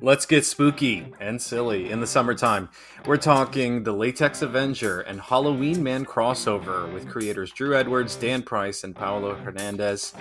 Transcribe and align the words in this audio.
Let's 0.00 0.26
get 0.26 0.44
spooky 0.44 1.12
and 1.20 1.42
silly 1.42 1.90
in 1.90 2.00
the 2.00 2.06
summertime. 2.06 2.68
We're 3.04 3.16
talking 3.16 3.82
the 3.82 3.92
Latex 3.92 4.42
Avenger 4.42 5.00
and 5.00 5.20
Halloween 5.20 5.82
Man 5.82 6.04
crossover 6.04 6.92
with 6.92 7.08
creators 7.08 7.50
Drew 7.52 7.76
Edwards, 7.76 8.14
Dan 8.14 8.42
Price, 8.42 8.84
and 8.84 8.94
Paulo 8.94 9.34
Hernandez 9.34 10.14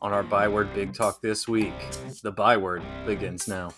on 0.00 0.12
our 0.12 0.22
Byword 0.22 0.72
Big 0.74 0.94
Talk 0.94 1.20
this 1.20 1.46
week. 1.46 1.74
The 2.22 2.32
Byword 2.32 2.82
begins 3.04 3.46
now. 3.46 3.72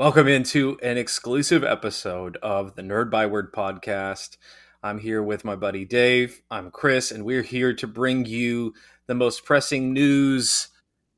Welcome 0.00 0.28
into 0.28 0.78
an 0.82 0.96
exclusive 0.96 1.62
episode 1.62 2.38
of 2.38 2.74
the 2.74 2.80
Nerd 2.80 3.10
Byword 3.10 3.52
podcast. 3.52 4.38
I'm 4.82 4.98
here 4.98 5.22
with 5.22 5.44
my 5.44 5.56
buddy 5.56 5.84
Dave. 5.84 6.40
I'm 6.50 6.70
Kris, 6.70 7.10
and 7.10 7.22
we're 7.22 7.42
here 7.42 7.74
to 7.74 7.86
bring 7.86 8.24
you 8.24 8.72
the 9.08 9.14
most 9.14 9.44
pressing 9.44 9.92
news, 9.92 10.68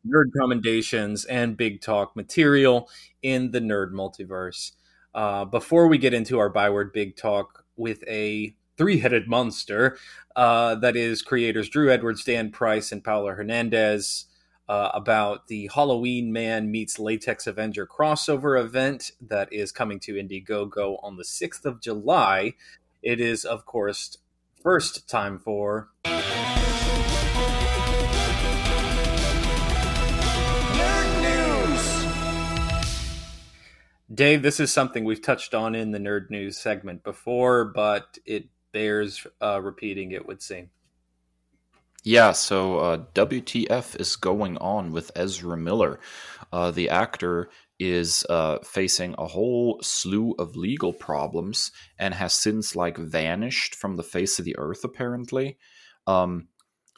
nerd 0.05 0.33
commendations, 0.37 1.25
and 1.27 1.57
big 1.57 1.81
talk 1.81 2.17
material 2.17 2.91
in 3.23 3.53
the 3.53 3.61
nerd 3.61 3.93
multiverse. 3.93 4.73
Uh, 5.15 5.45
before 5.45 5.87
we 5.87 5.97
get 5.97 6.13
into 6.13 6.41
our 6.41 6.51
Byword 6.51 6.93
Big 6.93 7.17
Talk 7.17 7.65
with 7.77 8.03
a 8.09 8.53
three 8.77 8.99
headed 8.99 9.29
monster 9.29 9.97
uh, 10.35 10.75
that 10.75 10.97
is 10.97 11.23
creators 11.23 11.69
Drew 11.69 11.89
Edwards, 11.89 12.25
Dan 12.25 12.51
Price, 12.51 12.91
and 12.91 13.05
Paulo 13.05 13.33
Hernandez 13.33 14.25
uh, 14.73 14.91
about 14.95 15.49
the 15.49 15.69
Halloween 15.75 16.33
Man 16.33 16.71
meets 16.71 16.99
Latex 16.99 17.47
Avenger 17.47 17.87
crossover 17.87 18.59
event 18.59 19.11
that 19.21 19.53
is 19.53 19.71
coming 19.71 20.01
to 20.01 20.15
Indiegogo 20.15 20.99
on 21.03 21.19
the 21.19 21.25
6th 21.25 21.67
of 21.67 21.79
July. 21.83 22.55
It 23.03 23.21
is, 23.21 23.45
of 23.45 23.67
course, 23.67 24.17
first 24.63 25.07
time 25.11 25.39
for. 25.39 25.91
Nerd 26.07 26.31
News! 31.21 32.07
Dave, 34.15 34.41
this 34.41 34.59
is 34.59 34.73
something 34.73 35.05
we've 35.05 35.21
touched 35.21 35.53
on 35.53 35.75
in 35.75 35.91
the 35.91 35.99
nerd 35.99 36.31
news 36.31 36.57
segment 36.57 37.05
before, 37.05 37.67
but 37.67 38.17
it 38.25 38.47
bears 38.73 39.27
uh, 39.43 39.61
repeating, 39.61 40.13
it 40.13 40.27
would 40.27 40.41
seem. 40.41 40.71
Yeah, 42.05 42.33
so 42.33 42.79
uh, 42.79 42.97
WTF 43.15 44.01
is 44.01 44.17
going 44.17 44.57
on 44.59 44.91
with 44.91 45.13
Ezra 45.15 45.57
Miller. 45.57 46.01
Uh, 46.53 46.73
the 46.73 46.91
actor 46.91 47.49
is 47.79 48.25
uh, 48.29 48.59
facing 48.59 49.15
a 49.19 49.27
whole 49.27 49.79
slew 49.83 50.35
of 50.39 50.57
legal 50.57 50.93
problems 50.93 51.71
and 51.99 52.15
has 52.15 52.33
since 52.33 52.75
like 52.75 52.99
vanished 52.99 53.75
from 53.75 53.97
the 53.97 54.03
face 54.03 54.39
of 54.39 54.45
the 54.45 54.57
earth, 54.59 54.85
apparently. 54.85 55.59
Um, 56.07 56.49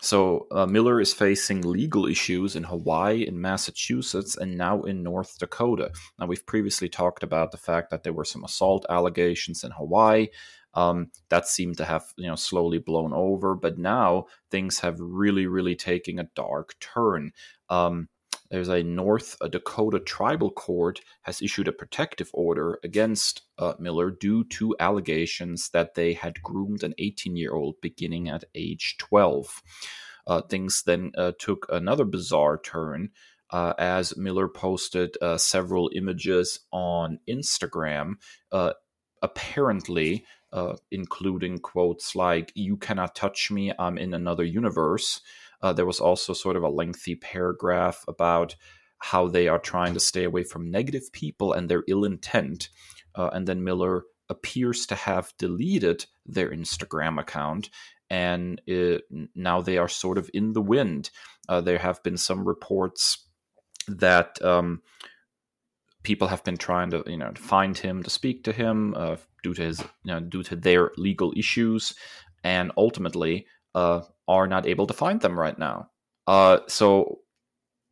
so 0.00 0.46
uh, 0.50 0.66
Miller 0.66 1.00
is 1.00 1.14
facing 1.14 1.62
legal 1.62 2.06
issues 2.06 2.56
in 2.56 2.64
Hawaii, 2.64 3.27
in 3.27 3.41
Massachusetts, 3.41 4.36
and 4.36 4.58
now 4.58 4.83
in 4.83 5.02
North 5.02 5.39
Dakota. 5.39 5.92
Now 6.18 6.27
we've 6.27 6.44
previously 6.44 6.89
talked 6.89 7.22
about 7.22 7.52
the 7.52 7.58
fact 7.58 7.91
that 7.91 8.02
there 8.02 8.12
were 8.12 8.24
some 8.24 8.44
assault 8.44 8.84
allegations 8.91 9.64
in 9.64 9.70
Hawaii. 9.70 10.28
Um, 10.75 11.11
that 11.28 11.47
seemed 11.47 11.77
to 11.78 11.84
have 11.84 12.05
you 12.17 12.27
know 12.27 12.36
slowly 12.36 12.78
blown 12.78 13.12
over, 13.12 13.55
but 13.55 13.78
now 13.78 14.27
things 14.50 14.80
have 14.80 14.98
really, 15.00 15.47
really 15.47 15.77
taken 15.77 16.19
a 16.19 16.28
dark 16.34 16.74
turn. 16.80 17.33
Um, 17.68 18.08
there's 18.51 18.68
a 18.68 18.83
North 18.83 19.36
Dakota 19.51 19.98
tribal 19.98 20.51
court 20.51 21.01
has 21.23 21.42
issued 21.42 21.67
a 21.67 21.73
protective 21.73 22.30
order 22.35 22.79
against 22.85 23.42
uh, 23.58 23.74
Miller 23.79 24.11
due 24.11 24.45
to 24.45 24.77
allegations 24.79 25.70
that 25.70 25.95
they 25.95 26.12
had 26.12 26.42
groomed 26.42 26.83
an 26.83 26.95
18 26.98 27.36
year 27.36 27.52
old 27.52 27.80
beginning 27.80 28.29
at 28.29 28.45
age 28.55 28.96
12. 28.98 29.62
Uh, 30.27 30.41
things 30.42 30.83
then 30.86 31.12
uh, 31.18 31.33
took 31.39 31.67
another 31.68 32.05
bizarre 32.05 32.58
turn 32.58 33.11
uh, 33.51 33.74
as 33.79 34.17
Miller 34.17 34.48
posted 34.48 35.17
uh, 35.20 35.36
several 35.36 35.91
images 35.95 36.61
on 36.70 37.18
Instagram. 37.29 38.14
Uh, 38.52 38.73
apparently, 39.23 40.24
uh, 40.55 40.77
including 40.92 41.59
quotes 41.59 42.15
like, 42.15 42.53
You 42.55 42.77
cannot 42.77 43.17
touch 43.17 43.51
me, 43.51 43.73
I'm 43.77 43.98
in 43.98 44.15
another 44.15 44.45
universe. 44.45 45.20
Uh, 45.61 45.73
there 45.73 45.85
was 45.85 45.98
also 45.98 46.33
sort 46.33 46.57
of 46.57 46.63
a 46.63 46.69
lengthy 46.69 47.17
paragraph 47.17 48.05
about 48.07 48.55
how 48.98 49.27
they 49.27 49.48
are 49.48 49.59
trying 49.59 49.95
to 49.95 50.01
stay 50.01 50.25
away 50.25 50.45
from 50.45 50.70
negative 50.70 51.13
people 51.13 51.53
and 51.53 51.69
their 51.69 51.83
ill 51.89 52.05
intent. 52.05 52.69
Uh, 53.17 53.31
and 53.33 53.48
then 53.48 53.65
Miller 53.65 54.05
appears 54.29 54.87
to 54.87 54.95
have 54.95 55.35
deleted 55.39 56.07
their 56.25 56.51
Instagram 56.51 57.21
account, 57.21 57.69
and 58.09 58.61
it, 58.67 59.03
now 59.35 59.61
they 59.61 59.77
are 59.77 59.89
sort 59.89 60.19
of 60.19 60.31
in 60.33 60.53
the 60.53 60.63
wind. 60.63 61.11
Uh, 61.48 61.61
there 61.61 61.79
have 61.79 62.03
been 62.03 62.17
some 62.17 62.47
reports 62.47 63.27
that. 63.89 64.41
Um, 64.41 64.83
people 66.05 66.29
have 66.29 66.45
been 66.45 66.57
trying 66.57 66.91
to 66.91 67.03
you 67.07 67.17
know 67.17 67.33
find 67.35 67.77
him 67.77 68.03
to 68.03 68.11
speak 68.11 68.45
to 68.45 68.53
him 68.53 68.95
uh, 68.97 69.17
due 69.42 69.55
to 69.55 69.63
his 69.63 69.81
you 69.81 70.13
know 70.13 70.20
due 70.20 70.45
to 70.45 70.55
their 70.55 70.92
legal 70.97 71.33
issues 71.37 71.95
and 72.45 72.70
ultimately 72.77 73.47
uh, 73.75 74.03
are 74.29 74.47
not 74.47 74.67
able 74.67 74.87
to 74.87 74.95
find 74.95 75.20
them 75.20 75.39
right 75.39 75.59
now. 75.59 75.91
Uh, 76.27 76.59
so 76.69 77.19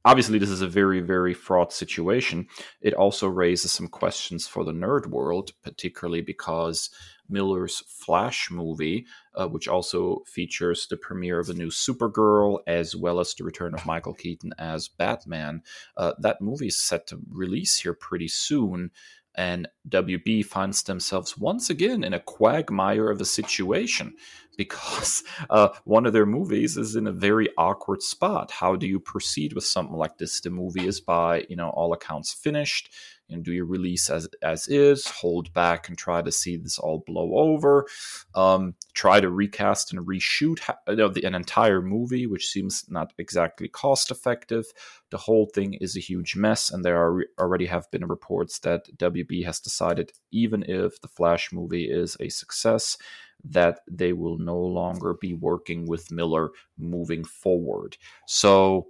obviously 0.04 0.38
this 0.38 0.50
is 0.50 0.62
a 0.62 0.68
very 0.68 1.00
very 1.00 1.34
fraught 1.34 1.72
situation. 1.72 2.46
It 2.80 2.94
also 2.94 3.26
raises 3.26 3.72
some 3.72 3.88
questions 3.88 4.46
for 4.46 4.64
the 4.64 4.72
nerd 4.72 5.06
world 5.06 5.50
particularly 5.64 6.20
because 6.20 6.90
Miller's 7.28 7.80
Flash 7.88 8.50
movie, 8.50 9.06
uh, 9.34 9.48
which 9.48 9.68
also 9.68 10.22
features 10.26 10.86
the 10.88 10.96
premiere 10.96 11.38
of 11.38 11.48
a 11.48 11.54
new 11.54 11.68
Supergirl 11.68 12.58
as 12.66 12.94
well 12.94 13.20
as 13.20 13.34
the 13.34 13.44
return 13.44 13.74
of 13.74 13.86
Michael 13.86 14.14
Keaton 14.14 14.52
as 14.58 14.88
Batman. 14.88 15.62
Uh, 15.96 16.12
that 16.18 16.40
movie 16.40 16.68
is 16.68 16.80
set 16.80 17.06
to 17.08 17.20
release 17.30 17.78
here 17.78 17.94
pretty 17.94 18.28
soon. 18.28 18.90
And 19.34 19.66
WB 19.88 20.44
finds 20.44 20.82
themselves 20.82 21.38
once 21.38 21.70
again 21.70 22.04
in 22.04 22.12
a 22.12 22.20
quagmire 22.20 23.10
of 23.10 23.20
a 23.20 23.24
situation 23.24 24.14
because 24.58 25.24
uh, 25.48 25.70
one 25.84 26.04
of 26.04 26.12
their 26.12 26.26
movies 26.26 26.76
is 26.76 26.96
in 26.96 27.06
a 27.06 27.12
very 27.12 27.48
awkward 27.56 28.02
spot. 28.02 28.50
How 28.50 28.76
do 28.76 28.86
you 28.86 29.00
proceed 29.00 29.54
with 29.54 29.64
something 29.64 29.96
like 29.96 30.18
this? 30.18 30.40
The 30.40 30.50
movie 30.50 30.86
is 30.86 31.00
by, 31.00 31.46
you 31.48 31.56
know, 31.56 31.70
all 31.70 31.94
accounts 31.94 32.34
finished 32.34 32.90
and 33.32 33.44
do 33.44 33.52
you 33.52 33.64
release 33.64 34.10
as 34.10 34.28
as 34.42 34.68
is 34.68 35.06
hold 35.06 35.52
back 35.52 35.88
and 35.88 35.96
try 35.96 36.22
to 36.22 36.32
see 36.32 36.56
this 36.56 36.78
all 36.78 37.02
blow 37.06 37.38
over. 37.38 37.86
Um, 38.34 38.74
try 38.94 39.20
to 39.20 39.30
recast 39.30 39.92
and 39.92 40.06
reshoot 40.06 40.60
you 40.88 40.96
know, 40.96 41.08
the, 41.08 41.24
an 41.24 41.34
entire 41.34 41.82
movie 41.82 42.26
which 42.26 42.48
seems 42.48 42.84
not 42.88 43.12
exactly 43.18 43.68
cost 43.68 44.10
effective. 44.10 44.66
The 45.10 45.18
whole 45.18 45.46
thing 45.46 45.74
is 45.74 45.96
a 45.96 46.00
huge 46.00 46.36
mess 46.36 46.70
and 46.70 46.84
there 46.84 46.96
are 46.96 47.24
already 47.38 47.66
have 47.66 47.90
been 47.90 48.06
reports 48.06 48.58
that 48.60 48.86
wb 48.98 49.44
has 49.44 49.60
decided 49.60 50.12
even 50.30 50.64
if 50.68 51.00
the 51.00 51.08
flash 51.08 51.52
movie 51.52 51.90
is 51.90 52.16
a 52.20 52.28
success 52.28 52.96
that 53.44 53.80
they 53.90 54.12
will 54.12 54.38
no 54.38 54.58
longer 54.58 55.14
be 55.14 55.34
working 55.34 55.86
with 55.86 56.10
miller 56.10 56.50
moving 56.78 57.24
forward. 57.24 57.96
So 58.26 58.88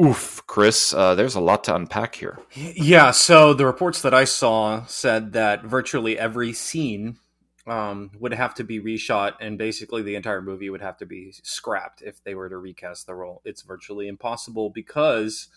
Oof, 0.00 0.42
Kris, 0.46 0.94
uh, 0.94 1.16
there's 1.16 1.34
a 1.34 1.40
lot 1.40 1.64
to 1.64 1.74
unpack 1.74 2.14
here. 2.14 2.38
Yeah, 2.54 3.10
so 3.10 3.52
the 3.52 3.66
reports 3.66 4.02
that 4.02 4.14
I 4.14 4.24
saw 4.24 4.84
said 4.86 5.32
that 5.32 5.64
virtually 5.64 6.16
every 6.16 6.52
scene 6.52 7.18
um, 7.66 8.12
would 8.18 8.32
have 8.32 8.54
to 8.54 8.64
be 8.64 8.80
reshot, 8.80 9.34
and 9.40 9.58
basically 9.58 10.02
the 10.02 10.14
entire 10.14 10.40
movie 10.40 10.70
would 10.70 10.80
have 10.82 10.96
to 10.98 11.06
be 11.06 11.32
scrapped 11.42 12.02
if 12.02 12.22
they 12.22 12.34
were 12.34 12.48
to 12.48 12.56
recast 12.56 13.06
the 13.06 13.14
role. 13.14 13.42
It's 13.44 13.62
virtually 13.62 14.06
impossible 14.06 14.70
because 14.70 15.48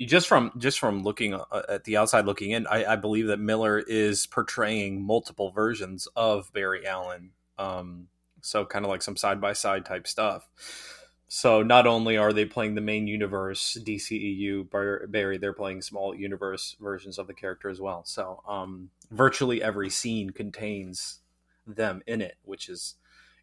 just 0.00 0.26
from 0.26 0.52
just 0.58 0.78
from 0.78 1.02
looking 1.02 1.34
uh, 1.34 1.62
at 1.68 1.84
the 1.84 1.96
outside 1.96 2.26
looking 2.26 2.50
in, 2.50 2.66
I, 2.66 2.92
I 2.92 2.96
believe 2.96 3.28
that 3.28 3.38
Miller 3.38 3.78
is 3.78 4.26
portraying 4.26 5.02
multiple 5.02 5.50
versions 5.50 6.06
of 6.16 6.52
Barry 6.52 6.86
Allen. 6.86 7.30
Um, 7.58 8.08
so 8.42 8.64
kind 8.66 8.84
of 8.84 8.90
like 8.90 9.02
some 9.02 9.16
side 9.16 9.40
by 9.40 9.52
side 9.54 9.84
type 9.86 10.06
stuff. 10.06 10.48
So 11.28 11.62
not 11.62 11.86
only 11.86 12.16
are 12.16 12.32
they 12.32 12.44
playing 12.44 12.76
the 12.76 12.80
main 12.80 13.08
universe 13.08 13.76
DCEU 13.82 15.10
Barry, 15.10 15.38
they're 15.38 15.52
playing 15.52 15.82
small 15.82 16.14
universe 16.14 16.76
versions 16.80 17.18
of 17.18 17.26
the 17.26 17.34
character 17.34 17.68
as 17.68 17.80
well. 17.80 18.04
So 18.04 18.42
um, 18.46 18.90
virtually 19.10 19.60
every 19.60 19.90
scene 19.90 20.30
contains 20.30 21.20
them 21.66 22.02
in 22.06 22.20
it, 22.22 22.36
which 22.44 22.68
is 22.68 22.94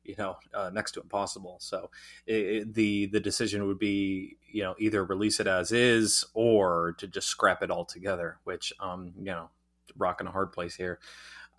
you 0.06 0.16
know 0.18 0.38
uh, 0.54 0.70
next 0.74 0.94
to 0.94 1.02
impossible. 1.02 1.58
So 1.60 1.90
it, 2.26 2.36
it, 2.36 2.74
the 2.74 3.08
the 3.08 3.20
decision 3.20 3.68
would 3.68 3.80
be 3.80 4.38
you 4.50 4.64
know 4.64 4.76
either 4.80 5.04
release 5.04 5.40
it 5.40 5.48
as 5.48 5.72
is 5.74 6.24
or 6.34 6.96
to 7.00 7.08
just 7.08 7.28
scrap 7.28 7.62
it 7.62 7.72
all 7.72 7.86
together, 7.86 8.38
which 8.46 8.72
um, 8.80 9.12
you 9.18 9.26
know 9.26 9.50
rocking 9.98 10.28
a 10.28 10.32
hard 10.32 10.54
place 10.54 10.76
here. 10.76 11.00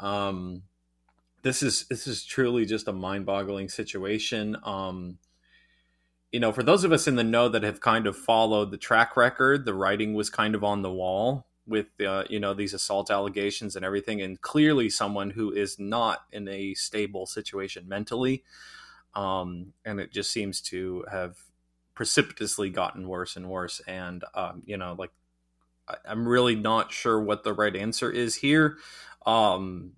Um, 0.00 0.62
this 1.42 1.62
is 1.62 1.84
this 1.88 2.06
is 2.06 2.24
truly 2.24 2.64
just 2.64 2.88
a 2.88 2.92
mind-boggling 2.92 3.68
situation. 3.68 4.56
Um, 4.64 5.18
you 6.34 6.40
know, 6.40 6.50
for 6.50 6.64
those 6.64 6.82
of 6.82 6.90
us 6.90 7.06
in 7.06 7.14
the 7.14 7.22
know 7.22 7.48
that 7.48 7.62
have 7.62 7.78
kind 7.78 8.08
of 8.08 8.16
followed 8.16 8.72
the 8.72 8.76
track 8.76 9.16
record, 9.16 9.64
the 9.64 9.72
writing 9.72 10.14
was 10.14 10.30
kind 10.30 10.56
of 10.56 10.64
on 10.64 10.82
the 10.82 10.90
wall 10.90 11.46
with 11.64 11.86
uh, 12.04 12.24
you 12.28 12.40
know 12.40 12.52
these 12.52 12.74
assault 12.74 13.08
allegations 13.08 13.76
and 13.76 13.84
everything, 13.84 14.20
and 14.20 14.40
clearly 14.40 14.90
someone 14.90 15.30
who 15.30 15.52
is 15.52 15.78
not 15.78 16.24
in 16.32 16.48
a 16.48 16.74
stable 16.74 17.24
situation 17.24 17.86
mentally, 17.86 18.42
um, 19.14 19.74
and 19.84 20.00
it 20.00 20.10
just 20.10 20.32
seems 20.32 20.60
to 20.62 21.04
have 21.08 21.36
precipitously 21.94 22.68
gotten 22.68 23.06
worse 23.06 23.36
and 23.36 23.48
worse. 23.48 23.80
And 23.86 24.24
um, 24.34 24.60
you 24.66 24.76
know, 24.76 24.96
like 24.98 25.12
I, 25.86 25.98
I'm 26.04 26.26
really 26.26 26.56
not 26.56 26.90
sure 26.90 27.22
what 27.22 27.44
the 27.44 27.52
right 27.52 27.76
answer 27.76 28.10
is 28.10 28.34
here. 28.34 28.78
Um, 29.24 29.92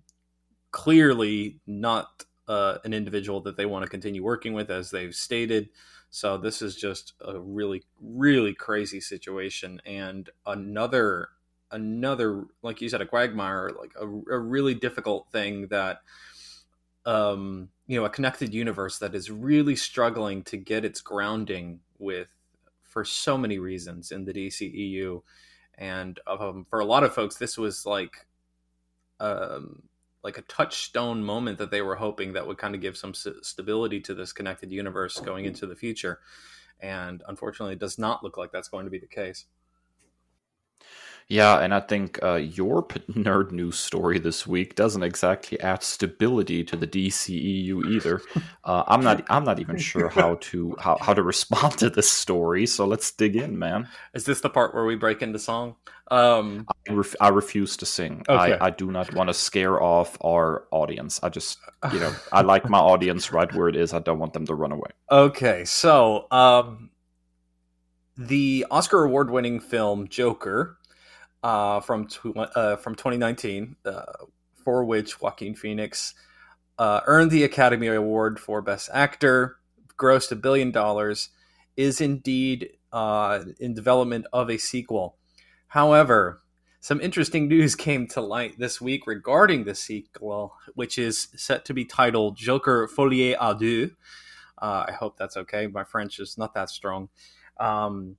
clearly 0.69 1.61
not 1.65 2.25
uh, 2.47 2.77
an 2.83 2.93
individual 2.93 3.41
that 3.41 3.57
they 3.57 3.65
want 3.65 3.85
to 3.85 3.89
continue 3.89 4.23
working 4.23 4.53
with, 4.53 4.69
as 4.69 4.91
they've 4.91 5.15
stated. 5.15 5.69
So 6.09 6.37
this 6.37 6.61
is 6.61 6.75
just 6.75 7.13
a 7.21 7.39
really, 7.39 7.83
really 8.01 8.53
crazy 8.53 9.01
situation, 9.01 9.81
and 9.85 10.29
another, 10.45 11.29
another, 11.71 12.45
like 12.61 12.81
you 12.81 12.89
said, 12.89 13.01
a 13.01 13.05
quagmire, 13.05 13.71
like 13.79 13.91
a, 13.99 14.05
a 14.05 14.39
really 14.39 14.73
difficult 14.73 15.27
thing 15.31 15.67
that, 15.67 16.01
um, 17.05 17.69
you 17.87 17.99
know, 17.99 18.05
a 18.05 18.09
connected 18.09 18.53
universe 18.53 18.99
that 18.99 19.13
is 19.13 19.29
really 19.29 19.75
struggling 19.75 20.43
to 20.43 20.57
get 20.57 20.85
its 20.85 21.01
grounding 21.01 21.81
with, 21.99 22.27
for 22.83 23.03
so 23.03 23.37
many 23.37 23.59
reasons 23.59 24.11
in 24.11 24.25
the 24.25 24.33
DCEU, 24.33 25.21
and 25.77 26.19
um, 26.25 26.65
for 26.69 26.79
a 26.79 26.85
lot 26.85 27.03
of 27.03 27.13
folks, 27.13 27.35
this 27.35 27.57
was 27.57 27.85
like, 27.85 28.25
um, 29.19 29.83
like 30.27 30.37
a 30.37 30.41
touchstone 30.41 31.23
moment 31.23 31.57
that 31.57 31.71
they 31.71 31.81
were 31.81 31.95
hoping 31.95 32.33
that 32.33 32.45
would 32.45 32.57
kind 32.57 32.75
of 32.75 32.81
give 32.81 32.97
some 32.97 33.13
stability 33.13 34.01
to 34.01 34.13
this 34.13 34.33
connected 34.33 34.73
universe 34.73 35.21
going 35.21 35.45
into 35.45 35.65
the 35.65 35.75
future. 35.75 36.19
And 36.81 37.23
unfortunately, 37.29 37.75
it 37.75 37.79
does 37.79 37.97
not 37.97 38.25
look 38.25 38.35
like 38.35 38.51
that's 38.51 38.67
going 38.67 38.83
to 38.83 38.91
be 38.91 38.99
the 38.99 39.07
case. 39.07 39.45
Yeah, 41.29 41.59
and 41.59 41.73
I 41.73 41.81
think 41.81 42.19
uh, 42.23 42.35
your 42.35 42.87
nerd 43.11 43.51
news 43.51 43.77
story 43.77 44.17
this 44.17 44.47
week 44.47 44.75
doesn't 44.75 45.03
exactly 45.03 45.59
add 45.59 45.83
stability 45.83 46.63
to 46.63 46.77
the 46.77 46.87
DCEU 46.87 47.85
either. 47.91 48.21
Uh, 48.63 48.83
I'm 48.87 49.03
not. 49.03 49.25
I'm 49.29 49.43
not 49.43 49.59
even 49.59 49.77
sure 49.77 50.07
how 50.07 50.35
to 50.35 50.75
how, 50.79 50.97
how 51.01 51.13
to 51.13 51.23
respond 51.23 51.77
to 51.79 51.89
this 51.89 52.09
story. 52.09 52.65
So 52.65 52.85
let's 52.85 53.11
dig 53.11 53.35
in, 53.35 53.59
man. 53.59 53.89
Is 54.13 54.23
this 54.23 54.39
the 54.39 54.49
part 54.49 54.73
where 54.73 54.85
we 54.85 54.95
break 54.95 55.21
into 55.21 55.37
song? 55.37 55.75
Um, 56.09 56.65
I, 56.87 56.93
ref- 56.93 57.15
I 57.19 57.27
refuse 57.27 57.75
to 57.77 57.85
sing. 57.85 58.23
Okay. 58.29 58.53
I, 58.53 58.67
I 58.67 58.69
do 58.69 58.89
not 58.89 59.13
want 59.13 59.27
to 59.29 59.33
scare 59.33 59.83
off 59.83 60.17
our 60.23 60.65
audience. 60.71 61.19
I 61.21 61.27
just, 61.27 61.59
you 61.91 61.99
know, 61.99 62.13
I 62.31 62.41
like 62.41 62.69
my 62.69 62.79
audience 62.79 63.33
right 63.33 63.53
where 63.53 63.67
it 63.67 63.75
is. 63.75 63.93
I 63.93 63.99
don't 63.99 64.19
want 64.19 64.31
them 64.31 64.45
to 64.45 64.55
run 64.55 64.71
away. 64.71 64.91
Okay, 65.11 65.65
so 65.65 66.27
um, 66.31 66.89
the 68.17 68.65
Oscar 68.71 69.03
award-winning 69.03 69.59
film 69.59 70.07
Joker 70.07 70.76
uh, 71.43 71.79
from 71.79 72.07
tw- 72.07 72.37
uh, 72.37 72.77
from 72.77 72.95
2019, 72.95 73.75
uh, 73.85 74.03
for 74.55 74.83
which 74.83 75.21
Joaquin 75.21 75.55
Phoenix 75.55 76.13
uh, 76.77 77.01
earned 77.05 77.31
the 77.31 77.43
Academy 77.43 77.87
Award 77.87 78.39
for 78.39 78.61
Best 78.61 78.89
Actor, 78.93 79.57
grossed 79.97 80.31
a 80.31 80.35
billion 80.35 80.71
dollars, 80.71 81.29
is 81.75 82.01
indeed 82.01 82.69
uh, 82.91 83.43
in 83.59 83.73
development 83.73 84.25
of 84.33 84.49
a 84.49 84.57
sequel. 84.57 85.17
However, 85.67 86.41
some 86.79 87.01
interesting 87.01 87.47
news 87.49 87.75
came 87.75 88.07
to 88.07 88.21
light 88.21 88.57
this 88.57 88.79
week 88.79 89.07
regarding 89.07 89.63
the 89.63 89.75
sequel, 89.75 90.53
which 90.75 90.97
is 90.97 91.27
set 91.35 91.65
to 91.65 91.73
be 91.73 91.85
titled 91.85 92.37
Joker 92.37 92.87
Folie 92.87 93.35
à 93.35 93.57
deux. 93.57 93.91
Uh, 94.59 94.85
I 94.87 94.91
hope 94.93 95.17
that's 95.17 95.37
okay. 95.37 95.67
My 95.67 95.83
French 95.83 96.19
is 96.19 96.37
not 96.37 96.53
that 96.55 96.69
strong. 96.69 97.09
Um, 97.59 98.17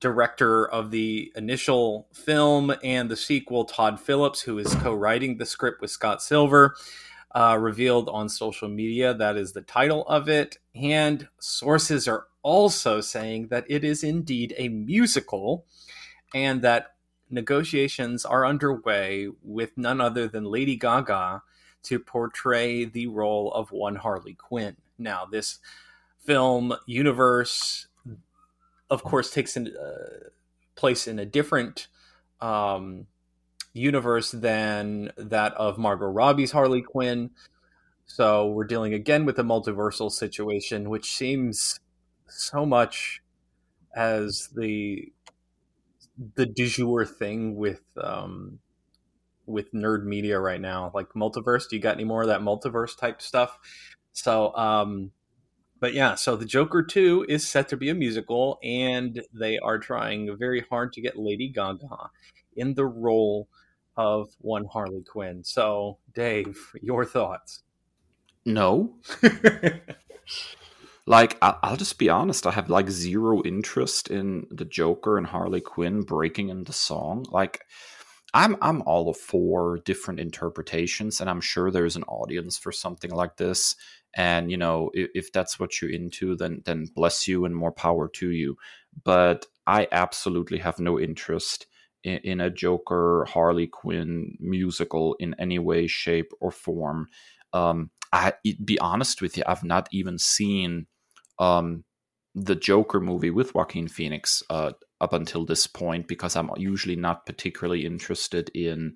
director 0.00 0.68
of 0.68 0.90
the 0.90 1.32
initial 1.36 2.08
film 2.12 2.74
and 2.82 3.10
the 3.10 3.16
sequel, 3.16 3.64
Todd 3.64 4.00
Phillips, 4.00 4.40
who 4.40 4.58
is 4.58 4.74
co 4.76 4.92
writing 4.94 5.38
the 5.38 5.46
script 5.46 5.80
with 5.80 5.90
Scott 5.90 6.22
Silver, 6.22 6.74
uh, 7.34 7.56
revealed 7.58 8.08
on 8.08 8.28
social 8.28 8.68
media 8.68 9.14
that 9.14 9.36
is 9.36 9.52
the 9.52 9.62
title 9.62 10.06
of 10.08 10.28
it. 10.28 10.58
And 10.74 11.28
sources 11.38 12.08
are 12.08 12.26
also 12.42 13.00
saying 13.00 13.48
that 13.48 13.64
it 13.68 13.84
is 13.84 14.04
indeed 14.04 14.54
a 14.56 14.68
musical 14.68 15.66
and 16.34 16.62
that 16.62 16.94
negotiations 17.30 18.24
are 18.24 18.46
underway 18.46 19.28
with 19.42 19.76
none 19.76 20.00
other 20.00 20.28
than 20.28 20.44
Lady 20.44 20.76
Gaga 20.76 21.42
to 21.84 21.98
portray 21.98 22.84
the 22.84 23.06
role 23.06 23.52
of 23.52 23.72
one 23.72 23.96
Harley 23.96 24.34
Quinn. 24.34 24.76
Now, 24.98 25.24
this 25.24 25.58
film 26.24 26.74
universe 26.86 27.86
of 28.90 29.02
course, 29.02 29.30
takes 29.30 29.56
in, 29.56 29.68
uh, 29.68 30.28
place 30.74 31.06
in 31.06 31.18
a 31.18 31.26
different 31.26 31.88
um, 32.40 33.06
universe 33.72 34.30
than 34.30 35.12
that 35.16 35.54
of 35.54 35.78
Margot 35.78 36.06
Robbie's 36.06 36.52
Harley 36.52 36.82
Quinn. 36.82 37.30
So 38.06 38.46
we're 38.46 38.64
dealing 38.64 38.94
again 38.94 39.24
with 39.24 39.38
a 39.38 39.42
multiversal 39.42 40.10
situation, 40.10 40.88
which 40.88 41.12
seems 41.12 41.80
so 42.28 42.64
much 42.64 43.22
as 43.94 44.50
the 44.54 45.12
the 46.34 46.46
du 46.46 46.66
jour 46.66 47.04
thing 47.04 47.56
with 47.56 47.82
um, 48.02 48.60
with 49.46 49.72
nerd 49.72 50.04
media 50.04 50.38
right 50.38 50.60
now. 50.60 50.90
Like 50.94 51.10
multiverse, 51.14 51.68
do 51.68 51.76
you 51.76 51.82
got 51.82 51.94
any 51.94 52.04
more 52.04 52.22
of 52.22 52.28
that 52.28 52.40
multiverse 52.40 52.96
type 52.96 53.20
stuff? 53.20 53.58
So 54.12 54.54
um, 54.56 55.10
but 55.80 55.94
yeah, 55.94 56.14
so 56.14 56.36
the 56.36 56.44
Joker 56.44 56.82
2 56.82 57.26
is 57.28 57.46
set 57.46 57.68
to 57.68 57.76
be 57.76 57.90
a 57.90 57.94
musical, 57.94 58.58
and 58.62 59.22
they 59.32 59.58
are 59.58 59.78
trying 59.78 60.34
very 60.38 60.64
hard 60.70 60.92
to 60.94 61.00
get 61.00 61.18
Lady 61.18 61.48
Gaga 61.48 62.10
in 62.56 62.74
the 62.74 62.86
role 62.86 63.48
of 63.96 64.30
one 64.38 64.64
Harley 64.72 65.02
Quinn. 65.02 65.44
So, 65.44 65.98
Dave, 66.14 66.58
your 66.80 67.04
thoughts? 67.04 67.62
No. 68.44 68.94
like, 71.06 71.36
I'll 71.42 71.76
just 71.76 71.98
be 71.98 72.08
honest, 72.08 72.46
I 72.46 72.52
have 72.52 72.70
like 72.70 72.88
zero 72.88 73.42
interest 73.42 74.08
in 74.08 74.46
the 74.50 74.64
Joker 74.64 75.18
and 75.18 75.26
Harley 75.26 75.60
Quinn 75.60 76.02
breaking 76.02 76.48
into 76.48 76.72
song. 76.72 77.26
Like, 77.30 77.62
I'm 78.34 78.56
I'm 78.60 78.82
all 78.82 79.14
for 79.14 79.78
different 79.84 80.20
interpretations, 80.20 81.20
and 81.20 81.30
I'm 81.30 81.40
sure 81.40 81.70
there's 81.70 81.96
an 81.96 82.02
audience 82.04 82.58
for 82.58 82.72
something 82.72 83.10
like 83.10 83.36
this 83.36 83.76
and 84.16 84.50
you 84.50 84.56
know 84.56 84.90
if, 84.94 85.10
if 85.14 85.32
that's 85.32 85.60
what 85.60 85.80
you're 85.80 85.90
into 85.90 86.34
then 86.34 86.62
then 86.64 86.86
bless 86.94 87.28
you 87.28 87.44
and 87.44 87.54
more 87.54 87.72
power 87.72 88.08
to 88.08 88.30
you. 88.30 88.56
But 89.04 89.46
i 89.66 89.86
absolutely 89.92 90.58
have 90.58 90.78
no 90.80 90.98
interest 90.98 91.66
in, 92.02 92.18
in 92.18 92.40
a 92.40 92.50
joker 92.50 93.26
harley 93.28 93.66
quinn 93.66 94.36
musical 94.40 95.14
in 95.20 95.34
any 95.38 95.58
way 95.58 95.86
shape 95.86 96.32
or 96.40 96.50
form. 96.50 97.06
Um 97.52 97.90
i 98.12 98.32
be 98.64 98.78
honest 98.80 99.20
with 99.20 99.36
you 99.36 99.42
i've 99.46 99.64
not 99.64 99.88
even 99.92 100.18
seen 100.18 100.86
um 101.38 101.84
the 102.34 102.54
joker 102.54 103.00
movie 103.00 103.30
with 103.30 103.54
joaquin 103.54 103.88
phoenix 103.88 104.42
uh 104.50 104.72
up 105.00 105.12
until 105.12 105.44
this 105.44 105.66
point 105.66 106.06
because 106.06 106.36
i'm 106.36 106.50
usually 106.56 106.96
not 106.96 107.26
particularly 107.26 107.84
interested 107.84 108.48
in 108.54 108.94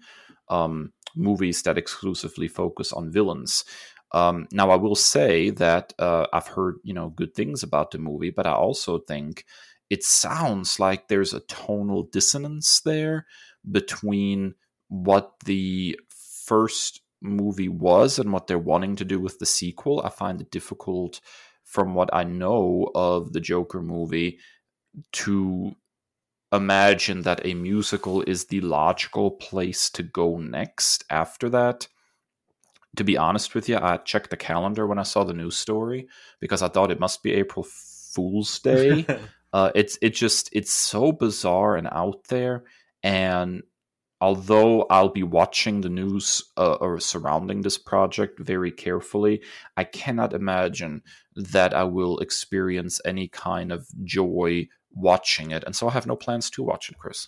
um 0.48 0.92
movies 1.16 1.62
that 1.62 1.76
exclusively 1.76 2.46
focus 2.46 2.92
on 2.92 3.10
villains 3.10 3.64
um, 4.12 4.48
now, 4.50 4.70
I 4.70 4.76
will 4.76 4.96
say 4.96 5.50
that 5.50 5.92
uh, 5.98 6.26
I've 6.32 6.48
heard 6.48 6.76
you 6.82 6.94
know 6.94 7.10
good 7.10 7.34
things 7.34 7.62
about 7.62 7.90
the 7.90 7.98
movie, 7.98 8.30
but 8.30 8.46
I 8.46 8.52
also 8.52 8.98
think 8.98 9.44
it 9.88 10.04
sounds 10.04 10.80
like 10.80 11.08
there's 11.08 11.34
a 11.34 11.40
tonal 11.40 12.04
dissonance 12.04 12.80
there 12.80 13.26
between 13.70 14.54
what 14.88 15.34
the 15.44 15.98
first 16.08 17.02
movie 17.22 17.68
was 17.68 18.18
and 18.18 18.32
what 18.32 18.46
they're 18.46 18.58
wanting 18.58 18.96
to 18.96 19.04
do 19.04 19.20
with 19.20 19.38
the 19.38 19.46
sequel. 19.46 20.02
I 20.04 20.08
find 20.08 20.40
it 20.40 20.50
difficult, 20.50 21.20
from 21.64 21.94
what 21.94 22.10
I 22.12 22.24
know 22.24 22.90
of 22.94 23.32
the 23.32 23.40
Joker 23.40 23.82
movie, 23.82 24.38
to 25.12 25.72
imagine 26.52 27.22
that 27.22 27.46
a 27.46 27.54
musical 27.54 28.22
is 28.22 28.46
the 28.46 28.60
logical 28.60 29.30
place 29.30 29.88
to 29.90 30.02
go 30.02 30.36
next 30.38 31.04
after 31.10 31.48
that 31.50 31.86
to 32.96 33.04
be 33.04 33.16
honest 33.16 33.54
with 33.54 33.68
you, 33.68 33.76
I 33.76 33.98
checked 33.98 34.30
the 34.30 34.36
calendar 34.36 34.86
when 34.86 34.98
I 34.98 35.04
saw 35.04 35.24
the 35.24 35.32
news 35.32 35.56
story 35.56 36.08
because 36.40 36.62
I 36.62 36.68
thought 36.68 36.90
it 36.90 37.00
must 37.00 37.22
be 37.22 37.32
April 37.32 37.64
Fool's 37.64 38.58
Day. 38.60 39.06
uh, 39.52 39.70
it's 39.74 39.98
it 40.02 40.10
just 40.10 40.50
it's 40.52 40.72
so 40.72 41.12
bizarre 41.12 41.76
and 41.76 41.88
out 41.90 42.24
there, 42.28 42.64
and 43.02 43.62
although 44.20 44.86
I'll 44.90 45.08
be 45.08 45.22
watching 45.22 45.80
the 45.80 45.88
news 45.88 46.42
uh, 46.56 46.74
or 46.74 47.00
surrounding 47.00 47.62
this 47.62 47.78
project 47.78 48.38
very 48.38 48.70
carefully, 48.70 49.42
I 49.76 49.84
cannot 49.84 50.34
imagine 50.34 51.02
that 51.36 51.72
I 51.72 51.84
will 51.84 52.18
experience 52.18 53.00
any 53.04 53.28
kind 53.28 53.72
of 53.72 53.86
joy 54.04 54.68
watching 54.92 55.50
it, 55.50 55.64
and 55.64 55.74
so 55.74 55.88
I 55.88 55.92
have 55.92 56.06
no 56.06 56.16
plans 56.16 56.50
to 56.50 56.62
watch 56.62 56.90
it, 56.90 56.98
Kris. 56.98 57.26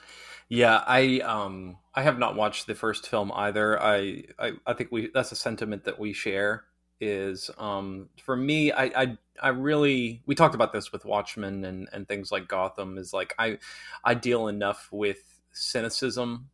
Yeah, 0.48 0.82
I 0.86 1.20
um 1.20 1.78
I 1.94 2.02
have 2.02 2.18
not 2.18 2.36
watched 2.36 2.66
the 2.66 2.74
first 2.74 3.08
film 3.08 3.32
either. 3.34 3.80
I 3.82 4.24
I, 4.38 4.52
I 4.66 4.72
think 4.74 4.92
we 4.92 5.10
that's 5.12 5.32
a 5.32 5.36
sentiment 5.36 5.84
that 5.84 5.98
we 5.98 6.12
share. 6.12 6.64
Is 7.00 7.50
um 7.58 8.10
for 8.22 8.36
me, 8.36 8.70
I, 8.70 8.84
I 8.84 9.18
I 9.40 9.48
really 9.48 10.22
we 10.26 10.34
talked 10.34 10.54
about 10.54 10.72
this 10.72 10.92
with 10.92 11.04
Watchmen 11.04 11.64
and 11.64 11.88
and 11.92 12.06
things 12.06 12.30
like 12.30 12.48
Gotham. 12.48 12.98
Is 12.98 13.12
like 13.12 13.34
I 13.38 13.58
I 14.04 14.14
deal 14.14 14.48
enough 14.48 14.88
with 14.92 15.22
cynicism 15.52 16.50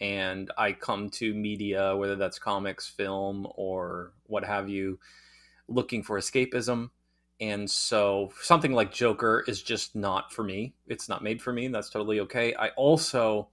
and 0.00 0.50
I 0.56 0.72
come 0.72 1.10
to 1.10 1.34
media, 1.34 1.96
whether 1.96 2.16
that's 2.16 2.38
comics, 2.38 2.88
film, 2.88 3.48
or 3.56 4.12
what 4.24 4.44
have 4.44 4.68
you, 4.68 4.98
looking 5.66 6.02
for 6.02 6.18
escapism. 6.18 6.90
And 7.40 7.70
so 7.70 8.32
something 8.40 8.72
like 8.72 8.92
Joker 8.92 9.44
is 9.46 9.62
just 9.62 9.94
not 9.94 10.32
for 10.32 10.42
me. 10.42 10.74
It's 10.88 11.08
not 11.08 11.22
made 11.22 11.40
for 11.40 11.52
me. 11.52 11.68
That's 11.68 11.90
totally 11.90 12.20
okay. 12.20 12.54
I 12.54 12.68
also 12.70 13.48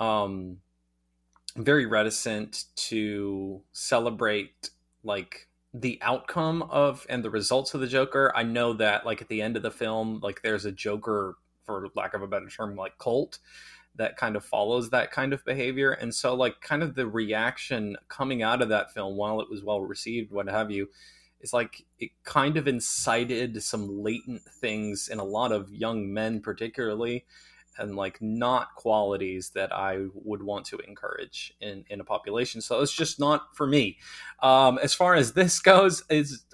um 0.00 0.58
very 1.56 1.86
reticent 1.86 2.64
to 2.74 3.62
celebrate 3.72 4.70
like 5.04 5.48
the 5.72 5.98
outcome 6.02 6.62
of 6.62 7.06
and 7.08 7.24
the 7.24 7.30
results 7.30 7.74
of 7.74 7.80
the 7.80 7.86
Joker. 7.86 8.32
I 8.34 8.42
know 8.42 8.72
that 8.74 9.06
like 9.06 9.22
at 9.22 9.28
the 9.28 9.42
end 9.42 9.56
of 9.56 9.62
the 9.62 9.70
film, 9.70 10.20
like 10.22 10.42
there's 10.42 10.64
a 10.64 10.72
Joker 10.72 11.36
for 11.64 11.88
lack 11.94 12.14
of 12.14 12.22
a 12.22 12.26
better 12.26 12.48
term, 12.48 12.76
like 12.76 12.98
cult 12.98 13.38
that 13.96 14.16
kind 14.16 14.34
of 14.34 14.44
follows 14.44 14.90
that 14.90 15.12
kind 15.12 15.32
of 15.32 15.44
behavior. 15.44 15.92
And 15.92 16.14
so 16.14 16.34
like 16.34 16.60
kind 16.60 16.82
of 16.82 16.94
the 16.94 17.06
reaction 17.06 17.96
coming 18.08 18.42
out 18.42 18.60
of 18.60 18.68
that 18.70 18.92
film 18.92 19.16
while 19.16 19.40
it 19.40 19.48
was 19.48 19.62
well 19.62 19.80
received, 19.80 20.32
what 20.32 20.48
have 20.48 20.70
you, 20.70 20.88
is 21.44 21.52
like 21.52 21.84
it 22.00 22.10
kind 22.24 22.56
of 22.56 22.66
incited 22.66 23.62
some 23.62 24.02
latent 24.02 24.42
things 24.42 25.08
in 25.12 25.20
a 25.20 25.24
lot 25.24 25.52
of 25.52 25.72
young 25.72 26.12
men, 26.12 26.40
particularly, 26.40 27.26
and 27.78 27.94
like 27.94 28.20
not 28.20 28.74
qualities 28.76 29.50
that 29.54 29.72
I 29.72 30.06
would 30.14 30.42
want 30.42 30.64
to 30.66 30.78
encourage 30.78 31.54
in 31.60 31.84
in 31.88 32.00
a 32.00 32.04
population. 32.04 32.62
So 32.62 32.80
it's 32.80 32.92
just 32.92 33.20
not 33.20 33.54
for 33.54 33.66
me. 33.66 33.98
Um, 34.42 34.78
as 34.82 34.94
far 34.94 35.14
as 35.14 35.34
this 35.34 35.60
goes, 35.72 36.02
is 36.08 36.44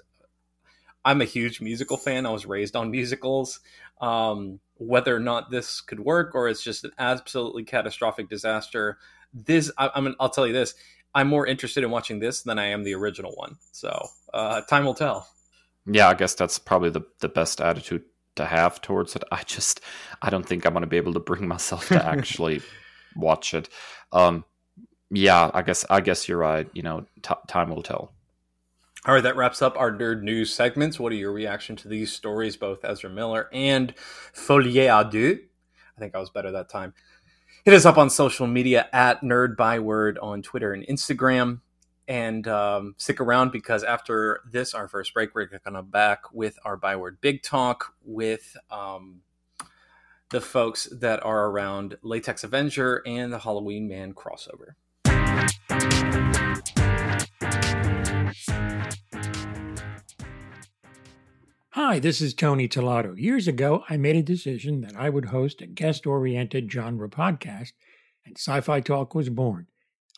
I'm 1.03 1.21
a 1.21 1.25
huge 1.25 1.61
musical 1.61 1.97
fan. 1.97 2.25
I 2.25 2.31
was 2.31 2.45
raised 2.45 2.75
on 2.75 2.91
musicals. 2.91 3.61
Um, 4.01 4.59
whether 4.75 5.15
or 5.15 5.19
not 5.19 5.51
this 5.51 5.79
could 5.79 5.99
work 5.99 6.33
or 6.33 6.49
it's 6.49 6.63
just 6.63 6.83
an 6.83 6.91
absolutely 6.97 7.63
catastrophic 7.63 8.29
disaster, 8.29 8.97
this 9.33 9.71
I, 9.77 10.01
mean, 10.01 10.15
I'll 10.19 10.29
tell 10.29 10.45
you 10.45 10.53
this: 10.53 10.75
I'm 11.13 11.27
more 11.27 11.45
interested 11.45 11.83
in 11.83 11.91
watching 11.91 12.19
this 12.19 12.41
than 12.41 12.57
I 12.59 12.67
am 12.67 12.83
the 12.83 12.95
original 12.95 13.33
one. 13.35 13.57
So 13.71 14.07
uh, 14.33 14.61
time 14.61 14.85
will 14.85 14.93
tell. 14.93 15.27
Yeah, 15.85 16.07
I 16.09 16.13
guess 16.13 16.35
that's 16.35 16.59
probably 16.59 16.89
the 16.89 17.01
the 17.19 17.29
best 17.29 17.59
attitude 17.61 18.03
to 18.35 18.45
have 18.45 18.81
towards 18.81 19.15
it. 19.15 19.23
I 19.31 19.43
just 19.43 19.81
I 20.21 20.29
don't 20.29 20.45
think 20.45 20.65
I'm 20.65 20.73
going 20.73 20.81
to 20.81 20.87
be 20.87 20.97
able 20.97 21.13
to 21.13 21.19
bring 21.19 21.47
myself 21.47 21.87
to 21.89 22.05
actually 22.05 22.61
watch 23.15 23.53
it. 23.53 23.69
Um, 24.11 24.45
yeah, 25.09 25.51
I 25.53 25.61
guess 25.61 25.85
I 25.89 26.01
guess 26.01 26.27
you're 26.27 26.37
right. 26.37 26.69
You 26.73 26.83
know, 26.83 27.05
t- 27.21 27.33
time 27.47 27.69
will 27.69 27.83
tell. 27.83 28.13
All 29.05 29.15
right, 29.15 29.23
that 29.23 29.35
wraps 29.35 29.63
up 29.63 29.75
our 29.79 29.91
nerd 29.91 30.21
news 30.21 30.53
segments. 30.53 30.99
What 30.99 31.11
are 31.11 31.15
your 31.15 31.31
reaction 31.33 31.75
to 31.77 31.87
these 31.87 32.13
stories, 32.13 32.55
both 32.55 32.85
Ezra 32.85 33.09
Miller 33.09 33.49
and 33.51 33.95
Folie 34.31 34.87
à 34.87 35.09
Deux? 35.09 35.39
I 35.97 35.99
think 35.99 36.13
I 36.13 36.19
was 36.19 36.29
better 36.29 36.51
that 36.51 36.69
time. 36.69 36.93
Hit 37.63 37.75
us 37.75 37.85
up 37.85 37.99
on 37.99 38.09
social 38.09 38.47
media 38.47 38.89
at 38.91 39.21
Nerd 39.21 39.55
Byword 39.55 40.17
on 40.17 40.41
Twitter 40.41 40.73
and 40.73 40.83
Instagram. 40.87 41.61
And 42.07 42.47
um, 42.47 42.95
stick 42.97 43.21
around 43.21 43.51
because 43.51 43.83
after 43.83 44.41
this, 44.51 44.73
our 44.73 44.87
first 44.87 45.13
break, 45.13 45.35
we're 45.35 45.45
going 45.45 45.75
to 45.75 45.83
back 45.83 46.33
with 46.33 46.57
our 46.65 46.75
Byword 46.75 47.21
Big 47.21 47.43
Talk 47.43 47.93
with 48.03 48.57
um, 48.71 49.21
the 50.31 50.41
folks 50.41 50.89
that 50.91 51.23
are 51.23 51.49
around 51.49 51.97
Latex 52.01 52.43
Avenger 52.43 53.03
and 53.05 53.31
the 53.31 53.39
Halloween 53.39 53.87
Man 53.87 54.15
crossover. 54.15 54.73
Hi, 61.75 61.99
this 61.99 62.19
is 62.19 62.33
Tony 62.33 62.67
Tellado. 62.67 63.17
Years 63.17 63.47
ago, 63.47 63.85
I 63.87 63.95
made 63.95 64.17
a 64.17 64.21
decision 64.21 64.81
that 64.81 64.93
I 64.97 65.09
would 65.09 65.27
host 65.27 65.61
a 65.61 65.67
guest 65.67 66.05
oriented 66.05 66.69
genre 66.69 67.07
podcast, 67.07 67.71
and 68.25 68.37
Sci 68.37 68.59
Fi 68.59 68.81
Talk 68.81 69.15
was 69.15 69.29
born. 69.29 69.67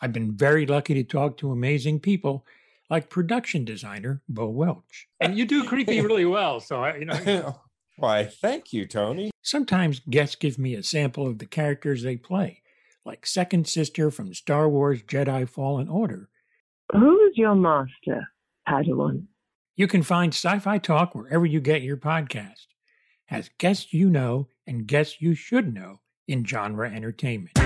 I've 0.02 0.14
been 0.14 0.36
very 0.36 0.66
lucky 0.66 0.96
to 0.96 1.04
talk 1.04 1.38
to 1.38 1.52
amazing 1.52 2.00
people 2.00 2.44
like 2.90 3.12
production 3.12 3.66
designer 3.66 4.24
Bo 4.28 4.50
Welch. 4.50 5.08
And 5.20 5.38
you 5.38 5.46
do 5.46 5.64
creepy 5.64 6.02
really 6.02 6.26
well. 6.26 6.60
So, 6.60 6.82
I, 6.84 6.96
you 6.96 7.06
know. 7.06 7.62
Why, 7.98 8.26
thank 8.26 8.74
you, 8.74 8.88
Tony. 8.88 9.30
Sometimes 9.44 10.02
guests 10.10 10.36
give 10.36 10.58
me 10.58 10.74
a 10.74 10.82
sample 10.82 11.28
of 11.28 11.38
the 11.38 11.46
characters 11.46 12.02
they 12.02 12.18
play, 12.18 12.64
like 13.06 13.28
Second 13.28 13.68
Sister 13.68 14.10
from 14.10 14.34
Star 14.34 14.68
Wars 14.68 15.04
Jedi 15.04 15.48
Fallen 15.48 15.88
Order. 15.88 16.30
Who's 16.92 17.34
your 17.38 17.54
master, 17.54 18.28
Padawan? 18.68 19.28
You 19.76 19.88
can 19.88 20.04
find 20.04 20.32
Sci 20.32 20.60
Fi 20.60 20.78
Talk 20.78 21.16
wherever 21.16 21.48
you 21.48 21.60
get 21.60 21.82
your 21.82 21.98
podcast, 21.98 22.68
as 23.28 23.50
guests 23.58 23.92
you 23.92 24.08
know 24.08 24.48
and 24.68 24.86
guests 24.86 25.20
you 25.20 25.34
should 25.34 25.74
know 25.74 26.02
in 26.28 26.46
genre 26.46 26.88
entertainment. 26.92 27.58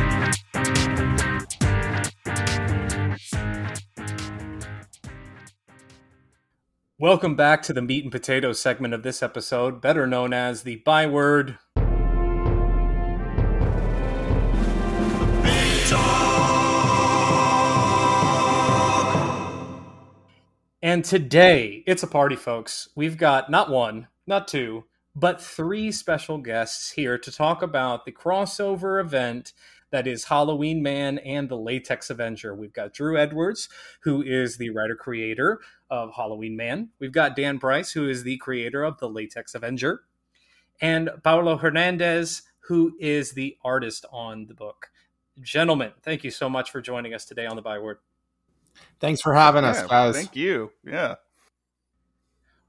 Welcome 6.98 7.36
back 7.36 7.62
to 7.64 7.74
the 7.74 7.82
meat 7.82 8.06
and 8.06 8.12
potatoes 8.12 8.62
segment 8.62 8.94
of 8.94 9.04
this 9.04 9.22
episode, 9.22 9.82
better 9.82 10.08
known 10.08 10.32
as 10.32 10.64
the 10.64 10.78
byword. 10.78 11.58
And 20.98 21.06
today, 21.06 21.84
it's 21.86 22.02
a 22.02 22.08
party, 22.08 22.36
folks. 22.36 22.90
We've 22.96 23.20
got 23.20 23.52
not 23.52 23.70
one, 23.70 24.08
not 24.26 24.48
two, 24.48 24.86
but 25.16 25.40
three 25.40 25.92
special 25.92 26.40
guests 26.40 26.90
here 26.90 27.20
to 27.20 27.32
talk 27.32 27.62
about 27.62 28.04
the 28.04 28.12
crossover 28.12 29.00
event 29.00 29.54
that 29.92 30.08
is 30.08 30.24
Halloween 30.24 30.82
Man 30.82 31.20
and 31.20 31.50
the 31.50 31.56
Latex 31.56 32.10
Avenger. 32.10 32.56
We've 32.56 32.74
got 32.74 32.96
Drew 32.96 33.16
Edwards, 33.16 33.70
who 34.00 34.24
is 34.24 34.58
the 34.58 34.72
writer 34.72 34.96
creator 34.96 35.60
of 35.88 36.16
Halloween 36.16 36.58
Man. 36.58 36.90
We've 36.98 37.12
got 37.12 37.36
Dan 37.36 37.60
Price, 37.60 37.92
who 37.92 38.10
is 38.10 38.24
the 38.24 38.38
creator 38.38 38.84
of 38.84 38.98
the 38.98 39.08
Latex 39.08 39.54
Avenger. 39.54 40.02
And 40.82 41.12
Paulo 41.24 41.58
Hernandez, 41.58 42.42
who 42.62 42.96
is 43.00 43.34
the 43.34 43.56
artist 43.64 44.04
on 44.12 44.48
the 44.48 44.56
book. 44.56 44.90
Gentlemen, 45.40 45.92
thank 46.02 46.24
you 46.24 46.32
so 46.32 46.50
much 46.50 46.72
for 46.72 46.82
joining 46.82 47.14
us 47.14 47.26
today 47.26 47.46
on 47.46 47.56
the 47.56 47.62
Byword. 47.62 47.98
Thanks 49.00 49.22
for 49.22 49.34
having 49.34 49.64
us, 49.64 49.86
guys. 49.86 50.16
Thank 50.16 50.36
you. 50.36 50.72
Yeah. 50.86 51.16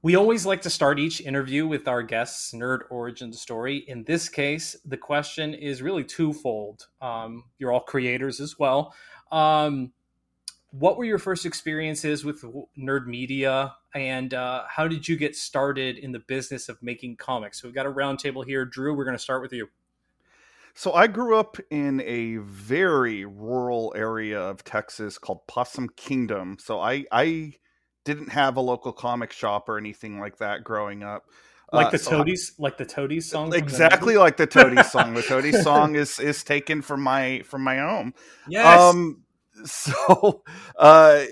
We 0.01 0.15
always 0.15 0.45
like 0.45 0.61
to 0.61 0.69
start 0.69 0.97
each 0.97 1.19
interview 1.19 1.67
with 1.67 1.87
our 1.87 2.01
guest's 2.01 2.53
nerd 2.53 2.83
origin 2.89 3.33
story. 3.33 3.83
In 3.87 4.03
this 4.05 4.29
case, 4.29 4.77
the 4.85 4.95
question 4.95 5.53
is 5.53 5.81
really 5.81 6.05
twofold. 6.05 6.87
Um, 7.01 7.43
you're 7.57 7.73
all 7.73 7.81
creators 7.81 8.39
as 8.39 8.57
well. 8.57 8.93
Um, 9.29 9.91
what 10.71 10.97
were 10.97 11.03
your 11.03 11.17
first 11.17 11.45
experiences 11.45 12.23
with 12.23 12.43
nerd 12.77 13.07
media, 13.07 13.75
and 13.93 14.33
uh, 14.33 14.63
how 14.69 14.87
did 14.87 15.07
you 15.07 15.17
get 15.17 15.35
started 15.35 15.97
in 15.97 16.11
the 16.11 16.19
business 16.19 16.69
of 16.69 16.81
making 16.81 17.17
comics? 17.17 17.61
So 17.61 17.67
we've 17.67 17.75
got 17.75 17.87
a 17.87 17.91
roundtable 17.91 18.45
here. 18.45 18.65
Drew, 18.65 18.95
we're 18.95 19.05
going 19.05 19.17
to 19.17 19.21
start 19.21 19.41
with 19.41 19.51
you. 19.51 19.67
So 20.73 20.93
I 20.93 21.07
grew 21.07 21.37
up 21.37 21.57
in 21.69 22.01
a 22.01 22.37
very 22.37 23.25
rural 23.25 23.93
area 23.95 24.39
of 24.39 24.63
Texas 24.63 25.17
called 25.17 25.45
Possum 25.47 25.89
Kingdom. 25.95 26.57
So 26.59 26.79
I 26.79 27.05
I 27.11 27.53
didn't 28.05 28.29
have 28.29 28.55
a 28.57 28.61
local 28.61 28.93
comic 28.93 29.31
shop 29.33 29.67
or 29.69 29.77
anything 29.77 30.19
like 30.19 30.37
that 30.37 30.63
growing 30.63 31.03
up. 31.03 31.25
Like 31.71 31.87
Uh, 31.87 31.91
the 31.91 31.97
so 31.99 32.11
I- 32.11 32.17
Toadies, 32.19 32.53
like 32.57 32.77
the 32.77 32.85
Toadies 32.85 33.29
song. 33.29 33.53
exactly 33.53 34.17
like 34.17 34.37
the 34.37 34.47
Toadies 34.47 34.91
song. 34.91 35.13
The 35.13 35.21
Toadies 35.21 35.61
song 35.61 35.95
is 36.03 36.19
is 36.19 36.43
taken 36.43 36.81
from 36.81 37.01
my 37.03 37.41
from 37.45 37.63
my 37.63 37.77
home. 37.77 38.13
Yes. 38.47 38.79
Um, 38.81 39.23
so, 39.65 40.43
uh, 40.77 41.23
I, 41.23 41.27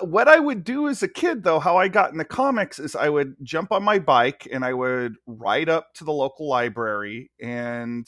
what 0.00 0.28
I 0.28 0.38
would 0.38 0.64
do 0.64 0.88
as 0.88 1.02
a 1.02 1.08
kid, 1.08 1.42
though, 1.42 1.58
how 1.58 1.76
I 1.76 1.88
got 1.88 2.12
in 2.12 2.18
the 2.18 2.24
comics 2.24 2.78
is 2.78 2.94
I 2.94 3.08
would 3.08 3.36
jump 3.42 3.72
on 3.72 3.82
my 3.82 3.98
bike 3.98 4.48
and 4.52 4.64
I 4.64 4.72
would 4.72 5.16
ride 5.26 5.68
up 5.68 5.94
to 5.94 6.04
the 6.04 6.12
local 6.12 6.48
library, 6.48 7.30
and 7.40 8.06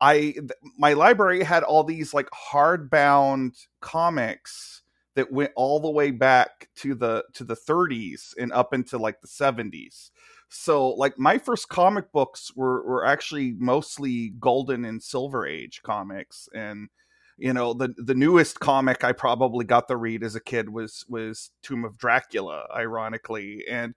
I 0.00 0.34
my 0.78 0.92
library 0.92 1.42
had 1.42 1.62
all 1.64 1.84
these 1.84 2.14
like 2.14 2.28
hardbound 2.30 3.66
comics 3.80 4.82
that 5.16 5.32
went 5.32 5.50
all 5.56 5.80
the 5.80 5.90
way 5.90 6.10
back 6.12 6.68
to 6.76 6.94
the 6.94 7.24
to 7.34 7.44
the 7.44 7.56
30s 7.56 8.34
and 8.38 8.52
up 8.52 8.72
into 8.72 8.98
like 8.98 9.20
the 9.20 9.26
70s. 9.28 10.10
So 10.48 10.90
like 10.90 11.18
my 11.18 11.38
first 11.38 11.68
comic 11.68 12.12
books 12.12 12.52
were 12.54 12.86
were 12.86 13.04
actually 13.04 13.54
mostly 13.58 14.30
golden 14.38 14.84
and 14.84 15.02
silver 15.02 15.46
age 15.46 15.82
comics 15.82 16.48
and 16.54 16.88
you 17.38 17.52
know 17.52 17.72
the 17.72 17.94
the 17.98 18.14
newest 18.14 18.60
comic 18.60 19.04
I 19.04 19.12
probably 19.12 19.64
got 19.64 19.88
to 19.88 19.96
read 19.96 20.22
as 20.24 20.34
a 20.34 20.40
kid 20.40 20.68
was 20.70 21.04
was 21.08 21.50
Tomb 21.62 21.84
of 21.84 21.98
Dracula 21.98 22.66
ironically 22.74 23.64
and 23.70 23.94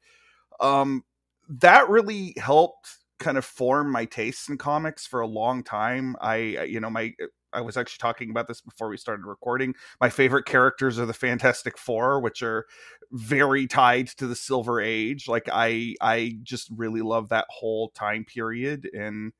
um 0.59 1.03
that 1.49 1.89
really 1.89 2.35
helped 2.37 2.97
kind 3.21 3.37
of 3.37 3.45
form 3.45 3.91
my 3.91 4.05
tastes 4.05 4.49
in 4.49 4.57
comics 4.57 5.05
for 5.05 5.21
a 5.21 5.27
long 5.27 5.63
time. 5.63 6.15
I, 6.19 6.35
you 6.63 6.79
know, 6.79 6.89
my 6.89 7.13
I 7.53 7.61
was 7.61 7.77
actually 7.77 7.99
talking 7.99 8.29
about 8.29 8.47
this 8.47 8.61
before 8.61 8.89
we 8.89 8.97
started 8.97 9.25
recording. 9.25 9.75
My 9.99 10.09
favorite 10.09 10.45
characters 10.45 10.97
are 10.97 11.05
the 11.05 11.13
Fantastic 11.13 11.77
Four, 11.77 12.21
which 12.21 12.41
are 12.41 12.65
very 13.11 13.67
tied 13.67 14.07
to 14.17 14.27
the 14.27 14.35
Silver 14.35 14.81
Age. 14.81 15.27
Like 15.27 15.49
I 15.51 15.95
I 16.01 16.37
just 16.43 16.69
really 16.75 17.01
love 17.01 17.29
that 17.29 17.45
whole 17.49 17.89
time 17.89 18.25
period 18.25 18.89
and 18.93 19.33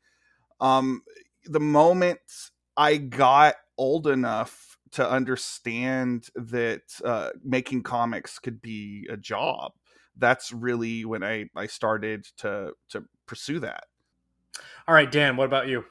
um 0.59 1.01
the 1.45 1.59
moment 1.59 2.19
I 2.77 2.97
got 2.97 3.55
old 3.81 4.05
enough 4.05 4.77
to 4.91 5.09
understand 5.09 6.27
that 6.35 6.81
uh, 7.03 7.31
making 7.43 7.81
comics 7.81 8.37
could 8.37 8.61
be 8.61 9.07
a 9.09 9.17
job, 9.17 9.71
that's 10.17 10.51
really 10.51 11.03
when 11.03 11.23
I 11.23 11.49
I 11.55 11.65
started 11.65 12.25
to 12.37 12.73
to 12.89 13.05
pursue 13.25 13.59
that. 13.61 13.85
All 14.87 14.93
right, 14.93 15.11
Dan, 15.11 15.35
what 15.35 15.45
about 15.45 15.67
you? 15.67 15.83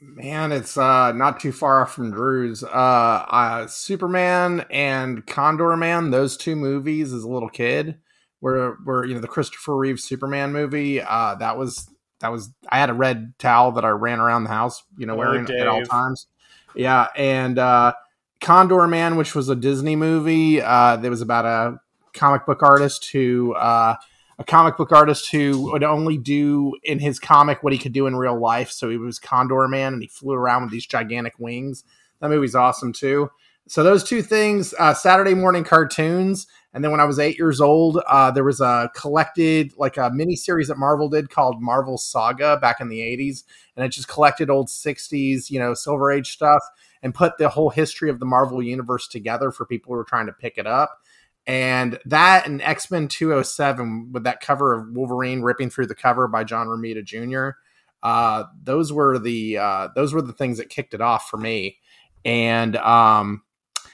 Man, 0.00 0.52
it's 0.52 0.76
uh, 0.76 1.12
not 1.12 1.40
too 1.40 1.50
far 1.50 1.82
off 1.82 1.94
from 1.94 2.12
Drew's. 2.12 2.62
Uh, 2.62 2.68
uh, 2.68 3.66
Superman 3.66 4.64
and 4.70 5.26
Condorman, 5.26 6.10
those 6.10 6.36
two 6.36 6.54
movies 6.54 7.12
as 7.12 7.24
a 7.24 7.28
little 7.28 7.48
kid, 7.48 7.98
were 8.40 8.76
were 8.84 9.04
you 9.04 9.14
know 9.14 9.20
the 9.20 9.26
Christopher 9.26 9.76
Reeve 9.76 9.98
Superman 9.98 10.52
movie. 10.52 11.00
Uh, 11.00 11.34
that 11.36 11.56
was 11.56 11.88
that 12.20 12.30
was 12.30 12.52
I 12.68 12.78
had 12.78 12.90
a 12.90 12.94
red 12.94 13.34
towel 13.38 13.72
that 13.72 13.84
I 13.84 13.90
ran 13.90 14.20
around 14.20 14.44
the 14.44 14.50
house, 14.50 14.82
you 14.96 15.06
know, 15.06 15.14
Oh, 15.14 15.18
wearing 15.18 15.50
at 15.50 15.66
all 15.66 15.82
times. 15.82 16.26
Yeah, 16.74 17.08
and 17.16 17.58
uh, 17.58 17.94
Condorman, 18.40 19.16
which 19.16 19.34
was 19.34 19.48
a 19.48 19.54
Disney 19.54 19.96
movie, 19.96 20.60
uh, 20.60 20.96
that 20.96 21.10
was 21.10 21.20
about 21.22 21.44
a 21.44 21.80
comic 22.12 22.46
book 22.46 22.62
artist 22.62 23.10
who 23.10 23.54
uh, 23.54 23.96
a 24.38 24.44
comic 24.44 24.76
book 24.76 24.92
artist 24.92 25.30
who 25.30 25.70
would 25.72 25.84
only 25.84 26.18
do 26.18 26.74
in 26.82 26.98
his 26.98 27.18
comic 27.18 27.62
what 27.62 27.72
he 27.72 27.78
could 27.78 27.92
do 27.92 28.06
in 28.06 28.16
real 28.16 28.38
life. 28.38 28.70
So 28.70 28.90
he 28.90 28.96
was 28.96 29.18
Condorman, 29.18 29.88
and 29.88 30.02
he 30.02 30.08
flew 30.08 30.34
around 30.34 30.62
with 30.62 30.72
these 30.72 30.86
gigantic 30.86 31.34
wings. 31.38 31.84
That 32.20 32.30
movie's 32.30 32.54
awesome 32.54 32.92
too. 32.92 33.30
So 33.66 33.82
those 33.82 34.04
two 34.04 34.22
things, 34.22 34.74
uh, 34.78 34.94
Saturday 34.94 35.34
morning 35.34 35.64
cartoons, 35.64 36.46
and 36.74 36.82
then 36.82 36.90
when 36.90 37.00
I 37.00 37.04
was 37.04 37.20
eight 37.20 37.38
years 37.38 37.60
old, 37.60 38.00
uh, 38.08 38.32
there 38.32 38.44
was 38.44 38.60
a 38.60 38.90
collected 38.94 39.72
like 39.78 39.96
a 39.96 40.10
mini 40.10 40.34
series 40.34 40.68
that 40.68 40.76
Marvel 40.76 41.08
did 41.08 41.30
called 41.30 41.62
Marvel 41.62 41.96
Saga 41.96 42.58
back 42.60 42.80
in 42.80 42.88
the 42.88 42.98
'80s, 42.98 43.44
and 43.76 43.86
it 43.86 43.90
just 43.90 44.08
collected 44.08 44.50
old 44.50 44.68
'60s, 44.68 45.50
you 45.50 45.60
know, 45.60 45.72
Silver 45.72 46.10
Age 46.10 46.32
stuff, 46.32 46.62
and 47.02 47.14
put 47.14 47.38
the 47.38 47.48
whole 47.48 47.70
history 47.70 48.10
of 48.10 48.18
the 48.18 48.26
Marvel 48.26 48.60
universe 48.60 49.06
together 49.06 49.52
for 49.52 49.64
people 49.64 49.92
who 49.92 49.96
were 49.96 50.04
trying 50.04 50.26
to 50.26 50.32
pick 50.32 50.58
it 50.58 50.66
up. 50.66 50.98
And 51.46 51.98
that 52.06 52.46
and 52.46 52.60
X 52.60 52.90
Men 52.90 53.06
207 53.06 54.10
with 54.12 54.24
that 54.24 54.40
cover 54.40 54.74
of 54.74 54.88
Wolverine 54.92 55.42
ripping 55.42 55.70
through 55.70 55.86
the 55.86 55.94
cover 55.94 56.26
by 56.26 56.42
John 56.42 56.66
Romita 56.66 57.04
Jr. 57.04 57.56
Uh, 58.02 58.44
those 58.62 58.92
were 58.92 59.18
the 59.18 59.58
uh, 59.58 59.88
those 59.94 60.12
were 60.12 60.22
the 60.22 60.32
things 60.32 60.58
that 60.58 60.70
kicked 60.70 60.92
it 60.92 61.00
off 61.00 61.28
for 61.30 61.36
me. 61.36 61.78
And 62.24 62.76
um, 62.76 63.42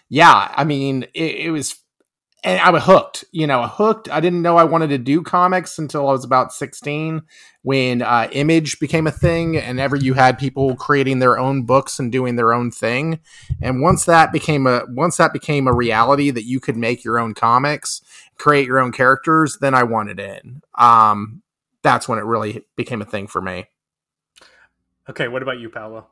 yeah, 0.08 0.52
I 0.56 0.64
mean, 0.64 1.04
it, 1.14 1.36
it 1.36 1.50
was, 1.50 1.76
and 2.42 2.60
I 2.60 2.70
was 2.70 2.84
hooked. 2.84 3.24
You 3.32 3.46
know, 3.46 3.62
hooked. 3.66 4.08
I 4.10 4.20
didn't 4.20 4.42
know 4.42 4.56
I 4.56 4.64
wanted 4.64 4.88
to 4.88 4.98
do 4.98 5.22
comics 5.22 5.78
until 5.78 6.08
I 6.08 6.12
was 6.12 6.24
about 6.24 6.52
16 6.52 7.22
when 7.62 8.02
uh, 8.02 8.28
Image 8.32 8.80
became 8.80 9.06
a 9.06 9.12
thing, 9.12 9.56
and 9.56 9.78
ever 9.78 9.96
you 9.96 10.14
had 10.14 10.38
people 10.38 10.76
creating 10.76 11.18
their 11.18 11.38
own 11.38 11.64
books 11.64 11.98
and 11.98 12.10
doing 12.10 12.36
their 12.36 12.52
own 12.52 12.70
thing. 12.70 13.20
And 13.60 13.82
once 13.82 14.04
that 14.06 14.32
became 14.32 14.66
a 14.66 14.82
once 14.88 15.16
that 15.18 15.32
became 15.32 15.66
a 15.66 15.74
reality 15.74 16.30
that 16.30 16.44
you 16.44 16.60
could 16.60 16.76
make 16.76 17.04
your 17.04 17.18
own 17.18 17.34
comics, 17.34 18.00
create 18.36 18.66
your 18.66 18.78
own 18.78 18.92
characters, 18.92 19.58
then 19.60 19.74
I 19.74 19.82
wanted 19.82 20.18
in. 20.18 20.62
Um, 20.76 21.42
that's 21.82 22.08
when 22.08 22.18
it 22.18 22.24
really 22.24 22.64
became 22.76 23.02
a 23.02 23.06
thing 23.06 23.26
for 23.26 23.40
me. 23.40 23.66
Okay, 25.08 25.28
what 25.28 25.42
about 25.42 25.58
you, 25.58 25.68
Paulo? 25.70 26.06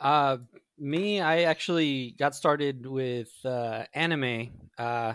Uh, 0.00 0.38
me, 0.78 1.20
I 1.20 1.42
actually 1.42 2.14
got 2.18 2.34
started 2.34 2.86
with 2.86 3.30
uh, 3.44 3.84
anime. 3.94 4.50
Uh, 4.76 5.14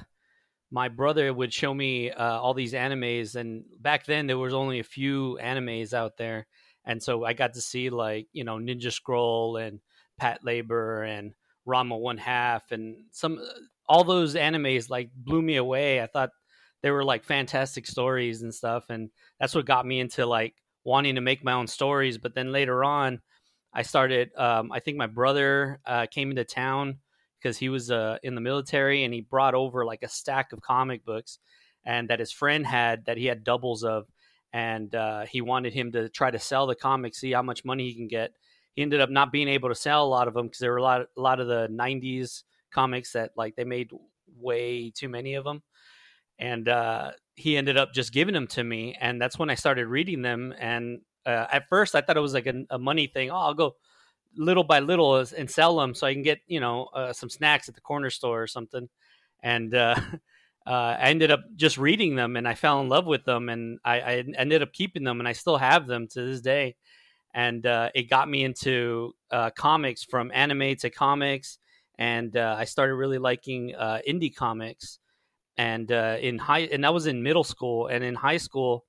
my 0.72 0.88
brother 0.88 1.34
would 1.34 1.54
show 1.54 1.74
me 1.74 2.10
uh, 2.12 2.40
all 2.40 2.54
these 2.54 2.74
animes, 2.74 3.36
and 3.36 3.66
back 3.80 4.06
then 4.06 4.26
there 4.26 4.38
was 4.38 4.54
only 4.54 4.80
a 4.80 4.84
few 4.84 5.38
animes 5.42 5.94
out 5.94 6.18
there, 6.18 6.48
and 6.86 7.04
so 7.04 7.26
I 7.26 7.34
got 7.34 7.54
to 7.54 7.62
see 7.62 7.90
like 7.90 8.28
you 8.32 8.46
know 8.46 8.56
Ninja 8.56 8.92
Scroll 8.92 9.58
and 9.58 9.82
Patlabor 10.20 11.08
and 11.08 11.34
Ranma 11.68 12.00
One 12.00 12.18
Half 12.18 12.72
and 12.72 12.96
some 13.12 13.40
all 13.88 14.06
those 14.06 14.36
animes 14.36 14.90
like 14.90 15.10
blew 15.14 15.42
me 15.42 15.58
away. 15.58 16.02
I 16.02 16.08
thought 16.08 16.30
they 16.82 16.92
were 16.92 17.04
like 17.04 17.26
fantastic 17.26 17.86
stories 17.86 18.42
and 18.42 18.54
stuff, 18.54 18.86
and 18.90 19.10
that's 19.40 19.54
what 19.54 19.66
got 19.66 19.86
me 19.86 20.00
into 20.00 20.26
like 20.26 20.56
wanting 20.86 21.16
to 21.16 21.22
make 21.22 21.44
my 21.44 21.54
own 21.54 21.68
stories. 21.68 22.18
But 22.18 22.34
then 22.34 22.54
later 22.54 22.84
on, 22.84 23.20
I 23.74 23.82
started. 23.82 24.32
Um, 24.38 24.72
I 24.72 24.80
think 24.80 24.98
my 24.98 25.08
brother 25.08 25.82
uh, 25.86 26.06
came 26.10 26.30
into 26.30 26.46
town 26.46 27.00
because 27.42 27.58
he 27.58 27.70
was 27.70 27.90
uh, 27.90 28.18
in 28.24 28.36
the 28.36 28.42
military, 28.42 29.04
and 29.04 29.14
he 29.14 29.22
brought 29.22 29.56
over 29.56 29.86
like 29.86 30.04
a 30.04 30.10
stack 30.10 30.54
of 30.54 30.62
comic 30.62 31.06
books, 31.06 31.40
and 31.86 32.10
that 32.10 32.20
his 32.20 32.32
friend 32.32 32.66
had 32.66 33.06
that 33.06 33.18
he 33.18 33.26
had 33.26 33.44
doubles 33.44 33.84
of, 33.84 34.06
and 34.54 34.94
uh, 34.96 35.26
he 35.26 35.42
wanted 35.42 35.74
him 35.74 35.92
to 35.94 36.10
try 36.10 36.30
to 36.32 36.40
sell 36.40 36.68
the 36.68 36.76
comics, 36.76 37.20
see 37.20 37.32
how 37.32 37.42
much 37.42 37.66
money 37.66 37.88
he 37.88 37.96
can 37.96 38.08
get. 38.08 38.32
He 38.74 38.82
ended 38.82 39.02
up 39.02 39.10
not 39.10 39.32
being 39.32 39.48
able 39.48 39.70
to 39.70 39.76
sell 39.76 40.06
a 40.06 40.08
lot 40.08 40.28
of 40.28 40.34
them 40.34 40.48
because 40.48 40.60
there 40.60 40.72
were 40.72 40.78
a 40.78 40.84
lot, 40.84 41.02
a 41.02 41.22
lot 41.22 41.40
of 41.40 41.48
the 41.48 41.68
'90s 41.70 42.44
comics 42.72 43.14
that 43.14 43.32
like 43.36 43.56
they 43.56 43.66
made 43.66 43.90
way 44.38 44.92
too 44.92 45.10
many 45.10 45.34
of 45.34 45.44
them, 45.44 45.62
and 46.40 46.68
uh, 46.70 47.12
he 47.36 47.58
ended 47.58 47.78
up 47.78 47.94
just 47.94 48.14
giving 48.14 48.34
them 48.34 48.48
to 48.48 48.64
me, 48.64 48.96
and 49.00 49.22
that's 49.22 49.40
when 49.40 49.50
I 49.50 49.56
started 49.56 49.88
reading 49.88 50.22
them. 50.22 50.54
And 50.60 51.02
uh, 51.26 51.48
at 51.52 51.70
first, 51.70 51.96
I 51.96 52.02
thought 52.02 52.18
it 52.18 52.22
was 52.22 52.34
like 52.34 52.48
a, 52.48 52.64
a 52.70 52.80
money 52.80 53.08
thing. 53.08 53.32
Oh, 53.32 53.38
I'll 53.38 53.54
go 53.54 53.76
little 54.36 54.64
by 54.64 54.80
little 54.80 55.18
and 55.18 55.50
sell 55.50 55.78
them 55.78 55.94
so 55.94 56.08
I 56.08 56.14
can 56.14 56.24
get 56.24 56.40
you 56.48 56.60
know 56.60 56.86
uh, 56.94 57.14
some 57.14 57.30
snacks 57.30 57.70
at 57.70 57.76
the 57.76 57.82
corner 57.82 58.10
store 58.10 58.42
or 58.42 58.48
something. 58.48 58.90
And 59.44 59.74
uh, 59.74 59.96
uh, 60.68 60.70
I 61.00 61.10
ended 61.10 61.32
up 61.32 61.42
just 61.56 61.78
reading 61.78 62.16
them, 62.16 62.36
and 62.36 62.48
I 62.48 62.56
fell 62.56 62.82
in 62.82 62.90
love 62.90 63.06
with 63.06 63.26
them, 63.26 63.50
and 63.50 63.80
I, 63.84 64.00
I 64.00 64.24
ended 64.38 64.62
up 64.62 64.74
keeping 64.74 65.04
them, 65.04 65.20
and 65.20 65.28
I 65.28 65.34
still 65.34 65.58
have 65.58 65.88
them 65.88 66.08
to 66.10 66.22
this 66.26 66.42
day. 66.42 66.76
And 67.34 67.66
uh, 67.66 67.90
it 67.96 68.10
got 68.10 68.30
me 68.30 68.44
into 68.44 69.14
uh, 69.32 69.52
comics 69.52 70.04
from 70.04 70.32
anime 70.34 70.76
to 70.78 70.90
comics, 70.90 71.60
and 71.98 72.36
uh, 72.36 72.56
I 72.58 72.66
started 72.66 72.96
really 72.96 73.20
liking 73.20 73.74
indie 73.80 74.36
comics. 74.36 75.00
And 75.58 75.92
in 75.92 76.40
high, 76.40 76.62
and 76.72 76.84
that 76.84 76.94
was 76.94 77.08
in 77.08 77.22
middle 77.22 77.44
school, 77.44 77.88
and 77.88 78.04
in 78.04 78.16
high 78.16 78.38
school, 78.38 78.86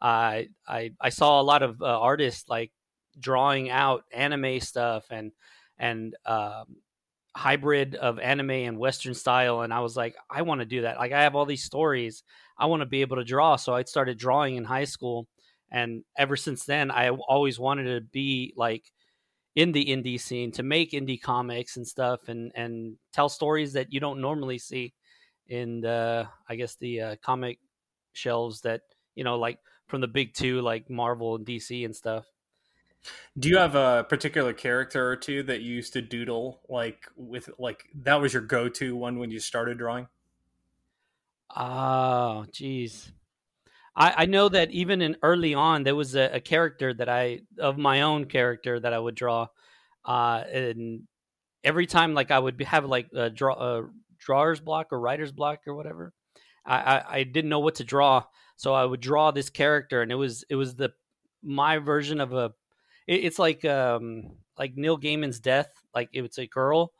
I 0.00 0.48
I 0.66 0.92
I 1.00 1.10
saw 1.10 1.40
a 1.40 1.42
lot 1.42 1.62
of 1.62 1.82
artists 1.82 2.48
like 2.48 2.72
drawing 3.18 3.70
out 3.70 4.04
anime 4.12 4.60
stuff 4.60 5.06
and 5.10 5.32
and 5.78 6.14
um, 6.24 6.76
hybrid 7.36 7.94
of 7.96 8.18
anime 8.18 8.50
and 8.50 8.78
Western 8.78 9.14
style, 9.14 9.62
and 9.62 9.72
I 9.72 9.80
was 9.80 9.96
like, 9.96 10.14
I 10.30 10.42
want 10.42 10.60
to 10.60 10.66
do 10.66 10.82
that. 10.82 10.98
Like 10.98 11.12
I 11.12 11.22
have 11.22 11.34
all 11.34 11.46
these 11.46 11.64
stories, 11.64 12.22
I 12.58 12.66
want 12.66 12.80
to 12.80 12.86
be 12.86 13.00
able 13.00 13.16
to 13.16 13.24
draw. 13.24 13.56
So 13.56 13.74
I 13.74 13.82
started 13.84 14.18
drawing 14.18 14.56
in 14.56 14.64
high 14.64 14.84
school, 14.84 15.26
and 15.70 16.04
ever 16.16 16.36
since 16.36 16.64
then, 16.64 16.90
I 16.90 17.10
always 17.10 17.58
wanted 17.58 17.84
to 17.84 18.00
be 18.00 18.54
like 18.56 18.90
in 19.54 19.72
the 19.72 19.84
indie 19.86 20.20
scene 20.20 20.50
to 20.52 20.62
make 20.62 20.92
indie 20.92 21.20
comics 21.20 21.76
and 21.76 21.86
stuff, 21.86 22.28
and 22.28 22.52
and 22.54 22.96
tell 23.12 23.28
stories 23.28 23.72
that 23.72 23.92
you 23.92 24.00
don't 24.00 24.20
normally 24.20 24.58
see 24.58 24.94
in 25.48 25.80
the 25.80 26.28
I 26.48 26.56
guess 26.56 26.76
the 26.76 27.00
uh, 27.00 27.16
comic 27.22 27.58
shelves 28.12 28.60
that 28.62 28.82
you 29.14 29.24
know 29.24 29.38
like 29.38 29.58
from 29.88 30.00
the 30.00 30.08
big 30.08 30.34
two 30.34 30.60
like 30.60 30.88
Marvel 30.88 31.36
and 31.36 31.46
DC 31.46 31.84
and 31.84 31.94
stuff. 31.94 32.24
Do 33.38 33.48
you 33.48 33.58
have 33.58 33.74
a 33.74 34.04
particular 34.08 34.52
character 34.52 35.08
or 35.08 35.16
two 35.16 35.42
that 35.44 35.60
you 35.60 35.74
used 35.74 35.92
to 35.94 36.02
doodle 36.02 36.60
like 36.68 37.06
with 37.16 37.50
like 37.58 37.84
that 38.02 38.20
was 38.20 38.32
your 38.32 38.42
go-to 38.42 38.96
one 38.96 39.18
when 39.18 39.30
you 39.30 39.40
started 39.40 39.78
drawing? 39.78 40.08
Oh, 41.54 42.46
geez. 42.52 43.12
I, 43.96 44.14
I 44.18 44.26
know 44.26 44.48
that 44.48 44.70
even 44.72 45.02
in 45.02 45.16
early 45.22 45.54
on, 45.54 45.84
there 45.84 45.94
was 45.94 46.16
a, 46.16 46.36
a 46.36 46.40
character 46.40 46.92
that 46.94 47.08
I 47.08 47.40
of 47.58 47.78
my 47.78 48.02
own 48.02 48.26
character 48.26 48.80
that 48.80 48.92
I 48.92 48.98
would 48.98 49.14
draw, 49.14 49.48
uh, 50.04 50.44
and 50.52 51.02
every 51.62 51.86
time 51.86 52.14
like 52.14 52.30
I 52.30 52.38
would 52.38 52.60
have 52.62 52.86
like 52.86 53.08
a 53.14 53.30
draw 53.30 53.54
a 53.54 53.90
drawer's 54.18 54.60
block 54.60 54.88
or 54.92 55.00
writer's 55.00 55.32
block 55.32 55.60
or 55.66 55.74
whatever, 55.74 56.12
I, 56.66 56.76
I 56.76 57.16
I 57.18 57.24
didn't 57.24 57.50
know 57.50 57.60
what 57.60 57.76
to 57.76 57.84
draw, 57.84 58.24
so 58.56 58.74
I 58.74 58.84
would 58.84 59.00
draw 59.00 59.30
this 59.30 59.50
character, 59.50 60.02
and 60.02 60.10
it 60.10 60.16
was 60.16 60.44
it 60.50 60.56
was 60.56 60.74
the 60.76 60.92
my 61.42 61.78
version 61.78 62.20
of 62.20 62.32
a 62.32 62.52
it, 63.06 63.24
it's 63.24 63.38
like 63.38 63.64
um 63.64 64.32
like 64.58 64.76
Neil 64.76 64.98
Gaiman's 64.98 65.40
death, 65.40 65.70
like 65.94 66.10
it 66.12 66.22
was 66.22 66.38
a 66.38 66.46
girl, 66.46 66.92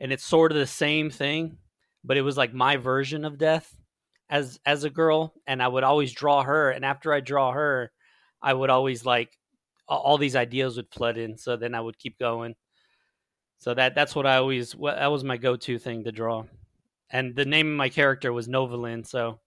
and 0.00 0.12
it's 0.12 0.24
sort 0.24 0.52
of 0.52 0.58
the 0.58 0.66
same 0.66 1.10
thing, 1.10 1.58
but 2.04 2.16
it 2.16 2.22
was 2.22 2.36
like 2.36 2.52
my 2.52 2.76
version 2.76 3.24
of 3.24 3.38
death 3.38 3.76
as 4.28 4.58
as 4.66 4.84
a 4.84 4.90
girl, 4.90 5.34
and 5.46 5.62
I 5.62 5.68
would 5.68 5.84
always 5.84 6.12
draw 6.12 6.42
her, 6.42 6.70
and 6.70 6.84
after 6.84 7.12
I 7.12 7.20
draw 7.20 7.52
her, 7.52 7.92
I 8.42 8.54
would 8.54 8.70
always 8.70 9.04
like 9.04 9.38
all 9.88 10.18
these 10.18 10.36
ideas 10.36 10.76
would 10.76 10.90
flood 10.90 11.16
in, 11.16 11.38
so 11.38 11.56
then 11.56 11.74
I 11.74 11.80
would 11.80 11.98
keep 11.98 12.18
going. 12.18 12.56
So 13.58 13.74
that 13.74 13.94
that's 13.94 14.14
what 14.14 14.26
I 14.26 14.36
always 14.36 14.72
that 14.72 15.10
was 15.12 15.24
my 15.24 15.36
go 15.36 15.56
to 15.56 15.78
thing 15.78 16.04
to 16.04 16.12
draw, 16.12 16.44
and 17.10 17.34
the 17.34 17.44
name 17.44 17.70
of 17.70 17.76
my 17.76 17.88
character 17.88 18.32
was 18.32 18.48
Novalin. 18.48 19.06
So 19.06 19.40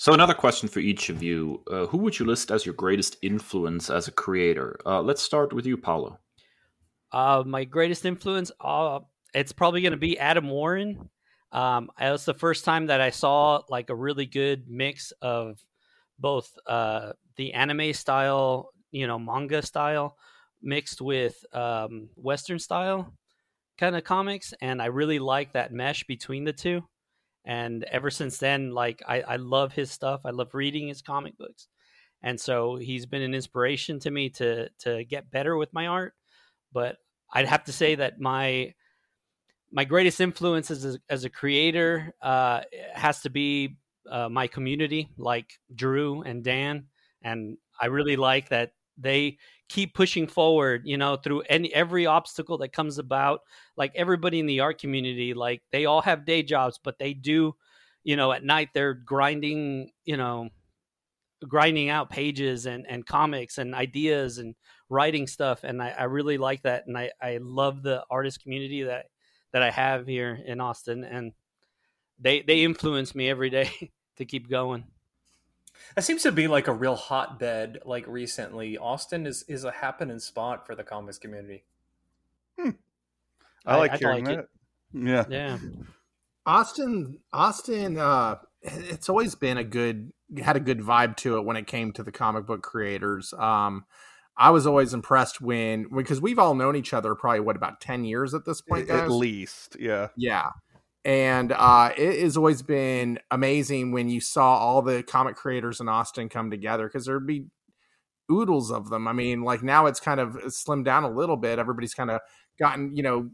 So, 0.00 0.14
another 0.14 0.32
question 0.32 0.66
for 0.66 0.80
each 0.80 1.10
of 1.10 1.22
you. 1.22 1.62
Uh, 1.70 1.84
who 1.84 1.98
would 1.98 2.18
you 2.18 2.24
list 2.24 2.50
as 2.50 2.64
your 2.64 2.74
greatest 2.74 3.18
influence 3.20 3.90
as 3.90 4.08
a 4.08 4.10
creator? 4.10 4.80
Uh, 4.86 5.02
let's 5.02 5.20
start 5.20 5.52
with 5.52 5.66
you, 5.66 5.76
Paulo. 5.76 6.18
Uh, 7.12 7.42
my 7.44 7.64
greatest 7.64 8.06
influence, 8.06 8.50
uh, 8.62 9.00
it's 9.34 9.52
probably 9.52 9.82
going 9.82 9.90
to 9.90 9.98
be 9.98 10.18
Adam 10.18 10.48
Warren. 10.48 11.10
Um, 11.52 11.90
it 12.00 12.10
was 12.10 12.24
the 12.24 12.32
first 12.32 12.64
time 12.64 12.86
that 12.86 13.02
I 13.02 13.10
saw 13.10 13.60
like 13.68 13.90
a 13.90 13.94
really 13.94 14.24
good 14.24 14.70
mix 14.70 15.12
of 15.20 15.62
both 16.18 16.50
uh, 16.66 17.12
the 17.36 17.52
anime 17.52 17.92
style, 17.92 18.70
you 18.92 19.06
know, 19.06 19.18
manga 19.18 19.60
style, 19.60 20.16
mixed 20.62 21.02
with 21.02 21.36
um, 21.52 22.08
Western 22.14 22.58
style 22.58 23.12
kind 23.76 23.94
of 23.94 24.04
comics, 24.04 24.54
and 24.62 24.80
I 24.80 24.86
really 24.86 25.18
like 25.18 25.52
that 25.52 25.74
mesh 25.74 26.04
between 26.04 26.44
the 26.44 26.54
two 26.54 26.84
and 27.44 27.84
ever 27.84 28.10
since 28.10 28.38
then 28.38 28.70
like 28.70 29.02
I, 29.06 29.22
I 29.22 29.36
love 29.36 29.72
his 29.72 29.90
stuff 29.90 30.20
i 30.24 30.30
love 30.30 30.54
reading 30.54 30.88
his 30.88 31.02
comic 31.02 31.36
books 31.38 31.68
and 32.22 32.40
so 32.40 32.76
he's 32.76 33.06
been 33.06 33.22
an 33.22 33.34
inspiration 33.34 33.98
to 34.00 34.10
me 34.10 34.30
to 34.30 34.68
to 34.80 35.04
get 35.04 35.30
better 35.30 35.56
with 35.56 35.72
my 35.72 35.86
art 35.86 36.14
but 36.72 36.96
i'd 37.32 37.48
have 37.48 37.64
to 37.64 37.72
say 37.72 37.94
that 37.94 38.20
my 38.20 38.74
my 39.72 39.84
greatest 39.84 40.20
influence 40.20 40.70
as 40.70 40.84
a, 40.84 40.98
as 41.08 41.24
a 41.24 41.30
creator 41.30 42.12
uh, 42.20 42.60
has 42.92 43.20
to 43.20 43.30
be 43.30 43.76
uh, 44.10 44.28
my 44.28 44.48
community 44.48 45.08
like 45.16 45.52
drew 45.74 46.22
and 46.22 46.42
dan 46.42 46.86
and 47.22 47.56
i 47.80 47.86
really 47.86 48.16
like 48.16 48.48
that 48.48 48.72
they 49.00 49.38
keep 49.68 49.94
pushing 49.94 50.26
forward 50.26 50.82
you 50.84 50.98
know 50.98 51.16
through 51.16 51.40
any 51.42 51.72
every 51.72 52.04
obstacle 52.06 52.58
that 52.58 52.72
comes 52.72 52.98
about 52.98 53.40
like 53.76 53.92
everybody 53.94 54.40
in 54.40 54.46
the 54.46 54.60
art 54.60 54.80
community 54.80 55.32
like 55.32 55.62
they 55.70 55.86
all 55.86 56.02
have 56.02 56.24
day 56.24 56.42
jobs 56.42 56.78
but 56.82 56.98
they 56.98 57.14
do 57.14 57.54
you 58.02 58.16
know 58.16 58.32
at 58.32 58.44
night 58.44 58.68
they're 58.74 58.94
grinding 58.94 59.90
you 60.04 60.16
know 60.16 60.48
grinding 61.46 61.88
out 61.88 62.10
pages 62.10 62.66
and 62.66 62.84
and 62.88 63.06
comics 63.06 63.58
and 63.58 63.74
ideas 63.74 64.38
and 64.38 64.54
writing 64.88 65.26
stuff 65.26 65.64
and 65.64 65.82
i, 65.82 65.90
I 65.90 66.04
really 66.04 66.36
like 66.36 66.62
that 66.62 66.86
and 66.86 66.98
i 66.98 67.10
i 67.22 67.38
love 67.40 67.82
the 67.82 68.02
artist 68.10 68.42
community 68.42 68.82
that 68.82 69.06
that 69.52 69.62
i 69.62 69.70
have 69.70 70.06
here 70.06 70.38
in 70.44 70.60
austin 70.60 71.04
and 71.04 71.32
they 72.18 72.42
they 72.42 72.64
influence 72.64 73.14
me 73.14 73.30
every 73.30 73.50
day 73.50 73.70
to 74.16 74.24
keep 74.24 74.50
going 74.50 74.84
that 75.94 76.02
seems 76.02 76.22
to 76.22 76.32
be 76.32 76.48
like 76.48 76.68
a 76.68 76.72
real 76.72 76.96
hotbed. 76.96 77.78
Like 77.84 78.06
recently, 78.06 78.78
Austin 78.78 79.26
is 79.26 79.44
is 79.48 79.64
a 79.64 79.70
happening 79.70 80.18
spot 80.18 80.66
for 80.66 80.74
the 80.74 80.84
comics 80.84 81.18
community. 81.18 81.64
Hmm. 82.58 82.70
I, 83.66 83.74
I 83.74 83.78
like 83.78 83.92
I 83.92 83.96
hearing 83.96 84.24
like 84.24 84.36
that. 84.36 84.48
Yeah, 84.92 85.24
yeah. 85.28 85.58
Austin, 86.46 87.18
Austin, 87.32 87.98
uh, 87.98 88.36
it's 88.62 89.08
always 89.08 89.34
been 89.34 89.58
a 89.58 89.64
good 89.64 90.12
had 90.42 90.56
a 90.56 90.60
good 90.60 90.80
vibe 90.80 91.16
to 91.16 91.36
it 91.36 91.44
when 91.44 91.56
it 91.56 91.66
came 91.66 91.92
to 91.92 92.02
the 92.02 92.12
comic 92.12 92.46
book 92.46 92.62
creators. 92.62 93.32
Um, 93.34 93.84
I 94.36 94.50
was 94.50 94.66
always 94.66 94.94
impressed 94.94 95.40
when 95.40 95.86
because 95.94 96.20
we've 96.20 96.38
all 96.38 96.54
known 96.54 96.76
each 96.76 96.94
other 96.94 97.14
probably 97.14 97.40
what 97.40 97.56
about 97.56 97.80
ten 97.80 98.04
years 98.04 98.32
at 98.34 98.44
this 98.44 98.60
point, 98.60 98.88
guys? 98.88 99.02
at 99.02 99.10
least. 99.10 99.76
Yeah, 99.78 100.08
yeah 100.16 100.50
and 101.04 101.52
uh, 101.52 101.92
it 101.96 102.22
has 102.22 102.36
always 102.36 102.62
been 102.62 103.18
amazing 103.30 103.92
when 103.92 104.08
you 104.08 104.20
saw 104.20 104.58
all 104.58 104.82
the 104.82 105.02
comic 105.02 105.36
creators 105.36 105.80
in 105.80 105.88
Austin 105.88 106.28
come 106.28 106.50
together 106.50 106.86
because 106.86 107.06
there'd 107.06 107.26
be 107.26 107.46
oodles 108.30 108.70
of 108.70 108.90
them. 108.90 109.08
I 109.08 109.12
mean, 109.12 109.42
like 109.42 109.62
now 109.62 109.86
it's 109.86 110.00
kind 110.00 110.20
of 110.20 110.34
slimmed 110.46 110.84
down 110.84 111.04
a 111.04 111.10
little 111.10 111.36
bit. 111.36 111.58
Everybody's 111.58 111.94
kind 111.94 112.10
of 112.10 112.20
gotten, 112.58 112.94
you 112.94 113.02
know, 113.02 113.30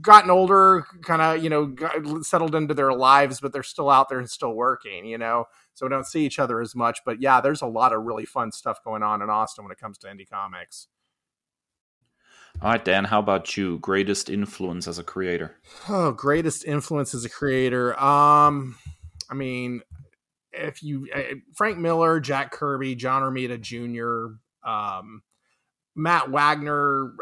gotten 0.00 0.30
older, 0.30 0.86
kind 1.02 1.22
of, 1.22 1.44
you 1.44 1.50
know, 1.50 1.66
got, 1.66 2.24
settled 2.24 2.54
into 2.54 2.74
their 2.74 2.92
lives, 2.92 3.40
but 3.40 3.52
they're 3.52 3.62
still 3.62 3.90
out 3.90 4.08
there 4.08 4.18
and 4.18 4.30
still 4.30 4.54
working, 4.54 5.04
you 5.04 5.18
know. 5.18 5.44
So 5.74 5.86
we 5.86 5.90
don't 5.90 6.06
see 6.06 6.24
each 6.24 6.38
other 6.38 6.60
as 6.60 6.74
much. 6.74 7.00
But 7.04 7.20
yeah, 7.20 7.40
there's 7.40 7.62
a 7.62 7.66
lot 7.66 7.92
of 7.92 8.02
really 8.02 8.24
fun 8.24 8.50
stuff 8.50 8.82
going 8.82 9.02
on 9.02 9.22
in 9.22 9.30
Austin 9.30 9.64
when 9.64 9.72
it 9.72 9.78
comes 9.78 9.98
to 9.98 10.08
indie 10.08 10.28
comics. 10.28 10.88
All 12.62 12.70
right, 12.70 12.84
Dan, 12.84 13.04
how 13.04 13.20
about 13.20 13.56
you? 13.56 13.78
Greatest 13.78 14.28
influence 14.28 14.86
as 14.86 14.98
a 14.98 15.02
creator? 15.02 15.56
Oh, 15.88 16.12
greatest 16.12 16.66
influence 16.66 17.14
as 17.14 17.24
a 17.24 17.30
creator. 17.30 17.98
Um, 17.98 18.76
I 19.30 19.34
mean, 19.34 19.80
if 20.52 20.82
you 20.82 21.08
uh, 21.14 21.36
Frank 21.54 21.78
Miller, 21.78 22.20
Jack 22.20 22.52
Kirby, 22.52 22.96
John 22.96 23.22
Romita 23.22 23.58
Jr., 23.58 24.36
um, 24.68 25.22
Matt 25.96 26.30
Wagner, 26.30 27.14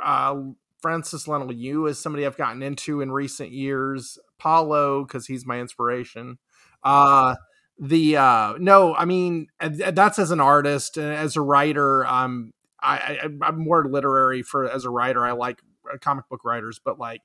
uh, 0.00 0.36
Francis 0.80 1.26
Leinil 1.26 1.58
Yu 1.58 1.86
is 1.86 1.98
somebody 1.98 2.24
I've 2.24 2.36
gotten 2.36 2.62
into 2.62 3.00
in 3.00 3.10
recent 3.10 3.50
years. 3.50 4.16
Paulo, 4.38 5.04
because 5.04 5.26
he's 5.26 5.44
my 5.44 5.58
inspiration. 5.58 6.38
Uh, 6.84 7.34
the 7.80 8.16
uh, 8.16 8.54
no, 8.58 8.94
I 8.94 9.06
mean 9.06 9.48
that's 9.58 10.20
as 10.20 10.30
an 10.30 10.40
artist 10.40 10.96
and 10.96 11.12
as 11.12 11.34
a 11.34 11.40
writer. 11.40 12.06
Um, 12.06 12.52
I, 12.84 13.18
I 13.22 13.48
am 13.48 13.58
more 13.58 13.84
literary 13.86 14.42
for 14.42 14.68
as 14.70 14.84
a 14.84 14.90
writer. 14.90 15.24
I 15.24 15.32
like 15.32 15.62
uh, 15.92 15.98
comic 15.98 16.28
book 16.28 16.44
writers, 16.44 16.80
but 16.84 16.98
like 16.98 17.22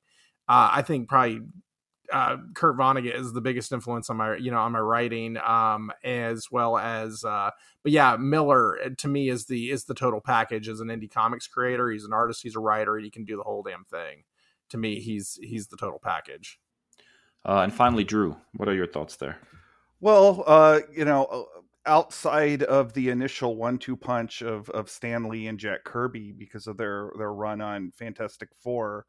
uh, 0.47 0.69
I 0.71 0.81
think 0.81 1.09
probably 1.09 1.41
uh, 2.11 2.37
Kurt 2.53 2.77
Vonnegut 2.77 3.17
is 3.17 3.33
the 3.33 3.41
biggest 3.41 3.71
influence 3.71 4.09
on 4.09 4.17
my 4.17 4.35
you 4.35 4.51
know 4.51 4.57
on 4.57 4.71
my 4.71 4.79
writing, 4.79 5.37
um, 5.37 5.91
as 6.03 6.49
well 6.51 6.77
as 6.77 7.23
uh, 7.23 7.51
but 7.83 7.91
yeah, 7.91 8.17
Miller 8.17 8.79
uh, 8.79 8.89
to 8.97 9.07
me 9.07 9.29
is 9.29 9.45
the 9.45 9.71
is 9.71 9.85
the 9.85 9.93
total 9.93 10.21
package 10.21 10.67
as 10.67 10.79
an 10.79 10.87
indie 10.87 11.11
comics 11.11 11.47
creator. 11.47 11.89
He's 11.91 12.05
an 12.05 12.13
artist, 12.13 12.41
he's 12.43 12.55
a 12.55 12.59
writer, 12.59 12.97
he 12.97 13.09
can 13.09 13.25
do 13.25 13.37
the 13.37 13.43
whole 13.43 13.63
damn 13.63 13.85
thing. 13.85 14.23
To 14.69 14.77
me, 14.77 14.99
he's 14.99 15.39
he's 15.41 15.67
the 15.67 15.77
total 15.77 15.99
package. 15.99 16.59
Uh, 17.45 17.61
and 17.61 17.73
finally, 17.73 18.03
Drew, 18.03 18.35
what 18.55 18.67
are 18.67 18.75
your 18.75 18.87
thoughts 18.87 19.15
there? 19.15 19.39
Well, 20.01 20.43
uh, 20.45 20.81
you 20.93 21.05
know, 21.05 21.25
uh, 21.25 21.58
outside 21.89 22.63
of 22.63 22.93
the 22.93 23.09
initial 23.09 23.55
one-two 23.55 23.97
punch 23.97 24.41
of 24.41 24.69
of 24.69 24.89
Stan 24.89 25.27
Lee 25.27 25.47
and 25.47 25.59
Jack 25.59 25.83
Kirby 25.83 26.31
because 26.31 26.67
of 26.67 26.77
their 26.77 27.11
their 27.17 27.33
run 27.33 27.59
on 27.59 27.91
Fantastic 27.91 28.49
Four. 28.61 29.05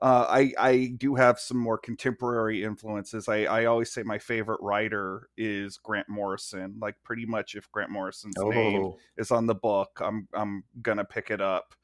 Uh, 0.00 0.26
I 0.28 0.52
I 0.58 0.92
do 0.96 1.16
have 1.16 1.40
some 1.40 1.56
more 1.56 1.78
contemporary 1.78 2.62
influences. 2.62 3.28
I, 3.28 3.44
I 3.44 3.64
always 3.64 3.90
say 3.90 4.04
my 4.04 4.18
favorite 4.18 4.60
writer 4.60 5.28
is 5.36 5.78
Grant 5.78 6.08
Morrison. 6.08 6.76
Like 6.80 6.94
pretty 7.02 7.26
much, 7.26 7.56
if 7.56 7.70
Grant 7.72 7.90
Morrison's 7.90 8.36
oh. 8.38 8.50
name 8.50 8.92
is 9.16 9.32
on 9.32 9.46
the 9.46 9.56
book, 9.56 9.98
I'm 10.00 10.28
I'm 10.34 10.62
gonna 10.82 11.04
pick 11.04 11.30
it 11.30 11.40
up. 11.40 11.74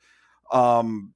Um, 0.53 1.15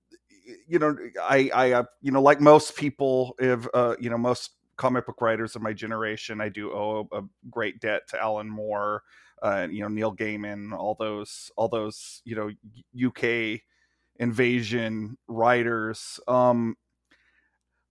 you 0.67 0.79
know, 0.79 0.97
I 1.23 1.51
I 1.55 1.85
you 2.01 2.11
know 2.11 2.23
like 2.23 2.41
most 2.41 2.77
people, 2.77 3.37
if 3.38 3.69
uh, 3.75 3.95
you 4.01 4.11
know 4.11 4.19
most 4.19 4.53
comic 4.79 5.07
book 5.07 5.21
writers 5.21 5.57
of 5.57 5.62
my 5.62 5.73
generation. 5.75 6.41
I 6.41 6.49
do 6.49 6.73
owe 6.73 7.09
a 7.12 7.23
great 7.51 7.81
debt 7.81 8.09
to 8.09 8.21
Alan 8.23 8.49
Moore, 8.49 9.03
uh, 9.43 9.69
you 9.71 9.83
know 9.83 9.88
Neil 9.88 10.14
Gaiman, 10.17 10.73
all 10.73 10.97
those 10.99 11.51
all 11.57 11.69
those 11.69 12.23
you 12.25 12.37
know 12.37 12.51
UK 13.07 13.61
invasion 14.19 15.19
writers. 15.29 16.21
Um, 16.29 16.77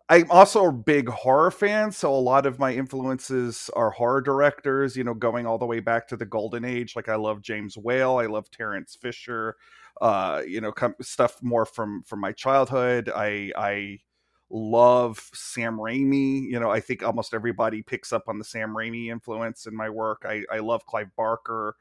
I'm 0.09 0.31
also 0.31 0.67
a 0.67 0.71
big 0.71 1.09
horror 1.09 1.51
fan, 1.51 1.91
so 1.91 2.13
a 2.13 2.15
lot 2.15 2.45
of 2.45 2.59
my 2.59 2.73
influences 2.73 3.69
are 3.75 3.89
horror 3.91 4.21
directors. 4.21 4.95
You 4.95 5.03
know, 5.03 5.13
going 5.13 5.45
all 5.45 5.57
the 5.57 5.65
way 5.65 5.81
back 5.81 6.07
to 6.09 6.17
the 6.17 6.25
golden 6.25 6.63
age. 6.63 6.95
Like 6.95 7.09
I 7.09 7.15
love 7.15 7.41
James 7.41 7.77
Whale, 7.77 8.17
I 8.17 8.27
love 8.27 8.49
Terrence 8.49 8.95
Fisher. 8.99 9.57
Uh, 9.99 10.43
you 10.47 10.61
know, 10.61 10.71
stuff 11.01 11.37
more 11.43 11.65
from 11.65 12.03
from 12.03 12.21
my 12.21 12.31
childhood. 12.31 13.11
I 13.13 13.51
I 13.57 13.99
love 14.49 15.29
Sam 15.33 15.77
Raimi. 15.77 16.41
You 16.43 16.59
know, 16.59 16.69
I 16.69 16.79
think 16.79 17.03
almost 17.03 17.33
everybody 17.33 17.81
picks 17.81 18.13
up 18.13 18.23
on 18.27 18.39
the 18.39 18.45
Sam 18.45 18.69
Raimi 18.69 19.11
influence 19.11 19.65
in 19.65 19.75
my 19.75 19.89
work. 19.89 20.23
I, 20.25 20.43
I 20.51 20.59
love 20.59 20.85
Clive 20.85 21.15
Barker. 21.15 21.75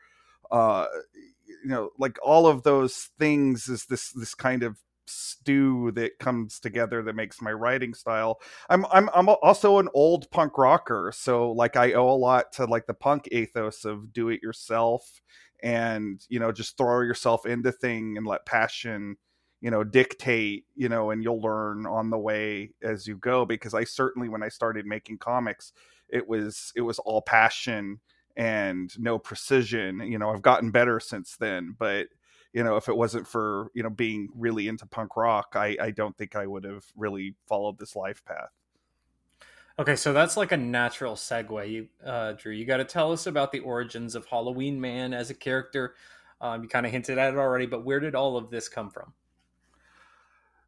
Uh, 0.50 0.86
you 1.14 1.70
know, 1.70 1.90
like 1.98 2.18
all 2.22 2.46
of 2.46 2.62
those 2.62 3.10
things 3.18 3.68
is 3.68 3.86
this 3.86 4.12
this 4.12 4.34
kind 4.34 4.62
of 4.62 4.78
stew 5.08 5.92
that 5.92 6.18
comes 6.18 6.58
together 6.58 7.02
that 7.02 7.14
makes 7.14 7.40
my 7.40 7.52
writing 7.52 7.94
style. 7.94 8.40
I'm 8.68 8.84
I'm 8.90 9.08
I'm 9.14 9.28
also 9.28 9.78
an 9.78 9.88
old 9.94 10.30
punk 10.30 10.58
rocker, 10.58 11.12
so 11.14 11.52
like 11.52 11.76
I 11.76 11.92
owe 11.92 12.10
a 12.10 12.16
lot 12.16 12.52
to 12.54 12.64
like 12.66 12.86
the 12.86 12.94
punk 12.94 13.28
ethos 13.32 13.84
of 13.84 14.12
do 14.12 14.28
it 14.28 14.42
yourself 14.42 15.20
and 15.62 16.24
you 16.28 16.38
know 16.38 16.52
just 16.52 16.76
throw 16.76 17.00
yourself 17.00 17.46
into 17.46 17.72
thing 17.72 18.16
and 18.16 18.26
let 18.26 18.44
passion 18.46 19.16
you 19.60 19.70
know 19.70 19.82
dictate 19.82 20.64
you 20.74 20.88
know 20.88 21.10
and 21.10 21.22
you'll 21.22 21.40
learn 21.40 21.86
on 21.86 22.10
the 22.10 22.18
way 22.18 22.70
as 22.82 23.06
you 23.06 23.16
go 23.16 23.44
because 23.44 23.74
i 23.74 23.84
certainly 23.84 24.28
when 24.28 24.42
i 24.42 24.48
started 24.48 24.86
making 24.86 25.18
comics 25.18 25.72
it 26.08 26.28
was 26.28 26.72
it 26.76 26.82
was 26.82 26.98
all 27.00 27.22
passion 27.22 27.98
and 28.36 28.98
no 28.98 29.18
precision 29.18 30.00
you 30.00 30.18
know 30.18 30.30
i've 30.30 30.42
gotten 30.42 30.70
better 30.70 31.00
since 31.00 31.36
then 31.36 31.74
but 31.78 32.08
you 32.56 32.64
know 32.64 32.76
if 32.76 32.88
it 32.88 32.96
wasn't 32.96 33.26
for 33.26 33.70
you 33.74 33.82
know 33.82 33.90
being 33.90 34.28
really 34.34 34.66
into 34.66 34.86
punk 34.86 35.16
rock 35.16 35.52
i 35.54 35.76
i 35.80 35.90
don't 35.90 36.16
think 36.16 36.34
i 36.34 36.46
would 36.46 36.64
have 36.64 36.84
really 36.96 37.34
followed 37.46 37.78
this 37.78 37.94
life 37.94 38.24
path. 38.24 38.50
Okay 39.78 39.94
so 39.94 40.14
that's 40.14 40.38
like 40.38 40.52
a 40.52 40.56
natural 40.56 41.14
segue. 41.14 41.88
Uh 42.04 42.32
drew 42.32 42.52
you 42.52 42.64
got 42.64 42.78
to 42.78 42.84
tell 42.84 43.12
us 43.12 43.26
about 43.26 43.52
the 43.52 43.60
origins 43.60 44.14
of 44.14 44.24
halloween 44.26 44.80
man 44.80 45.12
as 45.12 45.28
a 45.28 45.34
character. 45.34 45.94
Um, 46.40 46.62
you 46.62 46.68
kind 46.68 46.84
of 46.84 46.92
hinted 46.92 47.18
at 47.18 47.34
it 47.34 47.38
already 47.38 47.66
but 47.66 47.84
where 47.84 48.00
did 48.00 48.14
all 48.14 48.36
of 48.36 48.50
this 48.50 48.68
come 48.68 48.90
from 48.90 49.12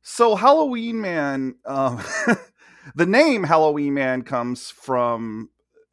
so 0.08 0.34
Halloween 0.36 1.02
Man, 1.02 1.56
um, 1.66 2.02
the 2.94 3.04
name 3.04 3.44
Halloween 3.44 3.92
Man 3.92 4.22
comes 4.22 4.70
from 4.70 5.50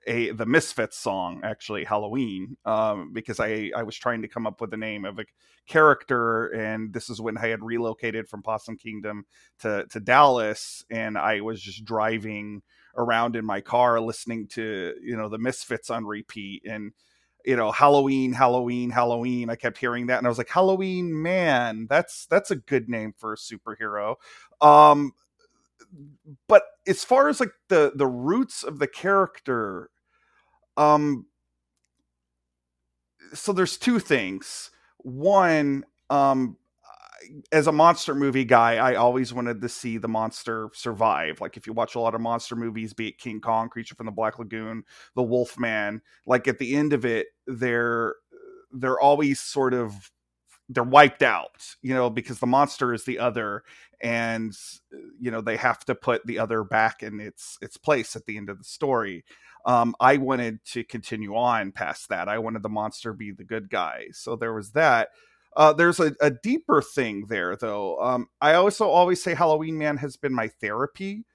a 0.08 0.32
the 0.32 0.46
Misfits 0.46 0.98
song, 0.98 1.42
actually 1.44 1.84
Halloween, 1.84 2.56
um, 2.64 3.12
because 3.12 3.42
I 3.42 3.72
I 3.76 3.84
was 3.84 3.98
trying 3.98 4.22
to 4.22 4.30
come 4.30 4.48
up 4.48 4.62
with 4.62 4.72
the 4.72 4.78
name 4.78 5.04
of 5.04 5.20
a 5.20 5.26
character, 5.68 6.48
and 6.48 6.94
this 6.94 7.10
is 7.10 7.20
when 7.20 7.38
I 7.38 7.48
had 7.48 7.62
relocated 7.62 8.30
from 8.30 8.42
Possum 8.42 8.78
Kingdom 8.78 9.26
to 9.60 9.86
to 9.90 10.00
Dallas, 10.00 10.86
and 10.90 11.18
I 11.18 11.42
was 11.42 11.62
just 11.62 11.84
driving 11.84 12.62
around 12.96 13.36
in 13.36 13.44
my 13.44 13.60
car 13.60 14.00
listening 14.00 14.48
to 14.54 14.94
you 15.04 15.18
know 15.18 15.28
the 15.28 15.38
Misfits 15.38 15.90
on 15.90 16.06
repeat 16.06 16.64
and 16.66 16.94
you 17.46 17.56
know 17.56 17.72
halloween 17.72 18.34
halloween 18.34 18.90
halloween 18.90 19.50
i 19.50 19.56
kept 19.56 19.78
hearing 19.78 20.08
that 20.08 20.18
and 20.18 20.28
i 20.28 20.30
was 20.30 20.38
like 20.38 20.50
halloween 20.50 21.22
man 21.22 21.88
that's 21.90 22.26
that's 22.28 22.52
a 22.52 22.56
good 22.56 22.90
name 22.90 23.14
for 23.18 23.34
a 23.34 23.38
superhero. 23.38 24.16
Um 24.62 25.14
but 26.48 26.64
as 26.88 27.04
far 27.04 27.30
as 27.30 27.40
like 27.40 27.54
the 27.70 27.92
the 27.96 28.08
roots 28.08 28.64
of 28.64 28.80
the 28.80 28.88
character 28.88 29.90
um 30.78 31.26
so 33.34 33.54
there's 33.54 33.78
two 33.78 34.00
things. 34.00 34.72
One 35.00 35.86
um 36.10 36.58
as 37.52 37.68
a 37.68 37.72
monster 37.72 38.16
movie 38.16 38.46
guy, 38.46 38.76
I 38.76 38.96
always 38.96 39.34
wanted 39.34 39.62
to 39.62 39.70
see 39.70 39.98
the 39.98 40.08
monster 40.08 40.70
survive. 40.74 41.42
Like 41.42 41.58
if 41.58 41.68
you 41.68 41.74
watch 41.74 41.96
a 41.96 42.00
lot 42.00 42.16
of 42.16 42.22
monster 42.22 42.56
movies, 42.56 42.94
be 42.94 43.10
it 43.10 43.18
King 43.18 43.42
Kong, 43.42 43.70
Creature 43.70 43.96
from 43.96 44.06
the 44.06 44.12
Black 44.12 44.40
Lagoon, 44.40 44.84
The 45.16 45.24
Wolf 45.24 45.58
Man, 45.60 46.02
like 46.26 46.48
at 46.48 46.60
the 46.60 46.76
end 46.76 46.94
of 46.94 47.06
it, 47.06 47.28
they're 47.48 48.16
they're 48.72 49.00
always 49.00 49.40
sort 49.40 49.74
of 49.74 50.12
they're 50.70 50.84
wiped 50.84 51.22
out, 51.22 51.76
you 51.82 51.94
know, 51.94 52.10
because 52.10 52.40
the 52.40 52.48
monster 52.48 52.94
is 52.94 53.06
the 53.06 53.20
other, 53.20 53.64
and 54.02 54.56
you 55.20 55.32
know 55.32 55.42
they 55.42 55.58
have 55.58 55.80
to 55.86 55.96
put 55.96 56.26
the 56.26 56.40
other 56.40 56.64
back 56.64 57.04
in 57.04 57.20
its 57.20 57.58
its 57.62 57.78
place 57.78 58.16
at 58.16 58.26
the 58.26 58.38
end 58.38 58.50
of 58.50 58.58
the 58.58 58.64
story. 58.64 59.24
Um, 59.66 59.96
I 60.00 60.18
wanted 60.18 60.64
to 60.66 60.84
continue 60.84 61.36
on 61.36 61.72
past 61.72 62.10
that. 62.10 62.28
I 62.28 62.38
wanted 62.38 62.62
the 62.64 62.70
monster 62.70 63.14
be 63.14 63.32
the 63.32 63.44
good 63.44 63.70
guy, 63.70 64.08
so 64.12 64.36
there 64.36 64.54
was 64.54 64.72
that 64.72 65.10
uh, 65.56 65.74
there's 65.74 66.00
a, 66.00 66.14
a, 66.22 66.32
deeper 66.32 66.82
thing 66.82 67.26
there, 67.28 67.56
though. 67.56 67.98
Um, 68.02 68.28
I 68.42 68.56
also 68.56 68.90
always 68.90 69.24
say 69.24 69.34
Halloween 69.34 69.78
Man 69.78 69.98
has 69.98 70.18
been 70.18 70.34
my 70.34 70.48
therapy. 70.48 71.26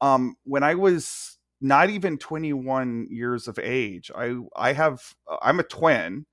Um, 0.00 0.36
when 0.44 0.62
I 0.62 0.74
was 0.74 1.38
not 1.60 1.90
even 1.90 2.18
21 2.18 3.08
years 3.10 3.48
of 3.48 3.58
age, 3.58 4.10
I 4.14 4.36
I 4.54 4.72
have 4.72 5.02
I'm 5.42 5.58
a 5.58 5.64
twin, 5.64 6.26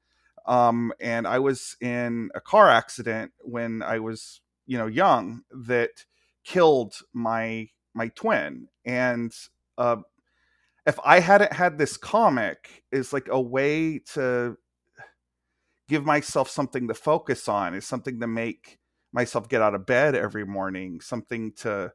um, 0.46 0.94
and 1.00 1.26
I 1.28 1.40
was 1.40 1.76
in 1.82 2.30
a 2.36 2.42
car 2.42 2.70
accident 2.70 3.32
when 3.40 3.82
I 3.82 4.00
was 4.00 4.42
you 4.68 4.78
know 4.78 4.88
young 4.88 5.42
that 5.66 6.06
killed 6.44 6.96
my 7.14 7.70
my 7.96 8.10
twin, 8.10 8.68
and 8.86 9.34
uh, 9.78 9.98
if 10.86 11.00
I 11.04 11.20
hadn't 11.20 11.54
had 11.54 11.78
this 11.78 11.98
comic, 11.98 12.84
is 12.92 13.14
like 13.14 13.28
a 13.30 13.42
way 13.42 14.00
to 14.14 14.58
give 15.94 16.06
myself 16.08 16.50
something 16.50 16.88
to 16.88 16.94
focus 16.96 17.48
on 17.48 17.76
is 17.76 17.86
something 17.86 18.20
to 18.20 18.26
make 18.26 18.80
myself 19.12 19.48
get 19.48 19.62
out 19.62 19.76
of 19.76 19.86
bed 19.86 20.16
every 20.16 20.44
morning 20.44 21.00
something 21.00 21.52
to 21.52 21.94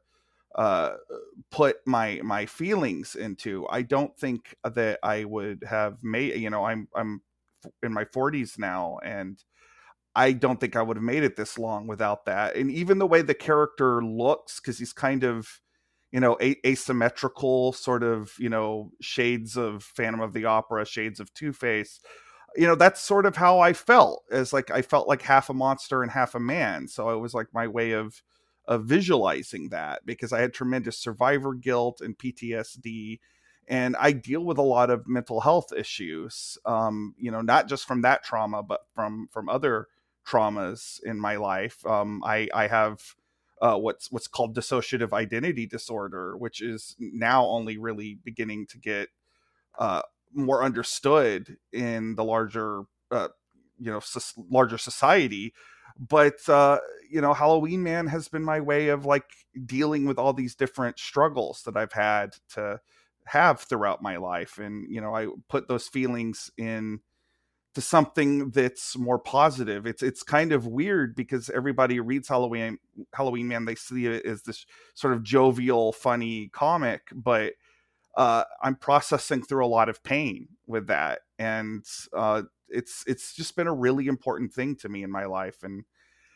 uh, 0.55 0.91
put 1.51 1.75
my 1.85 2.21
my 2.23 2.45
feelings 2.45 3.15
into. 3.15 3.67
I 3.67 3.81
don't 3.81 4.17
think 4.17 4.55
that 4.63 4.99
i 5.03 5.25
would 5.25 5.65
have 5.67 5.97
made 6.01 6.37
you 6.37 6.49
know 6.49 6.63
i'm 6.63 6.87
i'm 6.95 7.21
in 7.83 7.91
my 7.91 8.05
40s 8.05 8.57
now 8.57 8.99
and 9.03 9.43
i 10.15 10.31
don't 10.31 10.61
think 10.61 10.77
i 10.77 10.81
would 10.81 10.95
have 10.95 11.03
made 11.03 11.23
it 11.23 11.35
this 11.35 11.59
long 11.59 11.85
without 11.85 12.23
that. 12.23 12.55
And 12.55 12.71
even 12.71 12.99
the 12.99 13.05
way 13.13 13.21
the 13.21 13.33
character 13.33 14.01
looks 14.01 14.61
because 14.61 14.79
he's 14.79 14.93
kind 14.93 15.25
of 15.25 15.59
you 16.13 16.21
know 16.21 16.37
a- 16.41 16.65
asymmetrical 16.65 17.73
sort 17.73 18.03
of 18.03 18.31
you 18.39 18.49
know 18.49 18.91
shades 19.01 19.57
of 19.57 19.83
phantom 19.83 20.21
of 20.21 20.31
the 20.31 20.45
opera 20.45 20.85
shades 20.85 21.19
of 21.19 21.33
two 21.33 21.51
face 21.51 21.99
you 22.55 22.67
know 22.67 22.75
that's 22.75 23.01
sort 23.01 23.25
of 23.25 23.35
how 23.35 23.59
i 23.59 23.73
felt 23.73 24.23
as 24.31 24.53
like 24.53 24.71
i 24.71 24.81
felt 24.81 25.07
like 25.07 25.21
half 25.21 25.49
a 25.49 25.53
monster 25.53 26.03
and 26.03 26.11
half 26.11 26.35
a 26.35 26.39
man 26.39 26.87
so 26.87 27.09
it 27.09 27.19
was 27.19 27.33
like 27.33 27.47
my 27.53 27.67
way 27.67 27.91
of 27.91 28.21
of 28.65 28.85
visualizing 28.85 29.69
that 29.69 30.05
because 30.05 30.31
i 30.33 30.39
had 30.39 30.53
tremendous 30.53 30.97
survivor 30.97 31.53
guilt 31.53 32.01
and 32.01 32.17
ptsd 32.17 33.19
and 33.67 33.95
i 33.97 34.11
deal 34.11 34.43
with 34.43 34.57
a 34.57 34.63
lot 34.63 34.89
of 34.89 35.07
mental 35.07 35.41
health 35.41 35.71
issues 35.75 36.57
um 36.65 37.13
you 37.17 37.31
know 37.31 37.41
not 37.41 37.67
just 37.67 37.85
from 37.85 38.01
that 38.01 38.23
trauma 38.23 38.63
but 38.63 38.81
from 38.93 39.27
from 39.31 39.49
other 39.49 39.87
traumas 40.29 40.99
in 41.03 41.19
my 41.19 41.35
life. 41.35 41.85
Um 41.85 42.21
i 42.23 42.47
i 42.53 42.67
have 42.67 43.15
uh, 43.61 43.75
what's 43.75 44.09
what's 44.09 44.27
called 44.27 44.55
dissociative 44.55 45.11
identity 45.11 45.65
disorder, 45.65 46.37
which 46.37 46.61
is 46.61 46.95
now 46.97 47.45
only 47.45 47.77
really 47.77 48.17
beginning 48.23 48.65
to 48.67 48.77
get 48.77 49.09
uh, 49.77 50.01
more 50.33 50.63
understood 50.63 51.57
in 51.71 52.15
the 52.15 52.23
larger 52.23 52.83
uh, 53.11 53.29
you 53.79 53.91
know 53.91 54.01
larger 54.49 54.77
society 54.77 55.53
but 55.97 56.37
uh, 56.47 56.79
you 57.09 57.21
know 57.21 57.33
halloween 57.33 57.83
man 57.83 58.07
has 58.07 58.27
been 58.27 58.43
my 58.43 58.59
way 58.59 58.89
of 58.89 59.05
like 59.05 59.25
dealing 59.65 60.05
with 60.05 60.17
all 60.17 60.33
these 60.33 60.55
different 60.55 60.99
struggles 60.99 61.63
that 61.63 61.75
i've 61.77 61.93
had 61.93 62.35
to 62.49 62.79
have 63.25 63.61
throughout 63.61 64.01
my 64.01 64.17
life 64.17 64.57
and 64.57 64.85
you 64.89 65.01
know 65.01 65.15
i 65.15 65.27
put 65.49 65.67
those 65.67 65.87
feelings 65.87 66.51
in 66.57 66.99
to 67.75 67.81
something 67.81 68.49
that's 68.49 68.97
more 68.97 69.19
positive. 69.19 69.85
It's 69.85 70.01
it's 70.01 70.23
kind 70.23 70.51
of 70.51 70.65
weird 70.65 71.15
because 71.15 71.49
everybody 71.49 71.99
reads 71.99 72.27
halloween 72.27 72.77
halloween 73.13 73.47
man 73.47 73.65
they 73.65 73.75
see 73.75 74.07
it 74.07 74.25
as 74.25 74.41
this 74.43 74.65
sort 74.95 75.13
of 75.13 75.23
jovial 75.23 75.93
funny 75.93 76.49
comic 76.51 77.01
but 77.13 77.53
uh, 78.15 78.43
I'm 78.61 78.75
processing 78.75 79.43
through 79.43 79.65
a 79.65 79.67
lot 79.67 79.89
of 79.89 80.03
pain 80.03 80.47
with 80.67 80.87
that, 80.87 81.19
and 81.37 81.85
uh, 82.13 82.43
it's 82.67 83.03
it's 83.07 83.33
just 83.33 83.55
been 83.55 83.67
a 83.67 83.73
really 83.73 84.07
important 84.07 84.53
thing 84.53 84.75
to 84.77 84.89
me 84.89 85.03
in 85.03 85.11
my 85.11 85.25
life, 85.25 85.63
and 85.63 85.83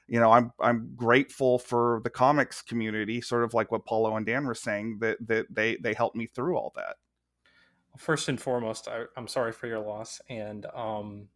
you 0.07 0.19
know 0.19 0.31
I'm 0.31 0.51
I'm 0.59 0.93
grateful 0.95 1.59
for 1.59 2.01
the 2.03 2.09
comics 2.09 2.61
community, 2.61 3.21
sort 3.21 3.43
of 3.43 3.53
like 3.53 3.71
what 3.71 3.85
Paulo 3.85 4.15
and 4.15 4.25
Dan 4.25 4.45
were 4.45 4.55
saying 4.55 4.99
that 5.01 5.17
that 5.27 5.47
they 5.49 5.77
they 5.77 5.93
helped 5.93 6.15
me 6.15 6.27
through 6.27 6.57
all 6.57 6.73
that. 6.75 6.97
First 7.97 8.27
and 8.27 8.41
foremost, 8.41 8.87
I, 8.87 9.03
am 9.17 9.27
sorry 9.27 9.51
for 9.51 9.67
your 9.67 9.79
loss, 9.79 10.19
and 10.29 10.65
um, 10.73 11.27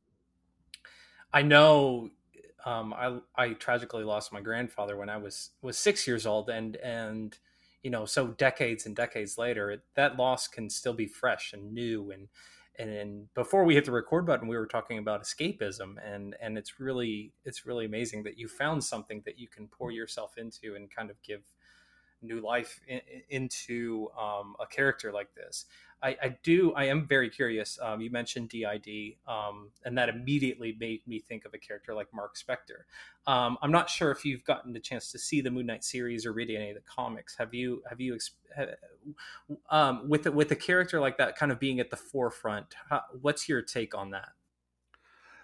I 1.31 1.41
know 1.41 2.09
um, 2.65 2.93
I 2.93 3.19
I 3.35 3.53
tragically 3.53 4.03
lost 4.03 4.33
my 4.33 4.41
grandfather 4.41 4.97
when 4.97 5.09
I 5.09 5.17
was 5.17 5.51
was 5.61 5.77
six 5.77 6.07
years 6.07 6.25
old, 6.25 6.49
and 6.49 6.75
and 6.77 7.37
you 7.83 7.91
know 7.91 8.05
so 8.05 8.27
decades 8.27 8.85
and 8.85 8.95
decades 8.95 9.37
later 9.37 9.83
that 9.95 10.17
loss 10.17 10.47
can 10.47 10.69
still 10.69 10.93
be 10.93 11.07
fresh 11.07 11.53
and 11.53 11.73
new 11.73 12.11
and 12.11 12.27
and, 12.79 12.91
and 12.91 13.33
before 13.33 13.63
we 13.63 13.73
hit 13.73 13.85
the 13.85 13.91
record 13.91 14.25
button 14.25 14.47
we 14.47 14.57
were 14.57 14.67
talking 14.67 14.97
about 14.97 15.23
escapism 15.23 15.95
and 16.05 16.35
and 16.41 16.57
it's 16.57 16.79
really 16.79 17.33
it's 17.45 17.65
really 17.65 17.85
amazing 17.85 18.23
that 18.23 18.37
you 18.37 18.47
found 18.47 18.83
something 18.83 19.21
that 19.25 19.39
you 19.39 19.47
can 19.47 19.67
pour 19.67 19.91
yourself 19.91 20.37
into 20.37 20.75
and 20.75 20.93
kind 20.93 21.09
of 21.09 21.21
give 21.23 21.41
new 22.21 22.41
life 22.41 22.79
in, 22.87 23.01
into 23.29 24.09
um, 24.19 24.55
a 24.59 24.65
character 24.65 25.11
like 25.11 25.33
this. 25.35 25.65
I, 26.01 26.15
I, 26.21 26.37
do. 26.43 26.73
I 26.73 26.85
am 26.85 27.07
very 27.07 27.29
curious. 27.29 27.79
Um, 27.81 28.01
you 28.01 28.11
mentioned 28.11 28.49
DID, 28.49 29.15
um, 29.27 29.71
and 29.83 29.97
that 29.97 30.09
immediately 30.09 30.77
made 30.79 31.01
me 31.07 31.19
think 31.19 31.45
of 31.45 31.53
a 31.55 31.57
character 31.57 31.95
like 31.95 32.07
Mark 32.13 32.35
Spector. 32.35 32.85
Um, 33.25 33.57
I'm 33.63 33.71
not 33.71 33.89
sure 33.89 34.11
if 34.11 34.23
you've 34.23 34.43
gotten 34.43 34.73
the 34.73 34.79
chance 34.79 35.11
to 35.11 35.19
see 35.19 35.41
the 35.41 35.49
Moon 35.49 35.65
Knight 35.65 35.83
series 35.83 36.25
or 36.25 36.33
read 36.33 36.51
any 36.51 36.69
of 36.69 36.75
the 36.75 36.81
comics. 36.81 37.35
Have 37.37 37.53
you? 37.53 37.81
Have 37.89 37.99
you? 37.99 38.19
Um, 39.71 40.07
with 40.07 40.27
with 40.27 40.51
a 40.51 40.55
character 40.55 40.99
like 40.99 41.17
that, 41.17 41.35
kind 41.35 41.51
of 41.51 41.59
being 41.59 41.79
at 41.79 41.89
the 41.89 41.97
forefront, 41.97 42.75
how, 42.89 43.01
what's 43.21 43.49
your 43.49 43.63
take 43.63 43.95
on 43.95 44.11
that? 44.11 44.29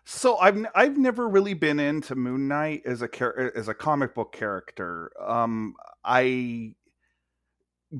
So 0.05 0.37
I've 0.37 0.65
I've 0.75 0.97
never 0.97 1.27
really 1.27 1.53
been 1.53 1.79
into 1.79 2.15
Moon 2.15 2.47
Knight 2.47 2.81
as 2.85 3.01
a 3.01 3.09
as 3.55 3.67
a 3.69 3.73
comic 3.73 4.13
book 4.13 4.33
character. 4.33 5.11
Um, 5.19 5.75
I 6.03 6.75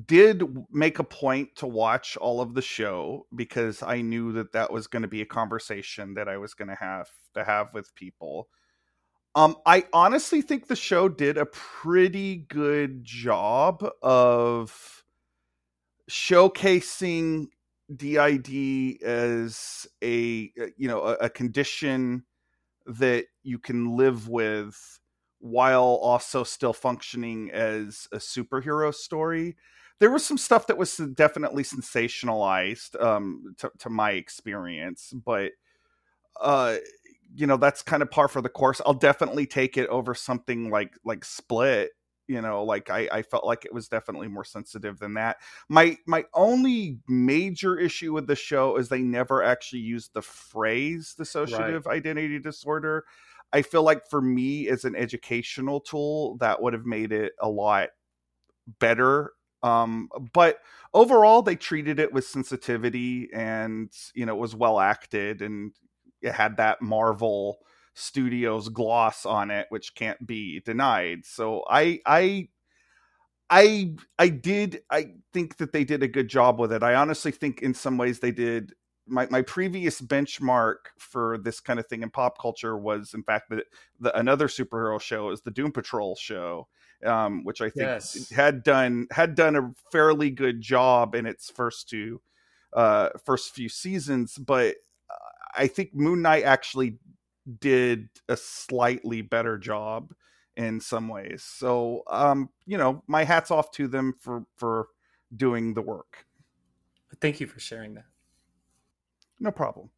did 0.06 0.42
make 0.70 0.98
a 0.98 1.04
point 1.04 1.54
to 1.56 1.66
watch 1.66 2.16
all 2.16 2.40
of 2.40 2.54
the 2.54 2.62
show 2.62 3.26
because 3.34 3.82
I 3.82 4.02
knew 4.02 4.32
that 4.32 4.52
that 4.52 4.72
was 4.72 4.86
going 4.86 5.02
to 5.02 5.08
be 5.08 5.22
a 5.22 5.26
conversation 5.26 6.14
that 6.14 6.28
I 6.28 6.36
was 6.36 6.52
going 6.52 6.68
to 6.68 6.74
have 6.74 7.08
to 7.34 7.44
have 7.44 7.72
with 7.72 7.94
people. 7.94 8.48
Um, 9.36 9.56
I 9.66 9.84
honestly 9.92 10.42
think 10.42 10.66
the 10.66 10.76
show 10.76 11.08
did 11.08 11.38
a 11.38 11.46
pretty 11.46 12.36
good 12.36 13.04
job 13.04 13.84
of 14.02 15.04
showcasing 16.10 17.46
DID 17.94 19.02
as 19.02 19.86
a 20.02 20.52
uh, 20.60 20.66
you 20.76 20.88
know 20.88 21.02
a, 21.02 21.14
a 21.14 21.30
condition 21.30 22.24
that 22.86 23.26
you 23.42 23.58
can 23.58 23.96
live 23.96 24.28
with 24.28 25.00
while 25.38 25.98
also 26.02 26.44
still 26.44 26.72
functioning 26.72 27.50
as 27.50 28.08
a 28.12 28.16
superhero 28.16 28.94
story. 28.94 29.56
There 30.00 30.10
was 30.10 30.24
some 30.24 30.38
stuff 30.38 30.66
that 30.66 30.78
was 30.78 30.96
definitely 30.96 31.62
sensationalized 31.62 33.00
um, 33.02 33.54
to, 33.58 33.70
to 33.78 33.90
my 33.90 34.12
experience, 34.12 35.12
but 35.24 35.52
uh, 36.40 36.76
you 37.34 37.46
know 37.46 37.56
that's 37.56 37.82
kind 37.82 38.02
of 38.02 38.10
par 38.10 38.28
for 38.28 38.40
the 38.40 38.48
course. 38.48 38.80
I'll 38.84 38.94
definitely 38.94 39.46
take 39.46 39.76
it 39.76 39.88
over 39.88 40.14
something 40.14 40.70
like 40.70 40.94
like 41.04 41.24
Split 41.24 41.90
you 42.26 42.40
know 42.40 42.64
like 42.64 42.90
I, 42.90 43.08
I 43.10 43.22
felt 43.22 43.44
like 43.44 43.64
it 43.64 43.72
was 43.72 43.88
definitely 43.88 44.28
more 44.28 44.44
sensitive 44.44 44.98
than 44.98 45.14
that 45.14 45.38
my 45.68 45.98
my 46.06 46.24
only 46.34 46.98
major 47.08 47.78
issue 47.78 48.12
with 48.12 48.26
the 48.26 48.36
show 48.36 48.76
is 48.76 48.88
they 48.88 49.02
never 49.02 49.42
actually 49.42 49.80
used 49.80 50.14
the 50.14 50.22
phrase 50.22 51.14
dissociative 51.18 51.86
right. 51.86 51.96
identity 51.96 52.38
disorder 52.38 53.04
i 53.52 53.62
feel 53.62 53.82
like 53.82 54.08
for 54.08 54.22
me 54.22 54.68
as 54.68 54.84
an 54.84 54.96
educational 54.96 55.80
tool 55.80 56.36
that 56.38 56.62
would 56.62 56.72
have 56.72 56.86
made 56.86 57.12
it 57.12 57.32
a 57.40 57.48
lot 57.48 57.90
better 58.78 59.32
um 59.62 60.08
but 60.32 60.58
overall 60.94 61.42
they 61.42 61.56
treated 61.56 61.98
it 61.98 62.12
with 62.12 62.24
sensitivity 62.24 63.28
and 63.34 63.90
you 64.14 64.24
know 64.24 64.34
it 64.34 64.40
was 64.40 64.56
well 64.56 64.80
acted 64.80 65.42
and 65.42 65.72
it 66.22 66.32
had 66.32 66.56
that 66.56 66.80
marvel 66.80 67.58
studios 67.94 68.68
gloss 68.68 69.24
on 69.24 69.50
it 69.50 69.66
which 69.70 69.94
can't 69.94 70.24
be 70.26 70.60
denied. 70.60 71.24
So 71.24 71.64
i 71.68 72.00
i 72.06 72.48
i 73.50 73.94
i 74.18 74.28
did 74.28 74.82
i 74.90 75.12
think 75.32 75.56
that 75.58 75.72
they 75.72 75.84
did 75.84 76.02
a 76.02 76.08
good 76.08 76.28
job 76.28 76.58
with 76.58 76.72
it. 76.72 76.82
I 76.82 76.94
honestly 76.94 77.30
think 77.30 77.62
in 77.62 77.74
some 77.74 77.96
ways 77.96 78.20
they 78.20 78.32
did 78.32 78.72
my, 79.06 79.26
my 79.30 79.42
previous 79.42 80.00
benchmark 80.00 80.76
for 80.98 81.38
this 81.38 81.60
kind 81.60 81.78
of 81.78 81.86
thing 81.86 82.02
in 82.02 82.10
pop 82.10 82.40
culture 82.40 82.76
was 82.76 83.12
in 83.14 83.22
fact 83.22 83.50
that 83.50 83.64
the 84.00 84.16
another 84.18 84.48
superhero 84.48 85.00
show 85.00 85.30
is 85.30 85.42
the 85.42 85.50
doom 85.50 85.72
patrol 85.72 86.16
show 86.16 86.66
um, 87.04 87.44
which 87.44 87.60
i 87.60 87.68
think 87.68 87.86
yes. 87.86 88.30
had 88.30 88.62
done 88.62 89.06
had 89.10 89.34
done 89.34 89.56
a 89.56 89.72
fairly 89.92 90.30
good 90.30 90.60
job 90.60 91.14
in 91.14 91.26
its 91.26 91.50
first 91.50 91.88
two 91.88 92.20
uh, 92.74 93.10
first 93.24 93.54
few 93.54 93.68
seasons. 93.68 94.36
But 94.36 94.76
uh, 95.10 95.30
i 95.54 95.66
think 95.66 95.94
moon 95.94 96.22
knight 96.22 96.44
actually 96.44 96.98
did 97.60 98.08
a 98.28 98.36
slightly 98.36 99.22
better 99.22 99.58
job 99.58 100.12
in 100.56 100.80
some 100.80 101.08
ways. 101.08 101.42
So, 101.42 102.02
um, 102.08 102.48
you 102.66 102.78
know, 102.78 103.02
my 103.06 103.24
hats 103.24 103.50
off 103.50 103.70
to 103.72 103.88
them 103.88 104.14
for 104.18 104.46
for 104.56 104.88
doing 105.34 105.74
the 105.74 105.82
work. 105.82 106.26
Thank 107.20 107.40
you 107.40 107.46
for 107.46 107.60
sharing 107.60 107.94
that. 107.94 108.06
No 109.40 109.50
problem. 109.50 109.90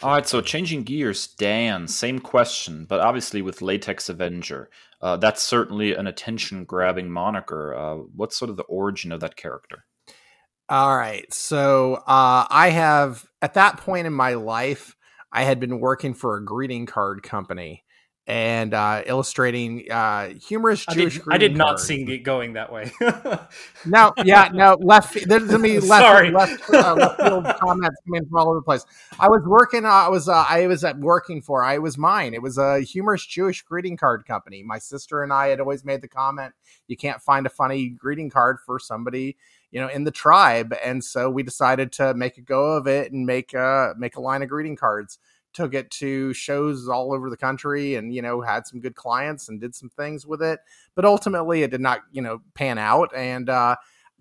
All 0.00 0.12
right, 0.12 0.26
so 0.26 0.40
changing 0.40 0.84
gears, 0.84 1.26
Dan, 1.26 1.88
same 1.88 2.20
question, 2.20 2.84
but 2.84 3.00
obviously 3.00 3.42
with 3.42 3.62
Latex 3.62 4.08
Avenger. 4.08 4.70
Uh, 5.00 5.16
that's 5.16 5.42
certainly 5.42 5.94
an 5.94 6.06
attention 6.06 6.64
grabbing 6.64 7.10
moniker. 7.10 7.74
Uh, 7.74 7.94
what's 8.14 8.36
sort 8.36 8.48
of 8.50 8.56
the 8.56 8.62
origin 8.64 9.10
of 9.10 9.18
that 9.20 9.34
character? 9.34 9.84
All 10.68 10.96
right, 10.96 11.32
so 11.32 11.94
uh, 12.06 12.46
I 12.48 12.70
have, 12.70 13.24
at 13.42 13.54
that 13.54 13.78
point 13.78 14.06
in 14.06 14.12
my 14.12 14.34
life, 14.34 14.94
I 15.32 15.44
had 15.44 15.60
been 15.60 15.80
working 15.80 16.14
for 16.14 16.36
a 16.36 16.44
greeting 16.44 16.86
card 16.86 17.22
company 17.22 17.84
and 18.28 18.74
uh, 18.74 19.02
illustrating 19.06 19.90
uh, 19.90 20.34
humorous 20.34 20.84
Jewish. 20.84 21.16
I 21.16 21.22
did, 21.22 21.32
I 21.32 21.38
did 21.38 21.56
not 21.56 21.80
see 21.80 22.02
it 22.02 22.18
going 22.18 22.52
that 22.52 22.70
way. 22.70 22.92
no, 23.86 24.12
yeah, 24.22 24.50
no 24.52 24.76
left. 24.80 25.26
There's 25.26 25.50
gonna 25.50 25.62
be 25.62 25.80
left, 25.80 26.04
Sorry. 26.04 26.30
left, 26.30 26.62
uh, 26.70 26.94
left 26.94 27.22
field 27.22 27.44
comments 27.60 27.96
coming 28.06 28.28
from 28.28 28.36
all 28.36 28.50
over 28.50 28.58
the 28.58 28.62
place. 28.62 28.84
I 29.18 29.28
was 29.28 29.42
working. 29.46 29.86
Uh, 29.86 29.88
I 29.88 30.08
was. 30.08 30.28
Uh, 30.28 30.44
I 30.46 30.66
was 30.66 30.84
at 30.84 30.98
working 30.98 31.40
for. 31.40 31.64
I 31.64 31.78
was 31.78 31.96
mine. 31.96 32.34
It 32.34 32.42
was 32.42 32.58
a 32.58 32.80
humorous 32.80 33.24
Jewish 33.24 33.62
greeting 33.62 33.96
card 33.96 34.26
company. 34.26 34.62
My 34.62 34.78
sister 34.78 35.22
and 35.22 35.32
I 35.32 35.48
had 35.48 35.58
always 35.58 35.82
made 35.82 36.02
the 36.02 36.08
comment: 36.08 36.52
you 36.86 36.98
can't 36.98 37.22
find 37.22 37.46
a 37.46 37.50
funny 37.50 37.88
greeting 37.88 38.28
card 38.28 38.58
for 38.64 38.78
somebody 38.78 39.38
you 39.70 39.80
know 39.80 39.88
in 39.88 40.04
the 40.04 40.10
tribe 40.10 40.74
and 40.84 41.02
so 41.04 41.28
we 41.30 41.42
decided 41.42 41.92
to 41.92 42.14
make 42.14 42.38
a 42.38 42.42
go 42.42 42.76
of 42.76 42.86
it 42.86 43.12
and 43.12 43.26
make 43.26 43.54
a 43.54 43.94
make 43.98 44.16
a 44.16 44.20
line 44.20 44.42
of 44.42 44.48
greeting 44.48 44.76
cards. 44.76 45.18
Took 45.54 45.74
it 45.74 45.90
to 45.92 46.32
shows 46.34 46.88
all 46.88 47.12
over 47.12 47.30
the 47.30 47.36
country 47.36 47.96
and 47.96 48.14
you 48.14 48.22
know 48.22 48.40
had 48.42 48.66
some 48.66 48.80
good 48.80 48.94
clients 48.94 49.48
and 49.48 49.60
did 49.60 49.74
some 49.74 49.88
things 49.88 50.26
with 50.26 50.42
it 50.42 50.60
but 50.94 51.04
ultimately 51.04 51.62
it 51.62 51.70
did 51.70 51.80
not 51.80 52.00
you 52.12 52.22
know 52.22 52.42
pan 52.54 52.78
out 52.78 53.10
and 53.16 53.48
uh 53.48 53.74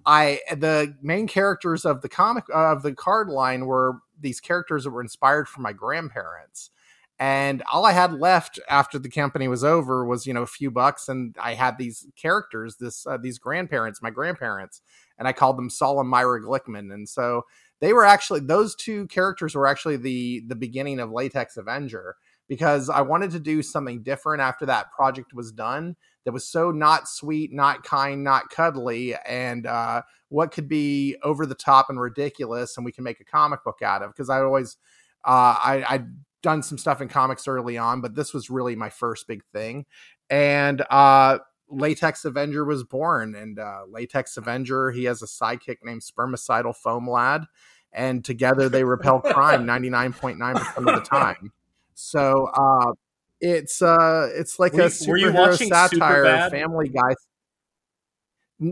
I 0.05 0.39
the 0.49 0.95
main 1.01 1.27
characters 1.27 1.85
of 1.85 2.01
the 2.01 2.09
comic 2.09 2.45
uh, 2.49 2.71
of 2.71 2.81
the 2.81 2.93
card 2.95 3.27
line 3.27 3.65
were 3.65 3.97
these 4.19 4.39
characters 4.39 4.85
that 4.85 4.91
were 4.91 5.01
inspired 5.01 5.49
from 5.49 5.63
my 5.63 5.73
grandparents 5.73 6.71
and 7.19 7.63
all 7.71 7.85
I 7.85 7.91
had 7.91 8.13
left 8.13 8.59
after 8.69 8.99
the 8.99 9.09
company 9.09 9.47
was 9.47 9.63
over 9.63 10.05
was 10.05 10.25
you 10.25 10.33
know 10.33 10.43
a 10.43 10.47
few 10.47 10.71
bucks 10.71 11.09
and 11.09 11.35
I 11.41 11.55
had 11.55 11.77
these 11.77 12.07
characters 12.15 12.77
this 12.77 13.05
uh, 13.05 13.17
these 13.17 13.37
grandparents 13.37 14.01
my 14.01 14.09
grandparents 14.09 14.81
and 15.17 15.27
I 15.27 15.33
called 15.33 15.57
them 15.57 15.69
Saul 15.69 15.99
and 15.99 16.09
Myra 16.09 16.41
Glickman. 16.41 16.93
And 16.93 17.07
so 17.07 17.43
they 17.79 17.93
were 17.93 18.05
actually 18.05 18.41
those 18.41 18.75
two 18.75 19.07
characters 19.07 19.55
were 19.55 19.67
actually 19.67 19.97
the 19.97 20.43
the 20.47 20.55
beginning 20.55 20.99
of 20.99 21.11
Latex 21.11 21.57
Avenger 21.57 22.15
because 22.47 22.89
I 22.89 23.01
wanted 23.01 23.31
to 23.31 23.39
do 23.39 23.61
something 23.61 24.03
different 24.03 24.41
after 24.41 24.65
that 24.65 24.91
project 24.91 25.33
was 25.33 25.51
done 25.51 25.95
that 26.25 26.31
was 26.31 26.47
so 26.47 26.71
not 26.71 27.07
sweet, 27.07 27.53
not 27.53 27.83
kind, 27.83 28.23
not 28.23 28.49
cuddly, 28.49 29.15
and 29.25 29.65
uh, 29.65 30.01
what 30.29 30.51
could 30.51 30.67
be 30.67 31.15
over 31.23 31.45
the 31.45 31.55
top 31.55 31.89
and 31.89 31.99
ridiculous, 31.99 32.77
and 32.77 32.85
we 32.85 32.91
can 32.91 33.03
make 33.03 33.19
a 33.19 33.25
comic 33.25 33.63
book 33.63 33.81
out 33.81 34.01
of. 34.01 34.11
Because 34.11 34.29
I 34.29 34.41
always, 34.41 34.77
uh, 35.25 35.55
I, 35.63 35.85
I'd 35.87 36.07
done 36.41 36.63
some 36.63 36.77
stuff 36.77 37.01
in 37.01 37.09
comics 37.09 37.47
early 37.47 37.77
on, 37.77 38.01
but 38.01 38.15
this 38.15 38.33
was 38.33 38.49
really 38.49 38.75
my 38.75 38.89
first 38.89 39.27
big 39.27 39.43
thing, 39.53 39.85
and 40.29 40.81
uh, 40.89 41.39
Latex 41.69 42.25
Avenger 42.25 42.63
was 42.65 42.83
born, 42.83 43.35
and 43.35 43.59
uh, 43.59 43.81
Latex 43.89 44.37
Avenger 44.37 44.91
he 44.91 45.05
has 45.05 45.21
a 45.21 45.25
sidekick 45.25 45.77
named 45.83 46.01
Spermicidal 46.01 46.75
Foam 46.75 47.09
Lad, 47.09 47.45
and 47.91 48.23
together 48.23 48.69
they 48.69 48.83
repel 48.85 49.19
crime 49.19 49.65
ninety 49.65 49.89
nine 49.89 50.13
point 50.13 50.37
nine 50.37 50.55
percent 50.55 50.89
of 50.89 50.95
the 50.95 51.01
time. 51.01 51.51
So 51.93 52.49
uh, 52.53 52.93
it's 53.41 53.81
uh, 53.81 54.29
it's 54.33 54.59
like 54.59 54.73
were, 54.73 54.83
a 54.83 54.85
superhero 54.85 55.57
satire, 55.57 56.49
Family 56.49 56.89
Guy. 56.89 57.15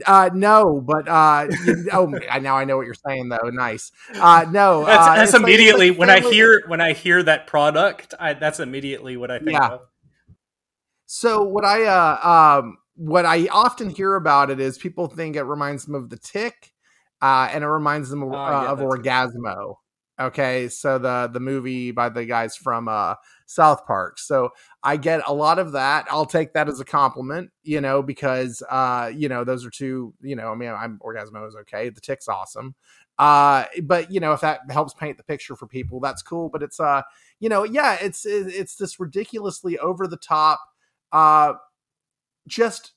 Uh, 0.05 0.31
no, 0.33 0.81
but 0.81 1.07
uh, 1.07 1.47
you, 1.65 1.89
oh, 1.93 2.07
now 2.07 2.57
I 2.57 2.65
know 2.65 2.77
what 2.77 2.87
you're 2.87 2.95
saying 2.95 3.29
though. 3.29 3.49
Nice. 3.49 3.91
Uh, 4.15 4.45
no, 4.49 4.83
that's, 4.83 5.07
uh, 5.07 5.15
that's 5.15 5.33
immediately 5.35 5.89
like, 5.89 5.99
when 5.99 6.09
I 6.09 6.21
hear 6.21 6.63
when 6.67 6.81
I 6.81 6.93
hear 6.93 7.21
that 7.21 7.45
product. 7.45 8.15
I, 8.19 8.33
that's 8.33 8.59
immediately 8.59 9.15
what 9.15 9.29
I 9.29 9.37
think. 9.37 9.51
Yeah. 9.51 9.67
Of. 9.67 9.81
So 11.05 11.43
what 11.43 11.65
I 11.65 11.83
uh 11.85 12.59
um 12.61 12.77
what 12.95 13.25
I 13.25 13.47
often 13.47 13.89
hear 13.89 14.15
about 14.15 14.49
it 14.49 14.59
is 14.59 14.77
people 14.77 15.07
think 15.07 15.35
it 15.35 15.43
reminds 15.43 15.85
them 15.85 15.95
of 15.95 16.09
the 16.09 16.17
tick, 16.17 16.73
uh, 17.21 17.49
and 17.51 17.63
it 17.63 17.67
reminds 17.67 18.09
them 18.09 18.23
of, 18.23 18.33
uh, 18.33 18.35
yeah, 18.35 18.71
of 18.71 18.79
Orgazmo. 18.79 19.75
Okay, 20.17 20.69
so 20.69 20.97
the 20.97 21.29
the 21.31 21.41
movie 21.41 21.91
by 21.91 22.07
the 22.07 22.25
guys 22.25 22.55
from 22.55 22.87
uh, 22.87 23.15
South 23.47 23.85
Park. 23.85 24.17
So 24.17 24.51
I 24.81 24.95
get 24.95 25.21
a 25.27 25.33
lot 25.33 25.59
of 25.59 25.73
that. 25.73 26.05
I'll 26.09 26.25
take 26.25 26.53
that 26.53 26.69
as 26.69 26.79
a 26.79 26.85
compliment, 26.85 27.51
you 27.63 27.81
know, 27.81 28.01
because 28.01 28.63
uh, 28.69 29.11
you 29.13 29.27
know 29.27 29.43
those 29.43 29.65
are 29.65 29.69
two. 29.69 30.13
You 30.21 30.37
know, 30.37 30.51
I 30.51 30.55
mean, 30.55 30.69
I'm 30.69 30.99
Orgazmo 30.99 31.45
is 31.47 31.55
okay. 31.57 31.89
The 31.89 31.99
tick's 31.99 32.29
awesome. 32.29 32.75
Uh, 33.19 33.65
but 33.83 34.09
you 34.09 34.21
know, 34.21 34.31
if 34.31 34.39
that 34.41 34.61
helps 34.69 34.93
paint 34.93 35.17
the 35.17 35.23
picture 35.23 35.55
for 35.57 35.67
people, 35.67 35.99
that's 35.99 36.21
cool. 36.21 36.47
But 36.47 36.63
it's 36.63 36.79
uh, 36.79 37.01
you 37.41 37.49
know, 37.49 37.65
yeah, 37.65 37.97
it's 38.01 38.25
it's 38.25 38.77
this 38.77 39.01
ridiculously 39.01 39.77
over 39.79 40.07
the 40.07 40.17
top 40.17 40.61
uh 41.11 41.53
just 42.47 42.93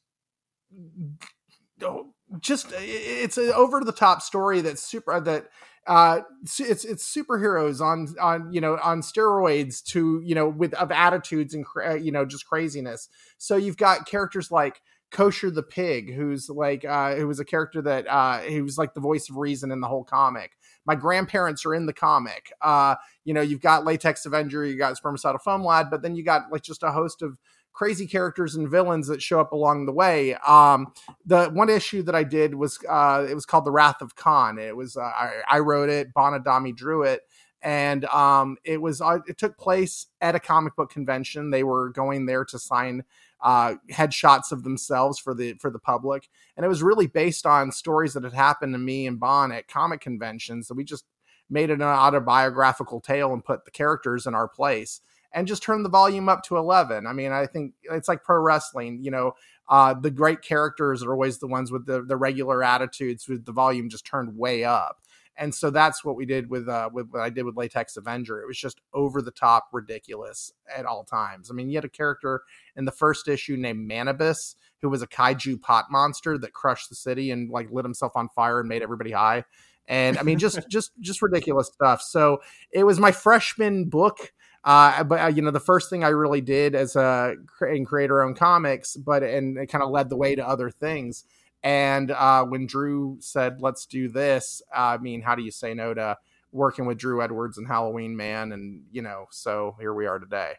just 2.41 2.73
it's 2.77 3.39
an 3.39 3.51
over 3.53 3.83
the 3.83 3.93
top 3.93 4.21
story 4.23 4.61
that's 4.61 4.83
super 4.83 5.19
that 5.21 5.47
uh 5.87 6.21
it's 6.59 6.85
it's 6.85 7.17
superheroes 7.17 7.81
on 7.81 8.15
on 8.21 8.53
you 8.53 8.61
know 8.61 8.79
on 8.83 9.01
steroids 9.01 9.83
to 9.83 10.21
you 10.23 10.35
know 10.35 10.49
with 10.49 10.75
of 10.75 10.93
attitudes 10.93 11.55
and 11.55 11.65
you 12.05 12.13
know 12.13 12.27
just 12.27 12.47
craziness. 12.47 13.09
So 13.39 13.57
you've 13.57 13.79
got 13.79 14.07
characters 14.07 14.51
like 14.51 14.83
kosher 15.11 15.51
the 15.51 15.63
pig 15.63 16.13
who's 16.13 16.51
like 16.51 16.85
uh 16.85 17.15
who 17.15 17.27
was 17.27 17.41
a 17.41 17.45
character 17.45 17.81
that 17.81 18.07
uh 18.07 18.41
he 18.41 18.61
was 18.61 18.77
like 18.77 18.93
the 18.93 19.01
voice 19.01 19.31
of 19.31 19.37
reason 19.37 19.73
in 19.73 19.81
the 19.81 19.89
whole 19.89 20.05
comic. 20.05 20.53
My 20.85 20.95
grandparents 20.95 21.65
are 21.65 21.75
in 21.75 21.87
the 21.87 21.95
comic. 21.95 22.53
Uh 22.61 22.97
you 23.25 23.33
know 23.33 23.41
you've 23.41 23.63
got 23.63 23.87
latex 23.87 24.27
avenger 24.27 24.67
you 24.67 24.77
got 24.77 25.01
spermicidal 25.01 25.41
foam 25.41 25.65
lad 25.65 25.87
but 25.91 26.03
then 26.03 26.15
you 26.15 26.23
got 26.23 26.53
like 26.53 26.63
just 26.63 26.83
a 26.83 26.93
host 26.93 27.23
of 27.23 27.39
crazy 27.79 28.09
characters 28.09 28.57
and 28.57 28.69
villains 28.69 29.07
that 29.07 29.23
show 29.23 29.39
up 29.39 29.53
along 29.53 29.87
the 29.87 29.93
way. 29.93 30.35
Um, 30.35 30.93
the 31.25 31.49
one 31.51 31.71
issue 31.71 32.03
that 32.03 32.15
I 32.15 32.25
did 32.25 32.53
was 32.53 32.77
uh, 32.89 33.25
it 33.31 33.37
was 33.37 33.47
called 33.47 33.65
The 33.65 33.71
Wrath 33.71 34.03
of 34.03 34.17
Khan. 34.17 34.59
It 34.59 34.77
was 34.77 34.97
uh, 34.97 35.03
I, 35.03 35.35
I, 35.49 35.59
wrote 35.61 35.89
it, 35.89 36.13
Bonadami 36.13 36.75
drew 36.75 37.05
it, 37.05 37.21
and 37.63 38.05
um, 38.07 38.57
it 38.65 38.83
was 38.83 39.01
uh, 39.01 39.21
it 39.29 39.39
took 39.39 39.57
place 39.57 40.07
at 40.21 40.35
a 40.35 40.41
comic 40.41 40.75
book 40.75 40.91
convention. 40.91 41.51
They 41.51 41.63
were 41.63 41.91
going 41.91 42.27
there 42.27 42.45
to 42.47 42.59
sign 42.59 43.05
uh, 43.43 43.75
headshots 43.93 44.51
of 44.51 44.65
themselves 44.65 45.21
for 45.21 45.33
the 45.33 45.53
for 45.55 45.71
the 45.71 45.79
public, 45.79 46.29
and 46.57 46.67
it 46.67 46.69
was 46.69 46.83
really 46.83 47.07
based 47.07 47.47
on 47.47 47.71
stories 47.71 48.13
that 48.15 48.25
had 48.25 48.33
happened 48.33 48.75
to 48.75 48.79
me 48.79 49.07
and 49.07 49.21
Bon 49.21 49.53
at 49.53 49.69
comic 49.69 50.01
conventions. 50.01 50.67
So 50.67 50.75
we 50.75 50.83
just 50.83 51.05
made 51.49 51.71
it 51.71 51.75
an 51.75 51.83
autobiographical 51.83 53.01
tale 53.01 53.33
and 53.33 53.45
put 53.45 53.65
the 53.65 53.71
characters 53.71 54.27
in 54.27 54.35
our 54.35 54.49
place 54.49 55.01
and 55.33 55.47
just 55.47 55.63
turn 55.63 55.83
the 55.83 55.89
volume 55.89 56.29
up 56.29 56.43
to 56.45 56.57
11. 56.57 57.07
I 57.07 57.13
mean, 57.13 57.33
I 57.33 57.47
think 57.47 57.75
it's 57.85 58.09
like 58.09 58.25
pro 58.25 58.39
wrestling, 58.41 59.03
you 59.03 59.11
know, 59.11 59.33
uh, 59.69 59.95
the 59.95 60.11
great 60.11 60.43
characters 60.43 61.03
are 61.03 61.13
always 61.13 61.39
the 61.39 61.47
ones 61.47 61.71
with 61.71 61.87
the, 61.87 62.03
the 62.03 62.17
regular 62.17 62.63
attitudes 62.65 63.29
with 63.29 63.45
the 63.45 63.53
volume 63.53 63.91
just 63.91 64.07
turned 64.07 64.37
way 64.37 64.65
up. 64.65 65.03
and 65.39 65.55
so 65.55 65.71
that's 65.71 66.05
what 66.05 66.17
we 66.17 66.27
did 66.27 66.51
with 66.51 66.69
uh 66.69 66.91
with 66.93 67.09
what 67.11 67.23
I 67.23 67.31
did 67.31 67.45
with 67.45 67.57
Latex 67.57 67.97
Avenger. 67.97 68.41
It 68.41 68.47
was 68.47 68.59
just 68.59 68.81
over 68.93 69.23
the 69.23 69.31
top 69.31 69.69
ridiculous 69.73 70.53
at 70.75 70.85
all 70.85 71.05
times. 71.05 71.51
I 71.51 71.55
mean, 71.55 71.71
you 71.71 71.77
had 71.77 71.85
a 71.85 71.89
character 71.89 72.43
in 72.77 72.85
the 72.85 72.93
first 72.93 73.29
issue 73.29 73.57
named 73.57 73.89
Manibus 73.89 74.57
who 74.83 74.89
was 74.89 75.03
a 75.03 75.07
kaiju 75.07 75.61
pot 75.61 75.87
monster 75.91 76.39
that 76.39 76.53
crushed 76.53 76.89
the 76.89 76.95
city 76.95 77.31
and 77.31 77.51
like 77.51 77.71
lit 77.71 77.85
himself 77.85 78.13
on 78.17 78.29
fire 78.31 78.61
and 78.61 78.69
made 78.69 78.83
everybody 78.83 79.13
high. 79.13 79.45
And 79.87 80.19
I 80.19 80.23
mean, 80.23 80.39
just 80.39 80.59
just 80.71 80.93
just 81.01 81.23
ridiculous 81.23 81.69
stuff. 81.69 82.03
So 82.03 82.41
it 82.73 82.85
was 82.85 82.99
my 82.99 83.13
freshman 83.13 83.85
book. 83.85 84.33
Uh, 84.69 85.03
but 85.03 85.19
uh, 85.19 85.27
you 85.29 85.41
know, 85.41 85.51
the 85.51 85.59
first 85.59 85.89
thing 85.89 86.05
I 86.05 86.09
really 86.09 86.43
did 86.43 86.75
as 86.75 86.95
a 86.95 87.37
in 87.63 87.87
creator 87.87 88.23
own 88.23 88.35
comics, 88.35 88.97
but 88.97 89.23
and 89.23 89.57
it 89.57 89.69
kind 89.69 89.83
of 89.83 89.89
led 89.89 90.11
the 90.11 90.17
way 90.17 90.35
to 90.35 90.47
other 90.47 90.69
things. 90.71 91.25
And 91.63 92.11
uh, 92.11 92.45
when 92.45 92.67
Drew 92.67 93.17
said, 93.19 93.63
"Let's 93.63 93.87
do 93.87 94.11
this," 94.11 94.61
I 94.71 94.99
mean, 94.99 95.23
how 95.23 95.37
do 95.37 95.43
you 95.43 95.51
say 95.51 95.73
no 95.73 95.95
to 95.95 96.19
working 96.53 96.85
with 96.85 96.99
Drew 96.99 97.23
Edwards 97.23 97.57
and 97.57 97.67
Halloween 97.67 98.15
Man? 98.15 98.53
And 98.53 98.83
you 98.93 99.01
know, 99.01 99.25
so 99.31 99.75
here 99.81 99.95
we 99.95 100.05
are 100.05 100.19
today. 100.19 100.53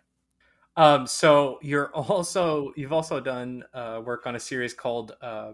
Um, 0.76 1.06
so 1.06 1.60
you're 1.62 1.92
also 1.94 2.74
you've 2.76 2.94
also 2.94 3.20
done 3.20 3.64
uh, 3.76 4.02
work 4.04 4.26
on 4.26 4.36
a 4.36 4.40
series 4.40 4.74
called 4.74 5.16
uh, 5.22 5.52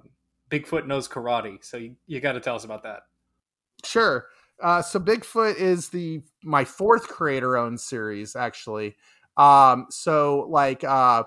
Bigfoot 0.49 0.87
Knows 0.87 1.09
Karate. 1.09 1.61
So 1.61 1.75
you, 1.75 1.97
you 2.07 2.21
got 2.21 2.33
to 2.33 2.39
tell 2.39 2.55
us 2.55 2.63
about 2.63 2.83
that. 2.83 3.01
Sure. 3.83 4.27
Uh, 4.61 4.81
so 4.81 4.99
Bigfoot 4.99 5.55
is 5.57 5.89
the 5.89 6.21
my 6.43 6.63
fourth 6.65 7.07
creator 7.07 7.57
owned 7.57 7.79
series 7.79 8.35
actually. 8.35 8.95
Um, 9.37 9.87
so 9.89 10.47
like 10.49 10.83
uh, 10.83 11.23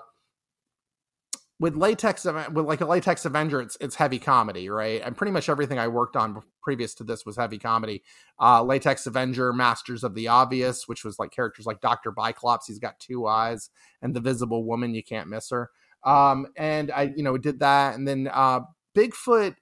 with 1.59 1.75
latex 1.75 2.25
with 2.25 2.65
like 2.65 2.81
a 2.81 2.85
latex 2.85 3.25
avenger 3.25 3.61
it's 3.61 3.77
it's 3.81 3.95
heavy 3.95 4.17
comedy 4.17 4.69
right? 4.69 5.01
And 5.03 5.15
pretty 5.15 5.31
much 5.31 5.49
everything 5.49 5.77
i 5.77 5.87
worked 5.87 6.15
on 6.15 6.41
previous 6.61 6.93
to 6.95 7.03
this 7.03 7.25
was 7.25 7.35
heavy 7.35 7.57
comedy. 7.57 8.03
Uh 8.39 8.63
latex 8.63 9.05
avenger 9.05 9.51
masters 9.53 10.03
of 10.03 10.15
the 10.15 10.27
obvious 10.27 10.87
which 10.87 11.03
was 11.03 11.19
like 11.19 11.31
characters 11.31 11.65
like 11.65 11.81
dr 11.81 12.11
biclops 12.13 12.61
he's 12.67 12.79
got 12.79 12.99
two 12.99 13.27
eyes 13.27 13.69
and 14.01 14.15
the 14.15 14.21
visible 14.21 14.63
woman 14.63 14.93
you 14.95 15.03
can't 15.03 15.29
miss 15.29 15.49
her. 15.49 15.69
Um 16.03 16.47
and 16.55 16.91
i 16.91 17.13
you 17.15 17.23
know 17.23 17.37
did 17.37 17.59
that 17.59 17.95
and 17.95 18.07
then 18.07 18.29
uh 18.33 18.61
bigfoot 18.95 19.55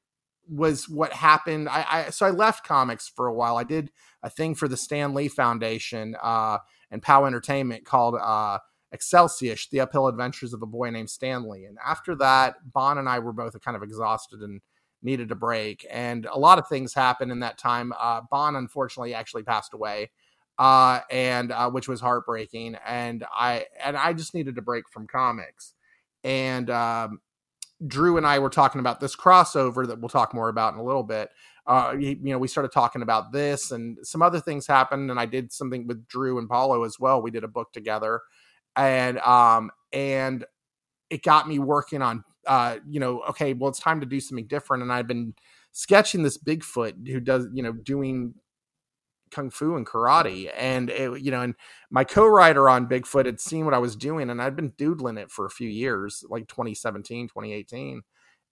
was 0.49 0.87
what 0.87 1.13
happened 1.13 1.69
I, 1.69 1.85
I 1.89 2.09
so 2.09 2.25
i 2.25 2.29
left 2.29 2.65
comics 2.65 3.07
for 3.07 3.27
a 3.27 3.33
while 3.33 3.57
i 3.57 3.63
did 3.63 3.91
a 4.23 4.29
thing 4.29 4.55
for 4.55 4.67
the 4.67 4.77
stan 4.77 5.13
lee 5.13 5.27
foundation 5.27 6.15
uh 6.21 6.59
and 6.89 7.01
pow 7.01 7.25
entertainment 7.25 7.85
called 7.85 8.15
uh 8.15 8.59
Excelsior, 8.91 9.55
The 9.71 9.81
Uphill 9.81 10.07
Adventures 10.07 10.53
of 10.53 10.61
a 10.61 10.65
Boy 10.65 10.89
Named 10.89 11.09
Stanley. 11.09 11.65
And 11.65 11.77
after 11.85 12.15
that, 12.15 12.55
Bon 12.73 12.97
and 12.97 13.09
I 13.09 13.19
were 13.19 13.33
both 13.33 13.59
kind 13.61 13.75
of 13.75 13.83
exhausted 13.83 14.41
and 14.41 14.61
needed 15.01 15.31
a 15.31 15.35
break. 15.35 15.85
And 15.91 16.25
a 16.25 16.39
lot 16.39 16.59
of 16.59 16.67
things 16.67 16.93
happened 16.93 17.31
in 17.31 17.41
that 17.41 17.57
time. 17.57 17.93
Uh, 17.99 18.21
Bon, 18.31 18.55
unfortunately, 18.55 19.13
actually 19.13 19.43
passed 19.43 19.73
away, 19.73 20.11
uh, 20.57 21.01
and 21.11 21.51
uh, 21.51 21.69
which 21.69 21.87
was 21.87 22.01
heartbreaking. 22.01 22.77
And 22.85 23.25
I 23.31 23.65
and 23.83 23.97
I 23.97 24.13
just 24.13 24.33
needed 24.33 24.57
a 24.57 24.61
break 24.61 24.89
from 24.89 25.07
comics. 25.07 25.73
And 26.23 26.69
um, 26.69 27.19
Drew 27.85 28.17
and 28.17 28.25
I 28.25 28.39
were 28.39 28.49
talking 28.49 28.79
about 28.79 28.99
this 28.99 29.15
crossover 29.15 29.85
that 29.87 29.99
we'll 29.99 30.09
talk 30.09 30.33
more 30.33 30.49
about 30.49 30.73
in 30.73 30.79
a 30.79 30.83
little 30.83 31.03
bit. 31.03 31.29
Uh, 31.65 31.93
you, 31.99 32.09
you, 32.09 32.31
know, 32.31 32.37
we 32.39 32.47
started 32.47 32.71
talking 32.71 33.01
about 33.01 33.31
this, 33.31 33.71
and 33.71 33.97
some 34.01 34.21
other 34.21 34.39
things 34.39 34.65
happened. 34.65 35.11
And 35.11 35.19
I 35.19 35.25
did 35.25 35.51
something 35.51 35.85
with 35.85 36.07
Drew 36.07 36.39
and 36.39 36.47
Paulo 36.47 36.83
as 36.83 36.97
well. 36.99 37.21
We 37.21 37.29
did 37.29 37.43
a 37.43 37.47
book 37.49 37.73
together 37.73 38.21
and 38.77 39.17
um 39.19 39.71
and 39.91 40.45
it 41.09 41.23
got 41.23 41.47
me 41.47 41.59
working 41.59 42.01
on 42.01 42.23
uh 42.45 42.77
you 42.87 42.99
know 42.99 43.21
okay 43.27 43.53
well 43.53 43.69
it's 43.69 43.79
time 43.79 43.99
to 43.99 44.05
do 44.05 44.21
something 44.21 44.47
different 44.47 44.83
and 44.83 44.93
i've 44.93 45.07
been 45.07 45.33
sketching 45.73 46.23
this 46.23 46.37
bigfoot 46.37 47.07
who 47.07 47.19
does 47.19 47.47
you 47.53 47.63
know 47.63 47.73
doing 47.73 48.33
kung 49.31 49.49
fu 49.49 49.75
and 49.75 49.85
karate 49.85 50.49
and 50.55 50.89
it, 50.89 51.21
you 51.21 51.31
know 51.31 51.41
and 51.41 51.55
my 51.89 52.03
co-writer 52.03 52.69
on 52.69 52.87
bigfoot 52.87 53.25
had 53.25 53.39
seen 53.39 53.65
what 53.65 53.73
i 53.73 53.77
was 53.77 53.95
doing 53.95 54.29
and 54.29 54.41
i'd 54.41 54.55
been 54.55 54.73
doodling 54.77 55.17
it 55.17 55.31
for 55.31 55.45
a 55.45 55.49
few 55.51 55.69
years 55.69 56.23
like 56.29 56.47
2017 56.47 57.27
2018 57.27 58.01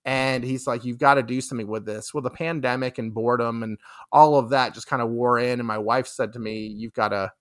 and 0.06 0.44
he's 0.44 0.68
like 0.68 0.86
you've 0.86 1.00
got 1.00 1.16
to 1.16 1.24
do 1.24 1.42
something 1.42 1.68
with 1.68 1.86
this. 1.86 2.14
Well 2.14 2.22
the 2.22 2.30
pandemic 2.30 3.00
and 3.00 3.14
boredom 3.14 3.64
and 3.64 3.78
all 4.12 4.38
of 4.38 4.52
that 4.52 4.74
just 4.74 4.88
kind 4.88 5.02
of 5.02 5.10
wore 5.10 5.40
in 5.40 5.60
and 5.60 5.68
my 5.68 5.80
wife 5.80 6.08
said 6.08 6.32
to 6.34 6.40
me 6.40 6.68
you've 6.68 6.94
got 6.94 7.10
to 7.10 7.32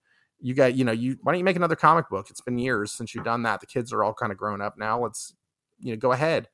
you 0.40 0.54
got 0.54 0.74
you 0.74 0.84
know 0.84 0.92
you 0.92 1.16
why 1.22 1.32
don't 1.32 1.38
you 1.38 1.44
make 1.44 1.56
another 1.56 1.76
comic 1.76 2.08
book? 2.08 2.28
It's 2.30 2.40
been 2.40 2.58
years 2.58 2.92
since 2.92 3.14
you've 3.14 3.24
done 3.24 3.42
that. 3.44 3.60
The 3.60 3.66
kids 3.66 3.92
are 3.92 4.02
all 4.02 4.14
kind 4.14 4.32
of 4.32 4.38
grown 4.38 4.60
up 4.60 4.74
now. 4.78 5.00
Let's 5.00 5.34
you 5.78 5.92
know 5.92 5.96
go 5.96 6.12
ahead 6.12 6.48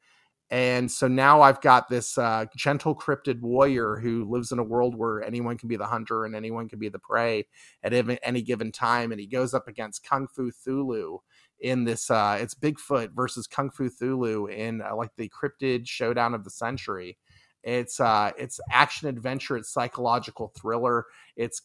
and 0.51 0.91
so 0.91 1.07
now 1.07 1.41
i've 1.43 1.61
got 1.61 1.89
this 1.89 2.19
uh, 2.19 2.45
gentle 2.57 2.95
cryptid 2.95 3.41
warrior 3.41 3.97
who 3.97 4.25
lives 4.25 4.53
in 4.53 4.59
a 4.59 4.65
world 4.65 4.97
where 4.97 5.23
anyone 5.23 5.57
can 5.57 5.69
be 5.69 5.77
the 5.77 5.87
hunter 5.87 6.25
and 6.25 6.35
anyone 6.35 6.69
can 6.69 6.79
be 6.79 6.89
the 6.89 6.99
prey 6.99 7.47
at 7.83 7.93
any 8.23 8.43
given 8.43 8.73
time 8.73 9.13
and 9.13 9.21
he 9.21 9.27
goes 9.27 9.55
up 9.55 9.69
against 9.69 10.05
kung 10.05 10.27
fu 10.27 10.51
thulu 10.51 11.19
in 11.61 11.85
this 11.85 12.11
uh 12.11 12.39
it's 12.41 12.55
bigfoot 12.55 13.11
versus 13.15 13.47
kung 13.47 13.71
fu 13.71 13.89
thulu 13.89 14.51
in 14.51 14.81
uh, 14.83 14.95
like 14.95 15.11
the 15.17 15.31
cryptid 15.31 15.87
showdown 15.87 16.35
of 16.35 16.45
the 16.45 16.51
century. 16.51 17.19
It's 17.63 18.01
uh 18.01 18.33
it's 18.39 18.59
action 18.71 19.09
adventure 19.09 19.57
it's 19.59 19.71
psychological 19.71 20.51
thriller 20.57 21.05
it's 21.37 21.61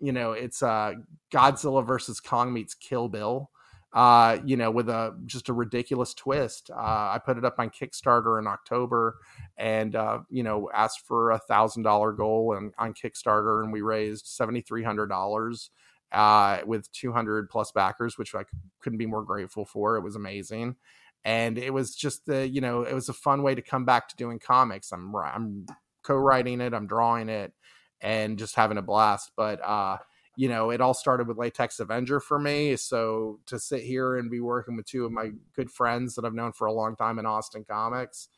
you 0.00 0.10
know 0.10 0.32
it's 0.32 0.60
uh 0.60 0.94
godzilla 1.32 1.86
versus 1.86 2.18
kong 2.18 2.52
meets 2.52 2.74
kill 2.74 3.08
bill 3.08 3.50
uh 3.92 4.38
you 4.44 4.56
know 4.56 4.70
with 4.70 4.88
a 4.88 5.16
just 5.26 5.48
a 5.48 5.52
ridiculous 5.52 6.14
twist 6.14 6.70
uh 6.70 7.10
i 7.14 7.20
put 7.24 7.36
it 7.36 7.44
up 7.44 7.56
on 7.58 7.68
kickstarter 7.70 8.38
in 8.38 8.46
october 8.46 9.16
and 9.56 9.96
uh 9.96 10.20
you 10.30 10.42
know 10.42 10.70
asked 10.72 11.06
for 11.06 11.32
a 11.32 11.38
thousand 11.38 11.82
dollar 11.82 12.12
goal 12.12 12.54
and 12.56 12.72
on 12.78 12.94
kickstarter 12.94 13.64
and 13.64 13.72
we 13.72 13.80
raised 13.80 14.26
seventy 14.26 14.60
three 14.60 14.84
hundred 14.84 15.08
dollars 15.08 15.70
uh 16.12 16.58
with 16.66 16.90
200 16.92 17.50
plus 17.50 17.72
backers 17.72 18.16
which 18.16 18.34
i 18.34 18.44
couldn't 18.80 18.98
be 18.98 19.06
more 19.06 19.22
grateful 19.22 19.64
for. 19.64 19.96
It 19.96 20.02
was 20.02 20.16
amazing. 20.16 20.76
And 21.24 21.58
it 21.58 21.72
was 21.72 21.94
just 21.94 22.26
the 22.26 22.48
you 22.48 22.60
know 22.60 22.82
it 22.82 22.94
was 22.94 23.08
a 23.08 23.14
fun 23.14 23.42
way 23.42 23.54
to 23.54 23.62
come 23.62 23.84
back 23.84 24.08
to 24.08 24.16
doing 24.16 24.38
comics. 24.38 24.92
I'm 24.92 25.14
i'm 25.14 25.66
co-writing 26.02 26.62
it 26.62 26.72
i'm 26.72 26.86
drawing 26.86 27.28
it 27.28 27.52
and 28.00 28.38
just 28.38 28.56
having 28.56 28.78
a 28.78 28.82
blast. 28.82 29.32
But 29.36 29.62
uh, 29.62 29.98
you 30.40 30.48
know, 30.48 30.70
it 30.70 30.80
all 30.80 30.94
started 30.94 31.28
with 31.28 31.36
Latex 31.36 31.80
Avenger 31.80 32.18
for 32.18 32.38
me. 32.38 32.74
So 32.74 33.40
to 33.44 33.58
sit 33.58 33.82
here 33.82 34.16
and 34.16 34.30
be 34.30 34.40
working 34.40 34.74
with 34.74 34.86
two 34.86 35.04
of 35.04 35.12
my 35.12 35.32
good 35.54 35.70
friends 35.70 36.14
that 36.14 36.24
I've 36.24 36.32
known 36.32 36.52
for 36.52 36.66
a 36.66 36.72
long 36.72 36.96
time 36.96 37.18
in 37.18 37.26
Austin 37.26 37.62
Comics, 37.62 38.28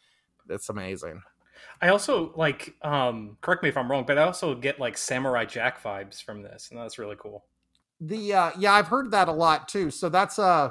it's 0.49 0.69
amazing. 0.69 1.23
I 1.81 1.91
also 1.91 2.33
like 2.35 2.75
um 2.83 3.37
correct 3.41 3.63
me 3.63 3.69
if 3.69 3.77
I'm 3.77 3.89
wrong, 3.89 4.03
but 4.05 4.19
I 4.19 4.25
also 4.25 4.53
get 4.57 4.81
like 4.81 4.99
Samurai 4.99 5.45
Jack 5.45 5.81
vibes 5.81 6.21
from 6.21 6.43
this, 6.43 6.71
and 6.73 6.81
that's 6.81 6.99
really 6.99 7.15
cool. 7.17 7.45
The 8.01 8.35
uh 8.35 8.51
yeah, 8.59 8.73
I've 8.73 8.89
heard 8.89 9.13
that 9.13 9.29
a 9.29 9.33
lot 9.33 9.69
too. 9.69 9.93
So 9.93 10.09
that's 10.09 10.41
uh 10.41 10.71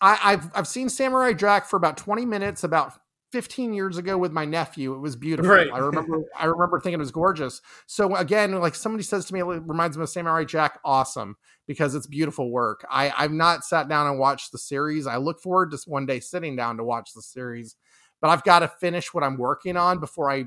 I, 0.00 0.18
I've 0.22 0.50
I've 0.54 0.68
seen 0.68 0.88
Samurai 0.88 1.34
Jack 1.34 1.66
for 1.66 1.76
about 1.76 1.98
20 1.98 2.24
minutes 2.24 2.64
about 2.64 2.94
15 3.32 3.72
years 3.72 3.96
ago 3.96 4.18
with 4.18 4.30
my 4.30 4.44
nephew. 4.44 4.94
It 4.94 4.98
was 4.98 5.16
beautiful. 5.16 5.50
Right. 5.50 5.68
I 5.72 5.78
remember 5.78 6.22
I 6.38 6.44
remember 6.44 6.78
thinking 6.78 6.94
it 6.94 6.98
was 6.98 7.10
gorgeous. 7.10 7.60
So 7.86 8.14
again, 8.14 8.52
like 8.60 8.74
somebody 8.74 9.02
says 9.02 9.24
to 9.26 9.34
me, 9.34 9.40
it 9.40 9.44
reminds 9.44 9.96
me 9.96 10.04
of 10.04 10.10
Samurai 10.10 10.44
Jack. 10.44 10.78
Awesome 10.84 11.36
because 11.66 11.94
it's 11.94 12.06
beautiful 12.06 12.50
work. 12.50 12.84
I 12.90 13.12
I've 13.16 13.32
not 13.32 13.64
sat 13.64 13.88
down 13.88 14.06
and 14.06 14.18
watched 14.18 14.52
the 14.52 14.58
series. 14.58 15.06
I 15.06 15.16
look 15.16 15.40
forward 15.40 15.70
to 15.72 15.78
one 15.86 16.06
day 16.06 16.20
sitting 16.20 16.54
down 16.54 16.76
to 16.76 16.84
watch 16.84 17.14
the 17.14 17.22
series, 17.22 17.76
but 18.20 18.28
I've 18.28 18.44
got 18.44 18.60
to 18.60 18.68
finish 18.68 19.12
what 19.14 19.24
I'm 19.24 19.38
working 19.38 19.76
on 19.76 19.98
before 19.98 20.30
I 20.30 20.44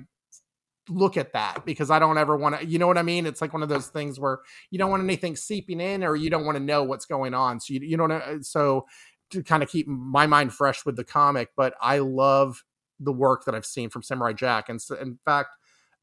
look 0.90 1.18
at 1.18 1.34
that 1.34 1.66
because 1.66 1.90
I 1.90 2.00
don't 2.00 2.18
ever 2.18 2.38
want 2.38 2.60
to, 2.60 2.66
you 2.66 2.78
know 2.78 2.88
what 2.88 2.98
I 2.98 3.02
mean? 3.02 3.26
It's 3.26 3.42
like 3.42 3.54
one 3.54 3.64
of 3.64 3.70
those 3.70 3.88
things 3.88 4.20
where 4.20 4.42
you 4.70 4.78
don't 4.78 4.92
want 4.92 5.04
anything 5.04 5.36
seeping 5.36 5.82
in 5.82 6.04
or 6.04 6.16
you 6.16 6.30
don't 6.30 6.46
want 6.46 6.58
to 6.58 6.64
know 6.64 6.84
what's 6.84 7.06
going 7.06 7.34
on. 7.34 7.60
So 7.60 7.74
you, 7.74 7.80
you 7.82 7.98
know, 7.98 8.06
uh, 8.06 8.38
so 8.42 8.86
to 9.32 9.44
kind 9.44 9.64
of 9.64 9.70
keep 9.70 9.88
my 9.88 10.28
mind 10.28 10.54
fresh 10.54 10.86
with 10.86 10.96
the 10.96 11.04
comic, 11.04 11.50
but 11.56 11.74
I 11.82 12.00
love 12.00 12.64
the 13.00 13.12
work 13.12 13.46
that 13.46 13.56
I've 13.56 13.66
seen 13.66 13.90
from 13.90 14.04
Samurai 14.04 14.34
Jack. 14.34 14.70
And 14.70 14.82
so, 14.82 14.96
in 14.96 15.20
fact, 15.26 15.50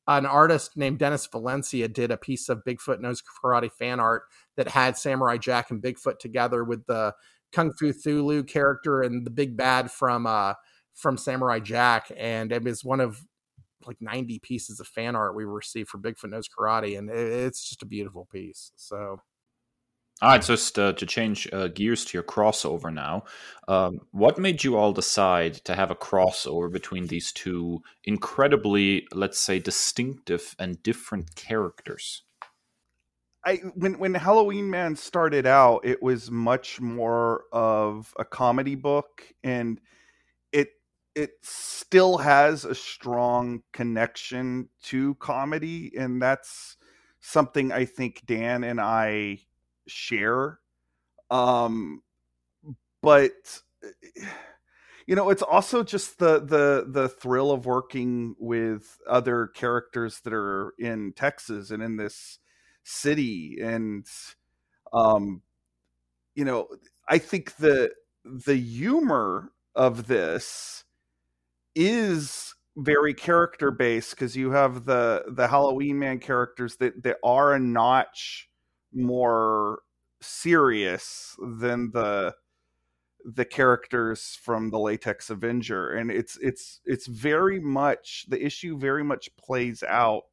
an 0.09 0.27
artist 0.27 0.77
named 0.77 0.99
Dennis 0.99 1.27
Valencia 1.27 1.89
did 1.89 2.11
a 2.11 2.17
piece 2.17 2.49
of 2.49 2.65
Bigfoot 2.67 3.01
Knows 3.01 3.23
Karate 3.23 3.71
fan 3.71 4.01
art 4.01 4.25
that 4.57 4.69
had 4.69 4.97
Samurai 4.97 5.37
Jack 5.37 5.71
and 5.71 5.83
Bigfoot 5.83 6.19
together 6.19 6.65
with 6.65 6.85
the 6.87 7.15
Kung 7.53 7.73
Fu 7.73 7.93
Thulu 7.93 8.49
character 8.49 9.03
and 9.03 9.27
the 9.27 9.31
big 9.31 9.57
bad 9.57 9.91
from 9.91 10.27
uh 10.27 10.55
from 10.95 11.17
Samurai 11.17 11.61
Jack. 11.61 12.11
And 12.17 12.53
it 12.53 12.65
was 12.65 12.85
one 12.85 13.01
of 13.01 13.23
like 13.87 13.97
90 14.01 14.39
pieces 14.41 14.81
of 14.81 14.87
fan 14.87 15.17
art 15.17 15.35
we 15.35 15.45
received 15.45 15.89
for 15.89 15.99
Bigfoot 15.99 16.31
Knows 16.31 16.49
Karate. 16.49 16.99
And 16.99 17.09
it's 17.09 17.69
just 17.69 17.83
a 17.83 17.87
beautiful 17.87 18.27
piece. 18.31 18.73
So 18.77 19.21
all 20.23 20.29
right, 20.29 20.41
just 20.41 20.79
uh, 20.79 20.93
to 20.93 21.05
change 21.05 21.49
uh, 21.53 21.67
gears 21.67 22.05
to 22.05 22.17
your 22.17 22.23
crossover 22.23 22.95
now, 22.95 23.25
um, 23.67 23.99
what 24.13 24.39
made 24.39 24.63
you 24.63 24.77
all 24.77 24.93
decide 24.93 25.55
to 25.65 25.75
have 25.75 25.91
a 25.91 25.97
crossover 25.97 26.71
between 26.71 27.09
these 27.09 27.33
two 27.33 27.83
incredibly, 28.05 29.09
let's 29.13 29.41
say, 29.41 29.59
distinctive 29.59 30.55
and 30.61 30.81
different 30.85 31.35
characters? 31.35 32.23
I 33.45 33.57
when 33.75 33.99
when 33.99 34.15
Halloween 34.15 34.71
Man 34.71 34.95
started 34.95 35.45
out, 35.45 35.81
it 35.85 36.01
was 36.01 36.31
much 36.31 36.81
more 36.81 37.47
of 37.53 38.15
a 38.17 38.25
comedy 38.25 38.77
book, 38.77 39.25
and 39.43 39.81
it 40.53 40.69
it 41.17 41.33
still 41.43 42.19
has 42.19 42.65
a 42.65 42.77
strong 42.77 43.65
connection 43.73 44.69
to 44.85 45.17
comedy, 45.17 45.93
and 45.99 46.23
that's 46.23 46.77
something 47.21 47.73
I 47.73 47.87
think 47.87 48.23
Dan 48.25 48.63
and 48.63 48.81
I 48.81 49.41
share. 49.87 50.59
Um, 51.31 52.03
but 53.03 53.63
you 55.07 55.17
know, 55.17 55.31
it's 55.31 55.43
also 55.43 55.83
just 55.83 56.19
the 56.19 56.41
the 56.41 56.87
the 56.89 57.09
thrill 57.09 57.51
of 57.51 57.67
working 57.67 58.37
with 58.39 58.99
other 59.09 59.49
characters 59.49 60.21
that 60.21 60.33
are 60.33 60.75
in 60.79 61.13
Texas 61.15 61.71
and 61.71 61.83
in 61.83 61.97
this 61.97 62.39
city, 62.85 63.59
and 63.61 64.07
um, 64.93 65.43
you 66.35 66.45
know, 66.45 66.69
I 67.09 67.19
think 67.19 67.57
the 67.57 67.93
the 68.25 68.57
humor 68.57 69.53
of 69.75 70.07
this 70.07 70.85
is 71.75 72.55
very 72.77 73.13
character 73.15 73.71
based 73.71 74.11
because 74.11 74.37
you 74.37 74.53
have 74.53 74.85
the 74.85 75.25
the 75.29 75.49
Halloween 75.49 75.99
man 75.99 76.19
characters 76.19 76.77
that 76.77 77.03
that 77.03 77.19
are 77.25 77.55
a 77.55 77.59
notch 77.59 78.49
more 78.93 79.81
serious 80.21 81.37
than 81.59 81.91
the 81.93 82.35
the 83.25 83.45
characters 83.45 84.37
from 84.43 84.71
the 84.71 84.79
latex 84.79 85.31
avenger 85.31 85.91
and 85.91 86.11
it's 86.11 86.37
it's 86.43 86.81
it's 86.85 87.07
very 87.07 87.61
much 87.61 88.27
the 88.29 88.45
issue 88.45 88.77
very 88.77 89.05
much 89.05 89.35
plays 89.37 89.85
out 89.85 90.25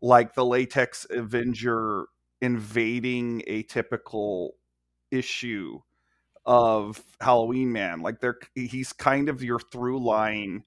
like 0.00 0.34
the 0.34 0.44
latex 0.44 1.06
avenger 1.10 2.06
invading 2.40 3.42
a 3.46 3.62
typical 3.64 4.54
issue 5.10 5.80
of 6.46 7.02
halloween 7.20 7.72
man. 7.72 8.00
Like 8.00 8.20
they're 8.20 8.38
he's 8.54 8.92
kind 8.92 9.28
of 9.28 9.42
your 9.42 9.58
through 9.58 10.02
line 10.04 10.64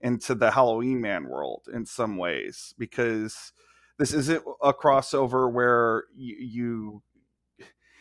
into 0.00 0.34
the 0.34 0.50
halloween 0.50 1.00
man 1.00 1.28
world 1.28 1.66
in 1.72 1.86
some 1.86 2.16
ways 2.16 2.74
because 2.78 3.52
this 3.98 4.12
isn't 4.12 4.42
a 4.62 4.72
crossover 4.72 5.50
where 5.50 6.04
you, 6.16 6.36
you 6.38 7.02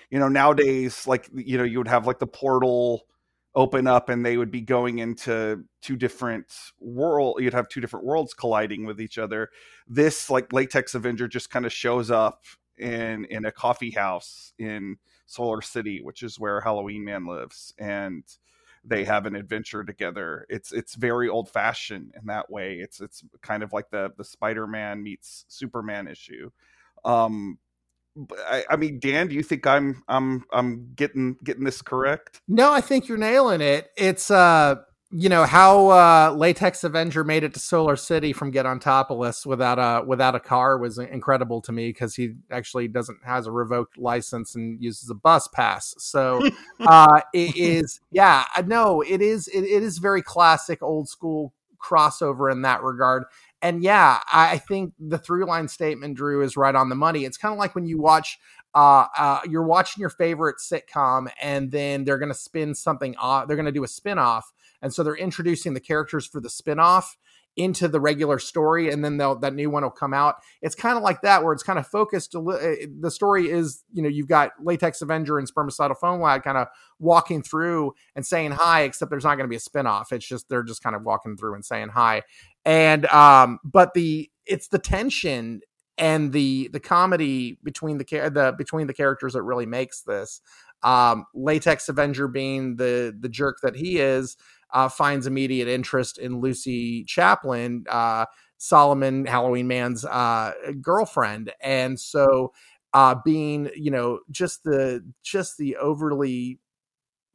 you 0.09 0.19
know 0.19 0.27
nowadays 0.27 1.07
like 1.07 1.29
you 1.33 1.57
know 1.57 1.63
you 1.63 1.77
would 1.77 1.87
have 1.87 2.07
like 2.07 2.19
the 2.19 2.27
portal 2.27 3.03
open 3.55 3.85
up 3.85 4.09
and 4.09 4.25
they 4.25 4.37
would 4.37 4.49
be 4.49 4.61
going 4.61 4.99
into 4.99 5.63
two 5.81 5.95
different 5.95 6.51
world 6.79 7.37
you'd 7.39 7.53
have 7.53 7.69
two 7.69 7.81
different 7.81 8.05
worlds 8.05 8.33
colliding 8.33 8.85
with 8.85 8.99
each 8.99 9.17
other. 9.17 9.49
This 9.87 10.29
like 10.29 10.51
latex 10.51 10.95
avenger 10.95 11.27
just 11.27 11.51
kind 11.51 11.65
of 11.65 11.73
shows 11.73 12.09
up 12.09 12.45
in 12.77 13.25
in 13.25 13.45
a 13.45 13.51
coffee 13.51 13.91
house 13.91 14.53
in 14.57 14.97
solar 15.27 15.61
city 15.61 16.01
which 16.01 16.23
is 16.23 16.39
where 16.39 16.59
halloween 16.59 17.05
man 17.05 17.25
lives 17.25 17.73
and 17.77 18.23
they 18.85 19.03
have 19.03 19.25
an 19.25 19.35
adventure 19.35 19.83
together 19.83 20.45
it's 20.49 20.71
it's 20.71 20.95
very 20.95 21.29
old 21.29 21.49
fashioned 21.49 22.13
in 22.19 22.25
that 22.27 22.49
way 22.49 22.75
it's 22.79 22.99
it's 22.99 23.23
kind 23.41 23.63
of 23.63 23.71
like 23.73 23.89
the 23.89 24.11
the 24.17 24.23
spider-man 24.23 25.01
meets 25.01 25.45
superman 25.47 26.07
issue 26.07 26.49
um 27.05 27.57
I, 28.47 28.63
I, 28.69 28.75
mean, 28.75 28.99
Dan, 28.99 29.27
do 29.27 29.35
you 29.35 29.41
think 29.41 29.65
I'm 29.65 30.03
I'm 30.07 30.45
I'm 30.51 30.91
getting 30.95 31.35
getting 31.43 31.63
this 31.63 31.81
correct? 31.81 32.41
No, 32.47 32.71
I 32.71 32.79
think 32.79 33.07
you're 33.07 33.17
nailing 33.17 33.61
it. 33.61 33.89
It's 33.97 34.29
uh, 34.29 34.75
you 35.15 35.29
know 35.29 35.45
how 35.45 35.89
uh, 35.89 36.33
Latex 36.35 36.83
Avenger 36.83 37.23
made 37.23 37.43
it 37.43 37.53
to 37.53 37.59
Solar 37.59 37.95
City 37.95 38.33
from 38.33 38.49
Get 38.49 38.65
Ontopolis 38.65 39.45
without 39.45 39.77
a 39.77 40.03
without 40.03 40.33
a 40.33 40.39
car 40.39 40.77
was 40.77 40.97
incredible 40.97 41.61
to 41.61 41.71
me 41.71 41.89
because 41.89 42.15
he 42.15 42.33
actually 42.49 42.87
doesn't 42.87 43.19
has 43.23 43.45
a 43.45 43.51
revoked 43.51 43.97
license 43.97 44.55
and 44.55 44.81
uses 44.81 45.09
a 45.11 45.15
bus 45.15 45.47
pass. 45.47 45.93
So 45.99 46.41
uh, 46.79 47.21
it 47.31 47.55
is, 47.55 48.01
yeah, 48.11 48.45
no, 48.65 49.01
it 49.01 49.21
is 49.21 49.47
it, 49.49 49.63
it 49.63 49.83
is 49.83 49.99
very 49.99 50.23
classic 50.23 50.81
old 50.81 51.07
school 51.07 51.53
crossover 51.79 52.51
in 52.51 52.63
that 52.63 52.81
regard 52.81 53.25
and 53.63 53.81
yeah, 53.81 54.19
I 54.29 54.57
think 54.57 54.93
the 54.99 55.17
through 55.17 55.45
line 55.45 55.69
statement, 55.69 56.17
Drew, 56.17 56.41
is 56.43 56.57
right 56.57 56.75
on 56.75 56.89
the 56.89 56.95
money. 56.95 57.23
It's 57.23 57.37
kind 57.37 57.53
of 57.53 57.57
like 57.57 57.75
when 57.75 57.85
you 57.85 57.97
watch, 57.97 58.37
uh, 58.75 59.05
uh, 59.17 59.39
you're 59.49 59.65
watching 59.65 60.01
your 60.01 60.09
favorite 60.09 60.57
sitcom, 60.57 61.29
and 61.41 61.71
then 61.71 62.03
they're 62.03 62.17
going 62.17 62.31
to 62.31 62.37
spin 62.37 62.75
something 62.75 63.15
off. 63.17 63.47
They're 63.47 63.55
going 63.57 63.65
to 63.65 63.71
do 63.71 63.83
a 63.83 63.87
spin 63.87 64.17
off, 64.17 64.51
and 64.81 64.93
so 64.93 65.03
they're 65.03 65.15
introducing 65.15 65.73
the 65.73 65.79
characters 65.79 66.25
for 66.25 66.41
the 66.41 66.49
spin 66.49 66.79
off 66.79 67.17
into 67.55 67.87
the 67.87 67.99
regular 67.99 68.39
story 68.39 68.89
and 68.91 69.05
then 69.05 69.17
that 69.17 69.53
new 69.53 69.69
one 69.69 69.83
will 69.83 69.91
come 69.91 70.13
out 70.13 70.35
it's 70.63 70.73
kind 70.73 70.97
of 70.97 71.03
like 71.03 71.21
that 71.21 71.43
where 71.43 71.53
it's 71.53 71.61
kind 71.61 71.77
of 71.77 71.85
focused 71.85 72.35
eh, 72.35 72.87
the 72.99 73.11
story 73.11 73.49
is 73.49 73.83
you 73.93 74.01
know 74.01 74.09
you've 74.09 74.27
got 74.27 74.51
latex 74.59 75.03
avenger 75.03 75.37
and 75.37 75.47
spermicidal 75.51 75.95
Foam 75.95 76.19
lad 76.19 76.41
kind 76.41 76.57
of 76.57 76.67
walking 76.97 77.43
through 77.43 77.93
and 78.15 78.25
saying 78.25 78.51
hi 78.51 78.81
except 78.81 79.11
there's 79.11 79.23
not 79.23 79.35
going 79.35 79.45
to 79.45 79.49
be 79.49 79.55
a 79.55 79.59
spin-off 79.59 80.11
it's 80.11 80.27
just 80.27 80.49
they're 80.49 80.63
just 80.63 80.81
kind 80.81 80.95
of 80.95 81.03
walking 81.03 81.37
through 81.37 81.53
and 81.53 81.63
saying 81.63 81.89
hi 81.89 82.23
and 82.65 83.05
um 83.07 83.59
but 83.63 83.93
the 83.93 84.31
it's 84.47 84.69
the 84.69 84.79
tension 84.79 85.61
and 85.97 86.31
the 86.33 86.69
the 86.73 86.79
comedy 86.79 87.57
between 87.63 87.97
the 87.97 88.05
the 88.05 88.53
between 88.57 88.87
the 88.87 88.93
characters 88.93 89.33
that 89.33 89.43
really 89.43 89.65
makes 89.65 90.01
this 90.01 90.41
um 90.83 91.25
latex 91.33 91.87
avenger 91.89 92.27
being 92.27 92.75
the 92.75 93.15
the 93.19 93.29
jerk 93.29 93.57
that 93.61 93.75
he 93.75 93.99
is 93.99 94.35
uh, 94.73 94.89
finds 94.89 95.27
immediate 95.27 95.67
interest 95.67 96.17
in 96.17 96.39
lucy 96.41 97.03
chaplin 97.05 97.83
uh 97.89 98.25
solomon 98.57 99.25
halloween 99.25 99.67
man's 99.67 100.05
uh 100.05 100.51
girlfriend. 100.81 101.51
And 101.61 101.99
so 101.99 102.53
uh 102.93 103.15
being 103.25 103.69
you 103.75 103.91
know 103.91 104.19
just 104.31 104.63
the 104.63 105.03
just 105.23 105.57
the 105.57 105.75
overly 105.77 106.59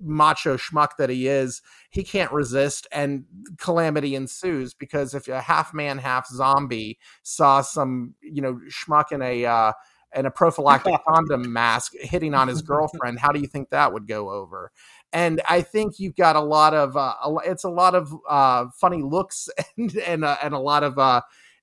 macho 0.01 0.57
schmuck 0.57 0.90
that 0.99 1.11
he 1.11 1.28
is, 1.28 1.62
he 1.90 2.03
can't 2.03 2.32
resist, 2.32 2.86
and 2.92 3.24
calamity 3.59 4.14
ensues 4.14 4.74
because 4.74 5.14
if 5.14 5.28
a 5.28 5.40
half 5.40 5.74
man, 5.74 5.99
half 5.99 6.26
zombie 6.28 6.99
saw 7.22 7.61
some, 7.61 8.14
you 8.20 8.42
know, 8.42 8.61
schmuck 8.68 9.12
in 9.12 9.22
a 9.22 9.44
uh, 9.44 9.72
in 10.14 10.26
a 10.26 10.30
prophylactic 10.30 10.94
condom 11.09 11.53
mask 11.53 11.92
hitting 12.01 12.34
on 12.34 12.49
his 12.49 12.62
girlfriend, 12.62 13.18
how 13.18 13.30
do 13.30 13.40
you 13.40 13.46
think 13.46 13.70
that 13.70 13.92
would 13.92 14.07
go 14.07 14.30
over? 14.30 14.72
And 15.12 15.40
I 15.49 15.62
think 15.62 15.99
you've 15.99 16.16
got 16.16 16.36
a 16.36 16.40
lot 16.40 16.74
of 16.74 16.96
uh, 16.96 17.14
it's 17.44 17.64
a 17.64 17.70
lot 17.70 17.94
of 17.94 18.14
uh, 18.28 18.66
funny 18.74 19.03
looks 19.03 19.49
and 19.76 19.96
and, 19.99 20.24
uh, 20.24 20.36
and 20.42 20.55
a 20.55 20.59
lot 20.59 20.82
of 20.82 20.99
uh, 20.99 21.22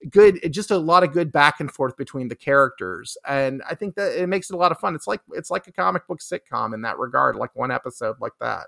good 0.09 0.39
just 0.51 0.71
a 0.71 0.77
lot 0.77 1.03
of 1.03 1.11
good 1.11 1.31
back 1.31 1.59
and 1.59 1.71
forth 1.71 1.97
between 1.97 2.27
the 2.27 2.35
characters 2.35 3.17
and 3.27 3.61
i 3.69 3.73
think 3.73 3.95
that 3.95 4.15
it 4.15 4.27
makes 4.27 4.49
it 4.49 4.53
a 4.53 4.57
lot 4.57 4.71
of 4.71 4.79
fun. 4.79 4.95
It's 4.95 5.07
like 5.07 5.21
it's 5.33 5.51
like 5.51 5.67
a 5.67 5.71
comic 5.71 6.07
book 6.07 6.19
sitcom 6.19 6.73
in 6.73 6.81
that 6.81 6.97
regard 6.97 7.35
like 7.35 7.55
one 7.55 7.71
episode 7.71 8.17
like 8.19 8.33
that. 8.39 8.67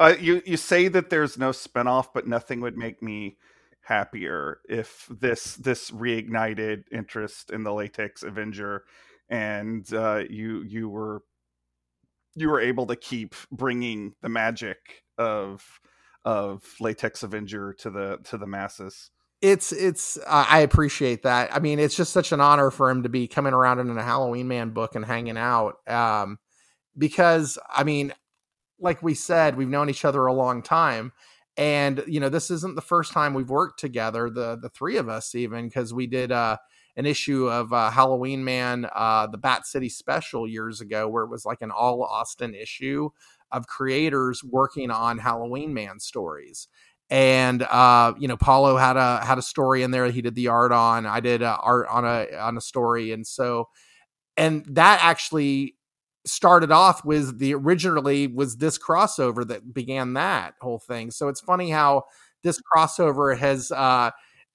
Uh, 0.00 0.14
you 0.20 0.42
you 0.44 0.56
say 0.56 0.88
that 0.88 1.10
there's 1.10 1.38
no 1.38 1.50
spinoff 1.50 2.08
but 2.12 2.26
nothing 2.26 2.60
would 2.60 2.76
make 2.76 3.02
me 3.02 3.36
happier 3.82 4.60
if 4.68 5.08
this 5.10 5.54
this 5.54 5.90
reignited 5.90 6.84
interest 6.92 7.50
in 7.50 7.64
the 7.64 7.72
latex 7.72 8.22
avenger 8.22 8.84
and 9.30 9.92
uh, 9.94 10.22
you 10.28 10.62
you 10.62 10.88
were 10.88 11.22
you 12.34 12.48
were 12.48 12.60
able 12.60 12.86
to 12.86 12.96
keep 12.96 13.34
bringing 13.50 14.14
the 14.20 14.28
magic 14.28 15.04
of 15.16 15.80
of 16.24 16.62
latex 16.80 17.22
avenger 17.22 17.72
to 17.72 17.90
the 17.90 18.18
to 18.24 18.36
the 18.36 18.46
masses 18.46 19.10
it's 19.40 19.72
it's 19.72 20.16
uh, 20.26 20.46
I 20.48 20.60
appreciate 20.60 21.22
that. 21.22 21.54
I 21.54 21.60
mean, 21.60 21.78
it's 21.78 21.96
just 21.96 22.12
such 22.12 22.32
an 22.32 22.40
honor 22.40 22.70
for 22.70 22.90
him 22.90 23.04
to 23.04 23.08
be 23.08 23.28
coming 23.28 23.52
around 23.52 23.78
in 23.78 23.96
a 23.96 24.02
Halloween 24.02 24.48
Man 24.48 24.70
book 24.70 24.94
and 24.94 25.04
hanging 25.04 25.38
out. 25.38 25.76
Um, 25.88 26.38
because 26.96 27.58
I 27.70 27.84
mean, 27.84 28.12
like 28.80 29.02
we 29.02 29.14
said, 29.14 29.56
we've 29.56 29.68
known 29.68 29.90
each 29.90 30.04
other 30.04 30.26
a 30.26 30.32
long 30.32 30.62
time, 30.62 31.12
and 31.56 32.02
you 32.08 32.18
know, 32.18 32.28
this 32.28 32.50
isn't 32.50 32.74
the 32.74 32.82
first 32.82 33.12
time 33.12 33.34
we've 33.34 33.50
worked 33.50 33.78
together. 33.78 34.28
The 34.28 34.58
the 34.60 34.70
three 34.70 34.96
of 34.96 35.08
us, 35.08 35.34
even 35.36 35.68
because 35.68 35.94
we 35.94 36.08
did 36.08 36.32
uh, 36.32 36.56
an 36.96 37.06
issue 37.06 37.48
of 37.48 37.72
uh, 37.72 37.90
Halloween 37.90 38.44
Man, 38.44 38.88
uh, 38.92 39.28
the 39.28 39.38
Bat 39.38 39.66
City 39.68 39.88
special 39.88 40.48
years 40.48 40.80
ago, 40.80 41.08
where 41.08 41.22
it 41.22 41.30
was 41.30 41.44
like 41.46 41.62
an 41.62 41.70
all 41.70 42.02
Austin 42.02 42.54
issue 42.54 43.10
of 43.52 43.68
creators 43.68 44.42
working 44.42 44.90
on 44.90 45.18
Halloween 45.18 45.72
Man 45.72 46.00
stories 46.00 46.66
and 47.10 47.62
uh, 47.62 48.12
you 48.18 48.28
know 48.28 48.36
paulo 48.36 48.76
had 48.76 48.96
a 48.96 49.24
had 49.24 49.38
a 49.38 49.42
story 49.42 49.82
in 49.82 49.90
there 49.90 50.10
he 50.10 50.22
did 50.22 50.34
the 50.34 50.48
art 50.48 50.72
on. 50.72 51.06
I 51.06 51.20
did 51.20 51.42
uh, 51.42 51.56
art 51.60 51.88
on 51.88 52.04
a 52.04 52.36
on 52.36 52.56
a 52.56 52.60
story. 52.60 53.12
And 53.12 53.26
so 53.26 53.68
and 54.36 54.64
that 54.66 55.00
actually 55.02 55.74
started 56.26 56.70
off 56.70 57.04
with 57.04 57.38
the 57.38 57.54
originally 57.54 58.26
was 58.26 58.56
this 58.56 58.78
crossover 58.78 59.46
that 59.48 59.72
began 59.72 60.14
that 60.14 60.54
whole 60.60 60.78
thing. 60.78 61.10
So 61.10 61.28
it's 61.28 61.40
funny 61.40 61.70
how 61.70 62.04
this 62.42 62.60
crossover 62.74 63.36
has 63.36 63.72
uh 63.72 64.10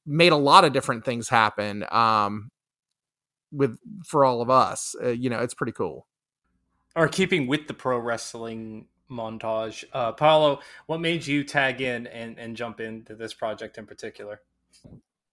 made 0.06 0.32
a 0.32 0.38
lot 0.38 0.66
of 0.66 0.74
different 0.74 1.06
things 1.06 1.30
happen 1.30 1.86
um 1.92 2.52
with 3.52 3.78
for 4.06 4.26
all 4.26 4.42
of 4.42 4.50
us. 4.50 4.96
Uh, 5.02 5.10
you 5.10 5.30
know 5.30 5.40
it's 5.40 5.54
pretty 5.54 5.74
cool. 5.74 6.08
Or 6.96 7.08
keeping 7.08 7.48
with 7.48 7.68
the 7.68 7.74
pro 7.74 7.98
wrestling 7.98 8.86
montage. 9.10 9.84
Uh, 9.94 10.12
Paulo, 10.12 10.60
what 10.88 11.02
made 11.02 11.26
you 11.26 11.44
tag 11.44 11.82
in 11.82 12.08
and, 12.08 12.38
and 12.40 12.56
jump 12.56 12.80
into 12.80 13.16
this 13.16 13.34
project 13.34 13.78
in 13.78 13.86
particular? 13.86 14.42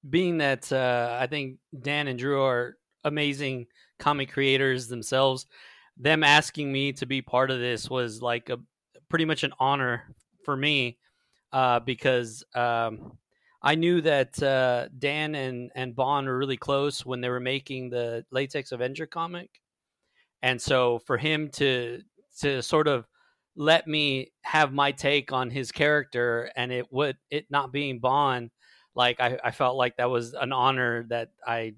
Being 0.08 0.38
that 0.38 0.72
uh, 0.72 1.18
I 1.20 1.26
think 1.26 1.58
Dan 1.78 2.08
and 2.08 2.18
Drew 2.18 2.42
are 2.42 2.76
amazing 3.04 3.66
comic 3.98 4.32
creators 4.32 4.88
themselves, 4.88 5.46
them 5.96 6.24
asking 6.24 6.72
me 6.72 6.92
to 6.94 7.06
be 7.06 7.22
part 7.22 7.50
of 7.50 7.58
this 7.58 7.90
was 7.90 8.22
like 8.22 8.48
a 8.48 8.58
pretty 9.08 9.24
much 9.24 9.44
an 9.44 9.52
honor 9.58 10.14
for 10.44 10.56
me 10.56 10.98
uh, 11.52 11.80
because 11.80 12.44
um, 12.54 13.18
I 13.62 13.74
knew 13.74 14.00
that 14.00 14.42
uh, 14.42 14.88
Dan 14.98 15.34
and 15.34 15.70
and 15.74 15.94
Bon 15.94 16.26
were 16.26 16.38
really 16.38 16.56
close 16.56 17.04
when 17.04 17.20
they 17.20 17.28
were 17.28 17.40
making 17.40 17.90
the 17.90 18.24
Latex 18.30 18.72
Avenger 18.72 19.06
comic, 19.06 19.60
and 20.42 20.60
so 20.60 21.00
for 21.00 21.18
him 21.18 21.50
to 21.54 22.02
to 22.40 22.62
sort 22.62 22.88
of 22.88 23.06
let 23.57 23.86
me 23.86 24.32
have 24.42 24.72
my 24.72 24.92
take 24.92 25.32
on 25.32 25.51
his 25.51 25.72
character 25.72 26.51
and 26.57 26.72
it 26.72 26.92
would 26.92 27.16
it 27.30 27.46
not 27.51 27.72
being 27.72 27.98
Bon, 27.98 28.51
like 28.94 29.20
I, 29.20 29.38
I 29.42 29.51
felt 29.51 29.76
like 29.76 29.96
that 29.96 30.11
was 30.11 30.34
an 30.34 30.53
honor 30.53 31.05
that 31.11 31.30
I 31.46 31.74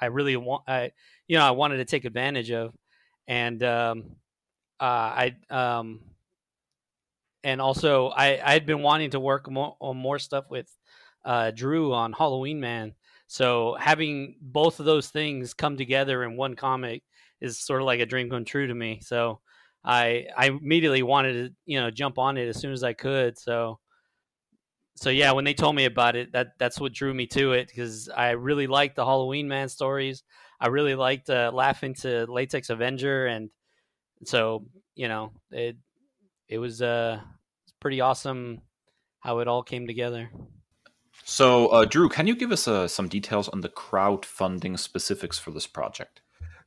I 0.00 0.06
really 0.06 0.36
want 0.36 0.64
I 0.68 0.92
you 1.28 1.36
know 1.38 1.44
I 1.44 1.52
wanted 1.52 1.78
to 1.78 1.84
take 1.84 2.04
advantage 2.04 2.50
of, 2.50 2.74
and 3.28 3.62
um, 3.62 4.16
uh, 4.80 4.84
I 4.84 5.36
um, 5.50 6.00
and 7.44 7.60
also 7.60 8.08
I 8.08 8.40
I 8.44 8.52
had 8.52 8.66
been 8.66 8.82
wanting 8.82 9.10
to 9.10 9.20
work 9.20 9.50
more, 9.50 9.76
on 9.80 9.96
more 9.96 10.18
stuff 10.18 10.50
with 10.50 10.74
uh, 11.24 11.50
Drew 11.50 11.92
on 11.92 12.12
Halloween 12.12 12.60
Man. 12.60 12.94
So 13.26 13.76
having 13.78 14.36
both 14.40 14.80
of 14.80 14.86
those 14.86 15.08
things 15.08 15.54
come 15.54 15.76
together 15.76 16.24
in 16.24 16.36
one 16.36 16.56
comic 16.56 17.02
is 17.40 17.58
sort 17.58 17.80
of 17.80 17.86
like 17.86 18.00
a 18.00 18.06
dream 18.06 18.28
come 18.28 18.44
true 18.44 18.66
to 18.66 18.74
me. 18.74 19.00
So 19.02 19.40
I 19.84 20.26
I 20.36 20.46
immediately 20.46 21.02
wanted 21.02 21.32
to 21.32 21.54
you 21.66 21.80
know 21.80 21.90
jump 21.90 22.18
on 22.18 22.36
it 22.36 22.48
as 22.48 22.58
soon 22.58 22.72
as 22.72 22.82
I 22.82 22.92
could. 22.92 23.38
So 23.38 23.78
so 24.96 25.08
yeah, 25.10 25.32
when 25.32 25.44
they 25.44 25.54
told 25.54 25.76
me 25.76 25.86
about 25.86 26.16
it, 26.16 26.32
that 26.32 26.48
that's 26.58 26.78
what 26.78 26.92
drew 26.92 27.14
me 27.14 27.26
to 27.28 27.52
it 27.52 27.68
because 27.68 28.08
I 28.08 28.30
really 28.30 28.66
liked 28.66 28.96
the 28.96 29.04
Halloween 29.04 29.48
Man 29.48 29.68
stories. 29.68 30.22
I 30.60 30.68
really 30.68 30.94
liked 30.94 31.30
uh, 31.30 31.50
laughing 31.54 31.94
to 32.00 32.26
Latex 32.26 32.68
Avenger, 32.68 33.26
and 33.26 33.50
so 34.24 34.66
you 34.94 35.08
know 35.08 35.32
it 35.50 35.76
it 36.48 36.58
was 36.58 36.82
uh 36.82 37.20
pretty 37.80 38.00
awesome 38.02 38.60
how 39.20 39.38
it 39.38 39.48
all 39.48 39.62
came 39.62 39.86
together. 39.86 40.30
So, 41.24 41.68
uh, 41.68 41.84
Drew, 41.84 42.08
can 42.08 42.26
you 42.26 42.34
give 42.34 42.50
us 42.50 42.66
uh, 42.66 42.88
some 42.88 43.08
details 43.08 43.48
on 43.48 43.60
the 43.60 43.68
crowdfunding 43.68 44.78
specifics 44.78 45.38
for 45.38 45.50
this 45.50 45.66
project? 45.66 46.20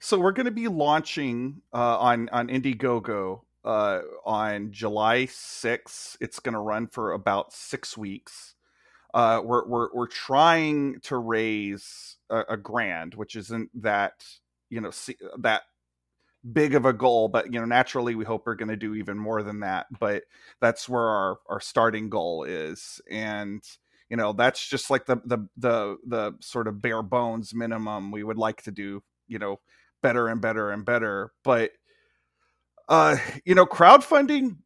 So 0.04 0.20
we're 0.20 0.34
going 0.34 0.48
to 0.48 0.52
be 0.52 0.68
launching 0.68 1.62
uh, 1.74 1.98
on 1.98 2.28
on 2.34 2.50
Indiegogo 2.50 3.40
uh, 3.64 4.02
on 4.26 4.74
July 4.74 5.28
6th. 5.28 6.18
It's 6.20 6.40
going 6.40 6.52
to 6.52 6.60
run 6.60 6.88
for 6.88 7.14
about 7.14 7.54
six 7.54 7.98
weeks. 7.98 8.56
Uh, 9.14 9.40
we're, 9.42 9.66
we're 9.66 9.88
we're 9.94 10.08
trying 10.08 11.00
to 11.04 11.16
raise 11.16 12.18
a, 12.30 12.44
a 12.50 12.58
grand, 12.58 13.16
which 13.16 13.38
isn't 13.38 13.70
that 13.82 14.26
you 14.70 14.82
know 14.82 14.92
see, 14.92 15.16
that 15.40 15.62
big 16.52 16.76
of 16.76 16.84
a 16.84 16.92
goal, 16.92 17.30
but 17.30 17.54
you 17.54 17.58
know 17.58 17.66
naturally 17.66 18.14
we 18.14 18.26
hope 18.26 18.46
we're 18.46 18.56
going 18.56 18.68
to 18.68 18.76
do 18.76 18.96
even 18.96 19.18
more 19.18 19.42
than 19.42 19.62
that. 19.62 19.86
But 20.02 20.24
that's 20.60 20.90
where 20.90 21.08
our 21.08 21.40
our 21.48 21.62
starting 21.62 22.10
goal 22.10 22.44
is, 22.44 23.00
and 23.10 23.64
you 24.10 24.18
know 24.18 24.34
that's 24.34 24.68
just 24.68 24.90
like 24.90 25.06
the 25.06 25.22
the 25.24 25.48
the 25.56 25.98
the 26.06 26.34
sort 26.42 26.68
of 26.68 26.82
bare 26.82 27.04
bones 27.04 27.54
minimum 27.54 28.12
we 28.12 28.26
would 28.26 28.38
like 28.38 28.64
to 28.64 28.72
do 28.72 29.02
you 29.30 29.40
know 29.40 29.60
better 30.04 30.28
and 30.28 30.42
better 30.42 30.70
and 30.70 30.86
better 30.86 31.32
but 31.44 31.72
uh 32.90 33.18
you 33.46 33.56
know 33.56 33.66
crowdfunding 33.66 34.58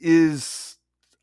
is 0.00 0.76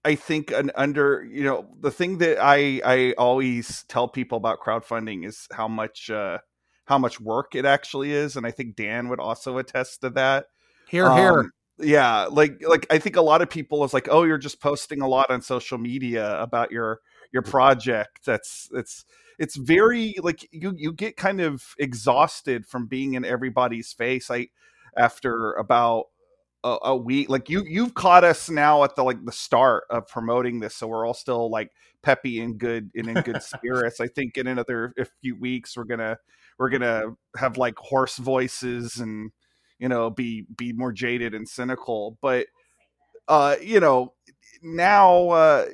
i 0.03 0.15
think 0.15 0.51
an 0.51 0.71
under 0.75 1.23
you 1.29 1.43
know 1.43 1.67
the 1.81 1.91
thing 1.91 2.17
that 2.17 2.37
i 2.41 2.81
i 2.83 3.13
always 3.17 3.85
tell 3.87 4.07
people 4.07 4.37
about 4.37 4.59
crowdfunding 4.59 5.25
is 5.25 5.47
how 5.51 5.67
much 5.67 6.09
uh 6.09 6.39
how 6.85 6.97
much 6.97 7.19
work 7.19 7.53
it 7.53 7.65
actually 7.65 8.11
is 8.11 8.35
and 8.35 8.47
i 8.47 8.51
think 8.51 8.75
dan 8.75 9.09
would 9.09 9.19
also 9.19 9.57
attest 9.57 10.01
to 10.01 10.09
that. 10.11 10.47
Here 10.87 11.07
um, 11.07 11.17
here 11.17 11.51
yeah 11.79 12.25
like 12.31 12.61
like 12.65 12.87
i 12.89 12.97
think 12.97 13.17
a 13.17 13.21
lot 13.21 13.41
of 13.41 13.49
people 13.49 13.83
is 13.83 13.93
like 13.93 14.07
oh 14.09 14.23
you're 14.23 14.37
just 14.37 14.61
posting 14.61 15.01
a 15.01 15.07
lot 15.07 15.29
on 15.29 15.41
social 15.41 15.77
media 15.77 16.41
about 16.41 16.71
your 16.71 17.01
your 17.33 17.41
project 17.41 18.25
that's 18.25 18.69
it's 18.73 19.03
it's 19.39 19.55
very 19.55 20.15
like 20.21 20.47
you 20.51 20.73
you 20.77 20.91
get 20.91 21.17
kind 21.17 21.41
of 21.41 21.63
exhausted 21.79 22.65
from 22.65 22.87
being 22.87 23.13
in 23.13 23.25
everybody's 23.25 23.93
face 23.93 24.29
i 24.29 24.47
after 24.97 25.53
about 25.53 26.05
a, 26.63 26.77
a, 26.83 26.95
week 26.95 27.29
like 27.29 27.49
you 27.49 27.63
you've 27.67 27.93
caught 27.93 28.23
us 28.23 28.49
now 28.49 28.83
at 28.83 28.95
the 28.95 29.03
like 29.03 29.23
the 29.23 29.31
start 29.31 29.83
of 29.89 30.07
promoting 30.07 30.59
this 30.59 30.75
so 30.75 30.87
we're 30.87 31.05
all 31.05 31.13
still 31.13 31.49
like 31.49 31.69
peppy 32.05 32.39
and 32.39 32.59
good 32.59 32.91
and 32.95 33.07
in 33.07 33.15
good 33.23 33.41
spirits. 33.43 33.99
I 33.99 34.07
think 34.07 34.37
in 34.37 34.47
another 34.47 34.93
a 34.97 35.05
few 35.21 35.37
weeks 35.37 35.75
we're 35.75 35.83
gonna 35.83 36.17
we're 36.57 36.69
gonna 36.69 37.15
have 37.35 37.57
like 37.57 37.75
hoarse 37.77 38.17
voices 38.17 38.97
and 38.97 39.31
you 39.79 39.89
know 39.89 40.09
be 40.09 40.45
be 40.55 40.71
more 40.71 40.93
jaded 40.93 41.33
and 41.33 41.49
cynical 41.49 42.17
but 42.21 42.45
uh 43.27 43.55
you 43.61 43.79
know 43.79 44.13
now 44.61 45.29
uh 45.29 45.65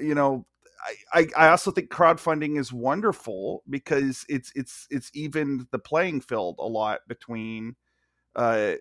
you 0.00 0.14
know 0.14 0.46
I, 1.12 1.28
I 1.36 1.48
also 1.48 1.70
think 1.70 1.90
crowdfunding 1.90 2.58
is 2.58 2.72
wonderful 2.72 3.62
because 3.70 4.24
it's 4.28 4.52
it's 4.54 4.86
it's 4.90 5.10
even 5.14 5.66
the 5.70 5.78
playing 5.78 6.20
field 6.22 6.56
a 6.58 6.66
lot 6.66 7.00
between 7.08 7.76
uh 8.36 8.74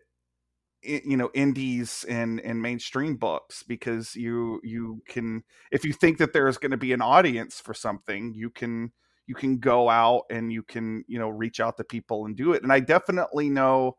you 0.84 1.16
know 1.16 1.30
indies 1.36 2.06
and 2.10 2.40
and 2.42 2.60
mainstream 2.62 3.16
books 3.16 3.64
because 3.64 4.16
you 4.16 4.60
you 4.64 5.02
can 5.08 5.44
if 5.72 5.86
you 5.86 5.94
think 5.94 6.18
that 6.18 6.34
there's 6.34 6.58
going 6.58 6.72
to 6.72 6.78
be 6.78 6.92
an 6.94 7.02
audience 7.02 7.60
for 7.60 7.74
something 7.74 8.34
you 8.34 8.50
can 8.50 8.92
you 9.28 9.36
can 9.36 9.60
go 9.60 9.90
out 9.90 10.24
and 10.32 10.52
you 10.52 10.64
can 10.64 11.04
you 11.08 11.20
know 11.20 11.30
reach 11.30 11.60
out 11.60 11.78
to 11.78 11.84
people 11.84 12.26
and 12.26 12.36
do 12.36 12.54
it. 12.54 12.64
And 12.64 12.74
i 12.74 12.80
definitely 12.80 13.50
know 13.50 13.96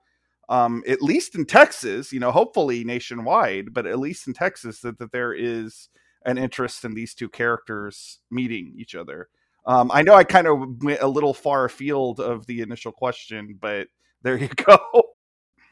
um 0.49 0.83
at 0.89 1.01
least 1.01 1.37
in 1.37 1.45
texas 1.47 2.13
you 2.13 2.19
know 2.19 2.33
hopefully 2.33 2.83
nationwide 2.83 3.73
but 3.73 3.87
at 3.87 4.01
least 4.01 4.27
in 4.27 4.35
texas 4.35 4.81
that, 4.81 4.99
that 4.99 5.13
there 5.13 5.33
is 5.33 5.89
an 6.25 6.39
interest 6.39 6.85
in 6.85 6.95
these 6.95 7.15
two 7.15 7.29
characters 7.29 8.21
meeting 8.31 8.75
each 8.77 8.95
other. 8.95 9.29
Um, 9.67 9.91
I 9.93 10.03
know 10.03 10.15
I 10.15 10.25
kind 10.25 10.47
of 10.47 10.83
went 10.83 11.01
a 11.01 11.07
little 11.07 11.35
far 11.35 11.65
afield 11.65 12.21
of 12.21 12.47
the 12.47 12.61
initial 12.61 12.93
question, 12.93 13.59
but 13.61 13.89
there 14.23 14.37
you 14.37 14.49
go. 14.57 14.79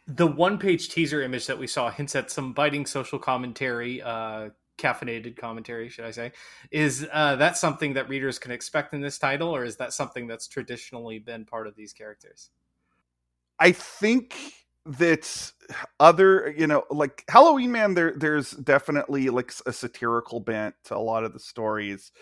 The 0.06 0.26
one 0.26 0.58
page 0.58 0.88
teaser 0.88 1.22
image 1.22 1.46
that 1.46 1.58
we 1.58 1.66
saw 1.66 1.90
hints 1.90 2.14
at 2.16 2.30
some 2.30 2.52
biting 2.52 2.86
social 2.86 3.18
commentary, 3.18 4.02
uh, 4.02 4.50
caffeinated 4.78 5.36
commentary, 5.36 5.88
should 5.88 6.04
I 6.04 6.10
say. 6.10 6.32
Is 6.70 7.06
uh, 7.12 7.36
that 7.36 7.56
something 7.56 7.94
that 7.94 8.08
readers 8.08 8.38
can 8.38 8.50
expect 8.50 8.94
in 8.94 9.00
this 9.00 9.18
title, 9.18 9.54
or 9.54 9.64
is 9.64 9.76
that 9.76 9.92
something 9.92 10.26
that's 10.26 10.48
traditionally 10.48 11.18
been 11.18 11.44
part 11.44 11.66
of 11.66 11.76
these 11.76 11.92
characters? 11.92 12.50
I 13.58 13.72
think 13.72 14.34
that 14.86 15.52
other 16.00 16.54
you 16.56 16.66
know 16.66 16.84
like 16.90 17.22
halloween 17.28 17.70
man 17.70 17.94
there 17.94 18.14
there's 18.16 18.52
definitely 18.52 19.28
like 19.28 19.52
a 19.66 19.72
satirical 19.72 20.40
bent 20.40 20.74
to 20.84 20.96
a 20.96 20.98
lot 20.98 21.22
of 21.22 21.32
the 21.32 21.38
stories 21.38 22.12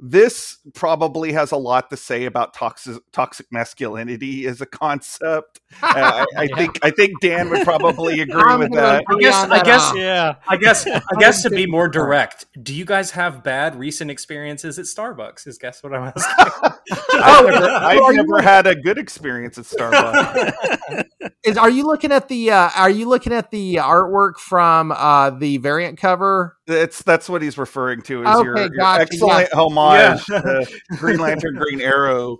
this 0.00 0.58
probably 0.74 1.32
has 1.32 1.52
a 1.52 1.56
lot 1.56 1.90
to 1.90 1.96
say 1.96 2.24
about 2.24 2.54
toxic 2.54 3.02
toxic 3.12 3.46
masculinity 3.50 4.46
as 4.46 4.60
a 4.60 4.66
concept. 4.66 5.60
Uh, 5.82 6.24
I, 6.36 6.42
I 6.42 6.42
yeah. 6.44 6.56
think 6.56 6.78
I 6.82 6.90
think 6.90 7.20
Dan 7.20 7.50
would 7.50 7.64
probably 7.64 8.20
agree 8.20 8.56
with 8.56 8.72
that. 8.72 9.04
I 9.08 9.18
guess 9.18 9.34
I 9.34 9.62
guess 9.62 9.92
yeah. 9.96 10.34
I 10.46 10.56
guess 10.56 10.86
I 10.86 11.00
guess 11.18 11.42
to 11.42 11.50
be 11.50 11.66
more 11.66 11.88
direct, 11.88 12.46
do 12.62 12.74
you 12.74 12.84
guys 12.84 13.10
have 13.12 13.42
bad 13.42 13.74
recent 13.76 14.10
experiences 14.10 14.78
at 14.78 14.84
Starbucks? 14.84 15.46
Is 15.46 15.58
guess 15.58 15.82
what 15.82 15.94
I'm 15.94 16.12
asking? 16.14 16.72
I've 17.14 17.46
never, 17.46 17.66
I've 17.66 18.14
never 18.14 18.42
had 18.42 18.66
a 18.66 18.74
good 18.74 18.98
experience 18.98 19.58
at 19.58 19.64
Starbucks. 19.64 21.04
Is 21.44 21.56
are 21.56 21.70
you 21.70 21.86
looking 21.86 22.12
at 22.12 22.28
the 22.28 22.50
uh, 22.50 22.70
are 22.76 22.90
you 22.90 23.08
looking 23.08 23.32
at 23.32 23.50
the 23.50 23.76
artwork 23.76 24.36
from 24.36 24.92
uh, 24.92 25.30
the 25.30 25.56
variant 25.56 25.98
cover? 25.98 26.56
That's 26.66 27.02
that's 27.02 27.28
what 27.28 27.42
he's 27.42 27.58
referring 27.58 28.02
to. 28.02 28.22
Is 28.22 28.28
okay, 28.28 28.44
your, 28.44 28.74
your 28.74 29.00
excellent 29.00 29.48
yeah. 29.52 29.58
homage 29.58 30.22
yeah. 30.28 30.40
to 30.40 30.80
Green 30.96 31.18
Lantern, 31.18 31.56
Green 31.56 31.80
Arrow. 31.80 32.38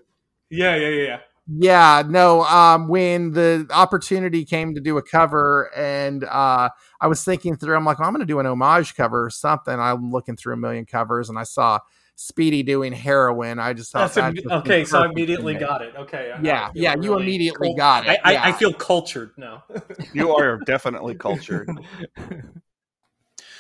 Yeah, 0.51 0.77
yeah, 0.77 0.89
yeah, 0.89 1.03
yeah. 1.07 1.19
Yeah, 1.49 2.03
no. 2.07 2.43
Um, 2.43 2.87
when 2.89 3.33
the 3.33 3.67
opportunity 3.71 4.45
came 4.45 4.75
to 4.75 4.81
do 4.81 4.97
a 4.97 5.03
cover, 5.03 5.71
and 5.77 6.23
uh, 6.25 6.69
I 7.01 7.07
was 7.09 7.25
thinking 7.25 7.57
through, 7.57 7.75
I'm 7.75 7.85
like, 7.85 7.99
well, 7.99 8.07
I'm 8.07 8.15
going 8.15 8.25
to 8.25 8.33
do 8.33 8.39
an 8.39 8.47
homage 8.47 8.95
cover 8.95 9.25
or 9.25 9.31
something. 9.31 9.79
I'm 9.79 10.13
looking 10.13 10.37
through 10.37 10.55
a 10.55 10.57
million 10.57 10.87
covers, 10.87 11.29
and 11.29 11.39
I 11.39 11.43
saw 11.43 11.81
Speedy 12.15 12.63
doing 12.63 12.93
heroin. 12.93 13.59
I 13.59 13.73
just 13.73 13.91
thought 13.91 14.15
That's 14.15 14.37
that 14.37 14.53
okay. 14.59 14.85
So 14.85 15.01
I 15.01 15.07
immediately 15.07 15.55
got 15.55 15.83
it. 15.83 15.95
Okay. 15.97 16.33
Yeah, 16.43 16.71
yeah. 16.75 16.95
You 16.95 17.19
immediately 17.19 17.69
cult- 17.69 17.79
got 17.79 18.07
it. 18.07 18.21
I, 18.23 18.33
yeah. 18.33 18.45
I, 18.45 18.53
feel 18.53 18.73
cultured 18.73 19.33
now. 19.37 19.65
you 20.15 20.33
are 20.33 20.59
definitely 20.59 21.17
cultured. 21.17 21.69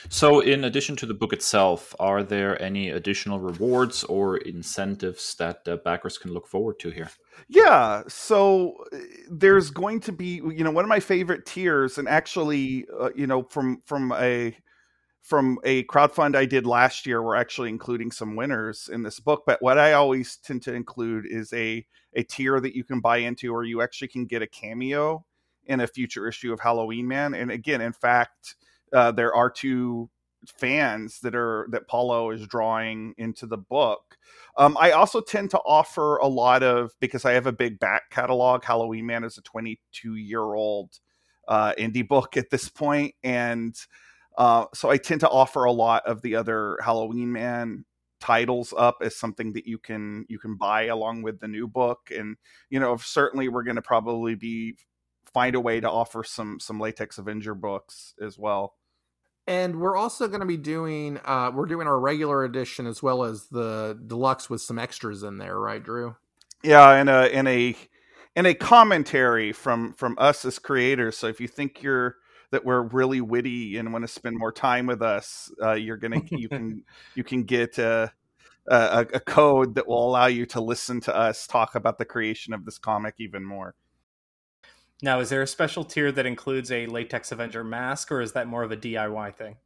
So, 0.09 0.41
in 0.41 0.65
addition 0.65 0.97
to 0.97 1.07
the 1.07 1.15
book 1.15 1.33
itself, 1.33 1.95
are 1.99 2.23
there 2.23 2.61
any 2.61 2.91
additional 2.91 3.39
rewards 3.39 4.05
or 4.05 4.37
incentives 4.37 5.35
that 5.37 5.67
uh, 5.67 5.77
backers 5.77 6.19
can 6.19 6.33
look 6.33 6.47
forward 6.47 6.79
to 6.81 6.91
here? 6.91 7.11
Yeah, 7.49 8.03
so 8.09 8.75
uh, 8.93 8.99
there's 9.31 9.71
going 9.71 10.01
to 10.01 10.13
be, 10.13 10.37
you 10.37 10.65
know, 10.65 10.71
one 10.71 10.85
of 10.85 10.89
my 10.89 11.01
favorite 11.01 11.47
tiers, 11.47 11.99
and 11.99 12.09
actually, 12.09 12.87
uh, 12.99 13.11
you 13.15 13.27
know, 13.27 13.45
from 13.45 13.83
from 13.87 14.13
a 14.13 14.57
from 15.23 15.59
a 15.63 15.85
crowdfund 15.85 16.35
I 16.35 16.47
did 16.47 16.67
last 16.67 17.07
year, 17.07 17.23
we're 17.23 17.37
actually 17.37 17.69
including 17.69 18.11
some 18.11 18.35
winners 18.35 18.91
in 18.93 19.03
this 19.03 19.21
book. 19.21 19.45
But 19.47 19.63
what 19.63 19.79
I 19.79 19.93
always 19.93 20.37
tend 20.37 20.63
to 20.63 20.75
include 20.75 21.27
is 21.27 21.53
a 21.53 21.87
a 22.15 22.23
tier 22.23 22.61
that 22.61 22.77
you 22.77 22.85
can 22.85 23.01
buy 23.01 23.19
into, 23.19 23.55
or 23.55 23.65
you 23.65 23.83
actually 23.83 24.09
can 24.09 24.27
get 24.27 24.43
a 24.43 24.47
cameo 24.47 25.25
in 25.65 25.81
a 25.81 25.87
future 25.87 26.29
issue 26.29 26.53
of 26.53 26.61
Halloween 26.61 27.07
Man. 27.07 27.35
And 27.35 27.51
again, 27.51 27.81
in 27.81 27.93
fact 27.93 28.57
uh, 28.95 29.13
there 29.13 29.35
are 29.35 29.51
two 29.51 30.11
fans 30.47 31.21
that 31.21 31.35
are 31.35 31.69
that 31.71 31.89
Paulo 31.89 32.31
is 32.31 32.47
drawing 32.47 33.15
into 33.17 33.47
the 33.47 33.59
book. 33.59 34.17
Um, 34.57 34.77
I 34.79 34.91
also 34.93 35.21
tend 35.21 35.51
to 35.51 35.59
offer 35.61 36.17
a 36.17 36.27
lot 36.27 36.63
of 36.63 36.93
because 37.01 37.25
I 37.25 37.33
have 37.33 37.47
a 37.47 37.53
big 37.53 37.79
back 37.79 38.11
catalog. 38.11 38.65
Halloween 38.65 39.07
Man 39.07 39.25
is 39.25 39.39
a 39.39 39.43
22 39.43 40.17
year 40.17 40.43
old 40.43 40.99
uh, 41.49 41.75
indie 41.79 42.07
book 42.07 42.37
at 42.37 42.51
this 42.51 42.69
point, 42.69 43.15
and 43.23 43.75
uh, 44.37 44.67
so 44.75 44.91
I 44.91 44.97
tend 44.97 45.21
to 45.21 45.29
offer 45.29 45.65
a 45.65 45.73
lot 45.73 46.07
of 46.07 46.23
the 46.23 46.37
other 46.37 46.79
Halloween 46.83 47.33
Man 47.33 47.85
titles 48.21 48.73
up 48.77 48.99
as 49.03 49.17
something 49.17 49.53
that 49.53 49.67
you 49.67 49.79
can 49.79 50.25
you 50.29 50.39
can 50.39 50.57
buy 50.57 50.85
along 50.85 51.23
with 51.23 51.41
the 51.41 51.49
new 51.49 51.67
book 51.67 51.99
and 52.17 52.37
you 52.71 52.79
know 52.79 52.97
certainly 52.97 53.49
we're 53.49 53.65
going 53.65 53.75
to 53.75 53.83
probably 53.83 54.37
be 54.37 54.77
find 55.35 55.57
a 55.57 55.61
way 55.61 55.81
to 55.81 55.91
offer 55.91 56.23
some 56.23 56.61
some 56.61 56.79
latex 56.79 57.19
avenger 57.19 57.53
books 57.53 58.15
as 58.25 58.39
well 58.39 58.75
and 59.47 59.81
we're 59.81 59.97
also 59.97 60.29
going 60.29 60.41
to 60.41 60.47
be 60.47 60.57
doing 60.57 61.19
uh 61.25 61.51
we're 61.55 61.67
doing 61.67 61.87
our 61.87 61.99
regular 61.99 62.45
edition 62.45 62.87
as 62.87 63.03
well 63.03 63.25
as 63.25 63.47
the 63.49 63.99
deluxe 64.07 64.49
with 64.49 64.61
some 64.61 64.79
extras 64.79 65.23
in 65.23 65.39
there 65.39 65.59
right 65.59 65.83
drew 65.83 66.15
yeah 66.63 66.93
and 66.93 67.09
a 67.09 67.31
in 67.37 67.47
a 67.47 67.77
in 68.35 68.47
a 68.47 68.55
commentary 68.55 69.53
from 69.53 69.93
from 69.93 70.15
us 70.19 70.45
as 70.45 70.59
creators 70.59 71.17
so 71.17 71.27
if 71.27 71.41
you 71.41 71.49
think 71.49 71.83
you're 71.83 72.17
that 72.53 72.65
we're 72.65 72.83
really 72.83 73.21
witty 73.21 73.79
and 73.79 73.93
want 73.93 74.05
to 74.05 74.09
spend 74.09 74.39
more 74.39 74.53
time 74.53 74.87
with 74.87 75.03
us, 75.03 75.51
uh, 75.61 75.73
you're 75.73 75.97
gonna 75.97 76.21
you 76.31 76.49
can 76.49 76.85
you 77.17 77.25
can 77.25 77.43
get 77.43 77.79
a, 77.79 78.13
a, 78.69 79.07
a 79.15 79.21
code 79.21 79.75
that 79.75 79.89
will 79.89 80.07
allow 80.07 80.27
you 80.27 80.47
to 80.47 80.61
listen 80.61 81.01
to 81.01 81.17
us 81.17 81.47
talk 81.47 81.75
about 81.75 81.99
the 81.99 82.05
creation 82.05 82.55
of 82.55 82.65
this 82.65 82.79
comic 82.79 83.15
even 83.19 83.45
more. 83.45 83.75
Now, 85.03 85.19
is 85.19 85.31
there 85.31 85.43
a 85.43 85.47
special 85.49 85.85
tier 85.85 86.13
that 86.13 86.27
includes 86.27 86.71
a 86.71 86.87
Latex 86.87 87.33
Avenger 87.33 87.65
mask, 87.65 88.13
or 88.13 88.21
is 88.21 88.33
that 88.33 88.47
more 88.47 88.63
of 88.63 88.71
a 88.71 88.77
DIY 88.77 89.35
thing? 89.35 89.57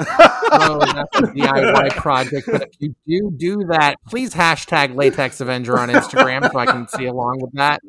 oh, 0.00 0.78
that's 0.80 1.18
a 1.18 1.32
DIY 1.32 1.90
project. 1.96 2.48
But 2.50 2.62
if 2.62 2.70
you 2.78 2.94
do 3.06 3.30
do 3.36 3.66
that, 3.68 3.96
please 4.08 4.32
hashtag 4.32 4.94
Latex 4.94 5.40
Avenger 5.40 5.78
on 5.78 5.90
Instagram 5.90 6.50
so 6.50 6.58
I 6.58 6.66
can 6.66 6.88
see 6.88 7.06
along 7.06 7.40
with 7.42 7.52
that. 7.54 7.80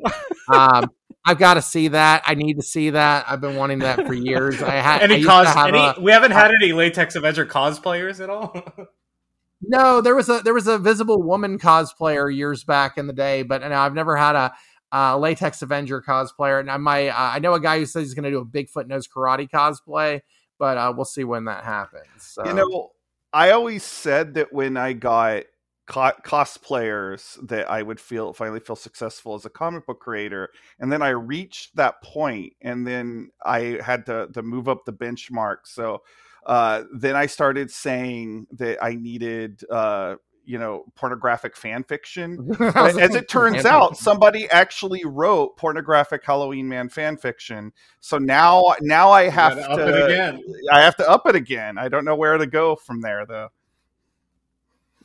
Um, 0.48 0.90
I've 1.24 1.38
got 1.38 1.54
to 1.54 1.62
see 1.62 1.88
that. 1.88 2.22
I 2.26 2.34
need 2.34 2.54
to 2.54 2.62
see 2.62 2.90
that. 2.90 3.24
I've 3.28 3.40
been 3.40 3.56
wanting 3.56 3.80
that 3.80 4.06
for 4.06 4.14
years. 4.14 4.62
I 4.62 4.76
had 4.76 5.02
any 5.02 5.22
cos. 5.22 5.54
Any, 5.56 5.78
a, 5.78 5.94
we 6.00 6.12
haven't 6.12 6.32
had 6.32 6.50
uh, 6.50 6.54
any 6.60 6.72
Latex 6.72 7.14
Avenger 7.14 7.46
cosplayers 7.46 8.20
at 8.20 8.30
all. 8.30 8.88
no, 9.62 10.00
there 10.00 10.14
was 10.14 10.28
a 10.28 10.40
there 10.40 10.54
was 10.54 10.66
a 10.66 10.78
Visible 10.78 11.22
Woman 11.22 11.58
cosplayer 11.58 12.34
years 12.34 12.64
back 12.64 12.98
in 12.98 13.06
the 13.06 13.12
day, 13.12 13.42
but 13.42 13.62
I've 13.62 13.94
never 13.94 14.16
had 14.16 14.34
a 14.34 14.52
uh, 14.92 15.16
Latex 15.18 15.62
Avenger 15.62 16.02
cosplayer. 16.02 16.60
And 16.60 16.70
I 16.70 16.76
might 16.76 17.08
uh, 17.08 17.32
I 17.34 17.38
know 17.38 17.54
a 17.54 17.60
guy 17.60 17.78
who 17.78 17.86
says 17.86 18.04
he's 18.04 18.14
going 18.14 18.24
to 18.24 18.30
do 18.30 18.38
a 18.38 18.44
Bigfoot 18.44 18.86
knows 18.86 19.08
karate 19.08 19.48
cosplay, 19.48 20.20
but 20.58 20.76
uh, 20.76 20.92
we'll 20.94 21.04
see 21.04 21.24
when 21.24 21.44
that 21.44 21.64
happens. 21.64 22.06
So. 22.18 22.44
You 22.44 22.54
know, 22.54 22.90
I 23.32 23.50
always 23.50 23.82
said 23.82 24.34
that 24.34 24.52
when 24.52 24.76
I 24.76 24.92
got 24.92 25.44
co- 25.86 26.12
cosplayers 26.24 27.36
that 27.48 27.70
I 27.70 27.82
would 27.82 28.00
feel 28.00 28.32
finally 28.32 28.60
feel 28.60 28.76
successful 28.76 29.34
as 29.34 29.44
a 29.44 29.50
comic 29.50 29.86
book 29.86 30.00
creator. 30.00 30.50
And 30.78 30.90
then 30.90 31.02
I 31.02 31.10
reached 31.10 31.76
that 31.76 32.02
point, 32.02 32.54
and 32.62 32.86
then 32.86 33.30
I 33.44 33.78
had 33.84 34.06
to 34.06 34.28
to 34.34 34.42
move 34.42 34.68
up 34.68 34.84
the 34.84 34.92
benchmark. 34.92 35.58
So 35.64 36.02
uh, 36.46 36.84
then 36.92 37.16
I 37.16 37.26
started 37.26 37.70
saying 37.70 38.46
that 38.52 38.82
I 38.82 38.94
needed. 38.94 39.62
Uh, 39.70 40.16
you 40.44 40.58
know 40.58 40.84
pornographic 40.94 41.56
fan 41.56 41.84
fiction 41.84 42.50
as 42.74 43.14
it 43.14 43.28
turns 43.28 43.64
out 43.64 43.96
somebody 43.96 44.48
actually 44.50 45.04
wrote 45.04 45.56
pornographic 45.56 46.24
halloween 46.24 46.68
man 46.68 46.88
fan 46.88 47.16
fiction 47.16 47.72
so 48.00 48.18
now 48.18 48.74
now 48.80 49.10
i 49.10 49.28
have 49.28 49.56
to 49.56 50.40
i 50.72 50.80
have 50.80 50.96
to 50.96 51.08
up 51.08 51.26
it 51.26 51.36
again 51.36 51.78
i 51.78 51.88
don't 51.88 52.04
know 52.04 52.16
where 52.16 52.38
to 52.38 52.46
go 52.46 52.74
from 52.74 53.00
there 53.00 53.24
though 53.26 53.48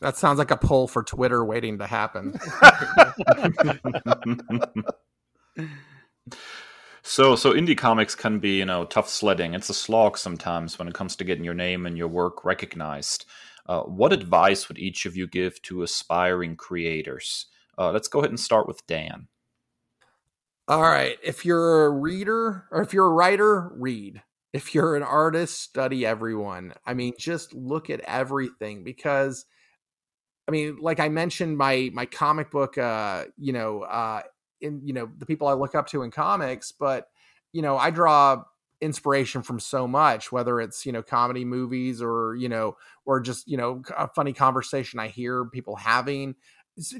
that 0.01 0.17
sounds 0.17 0.39
like 0.39 0.51
a 0.51 0.57
poll 0.57 0.88
for 0.88 1.03
Twitter 1.03 1.43
waiting 1.45 1.77
to 1.79 1.88
happen. 1.88 2.33
so, 7.01 7.36
so 7.36 7.53
indie 7.53 7.77
comics 7.77 8.13
can 8.13 8.39
be, 8.39 8.57
you 8.57 8.65
know, 8.65 8.86
tough 8.86 9.09
sledding. 9.09 9.53
It's 9.53 9.69
a 9.69 9.73
slog 9.73 10.17
sometimes 10.17 10.77
when 10.77 10.88
it 10.88 10.93
comes 10.93 11.15
to 11.15 11.23
getting 11.23 11.45
your 11.45 11.53
name 11.53 11.86
and 11.86 11.97
your 11.97 12.09
work 12.09 12.43
recognized. 12.43 13.25
Uh, 13.68 13.82
what 13.82 14.13
advice 14.13 14.68
would 14.68 14.78
each 14.78 15.05
of 15.05 15.16
you 15.16 15.28
give 15.28 15.61
to 15.63 15.84
aspiring 15.84 16.55
creators? 16.55 17.47
Uh, 17.78 17.91
let's 17.91 18.07
go 18.07 18.20
ahead 18.20 18.32
and 18.32 18.39
start 18.39 18.68
with 18.68 18.86
Dan. 18.88 19.28
All 20.68 20.82
right. 20.82 21.18
If 21.24 21.45
you're 21.45 21.86
a 21.86 21.89
reader 21.91 22.66
or 22.72 22.82
if 22.82 22.93
you're 22.93 23.07
a 23.07 23.13
writer, 23.13 23.72
read. 23.76 24.22
If 24.53 24.74
you're 24.74 24.95
an 24.95 25.03
artist, 25.03 25.61
study 25.61 26.05
everyone. 26.05 26.74
I 26.86 26.93
mean, 26.93 27.13
just 27.20 27.53
look 27.53 27.89
at 27.89 27.99
everything 28.01 28.84
because 28.84 29.45
I 30.47 30.51
mean, 30.51 30.78
like 30.80 30.99
I 30.99 31.09
mentioned, 31.09 31.57
my 31.57 31.89
my 31.93 32.05
comic 32.05 32.51
book, 32.51 32.78
uh, 32.78 33.26
you 33.38 33.51
know, 33.51 33.82
uh, 33.82 34.22
in 34.61 34.82
you 34.84 34.93
know 34.93 35.09
the 35.18 35.26
people 35.26 35.47
I 35.47 35.53
look 35.53 35.76
up 35.76 35.88
to 35.88 36.03
in 36.03 36.11
comics, 36.11 36.72
but 36.72 37.09
you 37.51 37.61
know, 37.61 37.78
I 37.78 37.89
draw 37.89 38.43
inspiration 38.82 39.41
from 39.41 39.59
so 39.59 39.88
much, 39.88 40.32
whether 40.32 40.61
it's 40.61 40.86
you 40.86 40.91
know 40.91 41.01
comedy 41.01 41.45
movies 41.45 42.01
or 42.01 42.36
you 42.36 42.49
know 42.49 42.78
or 43.05 43.19
just 43.19 43.47
you 43.47 43.57
know 43.57 43.81
a 43.97 44.07
funny 44.07 44.33
conversation 44.33 44.99
I 44.99 45.07
hear 45.07 45.45
people 45.45 45.75
having. 45.75 46.35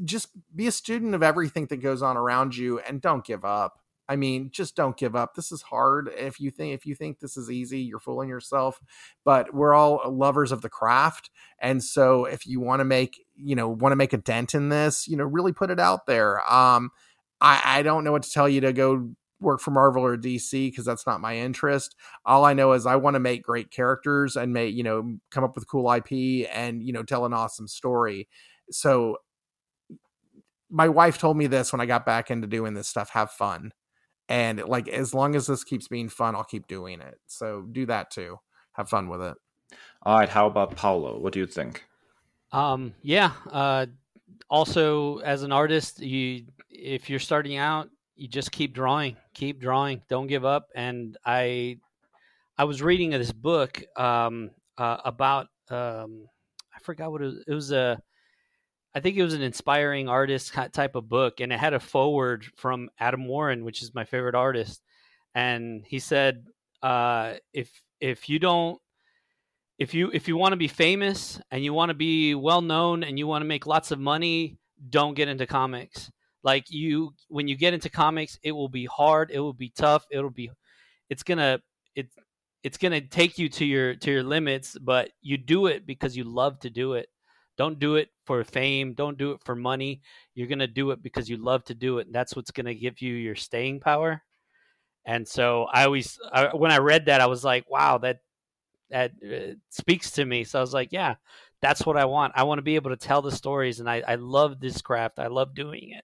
Just 0.06 0.30
be 0.56 0.68
a 0.68 0.72
student 0.72 1.16
of 1.16 1.24
everything 1.24 1.66
that 1.66 1.78
goes 1.78 2.02
on 2.02 2.16
around 2.16 2.56
you, 2.56 2.80
and 2.80 3.02
don't 3.02 3.26
give 3.26 3.44
up. 3.44 3.80
I 4.08 4.16
mean, 4.16 4.52
just 4.52 4.76
don't 4.76 4.96
give 4.96 5.16
up. 5.16 5.34
This 5.34 5.52
is 5.52 5.64
hard. 5.64 6.10
If 6.16 6.40
you 6.40 6.52
think 6.52 6.74
if 6.76 6.86
you 6.86 6.96
think 6.96 7.20
this 7.20 7.36
is 7.38 7.50
easy, 7.50 7.80
you're 7.80 8.00
fooling 8.00 8.30
yourself. 8.30 8.80
But 9.24 9.54
we're 9.54 9.74
all 9.74 10.02
lovers 10.10 10.52
of 10.52 10.62
the 10.62 10.70
craft, 10.70 11.30
and 11.60 11.84
so 11.84 12.26
if 12.26 12.46
you 12.46 12.60
want 12.60 12.82
to 12.82 12.86
make 12.86 13.18
you 13.36 13.56
know 13.56 13.68
want 13.68 13.92
to 13.92 13.98
make 13.98 14.14
a 14.14 14.18
dent 14.18 14.54
in 14.54 14.70
this, 14.70 15.08
you 15.08 15.18
know, 15.18 15.26
really 15.26 15.54
put 15.54 15.72
it 15.72 15.80
out 15.80 16.06
there. 16.06 16.40
Um, 16.52 16.92
I, 17.42 17.62
I 17.66 17.82
don't 17.82 18.04
know 18.04 18.12
what 18.12 18.24
to 18.24 18.32
tell 18.32 18.48
you 18.48 18.62
to 18.62 18.74
go 18.74 19.10
work 19.40 19.60
for 19.60 19.72
Marvel 19.72 20.04
or 20.04 20.18
DC 20.18 20.52
because 20.52 20.86
that's 20.86 21.06
not 21.06 21.22
my 21.22 21.38
interest. 21.38 21.96
All 22.26 22.46
I 22.46 22.54
know 22.54 22.72
is 22.74 22.86
I 22.86 22.96
want 22.96 23.16
to 23.16 23.20
make 23.20 23.44
great 23.44 23.72
characters 23.72 24.36
and 24.36 24.54
make 24.54 24.76
you 24.76 24.84
know 24.84 25.18
come 25.32 25.44
up 25.44 25.56
with 25.56 25.68
cool 25.68 25.92
IP 25.92 26.48
and 26.54 26.84
you 26.84 26.94
know 26.94 27.04
tell 27.04 27.26
an 27.26 27.34
awesome 27.34 27.68
story. 27.68 28.28
So 28.72 29.18
my 30.70 30.90
wife 30.90 31.18
told 31.18 31.38
me 31.38 31.48
this 31.48 31.72
when 31.72 31.82
I 31.82 31.86
got 31.86 32.06
back 32.06 32.32
into 32.32 32.48
doing 32.48 32.74
this 32.74 32.88
stuff. 32.88 33.10
Have 33.12 33.32
fun 33.32 33.72
and 34.30 34.64
like 34.64 34.88
as 34.88 35.14
long 35.14 35.36
as 35.36 35.48
this 35.48 35.64
keeps 35.64 35.88
being 35.88 36.10
fun 36.10 36.36
i'll 36.36 36.44
keep 36.44 36.68
doing 36.68 37.00
it 37.00 37.20
so 37.28 37.64
do 37.72 37.86
that 37.86 38.10
too 38.12 38.38
have 38.74 38.90
fun 38.90 39.08
with 39.08 39.22
it 39.22 39.36
all 40.04 40.20
right 40.20 40.30
how 40.30 40.48
about 40.48 40.76
paulo 40.76 41.20
what 41.20 41.34
do 41.34 41.40
you 41.40 41.46
think 41.46 41.84
um 42.52 42.94
yeah 43.02 43.32
uh 43.52 43.86
also 44.50 45.18
as 45.20 45.44
an 45.44 45.52
artist 45.52 46.00
you 46.02 46.44
if 46.70 47.10
you're 47.10 47.20
starting 47.20 47.58
out 47.58 47.90
you 48.16 48.28
just 48.28 48.52
keep 48.52 48.74
drawing 48.74 49.16
keep 49.34 49.60
drawing 49.60 50.02
don't 50.10 50.28
give 50.28 50.46
up 50.46 50.68
and 50.76 51.18
i 51.26 51.78
i 52.58 52.64
was 52.64 52.82
reading 52.82 53.10
this 53.12 53.32
book 53.32 53.84
um 53.98 54.52
uh, 54.78 54.98
about 55.06 55.48
um 55.70 56.26
i 56.74 56.80
forgot 56.82 57.12
what 57.12 57.22
it 57.22 57.26
was 57.26 57.44
it 57.48 57.54
was 57.54 57.72
a 57.72 58.02
I 58.96 59.02
think 59.02 59.18
it 59.18 59.24
was 59.24 59.34
an 59.34 59.42
inspiring 59.42 60.08
artist 60.08 60.54
type 60.72 60.96
of 60.96 61.10
book, 61.10 61.42
and 61.42 61.52
it 61.52 61.60
had 61.60 61.74
a 61.74 61.82
forward 61.82 62.46
from 62.56 62.90
Adam 62.98 63.28
Warren, 63.28 63.66
which 63.66 63.84
is 63.84 63.94
my 63.94 64.06
favorite 64.06 64.36
artist, 64.36 64.82
and 65.34 65.84
he 65.86 66.00
said, 66.00 66.46
uh, 66.82 67.34
"If 67.52 67.70
if 68.00 68.30
you 68.30 68.40
don't, 68.40 68.80
if 69.78 69.94
you 69.94 70.12
if 70.14 70.30
you 70.30 70.38
want 70.38 70.54
to 70.54 70.58
be 70.58 70.70
famous 70.70 71.42
and 71.52 71.62
you 71.62 71.74
want 71.74 71.90
to 71.90 71.94
be 71.94 72.36
well 72.36 72.62
known 72.62 73.04
and 73.04 73.20
you 73.20 73.28
want 73.28 73.42
to 73.42 73.48
make 73.48 73.66
lots 73.66 73.92
of 73.92 74.00
money, 74.00 74.58
don't 74.90 75.14
get 75.14 75.28
into 75.28 75.46
comics. 75.46 76.10
Like 76.46 76.66
you, 76.70 77.14
when 77.30 77.50
you 77.50 77.58
get 77.58 77.74
into 77.74 77.90
comics, 77.90 78.40
it 78.44 78.54
will 78.54 78.70
be 78.70 78.86
hard, 78.86 79.32
it 79.34 79.42
will 79.42 79.54
be 79.54 79.72
tough, 79.76 80.06
it'll 80.12 80.30
be, 80.30 80.52
it's 81.10 81.24
gonna 81.24 81.60
it 81.96 82.08
it's 82.64 82.78
gonna 82.78 83.02
take 83.02 83.38
you 83.38 83.50
to 83.50 83.66
your 83.66 83.96
to 83.96 84.12
your 84.12 84.24
limits, 84.24 84.78
but 84.80 85.12
you 85.22 85.38
do 85.38 85.68
it 85.68 85.86
because 85.86 86.16
you 86.16 86.24
love 86.24 86.60
to 86.62 86.70
do 86.70 86.94
it." 86.94 87.10
Don't 87.58 87.80
do 87.80 87.96
it 87.96 88.10
for 88.26 88.44
fame. 88.44 88.94
Don't 88.94 89.18
do 89.18 89.32
it 89.32 89.42
for 89.46 89.56
money. 89.56 90.02
You're 90.34 90.48
to 90.60 90.68
do 90.68 90.92
it 90.92 91.02
because 91.02 91.30
you 91.30 91.38
love 91.38 91.64
to 91.66 91.74
do 91.74 92.00
it. 92.00 92.08
And 92.08 92.16
that's 92.16 92.36
what's 92.36 92.52
to 92.52 92.76
give 92.76 93.02
you 93.02 93.14
your 93.14 93.36
staying 93.36 93.80
power. 93.80 94.22
And 95.06 95.28
so 95.28 95.68
I 95.72 95.86
always, 95.86 96.20
I, 96.32 96.56
when 96.56 96.72
I 96.72 96.80
read 96.80 97.06
that, 97.06 97.22
I 97.22 97.28
was 97.28 97.44
like, 97.44 97.70
wow, 97.70 98.00
that, 98.00 98.20
that 98.90 99.12
uh, 99.24 99.56
speaks 99.70 100.12
to 100.12 100.26
me. 100.26 100.44
So 100.44 100.60
I 100.60 100.62
was 100.62 100.74
like, 100.74 100.92
yeah, 100.92 101.16
that's 101.62 101.86
what 101.86 101.98
I 101.98 102.06
want. 102.06 102.34
I 102.36 102.44
want 102.44 102.60
to 102.60 102.64
be 102.64 102.76
able 102.76 102.92
to 102.92 102.98
tell 102.98 103.22
the 103.22 103.32
stories. 103.32 103.80
And 103.80 103.90
I, 103.90 104.04
I 104.08 104.16
love 104.16 104.60
this 104.60 104.82
craft. 104.82 105.20
I 105.20 105.28
love 105.28 105.56
doing 105.56 105.92
it. 105.92 106.04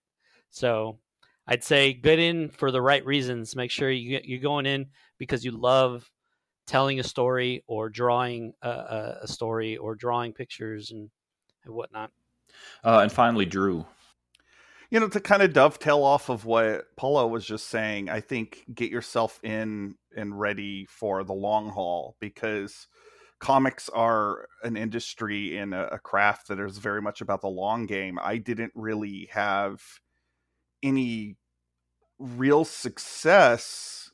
So 0.51 0.99
I'd 1.47 1.63
say 1.63 1.93
get 1.93 2.19
in 2.19 2.49
for 2.49 2.71
the 2.71 2.81
right 2.81 3.05
reasons. 3.05 3.55
Make 3.55 3.71
sure 3.71 3.89
you 3.89 4.11
get, 4.11 4.25
you're 4.25 4.39
going 4.39 4.65
in 4.65 4.87
because 5.17 5.43
you 5.43 5.51
love 5.51 6.09
telling 6.67 6.99
a 6.99 7.03
story 7.03 7.63
or 7.67 7.89
drawing 7.89 8.53
a, 8.61 9.15
a 9.23 9.27
story 9.27 9.77
or 9.77 9.95
drawing 9.95 10.33
pictures 10.33 10.91
and 10.91 11.09
and 11.65 11.73
whatnot. 11.73 12.11
Uh, 12.83 12.99
and 13.01 13.11
finally, 13.11 13.45
Drew. 13.45 13.85
You 14.89 14.99
know, 14.99 15.07
to 15.07 15.21
kind 15.21 15.41
of 15.41 15.53
dovetail 15.53 16.03
off 16.03 16.29
of 16.29 16.43
what 16.43 16.85
Paulo 16.97 17.25
was 17.27 17.45
just 17.45 17.67
saying, 17.67 18.09
I 18.09 18.19
think 18.19 18.65
get 18.73 18.91
yourself 18.91 19.39
in 19.41 19.95
and 20.17 20.37
ready 20.37 20.85
for 20.89 21.23
the 21.23 21.33
long 21.33 21.69
haul 21.69 22.17
because 22.19 22.87
comics 23.39 23.87
are 23.89 24.47
an 24.63 24.75
industry 24.75 25.57
and 25.57 25.73
a, 25.73 25.93
a 25.93 25.99
craft 25.99 26.49
that 26.49 26.59
is 26.59 26.77
very 26.77 27.01
much 27.01 27.21
about 27.21 27.39
the 27.39 27.47
long 27.47 27.85
game. 27.85 28.19
I 28.21 28.37
didn't 28.37 28.73
really 28.75 29.29
have 29.31 29.81
any 30.83 31.37
real 32.19 32.63
success 32.65 34.11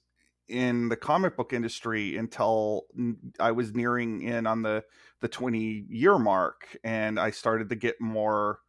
in 0.47 0.87
the 0.89 0.95
comic 0.95 1.35
book 1.35 1.51
industry 1.51 2.17
until 2.17 2.83
I 3.39 3.51
was 3.51 3.73
nearing 3.73 4.21
in 4.21 4.47
on 4.47 4.61
the 4.61 4.83
the 5.19 5.27
20 5.27 5.85
year 5.89 6.17
mark 6.17 6.77
and 6.83 7.19
I 7.19 7.31
started 7.31 7.69
to 7.69 7.75
get 7.75 7.99
more 7.99 8.59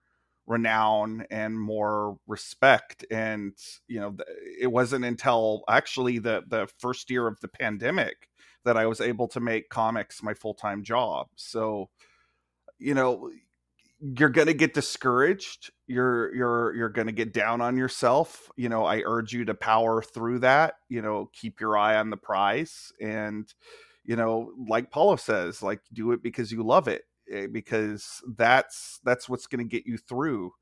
renown 0.46 1.26
and 1.30 1.60
more 1.60 2.16
respect 2.26 3.04
and 3.10 3.52
you 3.86 4.00
know 4.00 4.16
it 4.60 4.68
wasn't 4.68 5.04
until 5.04 5.62
actually 5.68 6.18
the 6.18 6.42
the 6.48 6.66
first 6.78 7.10
year 7.10 7.26
of 7.26 7.38
the 7.40 7.48
pandemic 7.48 8.28
that 8.64 8.76
I 8.76 8.86
was 8.86 9.00
able 9.00 9.28
to 9.28 9.40
make 9.40 9.68
comics 9.68 10.22
my 10.22 10.34
full-time 10.34 10.82
job. 10.82 11.28
So 11.36 11.90
you 12.78 12.94
know 12.94 13.30
you're 14.00 14.28
going 14.28 14.46
to 14.46 14.54
get 14.54 14.74
discouraged 14.74 15.70
you're 15.86 16.34
you're 16.34 16.74
you're 16.74 16.88
going 16.88 17.06
to 17.06 17.12
get 17.12 17.32
down 17.32 17.60
on 17.60 17.76
yourself 17.76 18.48
you 18.56 18.68
know 18.68 18.84
i 18.84 19.02
urge 19.04 19.32
you 19.32 19.44
to 19.44 19.54
power 19.54 20.02
through 20.02 20.38
that 20.38 20.74
you 20.88 21.02
know 21.02 21.28
keep 21.32 21.60
your 21.60 21.76
eye 21.76 21.96
on 21.96 22.10
the 22.10 22.16
prize 22.16 22.92
and 23.00 23.54
you 24.04 24.14
know 24.14 24.52
like 24.68 24.90
paulo 24.90 25.16
says 25.16 25.62
like 25.62 25.80
do 25.92 26.12
it 26.12 26.22
because 26.22 26.52
you 26.52 26.62
love 26.62 26.86
it 26.86 27.02
eh, 27.32 27.46
because 27.50 28.22
that's 28.36 29.00
that's 29.04 29.28
what's 29.28 29.46
going 29.48 29.66
to 29.66 29.76
get 29.76 29.86
you 29.86 29.98
through 29.98 30.52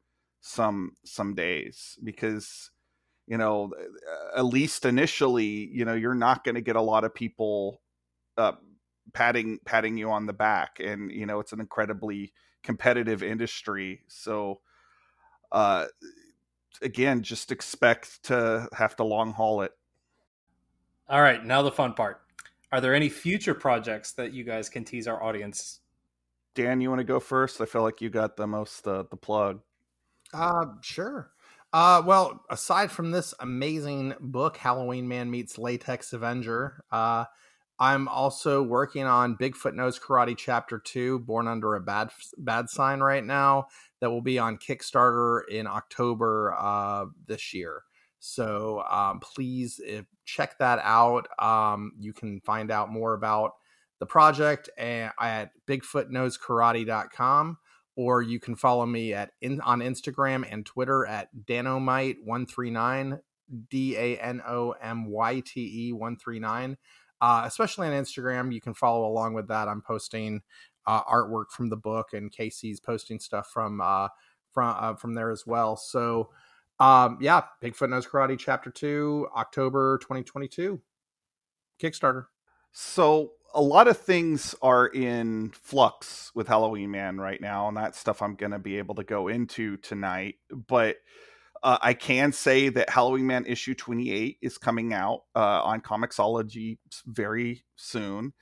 some 0.41 0.93
some 1.05 1.35
days 1.35 1.99
because 2.05 2.71
you 3.27 3.37
know 3.37 3.71
at 4.37 4.45
least 4.47 4.87
initially 4.87 5.69
you 5.73 5.85
know 5.85 5.95
you're 5.95 6.15
not 6.15 6.43
going 6.43 6.55
to 6.55 6.61
get 6.63 6.77
a 6.77 6.81
lot 6.81 7.05
of 7.05 7.15
people 7.15 7.83
uh 8.39 8.53
patting 9.13 9.59
patting 9.65 9.97
you 9.97 10.11
on 10.11 10.27
the 10.27 10.33
back 10.33 10.79
and 10.81 11.11
you 11.11 11.27
know 11.27 11.39
it's 11.41 11.53
an 11.53 11.61
incredibly 11.61 12.33
competitive 12.67 13.23
industry. 13.23 14.03
So, 14.09 14.61
uh, 15.53 15.87
again, 16.83 17.23
just 17.23 17.51
expect 17.51 18.25
to 18.25 18.69
have 18.73 18.97
to 18.97 19.05
long 19.05 19.33
haul 19.33 19.63
it. 19.63 19.73
All 21.09 21.23
right, 21.23 21.43
now 21.43 21.63
the 21.63 21.71
fun 21.71 21.95
part. 21.95 22.21
Are 22.73 22.81
there 22.81 22.95
any 22.95 23.09
future 23.09 23.55
projects 23.55 24.13
that 24.13 24.33
you 24.33 24.45
guys 24.45 24.69
can 24.69 24.85
tease 24.85 25.07
our 25.07 25.23
audience? 25.23 25.81
Dan, 26.55 26.81
you 26.81 26.91
want 26.91 26.99
to 26.99 27.05
go 27.05 27.21
first? 27.21 27.61
I 27.61 27.65
feel 27.65 27.83
like 27.83 28.01
you 28.01 28.11
got 28.11 28.37
the 28.37 28.47
most 28.47 28.87
uh, 28.87 29.05
the 29.09 29.17
plug. 29.17 29.61
Uh, 30.35 30.67
sure. 30.83 31.31
Uh, 31.73 32.03
well, 32.05 32.45
aside 32.51 32.91
from 32.91 33.13
this 33.13 33.35
amazing 33.41 34.15
book, 34.19 34.57
Halloween 34.57 35.07
Man 35.07 35.31
Meets 35.31 35.59
Latex 35.59 36.13
Avenger, 36.13 36.83
uh, 36.91 37.27
I'm 37.79 38.09
also 38.09 38.63
working 38.63 39.05
on 39.05 39.37
Bigfoot 39.37 39.75
Knows 39.75 39.99
Karate 39.99 40.37
Chapter 40.37 40.79
2, 40.79 41.19
Born 41.21 41.47
Under 41.47 41.75
a 41.75 41.81
Bad 41.81 42.11
Bad 42.39 42.71
Sign 42.71 43.01
right 43.01 43.25
now. 43.25 43.67
That 44.01 44.11
will 44.11 44.23
be 44.23 44.39
on 44.39 44.57
Kickstarter 44.57 45.43
in 45.51 45.67
October 45.67 46.55
uh, 46.59 47.07
this 47.27 47.53
year. 47.53 47.83
So 48.19 48.83
um, 48.91 49.21
please 49.21 49.81
if, 49.85 50.07
check 50.25 50.59
that 50.59 50.81
out. 50.83 51.29
Um, 51.39 51.93
you 51.99 52.13
can 52.13 52.41
find 52.41 52.71
out 52.71 52.91
more 52.91 53.15
about 53.15 53.53
the 54.01 54.07
project 54.07 54.71
at, 54.79 55.13
at 55.21 55.51
bigfootknowskarate.com 55.69 57.59
or 57.97 58.23
you 58.23 58.39
can 58.39 58.57
follow 58.57 58.87
me 58.87 59.15
at 59.15 59.31
in, 59.41 59.61
on 59.63 59.81
Instagram 59.81 60.47
and 60.51 60.65
Twitter 60.67 61.07
at 61.07 61.29
danomyte139 61.47 63.21
D 63.71 63.97
A 63.97 64.19
N 64.19 64.43
O 64.47 64.73
M 64.83 65.11
Y 65.11 65.43
T 65.45 65.89
E 65.89 65.93
139 65.93 66.77
uh, 67.21 67.43
especially 67.45 67.89
on 67.89 67.93
Instagram. 67.93 68.53
You 68.53 68.61
can 68.61 68.75
follow 68.75 69.07
along 69.07 69.35
with 69.35 69.49
that. 69.49 69.69
I'm 69.69 69.83
posting 69.83 70.43
uh, 70.87 71.03
artwork 71.05 71.51
from 71.51 71.69
the 71.69 71.77
book, 71.77 72.13
and 72.13 72.31
Casey's 72.31 72.81
posting 72.81 73.19
stuff 73.19 73.51
from 73.53 73.81
uh, 73.81 74.09
from 74.53 74.77
uh, 74.79 74.95
from 74.95 75.15
there 75.15 75.31
as 75.31 75.47
well. 75.47 75.77
So, 75.77 76.31
um, 76.81 77.19
yeah, 77.21 77.43
Bigfoot 77.63 77.91
Knows 77.91 78.07
Karate 78.07 78.39
Chapter 78.39 78.71
Two, 78.71 79.29
October 79.37 79.99
2022, 79.99 80.81
Kickstarter. 81.81 82.27
So 82.73 83.33
a 83.55 83.63
lot 83.63 83.89
of 83.89 83.97
things 83.97 84.55
are 84.61 84.89
in 84.89 85.51
flux 85.51 86.31
with 86.35 86.47
Halloween 86.47 86.91
Man 86.91 87.19
right 87.19 87.41
now, 87.41 87.69
and 87.69 87.77
that 87.77 87.97
stuff 87.97 88.21
I'm 88.21 88.35
going 88.35 88.53
to 88.53 88.59
be 88.59 88.77
able 88.77 88.95
to 88.97 89.05
go 89.05 89.29
into 89.29 89.79
tonight. 89.79 90.37
But 90.51 90.97
uh, 91.63 91.79
I 91.81 91.95
can 91.95 92.33
say 92.33 92.69
that 92.71 92.91
Halloween 92.91 93.27
Man 93.27 93.45
issue 93.47 93.75
28 93.75 94.39
is 94.43 94.59
coming 94.59 94.93
out 94.93 95.23
uh, 95.35 95.63
on 95.63 95.81
Comixology 95.81 96.79
very 97.07 97.65
soon. 97.77 98.33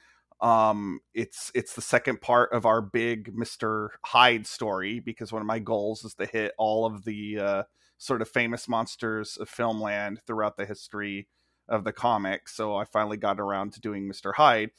Um, 0.41 1.01
it's 1.15 1.51
it's 1.55 1.75
the 1.75 1.81
second 1.81 2.21
part 2.21 2.53
of 2.53 2.67
our 2.67 2.83
big 2.83 3.35
Mister 3.35 3.93
Hyde 4.05 4.47
story 4.47 5.01
because 5.01 5.33
one 5.33 5.41
of 5.41 5.47
my 5.47 5.59
goals 5.59 6.05
is 6.05 6.15
to 6.15 6.27
hit 6.27 6.53
all 6.59 6.85
of 6.85 7.05
the 7.05 7.39
uh, 7.39 7.63
sort 7.99 8.21
of 8.21 8.29
famous 8.29 8.69
monsters 8.69 9.37
of 9.39 9.51
filmland 9.51 10.19
throughout 10.27 10.57
the 10.57 10.67
history 10.67 11.29
of 11.69 11.85
the 11.85 11.93
comic. 11.93 12.49
So 12.49 12.77
I 12.77 12.85
finally 12.85 13.17
got 13.17 13.41
around 13.41 13.73
to 13.75 13.81
doing 13.81 14.07
Mister 14.07 14.33
Hyde, 14.33 14.71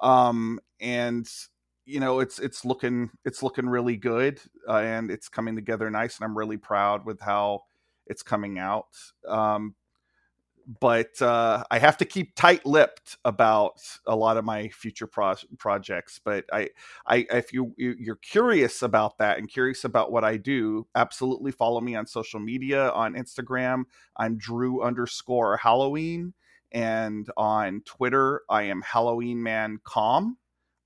um, 0.00 0.58
and 0.80 1.28
you 1.84 2.00
know 2.00 2.20
it's 2.20 2.38
it's 2.38 2.64
looking 2.64 3.10
it's 3.24 3.42
looking 3.42 3.68
really 3.68 3.96
good 3.96 4.40
uh, 4.68 4.78
and 4.78 5.10
it's 5.10 5.28
coming 5.28 5.54
together 5.54 5.88
nice, 5.90 6.16
and 6.16 6.24
I'm 6.24 6.36
really 6.36 6.56
proud 6.56 7.04
with 7.04 7.20
how 7.20 7.62
it's 8.12 8.22
coming 8.22 8.58
out. 8.58 8.86
Um, 9.26 9.74
but 10.80 11.20
uh, 11.20 11.64
I 11.72 11.78
have 11.80 11.96
to 11.96 12.04
keep 12.04 12.36
tight-lipped 12.36 13.16
about 13.24 13.80
a 14.06 14.14
lot 14.14 14.36
of 14.36 14.44
my 14.44 14.68
future 14.68 15.08
pro- 15.08 15.34
projects. 15.58 16.20
But 16.24 16.44
I, 16.52 16.68
I, 17.04 17.26
if 17.30 17.52
you 17.52 17.74
you're 17.76 18.16
curious 18.16 18.82
about 18.82 19.18
that 19.18 19.38
and 19.38 19.50
curious 19.50 19.82
about 19.84 20.12
what 20.12 20.22
I 20.22 20.36
do, 20.36 20.86
absolutely 20.94 21.50
follow 21.50 21.80
me 21.80 21.96
on 21.96 22.06
social 22.06 22.38
media 22.38 22.90
on 22.90 23.14
Instagram. 23.14 23.84
I'm 24.16 24.38
Drew 24.38 24.84
underscore 24.84 25.56
Halloween, 25.56 26.32
and 26.70 27.26
on 27.36 27.82
Twitter 27.84 28.42
I 28.48 28.62
am 28.62 28.82
Halloween 28.82 29.42
Man 29.42 29.78
Com 29.82 30.36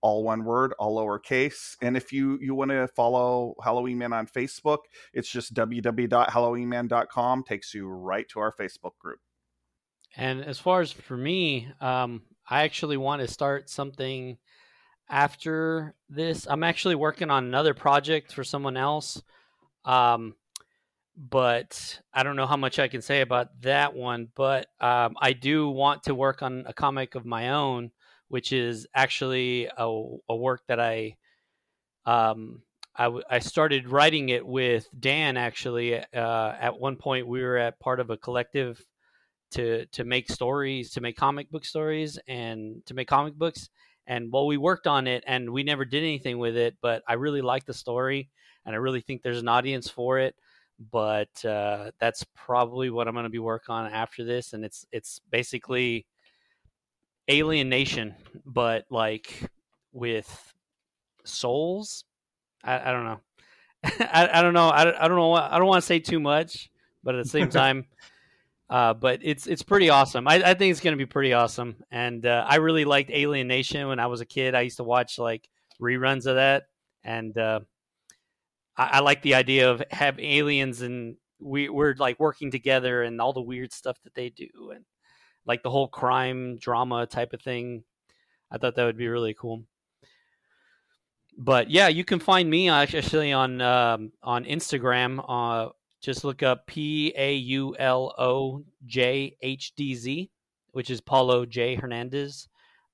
all 0.01 0.23
one 0.25 0.45
word, 0.45 0.73
all 0.79 0.97
lowercase. 0.97 1.77
And 1.81 1.97
if 1.97 2.13
you 2.13 2.39
you 2.41 2.55
want 2.55 2.71
to 2.71 2.89
follow 2.89 3.55
Halloween 3.63 3.99
Man 3.99 4.13
on 4.13 4.27
Facebook, 4.27 4.79
it's 5.13 5.29
just 5.29 5.55
www.halloweenman.com 5.55 7.43
takes 7.45 7.75
you 7.75 7.89
right 7.89 8.29
to 8.29 8.41
our 8.41 8.53
Facebook 8.53 8.97
group. 8.99 9.21
And 10.17 10.45
as 10.45 10.59
far 10.59 10.81
as 10.81 10.93
for 10.93 11.17
me, 11.17 11.69
um, 11.81 12.23
I 12.49 12.63
actually 12.63 12.97
want 12.97 13.23
to 13.23 13.29
start 13.29 13.69
something 13.69 14.39
after 15.09 15.95
this. 16.09 16.47
I'm 16.49 16.65
actually 16.65 16.95
working 16.95 17.31
on 17.31 17.45
another 17.45 17.75
project 17.75 18.33
for 18.33 18.45
someone 18.45 18.77
else. 18.77 19.23
Um, 19.85 20.35
but 21.17 22.01
I 22.13 22.23
don't 22.23 22.37
know 22.37 22.47
how 22.47 22.57
much 22.57 22.79
I 22.79 22.89
can 22.89 23.03
say 23.03 23.21
about 23.21 23.63
that 23.63 23.95
one. 23.95 24.29
But 24.35 24.67
um, 24.81 25.17
I 25.21 25.33
do 25.33 25.69
want 25.69 26.05
to 26.05 26.15
work 26.15 26.43
on 26.43 26.65
a 26.67 26.73
comic 26.73 27.15
of 27.15 27.25
my 27.25 27.51
own 27.51 27.91
which 28.29 28.53
is 28.53 28.87
actually 28.95 29.67
a, 29.77 30.03
a 30.29 30.37
work 30.37 30.63
that 30.69 30.81
I 30.81 31.17
um, 32.05 32.63
I, 32.95 33.05
w- 33.05 33.25
I 33.29 33.41
started 33.41 33.89
writing 33.89 34.31
it 34.31 34.47
with 34.47 34.89
Dan. 34.99 35.37
Actually, 35.37 35.99
uh, 35.99 36.55
at 36.61 36.79
one 36.79 36.97
point 36.97 37.27
we 37.27 37.43
were 37.43 37.59
at 37.59 37.79
part 37.79 38.01
of 38.01 38.11
a 38.11 38.17
collective 38.17 38.85
to 39.53 39.87
to 39.87 40.05
make 40.05 40.31
stories, 40.31 40.91
to 40.93 41.01
make 41.01 41.17
comic 41.17 41.51
book 41.51 41.65
stories, 41.65 42.19
and 42.27 42.85
to 42.87 42.95
make 42.95 43.09
comic 43.09 43.35
books. 43.35 43.69
And 44.07 44.31
well, 44.33 44.47
we 44.47 44.57
worked 44.57 44.87
on 44.87 45.07
it, 45.07 45.25
and 45.27 45.51
we 45.51 45.63
never 45.63 45.85
did 45.85 46.03
anything 46.03 46.39
with 46.39 46.57
it. 46.57 46.77
But 46.81 47.03
I 47.09 47.15
really 47.15 47.43
like 47.43 47.67
the 47.67 47.75
story, 47.75 48.31
and 48.65 48.75
I 48.75 48.79
really 48.79 49.01
think 49.01 49.23
there's 49.23 49.41
an 49.41 49.49
audience 49.49 49.89
for 49.89 50.19
it. 50.19 50.35
But 50.93 51.45
uh, 51.45 51.91
that's 51.99 52.25
probably 52.35 52.91
what 52.91 53.09
I'm 53.09 53.15
going 53.15 53.25
to 53.25 53.31
be 53.31 53.39
working 53.39 53.75
on 53.75 53.93
after 53.93 54.25
this, 54.25 54.53
and 54.53 54.65
it's 54.65 54.87
it's 54.93 55.21
basically 55.31 56.07
Alien 57.29 57.69
Nation, 57.69 58.15
but 58.45 58.87
like 58.91 59.51
with 59.93 60.53
souls. 61.25 62.05
I, 62.63 62.91
I 62.91 62.93
don't 62.93 63.05
know. 63.05 63.21
I, 63.85 64.29
I 64.33 64.43
don't 64.43 64.55
know. 64.55 64.69
I, 64.69 65.05
I 65.05 65.09
don't 65.09 65.17
know. 65.17 65.35
I 65.35 65.59
don't 65.59 65.67
want 65.67 65.83
to 65.83 65.87
say 65.87 65.99
too 65.99 66.21
much, 66.21 66.71
but 67.03 67.15
at 67.15 67.25
the 67.25 67.31
same 67.31 67.49
time, 67.51 67.87
uh, 68.69 68.95
but 68.95 69.21
it's 69.23 69.47
it's 69.47 69.63
pretty 69.63 69.91
awesome. 69.91 70.27
I, 70.29 70.37
I 70.37 70.55
think 70.55 70.71
it's 70.71 70.81
going 70.81 70.97
to 70.97 70.99
be 70.99 71.07
pretty 71.07 71.33
awesome, 71.33 71.77
and 71.91 72.25
uh, 72.27 72.45
I 72.49 72.57
really 72.57 72.85
liked 72.85 73.11
Alien 73.13 73.49
Nation 73.49 73.89
when 73.89 73.99
I 73.99 74.07
was 74.07 74.21
a 74.21 74.27
kid. 74.27 74.55
I 74.55 74.63
used 74.63 74.79
to 74.79 74.85
watch 74.85 75.19
like 75.19 75.49
reruns 75.81 76.27
of 76.27 76.37
that, 76.37 76.65
and 77.05 77.37
uh, 77.37 77.61
I, 78.77 78.85
I 78.85 79.01
like 79.01 79.23
the 79.23 79.35
idea 79.35 79.71
of 79.71 79.83
have 79.91 80.19
aliens 80.19 80.83
and 80.83 81.17
we 81.39 81.69
we're 81.69 81.95
like 81.99 82.19
working 82.19 82.51
together 82.51 83.03
and 83.03 83.21
all 83.21 83.33
the 83.33 83.43
weird 83.43 83.73
stuff 83.73 83.99
that 84.05 84.15
they 84.15 84.31
do, 84.31 84.49
and 84.75 84.85
like 85.47 85.63
the 85.63 85.71
whole 85.71 85.89
crime 85.89 86.57
drama 86.57 87.07
type 87.07 87.33
of 87.33 87.41
thing. 87.41 87.85
I 88.51 88.59
thought 88.59 88.75
that 88.77 88.85
would 88.85 88.99
be 88.99 89.09
really 89.09 89.35
cool. 89.35 89.65
But 91.39 91.71
yeah, 91.71 91.89
you 91.89 92.05
can 92.05 92.19
find 92.19 92.49
me 92.49 92.69
actually 92.69 93.33
on 93.33 93.61
um, 93.61 94.13
on 94.23 94.45
Instagram. 94.45 95.25
Uh, 95.29 95.71
just 96.01 96.25
look 96.25 96.43
up 96.43 96.67
P 96.67 97.13
A 97.17 97.35
U 97.35 97.77
L 97.79 98.15
O 98.19 98.65
J 98.87 99.37
H 99.43 99.75
D 99.77 99.95
Z, 99.95 100.31
which 100.73 100.91
is 100.91 101.01
Paulo 101.01 101.45
J 101.45 101.75
Hernandez, 101.75 102.49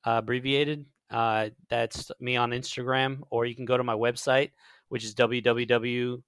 uh, 0.05 0.19
abbreviated. 0.19 0.87
Uh, 1.11 1.51
that's 1.69 2.11
me 2.21 2.37
on 2.37 2.51
Instagram, 2.51 3.21
or 3.31 3.47
you 3.47 3.55
can 3.55 3.67
go 3.67 3.77
to 3.77 3.85
my 3.85 3.95
website, 3.95 4.51
which 4.89 5.05
is 5.05 5.15
www. 5.15 6.23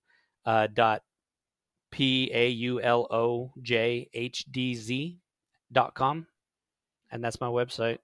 Dot 0.75 1.03
p 1.91 2.31
a 2.35 2.49
u 2.49 2.81
l 2.83 3.07
o 3.11 3.53
j 3.63 4.11
h 4.13 4.45
d 4.51 4.75
z 4.75 5.17
com, 5.95 6.27
and 7.11 7.23
that's 7.23 7.41
my 7.41 7.49
website. 7.49 7.99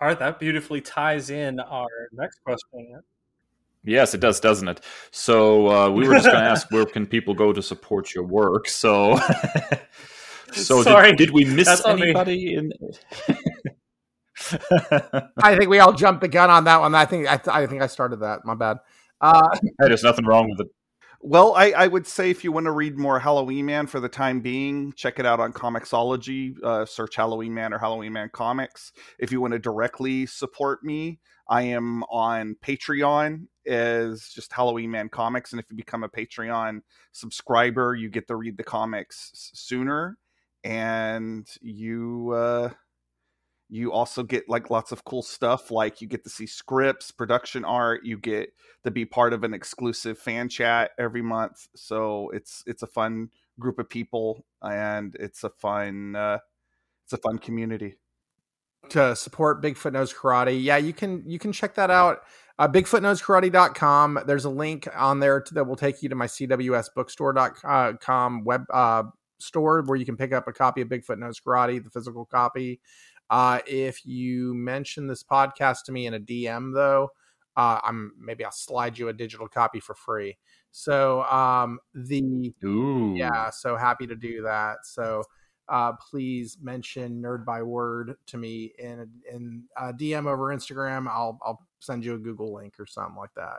All 0.00 0.08
right, 0.08 0.18
that 0.18 0.40
beautifully 0.40 0.80
ties 0.80 1.30
in 1.30 1.60
our 1.60 1.88
next 2.12 2.42
question. 2.42 3.00
Yes, 3.84 4.14
it 4.14 4.20
does, 4.20 4.40
doesn't 4.40 4.68
it? 4.68 4.80
So 5.10 5.68
uh, 5.70 5.90
we 5.90 6.06
were 6.06 6.14
just 6.14 6.26
going 6.26 6.38
to 6.38 6.50
ask 6.50 6.70
where 6.70 6.84
can 6.84 7.06
people 7.06 7.34
go 7.34 7.52
to 7.52 7.62
support 7.62 8.14
your 8.14 8.24
work. 8.24 8.68
So, 8.68 9.18
so 10.52 10.82
Sorry, 10.82 11.10
did, 11.10 11.18
did 11.18 11.30
we 11.30 11.44
miss 11.44 11.66
that's 11.66 11.86
anybody? 11.86 12.54
In... 12.54 12.72
I 15.42 15.56
think 15.56 15.68
we 15.68 15.78
all 15.80 15.92
jumped 15.92 16.20
the 16.20 16.28
gun 16.28 16.50
on 16.50 16.64
that 16.64 16.80
one. 16.80 16.94
I 16.94 17.04
think 17.04 17.26
I, 17.28 17.40
I 17.50 17.66
think 17.66 17.82
I 17.82 17.86
started 17.86 18.20
that. 18.20 18.44
My 18.44 18.54
bad. 18.54 18.78
Uh, 19.20 19.48
hey, 19.62 19.70
there's 19.80 20.02
nothing 20.02 20.24
wrong 20.24 20.48
with 20.50 20.60
it. 20.60 20.72
Well, 21.22 21.52
I, 21.54 21.72
I 21.72 21.86
would 21.86 22.06
say 22.06 22.30
if 22.30 22.44
you 22.44 22.50
want 22.50 22.64
to 22.64 22.70
read 22.70 22.96
more 22.96 23.18
Halloween 23.18 23.66
Man 23.66 23.86
for 23.86 24.00
the 24.00 24.08
time 24.08 24.40
being, 24.40 24.94
check 24.94 25.18
it 25.18 25.26
out 25.26 25.38
on 25.38 25.52
Comixology. 25.52 26.54
Uh, 26.62 26.86
search 26.86 27.14
Halloween 27.14 27.52
Man 27.52 27.74
or 27.74 27.78
Halloween 27.78 28.14
Man 28.14 28.30
Comics. 28.32 28.92
If 29.18 29.30
you 29.30 29.40
want 29.40 29.52
to 29.52 29.58
directly 29.58 30.24
support 30.24 30.82
me, 30.82 31.18
I 31.46 31.62
am 31.62 32.04
on 32.04 32.56
Patreon 32.64 33.48
as 33.66 34.30
just 34.34 34.50
Halloween 34.50 34.90
Man 34.90 35.10
Comics. 35.10 35.52
And 35.52 35.60
if 35.60 35.66
you 35.70 35.76
become 35.76 36.04
a 36.04 36.08
Patreon 36.08 36.80
subscriber, 37.12 37.94
you 37.94 38.08
get 38.08 38.26
to 38.28 38.36
read 38.36 38.56
the 38.56 38.64
comics 38.64 39.50
sooner. 39.52 40.16
And 40.64 41.46
you. 41.60 42.30
Uh, 42.34 42.70
you 43.70 43.92
also 43.92 44.22
get 44.22 44.48
like 44.48 44.70
lots 44.70 44.92
of 44.92 45.04
cool 45.04 45.22
stuff 45.22 45.70
like 45.70 46.00
you 46.00 46.08
get 46.08 46.24
to 46.24 46.30
see 46.30 46.46
scripts 46.46 47.10
production 47.10 47.64
art 47.64 48.04
you 48.04 48.18
get 48.18 48.52
to 48.82 48.90
be 48.90 49.04
part 49.04 49.32
of 49.32 49.44
an 49.44 49.54
exclusive 49.54 50.18
fan 50.18 50.48
chat 50.48 50.90
every 50.98 51.22
month 51.22 51.68
so 51.74 52.30
it's 52.30 52.64
it's 52.66 52.82
a 52.82 52.86
fun 52.86 53.30
group 53.58 53.78
of 53.78 53.88
people 53.88 54.44
and 54.62 55.16
it's 55.20 55.44
a 55.44 55.50
fun 55.50 56.16
uh 56.16 56.38
it's 57.04 57.12
a 57.12 57.18
fun 57.18 57.38
community 57.38 57.96
to 58.88 59.14
support 59.14 59.62
Bigfoot 59.62 59.92
Knows 59.92 60.12
Karate. 60.12 60.60
Yeah, 60.62 60.78
you 60.78 60.92
can 60.92 61.22
you 61.26 61.38
can 61.38 61.52
check 61.52 61.76
that 61.76 61.90
out. 61.90 62.22
Uh, 62.58 62.66
BigfootKnowsKarate.com. 62.68 64.20
There's 64.26 64.44
a 64.44 64.50
link 64.50 64.88
on 64.94 65.20
there 65.20 65.40
to, 65.40 65.54
that 65.54 65.66
will 65.66 65.76
take 65.76 66.02
you 66.02 66.10
to 66.10 66.14
my 66.14 66.26
CWSBookstore.com 66.26 68.44
web 68.44 68.64
uh, 68.70 69.04
store 69.38 69.80
where 69.82 69.96
you 69.96 70.04
can 70.04 70.14
pick 70.16 70.34
up 70.34 70.46
a 70.46 70.52
copy 70.52 70.82
of 70.82 70.88
Bigfoot 70.88 71.16
Knows 71.18 71.40
Karate, 71.40 71.82
the 71.82 71.88
physical 71.88 72.26
copy. 72.26 72.78
Uh, 73.30 73.60
if 73.66 74.04
you 74.04 74.54
mention 74.54 75.06
this 75.06 75.22
podcast 75.22 75.84
to 75.84 75.92
me 75.92 76.06
in 76.06 76.14
a 76.14 76.20
DM, 76.20 76.74
though, 76.74 77.10
uh, 77.56 77.80
I'm 77.82 78.12
maybe 78.18 78.44
I'll 78.44 78.50
slide 78.50 78.98
you 78.98 79.08
a 79.08 79.12
digital 79.12 79.48
copy 79.48 79.80
for 79.80 79.94
free. 79.94 80.36
So 80.72 81.22
um, 81.24 81.78
the 81.94 82.52
Ooh. 82.64 83.14
yeah, 83.16 83.50
so 83.50 83.76
happy 83.76 84.06
to 84.06 84.16
do 84.16 84.42
that. 84.42 84.78
So 84.84 85.22
uh, 85.68 85.92
please 86.10 86.58
mention 86.60 87.22
Nerd 87.22 87.44
Byword 87.44 88.16
to 88.26 88.36
me 88.36 88.72
in 88.78 89.08
in 89.32 89.64
uh, 89.76 89.92
DM 89.92 90.26
over 90.26 90.54
Instagram. 90.54 91.08
I'll 91.08 91.38
I'll 91.42 91.66
send 91.78 92.04
you 92.04 92.14
a 92.14 92.18
Google 92.18 92.52
link 92.52 92.74
or 92.78 92.86
something 92.86 93.16
like 93.16 93.34
that. 93.36 93.58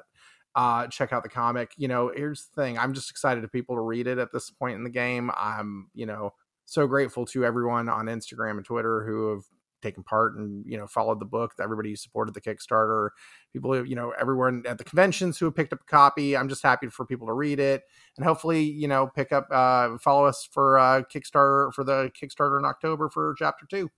Uh, 0.53 0.87
check 0.87 1.13
out 1.13 1.23
the 1.23 1.29
comic. 1.29 1.71
You 1.77 1.87
know, 1.87 2.11
here's 2.13 2.47
the 2.47 2.61
thing. 2.61 2.77
I'm 2.77 2.93
just 2.93 3.09
excited 3.09 3.41
to 3.41 3.47
people 3.47 3.75
to 3.75 3.81
read 3.81 4.07
it 4.07 4.17
at 4.17 4.33
this 4.33 4.49
point 4.49 4.75
in 4.75 4.83
the 4.83 4.89
game. 4.89 5.31
I'm 5.37 5.89
you 5.93 6.05
know 6.05 6.33
so 6.65 6.87
grateful 6.87 7.25
to 7.27 7.45
everyone 7.45 7.89
on 7.89 8.05
Instagram 8.05 8.51
and 8.51 8.65
Twitter 8.65 9.05
who 9.05 9.31
have 9.31 9.43
taken 9.81 10.03
part 10.03 10.35
and 10.35 10.65
you 10.65 10.77
know 10.77 10.87
followed 10.87 11.19
the 11.19 11.25
book 11.25 11.53
everybody 11.61 11.89
who 11.89 11.95
supported 11.95 12.33
the 12.33 12.41
kickstarter 12.41 13.09
people 13.53 13.73
who 13.73 13.83
you 13.83 13.95
know 13.95 14.13
everyone 14.19 14.63
at 14.67 14.77
the 14.77 14.83
conventions 14.83 15.37
who 15.37 15.45
have 15.45 15.55
picked 15.55 15.73
up 15.73 15.81
a 15.81 15.91
copy 15.91 16.37
i'm 16.37 16.49
just 16.49 16.63
happy 16.63 16.87
for 16.87 17.05
people 17.05 17.27
to 17.27 17.33
read 17.33 17.59
it 17.59 17.83
and 18.17 18.25
hopefully 18.25 18.61
you 18.61 18.87
know 18.87 19.07
pick 19.07 19.31
up 19.31 19.47
uh 19.51 19.97
follow 19.97 20.25
us 20.25 20.47
for 20.51 20.77
uh 20.77 21.01
kickstarter 21.03 21.73
for 21.73 21.83
the 21.83 22.11
kickstarter 22.19 22.59
in 22.59 22.65
october 22.65 23.09
for 23.09 23.35
chapter 23.37 23.65
two 23.69 23.89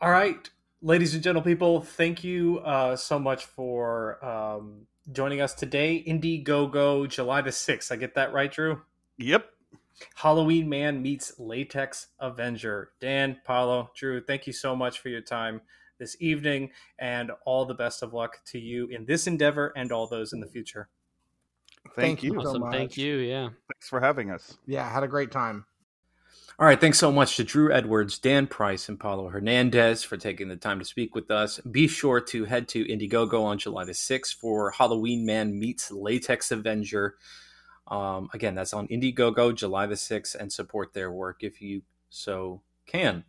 All 0.00 0.10
right, 0.10 0.50
ladies 0.80 1.14
and 1.14 1.22
gentle 1.22 1.42
people, 1.42 1.80
thank 1.80 2.24
you 2.24 2.58
uh, 2.58 2.96
so 2.96 3.20
much 3.20 3.44
for 3.44 4.18
um, 4.24 4.86
joining 5.12 5.40
us 5.40 5.54
today. 5.54 6.02
Indiegogo, 6.06 7.08
July 7.08 7.40
the 7.40 7.50
6th. 7.50 7.92
I 7.92 7.96
get 7.96 8.16
that 8.16 8.32
right, 8.32 8.50
Drew? 8.50 8.82
yep 9.16 9.46
Halloween 10.14 10.68
Man 10.68 11.02
meets 11.02 11.38
Latex 11.38 12.08
Avenger. 12.20 12.90
Dan, 13.00 13.38
Paulo, 13.44 13.90
Drew, 13.96 14.20
thank 14.22 14.46
you 14.46 14.52
so 14.52 14.74
much 14.76 15.00
for 15.00 15.08
your 15.08 15.20
time 15.22 15.60
this 15.98 16.16
evening, 16.20 16.70
and 16.98 17.30
all 17.46 17.64
the 17.64 17.74
best 17.74 18.02
of 18.02 18.12
luck 18.12 18.38
to 18.46 18.58
you 18.58 18.86
in 18.88 19.04
this 19.06 19.26
endeavor 19.26 19.72
and 19.76 19.92
all 19.92 20.06
those 20.06 20.32
in 20.32 20.40
the 20.40 20.48
future. 20.48 20.88
thank, 21.96 22.20
Thank 22.20 22.22
you 22.24 22.34
you. 22.34 22.42
so 22.42 22.54
much. 22.58 22.72
thank 22.72 22.96
you. 22.96 23.16
Yeah. 23.16 23.48
thanks 23.72 23.88
for 23.88 24.00
having 24.00 24.30
us 24.30 24.56
yeah 24.66 24.88
had 24.90 25.02
a 25.02 25.08
great 25.08 25.30
time 25.32 25.64
All 26.58 26.66
right, 26.66 26.80
thanks 26.80 26.98
so 26.98 27.10
much 27.10 27.36
to 27.36 27.44
Drew 27.44 27.72
Edwards, 27.72 28.18
Dan 28.18 28.46
Price, 28.46 28.88
and 28.88 29.00
Paulo 29.00 29.28
Hernandez 29.28 30.04
for 30.04 30.16
taking 30.16 30.48
the 30.48 30.56
time 30.56 30.78
to 30.78 30.84
speak 30.84 31.14
with 31.14 31.30
us. 31.30 31.58
Be 31.60 31.88
sure 31.88 32.20
to 32.20 32.44
head 32.44 32.68
to 32.68 32.84
Indiegogo 32.84 33.42
on 33.42 33.58
July 33.58 33.84
the 33.84 33.92
6th 33.92 34.34
for 34.34 34.70
Halloween 34.70 35.24
Man 35.26 35.58
Meets 35.58 35.90
Latex 35.90 36.50
Avenger. 36.52 37.16
Um, 37.92 38.30
again, 38.32 38.54
that's 38.54 38.72
on 38.72 38.88
Indiegogo 38.88 39.54
July 39.54 39.84
the 39.84 39.96
6th 39.96 40.34
and 40.34 40.50
support 40.50 40.94
their 40.94 41.12
work 41.12 41.42
if 41.42 41.60
you 41.60 41.82
so 42.08 42.62
can. 42.86 43.24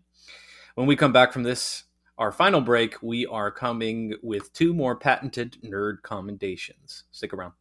When 0.75 0.87
we 0.87 0.95
come 0.95 1.11
back 1.11 1.33
from 1.33 1.43
this, 1.43 1.83
our 2.17 2.31
final 2.31 2.61
break, 2.61 3.03
we 3.03 3.25
are 3.25 3.51
coming 3.51 4.13
with 4.23 4.53
two 4.53 4.73
more 4.73 4.95
patented 4.95 5.57
nerd 5.63 6.01
commendations. 6.01 7.03
Stick 7.11 7.33
around. 7.33 7.53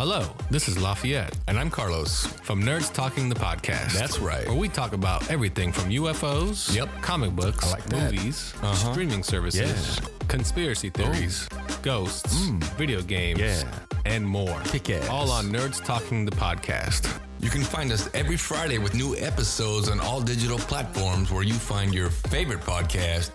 Hello, 0.00 0.26
this 0.50 0.66
is 0.66 0.80
Lafayette. 0.80 1.36
And 1.46 1.58
I'm 1.58 1.68
Carlos. 1.68 2.24
from 2.42 2.62
Nerds 2.62 2.90
Talking 2.90 3.28
the 3.28 3.34
Podcast. 3.34 3.92
That's 3.92 4.18
right. 4.18 4.48
Where 4.48 4.56
we 4.56 4.66
talk 4.66 4.94
about 4.94 5.30
everything 5.30 5.72
from 5.72 5.90
UFOs, 5.90 6.74
Yep. 6.74 6.88
comic 7.02 7.32
books, 7.36 7.70
like 7.70 7.86
movies, 7.92 8.54
Uh-huh. 8.62 8.92
streaming 8.92 9.22
services, 9.22 10.00
conspiracy 10.26 10.88
theories, 10.88 11.46
ghosts, 11.82 12.34
Mm. 12.34 12.64
video 12.78 13.02
games, 13.02 13.40
Yeah. 13.40 13.62
and 14.06 14.26
more. 14.26 14.58
Kick 14.64 14.88
ass. 14.88 15.06
All 15.10 15.30
on 15.30 15.52
Nerds 15.52 15.84
Talking 15.84 16.24
the 16.24 16.34
Podcast. 16.34 17.06
You 17.40 17.50
can 17.50 17.62
find 17.62 17.92
us 17.92 18.08
every 18.14 18.38
Friday 18.38 18.78
with 18.78 18.94
new 18.94 19.14
episodes 19.18 19.90
on 19.90 20.00
all 20.00 20.22
digital 20.22 20.58
platforms 20.58 21.30
where 21.30 21.42
you 21.42 21.52
find 21.54 21.92
your 21.92 22.08
favorite 22.08 22.64
podcast, 22.64 23.32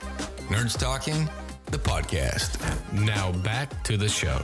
Nerds 0.49 0.75
Talking, 0.79 1.29
the 1.69 1.77
podcast. 1.77 2.57
Now 2.91 3.33
back 3.33 3.83
to 3.83 3.97
the 3.97 4.09
show. 4.09 4.41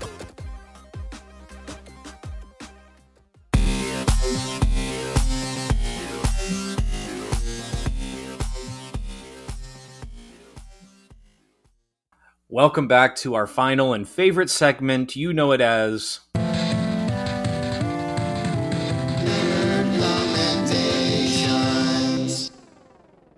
Welcome 12.53 12.89
back 12.89 13.15
to 13.15 13.33
our 13.35 13.47
final 13.47 13.93
and 13.93 14.05
favorite 14.05 14.49
segment. 14.49 15.15
You 15.15 15.31
know 15.31 15.53
it 15.53 15.61
as. 15.61 16.19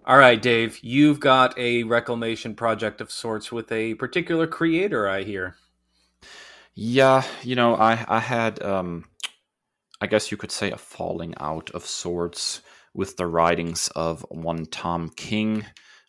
All 0.03 0.17
right, 0.17 0.41
Dave, 0.41 0.79
you've 0.81 1.19
got 1.19 1.55
a 1.59 1.83
reclamation 1.83 2.55
project 2.55 3.01
of 3.01 3.11
sorts 3.11 3.51
with 3.51 3.71
a 3.71 3.93
particular 3.93 4.47
creator, 4.47 5.07
I 5.07 5.21
hear. 5.21 5.57
Yeah, 6.73 7.23
you 7.43 7.55
know, 7.55 7.75
I 7.75 8.03
I 8.07 8.19
had 8.19 8.63
um 8.63 9.05
I 10.01 10.07
guess 10.07 10.31
you 10.31 10.37
could 10.37 10.51
say 10.51 10.71
a 10.71 10.77
falling 10.77 11.35
out 11.39 11.69
of 11.75 11.85
sorts 11.85 12.63
with 12.95 13.17
the 13.17 13.27
writings 13.27 13.89
of 13.95 14.25
one 14.31 14.65
Tom 14.65 15.11
King 15.15 15.67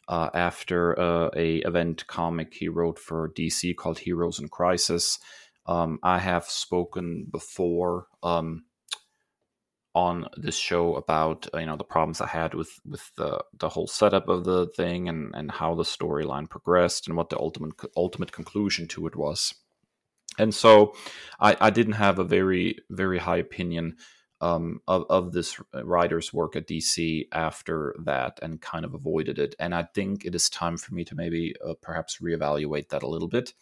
uh, 0.09 0.31
after 0.35 0.99
uh, 0.99 1.31
a 1.37 1.59
event 1.59 2.07
comic 2.07 2.55
he 2.55 2.69
wrote 2.69 2.99
for 2.99 3.31
DC 3.31 3.75
called 3.77 3.99
Heroes 3.99 4.39
in 4.39 4.49
Crisis. 4.49 5.19
Um, 5.67 5.99
I 6.03 6.19
have 6.19 6.45
spoken 6.45 7.27
before 7.31 8.07
um, 8.23 8.65
on 9.95 10.29
this 10.37 10.57
show 10.57 10.97
about 10.97 11.47
uh, 11.55 11.59
you 11.59 11.67
know 11.67 11.77
the 11.77 11.85
problems 11.85 12.21
I 12.21 12.27
had 12.27 12.55
with 12.55 12.81
with 12.85 13.15
the 13.17 13.43
the 13.59 13.69
whole 13.69 13.87
setup 13.87 14.29
of 14.29 14.45
the 14.45 14.67
thing 14.67 15.09
and 15.09 15.35
and 15.35 15.51
how 15.51 15.75
the 15.75 15.85
storyline 15.85 16.51
progressed 16.51 17.07
and 17.07 17.17
what 17.17 17.31
the 17.31 17.39
ultimate 17.39 17.75
ultimate 17.97 18.33
conclusion 18.33 18.89
to 18.89 19.07
it 19.07 19.17
was 19.17 19.55
and 20.39 20.55
so 20.55 20.95
I, 21.41 21.57
I 21.61 21.71
didn't 21.71 21.95
have 21.95 22.19
a 22.19 22.25
very 22.25 22.79
very 22.91 23.19
high 23.19 23.37
opinion 23.37 23.97
um, 24.45 24.83
of 24.87 25.07
of 25.09 25.33
this 25.33 25.59
writer's 25.73 26.33
work 26.33 26.55
at 26.55 26.69
DC 26.69 27.27
after 27.33 27.95
that, 28.05 28.39
and 28.43 28.61
kind 28.61 28.85
of 28.85 28.93
avoided 28.93 29.39
it. 29.39 29.55
And 29.59 29.75
I 29.75 29.85
think 29.95 30.27
it 30.27 30.35
is 30.35 30.51
time 30.51 30.77
for 30.77 30.95
me 30.95 31.03
to 31.07 31.15
maybe 31.15 31.55
uh, 31.67 31.73
perhaps 31.81 32.19
reevaluate 32.19 32.91
that 32.91 33.03
a 33.03 33.09
little 33.09 33.29
bit. 33.29 33.55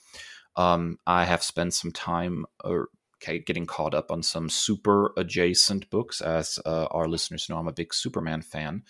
Um, 0.56 0.98
I 1.06 1.24
have 1.24 1.42
spent 1.44 1.72
some 1.72 1.92
time 1.92 2.46
uh, 2.64 2.82
getting 3.20 3.64
caught 3.64 3.94
up 3.94 4.10
on 4.10 4.24
some 4.24 4.48
super 4.48 5.12
adjacent 5.16 5.88
books. 5.88 6.20
As 6.20 6.58
uh, 6.66 6.86
our 6.90 7.06
listeners 7.06 7.48
know, 7.48 7.58
I'm 7.58 7.68
a 7.68 7.72
big 7.72 7.94
Superman 7.94 8.42
fan, 8.42 8.82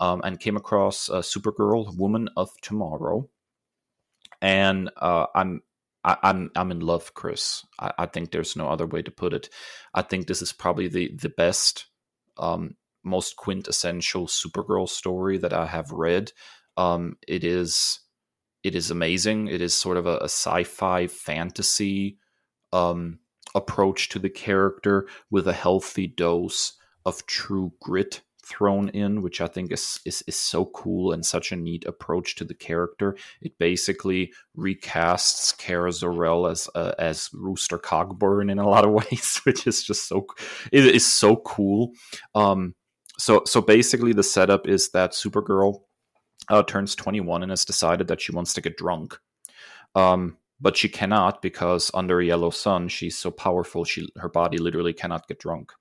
um, 0.00 0.20
and 0.24 0.40
came 0.40 0.56
across 0.56 1.08
uh, 1.08 1.20
Supergirl, 1.20 1.96
Woman 1.96 2.28
of 2.36 2.50
Tomorrow, 2.62 3.28
and 4.42 4.90
uh, 4.96 5.26
I'm 5.36 5.62
I, 6.04 6.12
am 6.12 6.18
I'm, 6.22 6.50
I'm 6.54 6.70
in 6.70 6.80
love, 6.80 7.14
Kris. 7.14 7.66
I, 7.78 7.92
I, 7.98 8.06
think 8.06 8.30
there's 8.30 8.56
no 8.56 8.68
other 8.68 8.86
way 8.86 9.02
to 9.02 9.10
put 9.10 9.32
it. 9.32 9.48
I 9.94 10.02
think 10.02 10.26
this 10.26 10.42
is 10.42 10.52
probably 10.52 10.88
the 10.88 11.14
the 11.16 11.28
best, 11.28 11.86
um, 12.36 12.76
most 13.04 13.36
quintessential 13.36 14.26
Supergirl 14.26 14.88
story 14.88 15.38
that 15.38 15.52
I 15.52 15.66
have 15.66 15.90
read. 15.90 16.32
Um, 16.76 17.16
it 17.26 17.44
is 17.44 18.00
it 18.62 18.74
is 18.74 18.90
amazing. 18.90 19.48
It 19.48 19.60
is 19.60 19.74
sort 19.74 19.96
of 19.96 20.06
a, 20.06 20.18
a 20.18 20.24
sci-fi 20.24 21.06
fantasy 21.06 22.18
um, 22.72 23.18
approach 23.54 24.08
to 24.10 24.18
the 24.18 24.30
character 24.30 25.08
with 25.30 25.48
a 25.48 25.52
healthy 25.52 26.06
dose 26.06 26.74
of 27.04 27.26
true 27.26 27.72
grit 27.80 28.22
thrown 28.48 28.88
in, 28.90 29.22
which 29.22 29.40
I 29.40 29.46
think 29.46 29.72
is, 29.72 30.00
is 30.04 30.22
is 30.26 30.36
so 30.36 30.66
cool 30.66 31.12
and 31.12 31.24
such 31.24 31.52
a 31.52 31.56
neat 31.56 31.84
approach 31.86 32.34
to 32.36 32.44
the 32.44 32.54
character. 32.54 33.16
It 33.40 33.58
basically 33.58 34.32
recasts 34.56 35.56
Kara 35.56 35.92
Zor-El 35.92 36.46
as 36.46 36.68
uh, 36.74 36.92
as 36.98 37.30
Rooster 37.32 37.78
Cogburn 37.78 38.50
in 38.50 38.58
a 38.58 38.68
lot 38.68 38.84
of 38.84 38.92
ways, 39.10 39.40
which 39.44 39.66
is 39.66 39.82
just 39.82 40.08
so 40.08 40.26
it 40.72 40.84
is 40.84 41.06
so 41.06 41.36
cool. 41.36 41.92
Um, 42.34 42.74
so 43.18 43.42
so 43.46 43.60
basically, 43.60 44.12
the 44.12 44.22
setup 44.22 44.66
is 44.66 44.90
that 44.90 45.12
Supergirl 45.12 45.82
uh, 46.48 46.62
turns 46.62 46.94
21 46.94 47.42
and 47.42 47.50
has 47.50 47.64
decided 47.64 48.08
that 48.08 48.20
she 48.20 48.32
wants 48.32 48.54
to 48.54 48.60
get 48.60 48.76
drunk. 48.76 49.18
Um, 49.94 50.36
but 50.60 50.76
she 50.76 50.88
cannot 50.88 51.40
because 51.40 51.90
under 51.94 52.20
a 52.20 52.24
yellow 52.24 52.50
sun, 52.50 52.88
she's 52.88 53.16
so 53.16 53.30
powerful, 53.30 53.84
she 53.84 54.08
her 54.16 54.28
body 54.28 54.58
literally 54.58 54.92
cannot 54.92 55.28
get 55.28 55.38
drunk. 55.38 55.72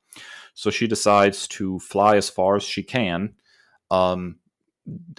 So 0.58 0.72
she 0.72 0.88
decides 0.88 1.48
to 1.50 1.78
fly 1.78 2.18
as 2.18 2.32
far 2.32 2.56
as 2.56 2.64
she 2.64 2.82
can, 2.82 3.36
um, 3.92 4.38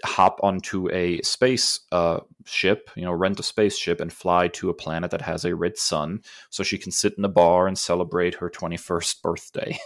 hop 0.05 0.41
onto 0.43 0.91
a 0.91 1.23
space 1.23 1.79
uh, 1.93 2.21
ship, 2.45 2.91
you 2.97 3.05
know, 3.05 3.13
rent 3.13 3.39
a 3.39 3.45
spaceship 3.45 4.01
and 4.01 4.13
fly 4.13 4.49
to 4.49 4.69
a 4.69 4.75
planet 4.75 5.13
that 5.13 5.23
has 5.23 5.45
a 5.45 5.55
red 5.55 5.79
sun, 5.79 6.23
so 6.51 6.65
she 6.65 6.77
can 6.77 6.91
sit 6.91 7.15
in 7.17 7.25
a 7.25 7.29
bar 7.29 7.69
and 7.69 7.79
celebrate 7.79 8.35
her 8.35 8.51
21st 8.51 9.23
birthday. 9.23 9.79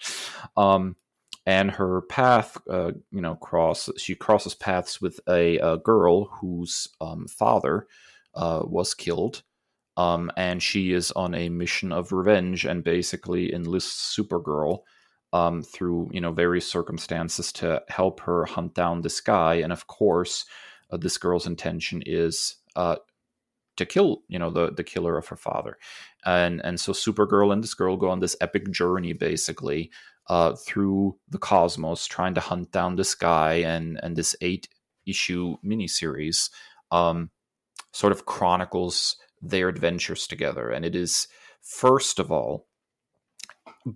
um, 0.58 0.94
and 1.46 1.70
her 1.70 2.02
path, 2.02 2.58
uh, 2.68 2.92
you 3.10 3.22
know, 3.22 3.36
cross 3.36 3.88
she 3.96 4.14
crosses 4.14 4.54
paths 4.54 5.00
with 5.00 5.20
a, 5.26 5.56
a 5.56 5.78
girl 5.78 6.26
whose 6.26 6.86
um, 7.00 7.26
father 7.28 7.86
uh, 8.34 8.60
was 8.62 8.92
killed. 8.92 9.42
Um, 9.96 10.30
and 10.36 10.62
she 10.62 10.92
is 10.92 11.12
on 11.12 11.34
a 11.34 11.48
mission 11.48 11.92
of 11.92 12.12
revenge 12.12 12.66
and 12.66 12.84
basically 12.84 13.54
enlists 13.54 14.14
Supergirl 14.14 14.80
um, 15.32 15.62
through 15.62 16.10
you 16.12 16.20
know 16.20 16.32
various 16.32 16.66
circumstances 16.66 17.52
to 17.52 17.82
help 17.88 18.20
her 18.20 18.44
hunt 18.44 18.74
down 18.74 19.02
this 19.02 19.20
guy. 19.20 19.54
And 19.54 19.72
of 19.72 19.86
course, 19.86 20.44
uh, 20.90 20.96
this 20.96 21.18
girl's 21.18 21.46
intention 21.46 22.02
is 22.06 22.56
uh, 22.76 22.96
to 23.76 23.86
kill 23.86 24.22
you 24.28 24.38
know 24.38 24.50
the 24.50 24.72
the 24.72 24.84
killer 24.84 25.18
of 25.18 25.28
her 25.28 25.36
father. 25.36 25.78
And 26.24 26.60
and 26.64 26.80
so 26.80 26.92
Supergirl 26.92 27.52
and 27.52 27.62
this 27.62 27.74
girl 27.74 27.96
go 27.96 28.10
on 28.10 28.20
this 28.20 28.36
epic 28.40 28.70
journey 28.70 29.12
basically 29.12 29.90
uh, 30.28 30.54
through 30.56 31.16
the 31.28 31.38
cosmos, 31.38 32.06
trying 32.06 32.34
to 32.34 32.40
hunt 32.40 32.72
down 32.72 32.96
this 32.96 33.14
guy. 33.14 33.54
And 33.54 33.98
and 34.02 34.16
this 34.16 34.36
eight 34.40 34.68
issue 35.06 35.56
miniseries 35.64 36.50
um, 36.90 37.30
sort 37.92 38.12
of 38.12 38.26
chronicles 38.26 39.16
their 39.40 39.68
adventures 39.68 40.26
together. 40.26 40.70
And 40.70 40.84
it 40.84 40.94
is 40.94 41.28
first 41.62 42.18
of 42.18 42.30
all 42.30 42.67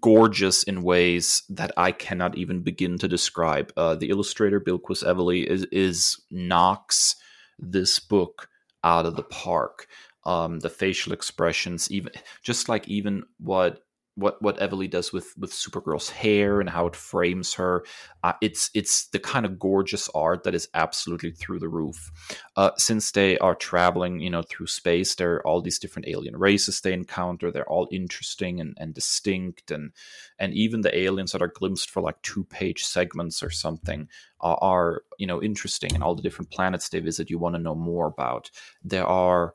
gorgeous 0.00 0.62
in 0.62 0.82
ways 0.82 1.42
that 1.48 1.72
I 1.76 1.92
cannot 1.92 2.36
even 2.36 2.62
begin 2.62 2.98
to 2.98 3.08
describe. 3.08 3.72
Uh, 3.76 3.94
the 3.94 4.10
illustrator 4.10 4.60
Bilquis 4.60 5.04
Evely 5.04 5.44
is, 5.44 5.64
is 5.72 6.20
knocks 6.30 7.16
this 7.58 7.98
book 7.98 8.48
out 8.84 9.06
of 9.06 9.16
the 9.16 9.22
park. 9.24 9.86
Um, 10.24 10.60
the 10.60 10.70
facial 10.70 11.12
expressions, 11.12 11.90
even 11.90 12.12
just 12.44 12.68
like 12.68 12.86
even 12.86 13.24
what 13.40 13.82
what 14.14 14.40
what 14.42 14.58
Evely 14.58 14.90
does 14.90 15.12
with 15.12 15.32
with 15.38 15.52
Supergirl's 15.52 16.10
hair 16.10 16.60
and 16.60 16.68
how 16.68 16.86
it 16.86 16.96
frames 16.96 17.54
her. 17.54 17.84
Uh, 18.22 18.34
it's 18.42 18.70
it's 18.74 19.08
the 19.08 19.18
kind 19.18 19.46
of 19.46 19.58
gorgeous 19.58 20.08
art 20.14 20.44
that 20.44 20.54
is 20.54 20.68
absolutely 20.74 21.30
through 21.30 21.58
the 21.58 21.68
roof. 21.68 22.10
Uh, 22.56 22.72
since 22.76 23.10
they 23.12 23.38
are 23.38 23.54
traveling, 23.54 24.20
you 24.20 24.28
know, 24.28 24.42
through 24.42 24.66
space, 24.66 25.14
there 25.14 25.34
are 25.34 25.46
all 25.46 25.62
these 25.62 25.78
different 25.78 26.08
alien 26.08 26.36
races 26.36 26.80
they 26.80 26.92
encounter. 26.92 27.50
They're 27.50 27.68
all 27.68 27.88
interesting 27.90 28.60
and, 28.60 28.76
and 28.78 28.92
distinct, 28.92 29.70
and 29.70 29.92
and 30.38 30.52
even 30.52 30.82
the 30.82 30.96
aliens 30.96 31.32
that 31.32 31.42
are 31.42 31.48
glimpsed 31.48 31.90
for 31.90 32.02
like 32.02 32.20
two 32.22 32.44
page 32.44 32.84
segments 32.84 33.42
or 33.42 33.50
something 33.50 34.08
are, 34.40 34.58
are 34.60 35.02
you 35.18 35.26
know 35.26 35.42
interesting. 35.42 35.94
And 35.94 36.04
all 36.04 36.14
the 36.14 36.22
different 36.22 36.50
planets 36.50 36.90
they 36.90 37.00
visit, 37.00 37.30
you 37.30 37.38
want 37.38 37.54
to 37.54 37.62
know 37.62 37.74
more 37.74 38.08
about. 38.08 38.50
There 38.84 39.06
are 39.06 39.54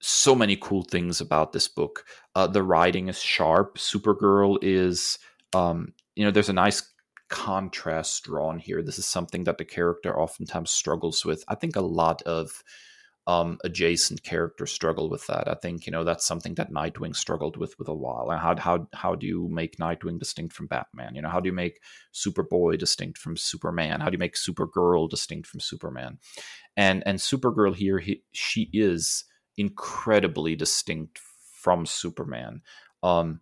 so 0.00 0.34
many 0.34 0.56
cool 0.56 0.82
things 0.82 1.20
about 1.20 1.52
this 1.52 1.68
book. 1.68 2.04
Uh, 2.34 2.46
the 2.46 2.62
writing 2.62 3.08
is 3.08 3.20
sharp. 3.20 3.78
Supergirl 3.78 4.58
is, 4.62 5.18
um, 5.54 5.92
you 6.14 6.24
know, 6.24 6.30
there's 6.30 6.48
a 6.48 6.54
nice 6.54 6.92
contrast 7.28 8.24
drawn 8.24 8.58
here. 8.58 8.82
This 8.82 8.98
is 8.98 9.06
something 9.06 9.44
that 9.44 9.58
the 9.58 9.64
character 9.64 10.18
oftentimes 10.18 10.70
struggles 10.70 11.24
with. 11.24 11.44
I 11.48 11.54
think 11.54 11.76
a 11.76 11.80
lot 11.80 12.22
of 12.22 12.62
um, 13.26 13.58
adjacent 13.64 14.22
characters 14.22 14.70
struggle 14.70 15.10
with 15.10 15.26
that. 15.26 15.48
I 15.48 15.54
think 15.54 15.86
you 15.86 15.90
know 15.90 16.04
that's 16.04 16.24
something 16.24 16.54
that 16.54 16.70
Nightwing 16.70 17.16
struggled 17.16 17.56
with 17.56 17.76
with 17.78 17.88
a 17.88 17.94
while. 17.94 18.30
And 18.30 18.40
how 18.40 18.56
how 18.56 18.88
how 18.94 19.14
do 19.16 19.26
you 19.26 19.48
make 19.50 19.78
Nightwing 19.78 20.18
distinct 20.18 20.54
from 20.54 20.68
Batman? 20.68 21.14
You 21.14 21.22
know, 21.22 21.28
how 21.28 21.40
do 21.40 21.48
you 21.48 21.52
make 21.52 21.80
Superboy 22.14 22.78
distinct 22.78 23.18
from 23.18 23.36
Superman? 23.36 24.00
How 24.00 24.10
do 24.10 24.14
you 24.14 24.18
make 24.18 24.36
Supergirl 24.36 25.10
distinct 25.10 25.48
from 25.48 25.60
Superman? 25.60 26.18
And 26.76 27.02
and 27.04 27.18
Supergirl 27.18 27.74
here, 27.74 27.98
he, 27.98 28.22
she 28.32 28.70
is 28.72 29.24
incredibly 29.56 30.56
distinct 30.56 31.20
from 31.62 31.86
Superman. 31.86 32.62
Um, 33.02 33.40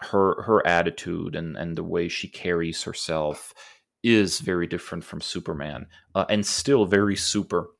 her 0.00 0.42
her 0.42 0.66
attitude 0.66 1.34
and 1.36 1.56
and 1.56 1.76
the 1.76 1.84
way 1.84 2.08
she 2.08 2.28
carries 2.28 2.82
herself 2.82 3.54
is 4.02 4.40
very 4.40 4.66
different 4.66 5.04
from 5.04 5.20
Superman, 5.20 5.86
uh, 6.14 6.26
and 6.28 6.44
still 6.44 6.84
very 6.84 7.16
super. 7.16 7.70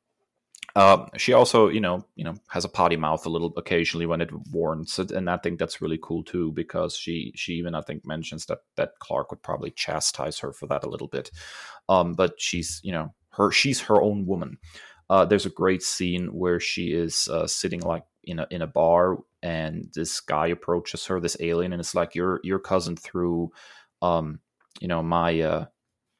Uh, 0.75 1.05
she 1.15 1.31
also, 1.31 1.69
you 1.69 1.79
know, 1.79 2.05
you 2.15 2.25
know, 2.25 2.35
has 2.49 2.65
a 2.65 2.69
potty 2.69 2.97
mouth 2.97 3.25
a 3.25 3.29
little 3.29 3.53
occasionally 3.55 4.05
when 4.05 4.19
it 4.19 4.29
warrants 4.51 4.99
it, 4.99 5.11
and 5.11 5.29
I 5.29 5.37
think 5.37 5.59
that's 5.59 5.81
really 5.81 5.99
cool 6.01 6.23
too 6.23 6.51
because 6.51 6.97
she 6.97 7.31
she 7.35 7.53
even 7.53 7.75
I 7.75 7.81
think 7.81 8.05
mentions 8.05 8.45
that 8.47 8.59
that 8.75 8.93
Clark 8.99 9.31
would 9.31 9.43
probably 9.43 9.71
chastise 9.71 10.39
her 10.39 10.51
for 10.51 10.67
that 10.67 10.83
a 10.83 10.89
little 10.89 11.07
bit. 11.07 11.31
Um, 11.87 12.13
but 12.13 12.33
she's 12.37 12.81
you 12.83 12.91
know 12.91 13.13
her 13.31 13.51
she's 13.51 13.81
her 13.81 14.01
own 14.01 14.25
woman. 14.25 14.57
Uh, 15.09 15.25
there's 15.25 15.45
a 15.45 15.51
great 15.51 15.83
scene 15.83 16.27
where 16.27 16.59
she 16.59 16.93
is 16.93 17.27
uh, 17.27 17.47
sitting 17.47 17.81
like 17.81 18.03
in 18.23 18.39
a 18.39 18.47
in 18.49 18.61
a 18.61 18.67
bar, 18.67 19.17
and 19.43 19.89
this 19.93 20.19
guy 20.19 20.47
approaches 20.47 21.05
her, 21.05 21.19
this 21.19 21.37
alien, 21.39 21.73
and 21.73 21.79
it's 21.79 21.95
like 21.95 22.15
your 22.15 22.39
your 22.43 22.59
cousin 22.59 22.95
threw, 22.95 23.51
um, 24.01 24.39
you 24.79 24.87
know, 24.87 25.03
my 25.03 25.39
uh, 25.41 25.65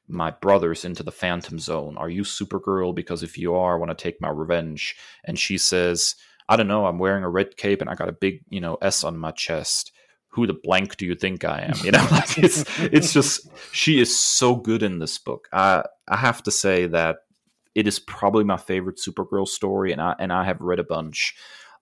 my 0.08 0.30
brothers 0.30 0.84
into 0.84 1.02
the 1.02 1.12
Phantom 1.12 1.58
Zone. 1.58 1.96
Are 1.96 2.10
you 2.10 2.22
Supergirl? 2.22 2.94
Because 2.94 3.22
if 3.22 3.36
you 3.36 3.54
are, 3.54 3.74
I 3.74 3.78
want 3.78 3.96
to 3.96 4.02
take 4.02 4.20
my 4.20 4.28
revenge. 4.28 4.96
And 5.24 5.38
she 5.38 5.58
says, 5.58 6.14
I 6.48 6.56
don't 6.56 6.68
know. 6.68 6.86
I'm 6.86 6.98
wearing 6.98 7.24
a 7.24 7.28
red 7.28 7.56
cape 7.56 7.80
and 7.80 7.90
I 7.90 7.94
got 7.94 8.08
a 8.08 8.12
big, 8.12 8.42
you 8.48 8.60
know, 8.60 8.76
S 8.76 9.04
on 9.04 9.18
my 9.18 9.32
chest. 9.32 9.92
Who 10.28 10.46
the 10.46 10.58
blank 10.62 10.96
do 10.96 11.06
you 11.06 11.14
think 11.14 11.44
I 11.44 11.62
am? 11.62 11.74
You 11.82 11.92
know, 11.92 12.06
like 12.10 12.38
it's 12.38 12.64
it's 12.78 13.12
just 13.12 13.48
she 13.72 14.00
is 14.00 14.16
so 14.16 14.54
good 14.54 14.82
in 14.82 14.98
this 14.98 15.18
book. 15.18 15.48
I 15.52 15.84
I 16.08 16.16
have 16.16 16.42
to 16.44 16.50
say 16.50 16.86
that 16.88 17.18
it 17.76 17.86
is 17.86 17.98
probably 17.98 18.42
my 18.42 18.56
favorite 18.56 18.96
Supergirl 18.96 19.46
story, 19.46 19.92
and 19.92 20.00
I 20.00 20.16
and 20.18 20.32
I 20.32 20.44
have 20.44 20.60
read 20.60 20.80
a 20.80 20.84
bunch. 20.84 21.36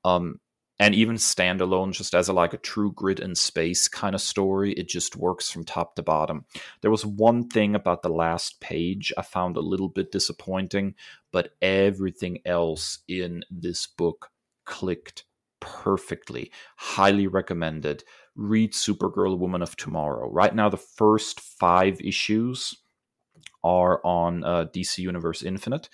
Um, 0.04 0.40
and 0.80 0.92
even 0.92 1.14
standalone, 1.14 1.92
just 1.92 2.16
as 2.16 2.28
a 2.28 2.32
like 2.32 2.52
a 2.52 2.58
true 2.58 2.92
grit 2.92 3.20
in 3.20 3.36
space 3.36 3.86
kind 3.86 4.12
of 4.12 4.20
story, 4.20 4.72
it 4.72 4.88
just 4.88 5.14
works 5.14 5.48
from 5.48 5.64
top 5.64 5.94
to 5.94 6.02
bottom. 6.02 6.46
There 6.82 6.90
was 6.90 7.06
one 7.06 7.48
thing 7.48 7.76
about 7.76 8.02
the 8.02 8.08
last 8.08 8.60
page 8.60 9.12
I 9.16 9.22
found 9.22 9.56
a 9.56 9.60
little 9.60 9.88
bit 9.88 10.10
disappointing, 10.10 10.96
but 11.30 11.50
everything 11.62 12.40
else 12.44 12.98
in 13.06 13.44
this 13.48 13.86
book 13.86 14.30
clicked 14.64 15.24
perfectly. 15.60 16.50
Highly 16.76 17.28
recommended. 17.28 18.02
Read 18.34 18.72
Supergirl 18.72 19.38
Woman 19.38 19.62
of 19.62 19.76
Tomorrow. 19.76 20.28
Right 20.28 20.54
now, 20.56 20.68
the 20.68 20.76
first 20.76 21.38
five 21.38 22.00
issues 22.00 22.74
are 23.64 24.00
on 24.04 24.44
uh, 24.44 24.66
DC 24.66 24.98
Universe 24.98 25.42
Infinite. 25.42 25.88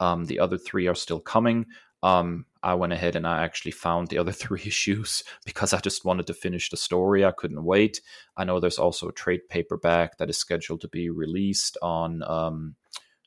Um, 0.00 0.24
the 0.24 0.38
other 0.38 0.56
three 0.56 0.86
are 0.86 0.94
still 0.94 1.20
coming. 1.20 1.66
Um, 2.02 2.46
I 2.62 2.74
went 2.74 2.92
ahead 2.92 3.16
and 3.16 3.26
I 3.26 3.42
actually 3.42 3.72
found 3.72 4.08
the 4.08 4.18
other 4.18 4.32
three 4.42 4.62
issues 4.64 5.24
because 5.44 5.72
I 5.72 5.80
just 5.80 6.04
wanted 6.04 6.26
to 6.28 6.34
finish 6.34 6.70
the 6.70 6.76
story. 6.76 7.24
I 7.24 7.32
couldn't 7.32 7.64
wait. 7.64 8.00
I 8.36 8.44
know 8.44 8.60
there's 8.60 8.78
also 8.78 9.08
a 9.08 9.12
trade 9.12 9.48
paperback 9.48 10.18
that 10.18 10.30
is 10.30 10.38
scheduled 10.38 10.80
to 10.82 10.88
be 10.88 11.10
released 11.10 11.76
on 11.82 12.22
um, 12.22 12.76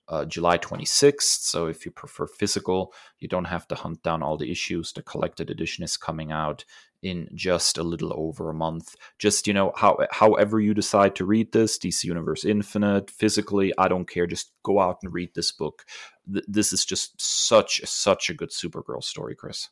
uh, 0.08 0.26
July 0.26 0.58
26th. 0.58 1.22
So 1.22 1.68
if 1.68 1.86
you 1.86 1.92
prefer 1.92 2.26
physical, 2.26 2.94
you 3.20 3.28
don't 3.28 3.46
have 3.46 3.68
to 3.68 3.76
hunt 3.76 4.02
down 4.02 4.24
all 4.24 4.38
the 4.38 4.52
issues. 4.52 4.92
The 4.92 5.04
collected 5.04 5.50
edition 5.50 5.84
is 5.84 5.98
coming 5.98 6.32
out 6.32 6.66
in 7.02 7.30
just 7.34 7.78
a 7.78 7.84
little 7.84 8.14
over 8.16 8.50
a 8.50 8.54
month. 8.54 8.96
Just 9.18 9.48
you 9.48 9.54
know, 9.54 9.72
how 9.76 10.00
however 10.12 10.60
you 10.60 10.74
decide 10.74 11.16
to 11.16 11.26
read 11.26 11.52
this, 11.52 11.78
DC 11.78 12.04
Universe 12.04 12.46
Infinite, 12.46 13.10
physically, 13.10 13.74
I 13.78 13.88
don't 13.88 14.10
care. 14.10 14.28
Just 14.28 14.52
go 14.64 14.80
out 14.80 15.00
and 15.04 15.14
read 15.14 15.32
this 15.36 15.52
book. 15.52 15.86
Th- 16.32 16.46
this 16.48 16.74
is 16.74 16.86
just 16.86 17.20
such 17.20 17.82
such 17.86 18.30
a 18.30 18.34
good 18.34 18.50
Supergirl 18.50 19.04
story, 19.04 19.36
Kris. 19.36 19.70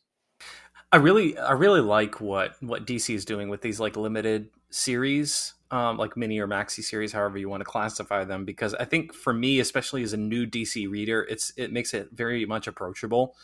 I 0.91 0.97
really 0.97 1.37
I 1.37 1.51
really 1.51 1.81
like 1.81 2.21
what 2.21 2.55
what 2.61 2.87
DC 2.87 3.13
is 3.13 3.25
doing 3.25 3.49
with 3.49 3.61
these 3.61 3.79
like 3.79 3.97
limited 3.97 4.49
series, 4.69 5.53
um, 5.69 5.97
like 5.97 6.15
mini 6.15 6.39
or 6.39 6.47
maxi 6.47 6.83
series, 6.83 7.11
however 7.11 7.37
you 7.37 7.49
want 7.49 7.61
to 7.61 7.65
classify 7.65 8.23
them. 8.23 8.45
Because 8.45 8.73
I 8.73 8.85
think 8.85 9.13
for 9.13 9.33
me, 9.33 9.59
especially 9.59 10.03
as 10.03 10.13
a 10.13 10.17
new 10.17 10.45
DC 10.45 10.89
reader, 10.89 11.23
it's 11.29 11.51
it 11.57 11.73
makes 11.73 11.93
it 11.93 12.09
very 12.13 12.45
much 12.45 12.67
approachable. 12.67 13.35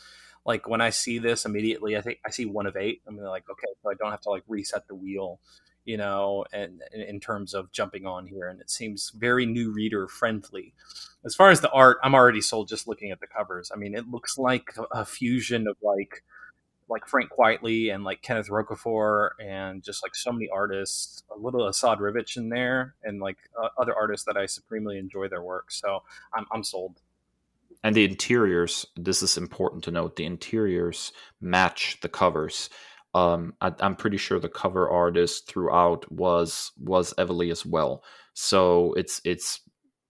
Like 0.46 0.68
when 0.68 0.80
I 0.80 0.90
see 0.90 1.18
this 1.18 1.44
immediately, 1.44 1.96
I 1.96 2.00
think 2.02 2.18
I 2.26 2.30
see 2.30 2.44
one 2.46 2.66
of 2.66 2.76
eight. 2.76 3.02
I'm 3.06 3.16
like, 3.16 3.48
okay, 3.50 3.72
so 3.82 3.90
I 3.90 3.94
don't 3.94 4.10
have 4.10 4.20
to 4.22 4.30
like 4.30 4.44
reset 4.46 4.86
the 4.88 4.94
wheel, 4.94 5.40
you 5.84 5.96
know, 5.96 6.44
and, 6.52 6.82
in 6.92 7.18
terms 7.20 7.54
of 7.54 7.72
jumping 7.72 8.06
on 8.06 8.26
here, 8.26 8.48
and 8.48 8.60
it 8.60 8.70
seems 8.70 9.10
very 9.16 9.46
new 9.46 9.72
reader 9.72 10.06
friendly. 10.06 10.74
As 11.24 11.34
far 11.34 11.50
as 11.50 11.60
the 11.60 11.70
art, 11.70 11.98
I'm 12.02 12.14
already 12.14 12.42
sold 12.42 12.68
just 12.68 12.86
looking 12.86 13.10
at 13.10 13.20
the 13.20 13.26
covers. 13.26 13.70
I 13.72 13.78
mean, 13.78 13.94
it 13.94 14.08
looks 14.08 14.36
like 14.36 14.74
a 14.92 15.04
fusion 15.04 15.66
of 15.66 15.76
like 15.82 16.22
like 16.88 17.06
Frank 17.08 17.30
Quitely 17.30 17.94
and 17.94 18.04
like 18.04 18.22
Kenneth 18.22 18.48
Rocafort 18.48 19.30
and 19.42 19.82
just 19.82 20.02
like 20.02 20.14
so 20.14 20.32
many 20.32 20.48
artists, 20.50 21.22
a 21.34 21.38
little 21.38 21.66
Esad 21.66 21.98
Ribić 21.98 22.36
in 22.36 22.50
there, 22.50 22.94
and 23.02 23.20
like 23.20 23.38
uh, 23.60 23.68
other 23.78 23.94
artists 23.94 24.26
that 24.26 24.36
I 24.36 24.46
supremely 24.46 24.98
enjoy 24.98 25.28
their 25.28 25.42
work. 25.42 25.70
So 25.70 26.02
I'm 26.34 26.46
I'm 26.52 26.62
sold. 26.64 27.00
And 27.84 27.94
the 27.94 28.04
interiors, 28.04 28.86
this 28.96 29.22
is 29.22 29.36
important 29.36 29.84
to 29.84 29.90
note. 29.90 30.16
The 30.16 30.24
interiors 30.24 31.12
match 31.40 31.98
the 32.00 32.08
covers. 32.08 32.70
Um, 33.12 33.54
I, 33.60 33.72
am 33.80 33.94
pretty 33.94 34.16
sure 34.16 34.40
the 34.40 34.48
cover 34.48 34.90
artist 34.90 35.46
throughout 35.46 36.10
was 36.10 36.72
was 36.78 37.14
Evely 37.18 37.52
as 37.52 37.64
well. 37.64 38.02
So 38.32 38.94
it's 38.94 39.20
it's 39.24 39.60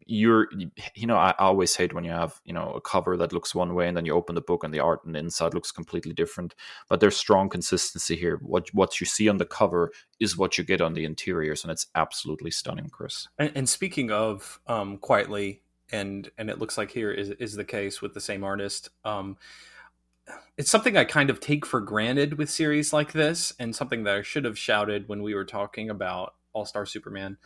you're 0.06 0.48
you 0.94 1.06
know 1.06 1.16
I 1.16 1.34
always 1.38 1.74
hate 1.74 1.94
when 1.94 2.05
you 2.05 2.10
have 2.10 2.40
you 2.44 2.52
know 2.52 2.72
a 2.72 2.80
cover 2.80 3.16
that 3.16 3.32
looks 3.32 3.55
one 3.55 3.74
way 3.74 3.88
and 3.88 3.96
then 3.96 4.05
you 4.05 4.14
open 4.14 4.34
the 4.34 4.40
book 4.40 4.64
and 4.64 4.72
the 4.72 4.80
art 4.80 5.01
and 5.05 5.14
the 5.14 5.18
inside 5.18 5.55
looks 5.55 5.72
completely 5.72 6.12
different 6.12 6.55
but 6.88 7.01
there's 7.01 7.16
strong 7.16 7.48
consistency 7.48 8.14
here 8.14 8.38
what 8.42 8.68
what 8.74 9.01
you 9.01 9.06
see 9.06 9.28
on 9.28 9.38
the 9.38 9.46
cover 9.46 9.90
is 10.20 10.36
what 10.36 10.59
you 10.59 10.64
get 10.64 10.82
on 10.82 10.92
the 10.92 11.05
interiors 11.05 11.64
and 11.64 11.70
it's 11.70 11.86
absolutely 11.94 12.51
stunning 12.51 12.90
Kris 12.90 13.28
and, 13.38 13.52
and 13.55 13.68
speaking 13.68 14.10
of 14.10 14.60
um 14.66 14.98
Quitely 14.98 15.60
and 15.93 16.31
and 16.39 16.51
it 16.51 16.59
looks 16.59 16.78
like 16.78 16.90
here 16.90 17.11
is 17.11 17.31
is 17.31 17.55
the 17.55 17.65
case 17.65 18.01
with 18.01 18.15
the 18.15 18.20
same 18.20 18.43
artist 18.43 18.90
um 19.05 19.36
it's 20.56 20.70
something 20.70 20.97
I 20.97 21.05
kind 21.05 21.31
of 21.31 21.40
take 21.40 21.66
for 21.66 21.81
granted 21.81 22.39
with 22.39 22.51
series 22.51 22.93
like 22.93 23.12
this, 23.12 23.52
and 23.59 23.74
something 23.74 24.05
that 24.05 24.16
I 24.16 24.23
should 24.23 24.44
have 24.44 24.59
shouted 24.59 25.09
when 25.09 25.23
we 25.23 25.35
were 25.35 25.44
talking 25.44 25.90
about 25.90 26.35
All 26.52 26.65
Star 26.65 26.86
Superman 26.86 27.36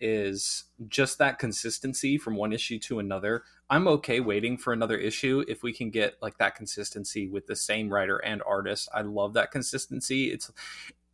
is 0.00 0.64
just 0.88 1.18
that 1.18 1.38
consistency 1.38 2.18
from 2.18 2.34
one 2.34 2.52
issue 2.52 2.78
to 2.80 2.98
another. 2.98 3.44
I'm 3.70 3.86
okay 3.88 4.20
waiting 4.20 4.58
for 4.58 4.72
another 4.72 4.96
issue 4.96 5.44
if 5.46 5.62
we 5.62 5.72
can 5.72 5.90
get 5.90 6.16
like 6.20 6.38
that 6.38 6.56
consistency 6.56 7.28
with 7.28 7.46
the 7.46 7.56
same 7.56 7.92
writer 7.92 8.18
and 8.18 8.42
artist. 8.46 8.88
I 8.92 9.02
love 9.02 9.34
that 9.34 9.52
consistency. 9.52 10.32
It's 10.32 10.50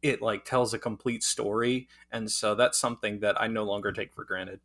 it 0.02 0.23
like 0.23 0.47
tells 0.47 0.73
a 0.73 0.78
complete 0.78 1.23
story 1.23 1.86
and 2.11 2.31
so 2.31 2.55
that's 2.55 2.78
something 2.78 3.20
that 3.20 3.39
I 3.40 3.48
no 3.48 3.65
longer 3.65 3.93
take 3.93 4.15
for 4.15 4.24
granted. 4.24 4.61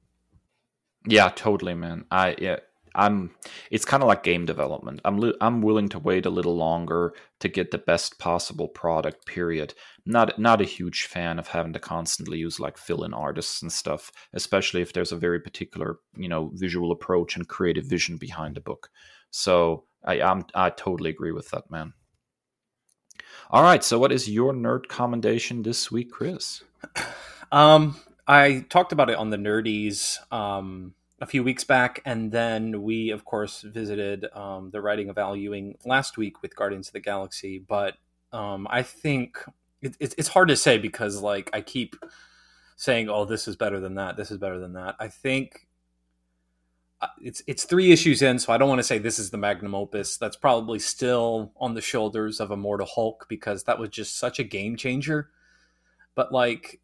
Yeah, 1.07 1.29
totally, 1.29 1.73
man. 1.75 2.05
I 2.11 2.35
yeah, 2.39 2.57
I'm. 2.95 3.31
It's 3.71 3.85
kind 3.85 4.01
of 4.03 4.07
like 4.07 4.23
game 4.23 4.45
development. 4.45 5.01
I'm 5.05 5.17
li- 5.19 5.37
I'm 5.41 5.61
willing 5.61 5.89
to 5.89 5.99
wait 5.99 6.25
a 6.25 6.29
little 6.31 6.55
longer 6.55 7.13
to 7.39 7.47
get 7.47 7.71
the 7.71 7.77
best 7.77 8.19
possible 8.19 8.67
product. 8.67 9.25
Period. 9.25 9.73
Not 10.05 10.39
not 10.39 10.61
a 10.61 10.65
huge 10.65 11.03
fan 11.03 11.39
of 11.39 11.47
having 11.49 11.73
to 11.73 11.79
constantly 11.79 12.39
use 12.39 12.59
like 12.59 12.77
fill-in 12.77 13.13
artists 13.13 13.61
and 13.61 13.71
stuff, 13.71 14.11
especially 14.33 14.81
if 14.81 14.93
there's 14.93 15.11
a 15.11 15.17
very 15.17 15.39
particular 15.39 15.97
you 16.15 16.29
know 16.29 16.51
visual 16.53 16.91
approach 16.91 17.35
and 17.35 17.47
creative 17.47 17.85
vision 17.85 18.17
behind 18.17 18.55
the 18.55 18.61
book. 18.61 18.89
So 19.31 19.85
I 20.05 20.21
I'm, 20.21 20.45
I 20.55 20.69
totally 20.69 21.09
agree 21.09 21.31
with 21.33 21.49
that, 21.51 21.69
man. 21.69 21.93
All 23.49 23.63
right. 23.63 23.83
So 23.83 23.99
what 23.99 24.11
is 24.11 24.29
your 24.29 24.53
nerd 24.53 24.87
commendation 24.87 25.63
this 25.63 25.91
week, 25.91 26.11
Kris? 26.11 26.63
Um, 27.51 27.95
I 28.27 28.65
talked 28.69 28.91
about 28.91 29.09
it 29.09 29.17
on 29.17 29.29
the 29.29 29.37
Nerdies. 29.37 30.17
Um 30.31 30.93
a 31.21 31.25
few 31.25 31.43
weeks 31.43 31.63
back, 31.63 32.01
and 32.05 32.31
then 32.31 32.83
we, 32.83 33.09
of 33.09 33.25
course, 33.25 33.61
visited 33.61 34.25
um, 34.33 34.69
the 34.71 34.81
writing 34.81 35.09
of 35.09 35.17
Al 35.17 35.35
Ewing 35.35 35.77
last 35.85 36.17
week 36.17 36.41
with 36.41 36.55
Guardians 36.55 36.87
of 36.87 36.93
the 36.93 36.99
Galaxy. 36.99 37.57
But 37.57 37.95
um, 38.33 38.67
I 38.69 38.83
think 38.83 39.37
it, 39.81 39.95
it, 39.99 40.13
it's 40.17 40.27
hard 40.27 40.49
to 40.49 40.55
say 40.55 40.77
because, 40.77 41.21
like, 41.21 41.49
I 41.53 41.61
keep 41.61 41.95
saying, 42.75 43.09
"Oh, 43.09 43.25
this 43.25 43.47
is 43.47 43.55
better 43.55 43.79
than 43.79 43.95
that. 43.95 44.17
This 44.17 44.31
is 44.31 44.37
better 44.37 44.59
than 44.59 44.73
that." 44.73 44.95
I 44.99 45.07
think 45.07 45.67
uh, 47.01 47.07
it's 47.21 47.41
it's 47.47 47.63
three 47.63 47.91
issues 47.91 48.21
in, 48.21 48.37
so 48.37 48.51
I 48.51 48.57
don't 48.57 48.69
want 48.69 48.79
to 48.79 48.83
say 48.83 48.97
this 48.97 49.19
is 49.19 49.29
the 49.29 49.37
magnum 49.37 49.73
opus. 49.73 50.17
That's 50.17 50.35
probably 50.37 50.79
still 50.79 51.53
on 51.57 51.75
the 51.75 51.81
shoulders 51.81 52.41
of 52.41 52.51
Immortal 52.51 52.87
Hulk 52.87 53.25
because 53.29 53.63
that 53.63 53.79
was 53.79 53.89
just 53.89 54.17
such 54.17 54.37
a 54.39 54.43
game 54.43 54.75
changer. 54.75 55.29
But 56.13 56.33
like 56.33 56.81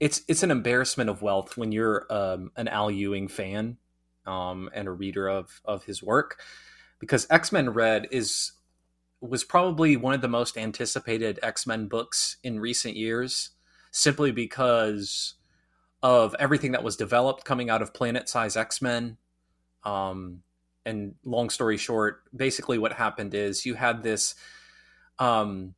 it's 0.00 0.22
it's 0.28 0.42
an 0.42 0.50
embarrassment 0.50 1.10
of 1.10 1.22
wealth 1.22 1.56
when 1.56 1.72
you're 1.72 2.06
um, 2.10 2.50
an 2.56 2.68
Al 2.68 2.90
Ewing 2.90 3.28
fan 3.28 3.78
um, 4.26 4.70
and 4.74 4.88
a 4.88 4.92
reader 4.92 5.28
of 5.28 5.60
of 5.64 5.84
his 5.84 6.02
work, 6.02 6.40
because 6.98 7.26
X 7.30 7.52
Men 7.52 7.70
Red 7.70 8.08
is 8.10 8.52
was 9.20 9.44
probably 9.44 9.96
one 9.96 10.14
of 10.14 10.20
the 10.20 10.28
most 10.28 10.58
anticipated 10.58 11.38
X 11.42 11.66
Men 11.66 11.86
books 11.88 12.36
in 12.42 12.60
recent 12.60 12.96
years, 12.96 13.50
simply 13.90 14.32
because 14.32 15.34
of 16.02 16.36
everything 16.38 16.72
that 16.72 16.84
was 16.84 16.96
developed 16.96 17.44
coming 17.44 17.70
out 17.70 17.80
of 17.80 17.94
Planet 17.94 18.28
Size 18.28 18.56
X 18.56 18.82
Men. 18.82 19.16
Um, 19.84 20.42
and 20.86 21.14
long 21.24 21.48
story 21.48 21.78
short, 21.78 22.24
basically 22.36 22.76
what 22.76 22.92
happened 22.92 23.34
is 23.34 23.64
you 23.64 23.74
had 23.74 24.02
this 24.02 24.34
um, 25.18 25.74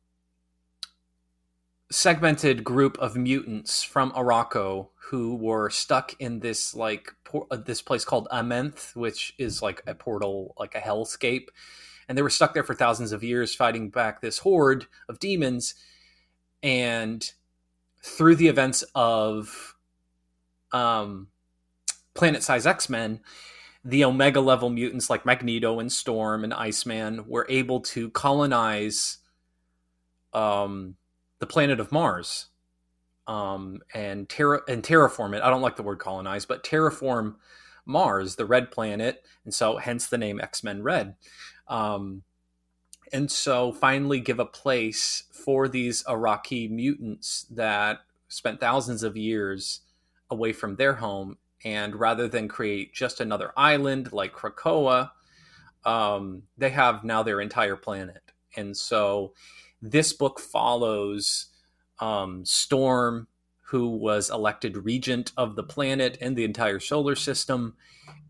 segmented 1.89 2.63
group 2.63 2.97
of 2.99 3.15
mutants 3.15 3.81
from 3.83 4.11
Arakko 4.11 4.89
who 5.09 5.35
were 5.35 5.69
stuck 5.69 6.15
in 6.19 6.39
this 6.39 6.75
like 6.75 7.13
por- 7.23 7.47
uh, 7.49 7.57
this 7.57 7.81
place 7.81 8.03
called 8.03 8.27
Amenth, 8.31 8.95
which 8.95 9.33
is 9.37 9.61
like 9.61 9.81
a 9.87 9.95
portal, 9.95 10.53
like 10.59 10.75
a 10.75 10.81
hellscape, 10.81 11.47
and 12.07 12.17
they 12.17 12.21
were 12.21 12.29
stuck 12.29 12.53
there 12.53 12.63
for 12.63 12.75
thousands 12.75 13.13
of 13.13 13.23
years 13.23 13.55
fighting 13.55 13.89
back 13.89 14.21
this 14.21 14.39
horde 14.39 14.87
of 15.07 15.19
demons. 15.19 15.75
And 16.61 17.31
through 18.03 18.35
the 18.35 18.47
events 18.47 18.83
of 18.93 19.75
um, 20.73 21.27
Planet 22.13 22.43
Size 22.43 22.65
X 22.65 22.89
Men, 22.89 23.21
the 23.85 24.03
Omega 24.03 24.41
level 24.41 24.69
mutants 24.69 25.09
like 25.09 25.25
Magneto 25.25 25.79
and 25.79 25.91
Storm 25.91 26.43
and 26.43 26.53
Iceman 26.53 27.25
were 27.27 27.45
able 27.47 27.79
to 27.81 28.09
colonize 28.09 29.19
um, 30.33 30.95
the 31.39 31.47
planet 31.47 31.79
of 31.79 31.91
Mars 31.91 32.47
um, 33.27 33.79
and 33.93 34.27
terra 34.29 34.61
and 34.67 34.83
terraform 34.83 35.35
it. 35.35 35.43
I 35.43 35.49
don't 35.49 35.61
like 35.61 35.75
the 35.75 35.83
word 35.83 35.99
colonize, 35.99 36.45
but 36.45 36.63
terraform 36.63 37.35
Mars, 37.85 38.35
the 38.35 38.45
red 38.45 38.71
planet, 38.71 39.23
and 39.45 39.53
so 39.53 39.77
hence 39.77 40.07
the 40.07 40.17
name 40.17 40.39
X 40.41 40.63
Men 40.63 40.83
Red. 40.83 41.15
Um, 41.67 42.23
and 43.13 43.31
so 43.31 43.71
finally 43.71 44.19
give 44.19 44.39
a 44.39 44.45
place 44.45 45.23
for 45.31 45.67
these 45.67 46.03
Arakkii 46.03 46.69
mutants 46.69 47.45
that 47.51 47.99
spent 48.27 48.59
thousands 48.59 49.03
of 49.03 49.15
years 49.15 49.81
away 50.29 50.51
from 50.51 50.75
their 50.75 50.95
home. 50.95 51.37
And 51.63 51.95
rather 51.95 52.27
than 52.27 52.47
create 52.47 52.93
just 52.93 53.21
another 53.21 53.51
island 53.55 54.11
like 54.13 54.33
Krakoa, 54.33 55.11
um, 55.85 56.43
they 56.57 56.69
have 56.69 57.03
now 57.03 57.23
their 57.23 57.41
entire 57.41 57.77
planet. 57.77 58.21
And 58.55 58.75
so 58.75 59.33
this 59.81 60.13
book 60.13 60.39
follows 60.39 61.47
um, 61.99 62.45
Storm, 62.45 63.27
who 63.61 63.89
was 63.89 64.29
elected 64.29 64.77
regent 64.77 65.31
of 65.37 65.55
the 65.55 65.63
planet 65.63 66.17
and 66.21 66.35
the 66.35 66.45
entire 66.45 66.79
solar 66.79 67.15
system, 67.15 67.75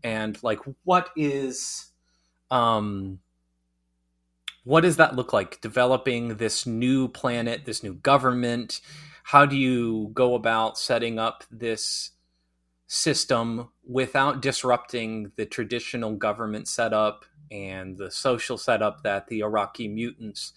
and 0.02 0.42
like 0.42 0.58
what 0.84 1.10
is 1.16 1.92
um 2.50 3.20
what 4.64 4.82
does 4.82 4.96
that 4.96 5.16
look 5.16 5.32
like? 5.32 5.60
Developing 5.60 6.36
this 6.36 6.66
new 6.66 7.08
planet 7.08 7.64
this 7.64 7.82
new 7.82 7.94
government. 7.94 8.80
How 9.22 9.46
do 9.46 9.56
you 9.56 10.10
go 10.14 10.34
about 10.34 10.78
setting 10.78 11.18
up 11.18 11.44
this 11.50 12.12
system 12.86 13.68
without 13.86 14.40
disrupting 14.40 15.30
the 15.36 15.44
traditional 15.44 16.16
government 16.16 16.66
setup 16.66 17.26
and 17.50 17.96
the 17.96 18.10
social 18.10 18.56
setup 18.56 19.02
that 19.02 19.28
the 19.28 19.40
Arakkii 19.40 19.92
mutants 19.92 20.54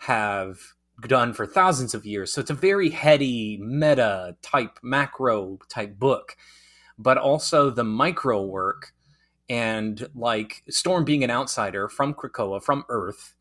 have 0.00 0.58
done 1.06 1.32
for 1.34 1.46
thousands 1.46 1.92
of 1.94 2.06
years. 2.06 2.32
So 2.32 2.40
it's 2.40 2.50
a 2.50 2.54
very 2.54 2.88
heady, 2.88 3.58
meta 3.58 4.36
type, 4.40 4.78
macro 4.82 5.58
type 5.68 5.98
book. 5.98 6.36
But 6.98 7.18
also 7.18 7.70
the 7.70 7.84
micro 7.84 8.42
work 8.42 8.92
and 9.50 10.08
like 10.14 10.62
Storm 10.70 11.04
being 11.04 11.22
an 11.24 11.30
outsider 11.30 11.88
from 11.88 12.14
Krakoa, 12.14 12.62
from 12.62 12.84
Earth, 12.88 13.34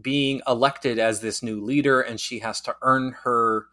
being 0.00 0.42
elected 0.46 0.98
as 0.98 1.20
this 1.20 1.42
new 1.42 1.62
leader, 1.62 2.02
and 2.02 2.20
she 2.20 2.40
has 2.40 2.60
to 2.62 2.76
earn 2.82 3.14
her 3.22 3.66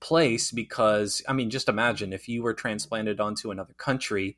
place 0.00 0.50
because 0.50 1.22
I 1.28 1.32
mean, 1.32 1.48
just 1.48 1.68
imagine 1.68 2.12
if 2.12 2.28
you 2.28 2.42
were 2.42 2.54
transplanted 2.54 3.20
onto 3.20 3.50
another 3.50 3.74
country 3.74 4.36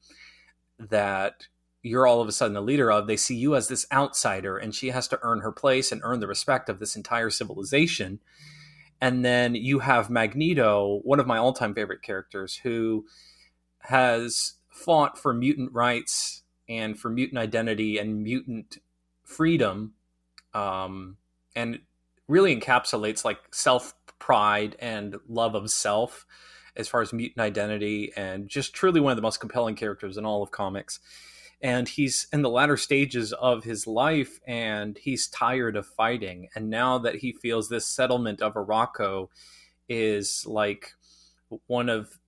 that 0.78 1.47
you're 1.82 2.06
all 2.06 2.20
of 2.20 2.28
a 2.28 2.32
sudden 2.32 2.54
the 2.54 2.62
leader 2.62 2.90
of, 2.90 3.06
they 3.06 3.16
see 3.16 3.34
you 3.34 3.56
as 3.56 3.68
this 3.68 3.86
outsider, 3.92 4.56
and 4.56 4.74
she 4.74 4.88
has 4.88 5.09
to 5.09 5.18
earn 5.22 5.40
her 5.40 5.52
place 5.52 5.90
and 5.90 6.00
earn 6.04 6.20
the 6.20 6.28
respect 6.28 6.68
of 6.68 6.78
this 6.78 6.96
entire 6.96 7.30
civilization. 7.30 8.20
And 9.00 9.24
then 9.24 9.56
you 9.56 9.80
have 9.80 10.09
Magneto, 10.09 11.00
one 11.02 11.18
of 11.18 11.26
my 11.26 11.38
all 11.38 11.52
time 11.52 11.74
favorite 11.74 12.02
characters, 12.02 12.60
who 12.62 13.04
has 13.80 14.54
fought 14.68 15.18
for 15.18 15.34
mutant 15.34 15.72
rights 15.72 16.42
and 16.68 16.98
for 16.98 17.10
mutant 17.10 17.38
identity 17.38 17.98
and 17.98 18.22
mutant 18.22 18.78
freedom, 19.24 19.94
um, 20.54 21.16
and 21.56 21.80
really 22.28 22.56
encapsulates 22.56 23.24
like 23.24 23.38
self 23.52 23.94
pride 24.20 24.76
and 24.78 25.16
love 25.28 25.56
of 25.56 25.68
self 25.68 26.26
as 26.76 26.86
far 26.86 27.02
as 27.02 27.12
mutant 27.12 27.40
identity, 27.40 28.12
and 28.16 28.48
just 28.48 28.72
truly 28.72 29.00
one 29.00 29.10
of 29.10 29.16
the 29.16 29.22
most 29.22 29.40
compelling 29.40 29.74
characters 29.74 30.16
in 30.16 30.24
all 30.24 30.44
of 30.44 30.52
comics 30.52 31.00
and 31.62 31.89
he's 31.89 32.26
in 32.32 32.43
the 32.43 32.51
latter 32.51 32.76
stages 32.76 33.32
of 33.32 33.64
his 33.64 33.86
life 33.86 34.40
and 34.47 34.98
he's 34.98 35.28
tired 35.28 35.76
of 35.76 35.86
fighting. 35.86 36.48
And 36.55 36.68
now 36.68 36.98
that 36.98 37.16
he 37.16 37.32
feels 37.32 37.68
this 37.68 37.86
settlement 37.86 38.43
of 38.43 38.55
Arakko 38.55 39.28
is 39.89 40.44
like 40.47 40.93
one 41.66 41.89
of 41.89 42.18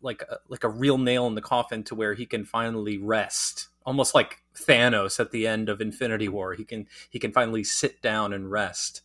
like 0.00 0.24
like 0.48 0.64
a 0.64 0.68
real 0.68 0.98
nail 0.98 1.26
in 1.26 1.34
the 1.34 1.40
coffin 1.40 1.84
to 1.84 1.94
where 1.94 2.14
he 2.14 2.26
can 2.26 2.44
finally 2.44 2.98
rest 2.98 3.68
almost 3.84 4.14
like 4.14 4.42
Thanos 4.54 5.18
at 5.18 5.30
the 5.30 5.46
end 5.46 5.68
of 5.68 5.80
Infinity 5.80 6.28
War. 6.28 6.54
He 6.54 6.64
can 6.64 6.86
he 7.10 7.18
can 7.18 7.32
finally 7.32 7.64
sit 7.64 8.02
down 8.02 8.32
and 8.32 8.50
rest. 8.50 9.02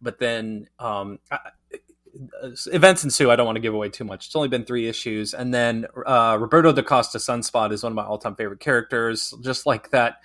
But 0.00 0.18
then 0.18 0.68
um, 0.78 1.18
events 2.66 3.04
ensue. 3.04 3.30
I 3.30 3.36
don't 3.36 3.46
want 3.46 3.56
to 3.56 3.60
give 3.60 3.74
away 3.74 3.88
too 3.88 4.04
much. 4.04 4.26
It's 4.26 4.36
only 4.36 4.48
been 4.48 4.64
three 4.64 4.88
issues, 4.88 5.34
and 5.34 5.52
then 5.52 5.86
uh, 6.06 6.36
Roberto 6.40 6.72
da 6.72 6.82
Costa 6.82 7.18
Sunspot 7.18 7.72
is 7.72 7.82
one 7.82 7.92
of 7.92 7.96
my 7.96 8.04
all-time 8.04 8.36
favorite 8.36 8.60
characters. 8.60 9.34
Just 9.42 9.66
like 9.66 9.90
that 9.90 10.18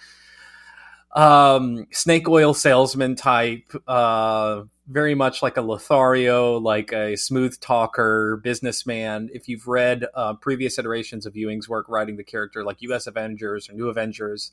um, 1.15 1.87
snake 1.91 2.27
oil 2.27 2.53
salesman 2.53 3.15
type, 3.15 3.71
uh, 3.87 4.63
very 4.87 5.15
much 5.15 5.41
like 5.41 5.57
a 5.57 5.61
Lothario, 5.61 6.57
like 6.57 6.91
a 6.91 7.15
smooth 7.15 7.59
talker, 7.59 8.39
businessman. 8.43 9.29
If 9.33 9.47
you've 9.47 9.67
read 9.67 10.05
uh, 10.13 10.35
previous 10.35 10.79
iterations 10.79 11.25
of 11.25 11.35
Ewing's 11.35 11.69
work 11.69 11.87
writing 11.89 12.17
the 12.17 12.23
character, 12.23 12.63
like 12.63 12.81
U.S. 12.81 13.07
Avengers 13.07 13.69
or 13.69 13.73
New 13.73 13.89
Avengers, 13.89 14.51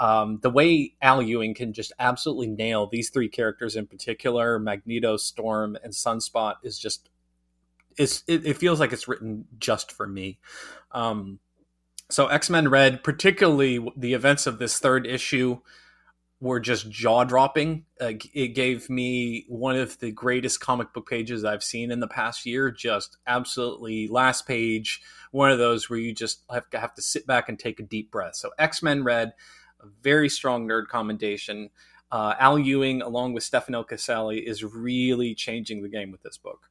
um, 0.00 0.38
the 0.42 0.50
way 0.50 0.94
Al 1.02 1.20
Ewing 1.20 1.54
can 1.54 1.74
just 1.74 1.92
absolutely 1.98 2.48
nail 2.48 2.88
these 2.90 3.10
three 3.10 3.28
characters 3.28 3.76
in 3.76 3.86
particular, 3.86 4.58
Magneto, 4.58 5.18
Storm, 5.18 5.76
and 5.84 5.92
Sunspot, 5.92 6.54
is 6.62 6.78
just 6.78 7.10
it's 7.98 8.24
it, 8.26 8.46
it 8.46 8.56
feels 8.56 8.80
like 8.80 8.92
it's 8.92 9.06
written 9.06 9.44
just 9.58 9.92
for 9.92 10.06
me. 10.06 10.38
Um, 10.92 11.38
so 12.08 12.28
X 12.28 12.48
Men 12.48 12.68
Red, 12.68 13.04
particularly 13.04 13.86
the 13.94 14.14
events 14.14 14.46
of 14.46 14.58
this 14.58 14.78
third 14.78 15.06
issue, 15.06 15.58
were 16.40 16.60
just 16.60 16.90
jaw 16.90 17.24
dropping. 17.24 17.84
Uh, 18.00 18.12
it 18.32 18.54
gave 18.54 18.88
me 18.88 19.44
one 19.48 19.76
of 19.76 19.98
the 19.98 20.10
greatest 20.10 20.60
comic 20.60 20.94
book 20.94 21.10
pages 21.10 21.44
I've 21.44 21.62
seen 21.62 21.90
in 21.90 22.00
the 22.00 22.08
past 22.08 22.46
year. 22.46 22.70
Just 22.70 23.18
absolutely 23.26 24.08
last 24.08 24.46
page, 24.46 25.02
one 25.30 25.52
of 25.52 25.58
those 25.58 25.90
where 25.90 25.98
you 25.98 26.14
just 26.14 26.42
have 26.50 26.70
to 26.70 26.80
have 26.80 26.94
to 26.94 27.02
sit 27.02 27.26
back 27.26 27.50
and 27.50 27.58
take 27.58 27.78
a 27.78 27.84
deep 27.84 28.10
breath. 28.10 28.36
So 28.36 28.50
X 28.58 28.82
Men 28.82 29.04
Red 29.04 29.34
a 29.82 29.86
very 30.02 30.28
strong 30.28 30.68
nerd 30.68 30.88
commendation. 30.88 31.70
Uh, 32.12 32.34
Al 32.38 32.58
Ewing, 32.58 33.02
along 33.02 33.34
with 33.34 33.44
Stefano 33.44 33.84
Caselli, 33.84 34.38
is 34.38 34.64
really 34.64 35.34
changing 35.34 35.82
the 35.82 35.88
game 35.88 36.10
with 36.10 36.22
this 36.22 36.38
book. 36.38 36.70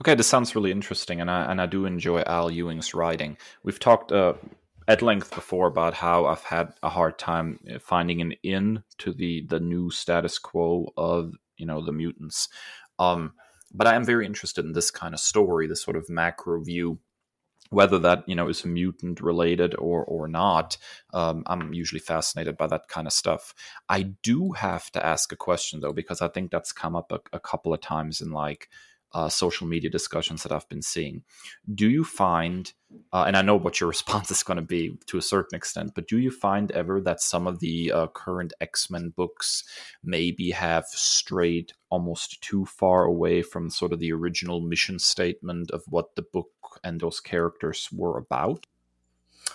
Okay, 0.00 0.14
this 0.14 0.26
sounds 0.26 0.54
really 0.54 0.70
interesting, 0.70 1.20
and 1.20 1.30
I 1.30 1.50
and 1.50 1.60
I 1.60 1.66
do 1.66 1.84
enjoy 1.84 2.22
Al 2.22 2.50
Ewing's 2.50 2.94
writing. 2.94 3.36
We've 3.62 3.78
talked 3.78 4.12
uh, 4.12 4.34
at 4.86 5.02
length 5.02 5.34
before 5.34 5.66
about 5.66 5.94
how 5.94 6.26
I've 6.26 6.44
had 6.44 6.72
a 6.82 6.88
hard 6.88 7.18
time 7.18 7.60
uh, 7.72 7.78
finding 7.78 8.20
an 8.20 8.32
in 8.42 8.82
to 8.98 9.12
the 9.12 9.46
the 9.48 9.60
new 9.60 9.90
status 9.90 10.38
quo 10.38 10.92
of 10.96 11.34
you 11.56 11.66
know 11.66 11.84
the 11.84 11.92
mutants. 11.92 12.48
Um, 12.98 13.34
but 13.72 13.86
I 13.86 13.94
am 13.94 14.04
very 14.04 14.24
interested 14.24 14.64
in 14.64 14.72
this 14.72 14.90
kind 14.90 15.12
of 15.12 15.20
story, 15.20 15.66
this 15.66 15.82
sort 15.82 15.96
of 15.96 16.08
macro 16.08 16.62
view 16.64 16.98
whether 17.70 17.98
that 17.98 18.28
you 18.28 18.34
know 18.34 18.48
is 18.48 18.64
mutant 18.64 19.20
related 19.20 19.74
or 19.78 20.04
or 20.04 20.28
not 20.28 20.76
um, 21.14 21.42
i'm 21.46 21.72
usually 21.72 22.00
fascinated 22.00 22.56
by 22.56 22.66
that 22.66 22.88
kind 22.88 23.06
of 23.06 23.12
stuff 23.12 23.54
i 23.88 24.02
do 24.22 24.52
have 24.52 24.90
to 24.90 25.04
ask 25.04 25.32
a 25.32 25.36
question 25.36 25.80
though 25.80 25.92
because 25.92 26.20
i 26.22 26.28
think 26.28 26.50
that's 26.50 26.72
come 26.72 26.96
up 26.96 27.12
a, 27.12 27.20
a 27.32 27.40
couple 27.40 27.72
of 27.72 27.80
times 27.80 28.20
in 28.20 28.30
like 28.30 28.68
uh, 29.12 29.28
social 29.28 29.66
media 29.66 29.90
discussions 29.90 30.42
that 30.42 30.52
I've 30.52 30.68
been 30.68 30.82
seeing. 30.82 31.22
Do 31.72 31.88
you 31.88 32.04
find, 32.04 32.72
uh, 33.12 33.24
and 33.26 33.36
I 33.36 33.42
know 33.42 33.56
what 33.56 33.80
your 33.80 33.88
response 33.90 34.30
is 34.30 34.42
going 34.42 34.56
to 34.56 34.62
be 34.62 34.98
to 35.06 35.18
a 35.18 35.22
certain 35.22 35.56
extent, 35.56 35.92
but 35.94 36.08
do 36.08 36.18
you 36.18 36.30
find 36.30 36.70
ever 36.72 37.00
that 37.02 37.20
some 37.20 37.46
of 37.46 37.60
the 37.60 37.92
uh, 37.92 38.06
current 38.08 38.52
X 38.60 38.90
Men 38.90 39.12
books 39.16 39.64
maybe 40.02 40.50
have 40.50 40.86
strayed 40.86 41.72
almost 41.90 42.40
too 42.42 42.66
far 42.66 43.04
away 43.04 43.42
from 43.42 43.70
sort 43.70 43.92
of 43.92 43.98
the 43.98 44.12
original 44.12 44.60
mission 44.60 44.98
statement 44.98 45.70
of 45.70 45.82
what 45.88 46.14
the 46.16 46.22
book 46.22 46.48
and 46.84 47.00
those 47.00 47.20
characters 47.20 47.88
were 47.92 48.18
about? 48.18 48.66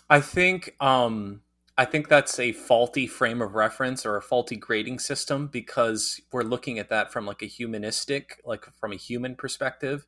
I 0.10 0.20
think 0.20 0.76
um, 0.80 1.42
I 1.78 1.86
think 1.86 2.08
that's 2.08 2.40
a 2.40 2.52
faulty 2.52 3.08
frame 3.08 3.42
of 3.42 3.56
reference 3.56 4.06
or 4.06 4.16
a 4.16 4.22
faulty 4.22 4.56
grading 4.56 5.00
system 5.00 5.48
because 5.48 6.22
we're 6.32 6.44
looking 6.44 6.78
at 6.78 6.90
that 6.90 7.12
from 7.12 7.26
like 7.26 7.42
a 7.42 7.48
humanistic, 7.48 8.40
like 8.46 8.66
from 8.80 8.92
a 8.92 8.98
human 8.98 9.36
perspective. 9.36 10.06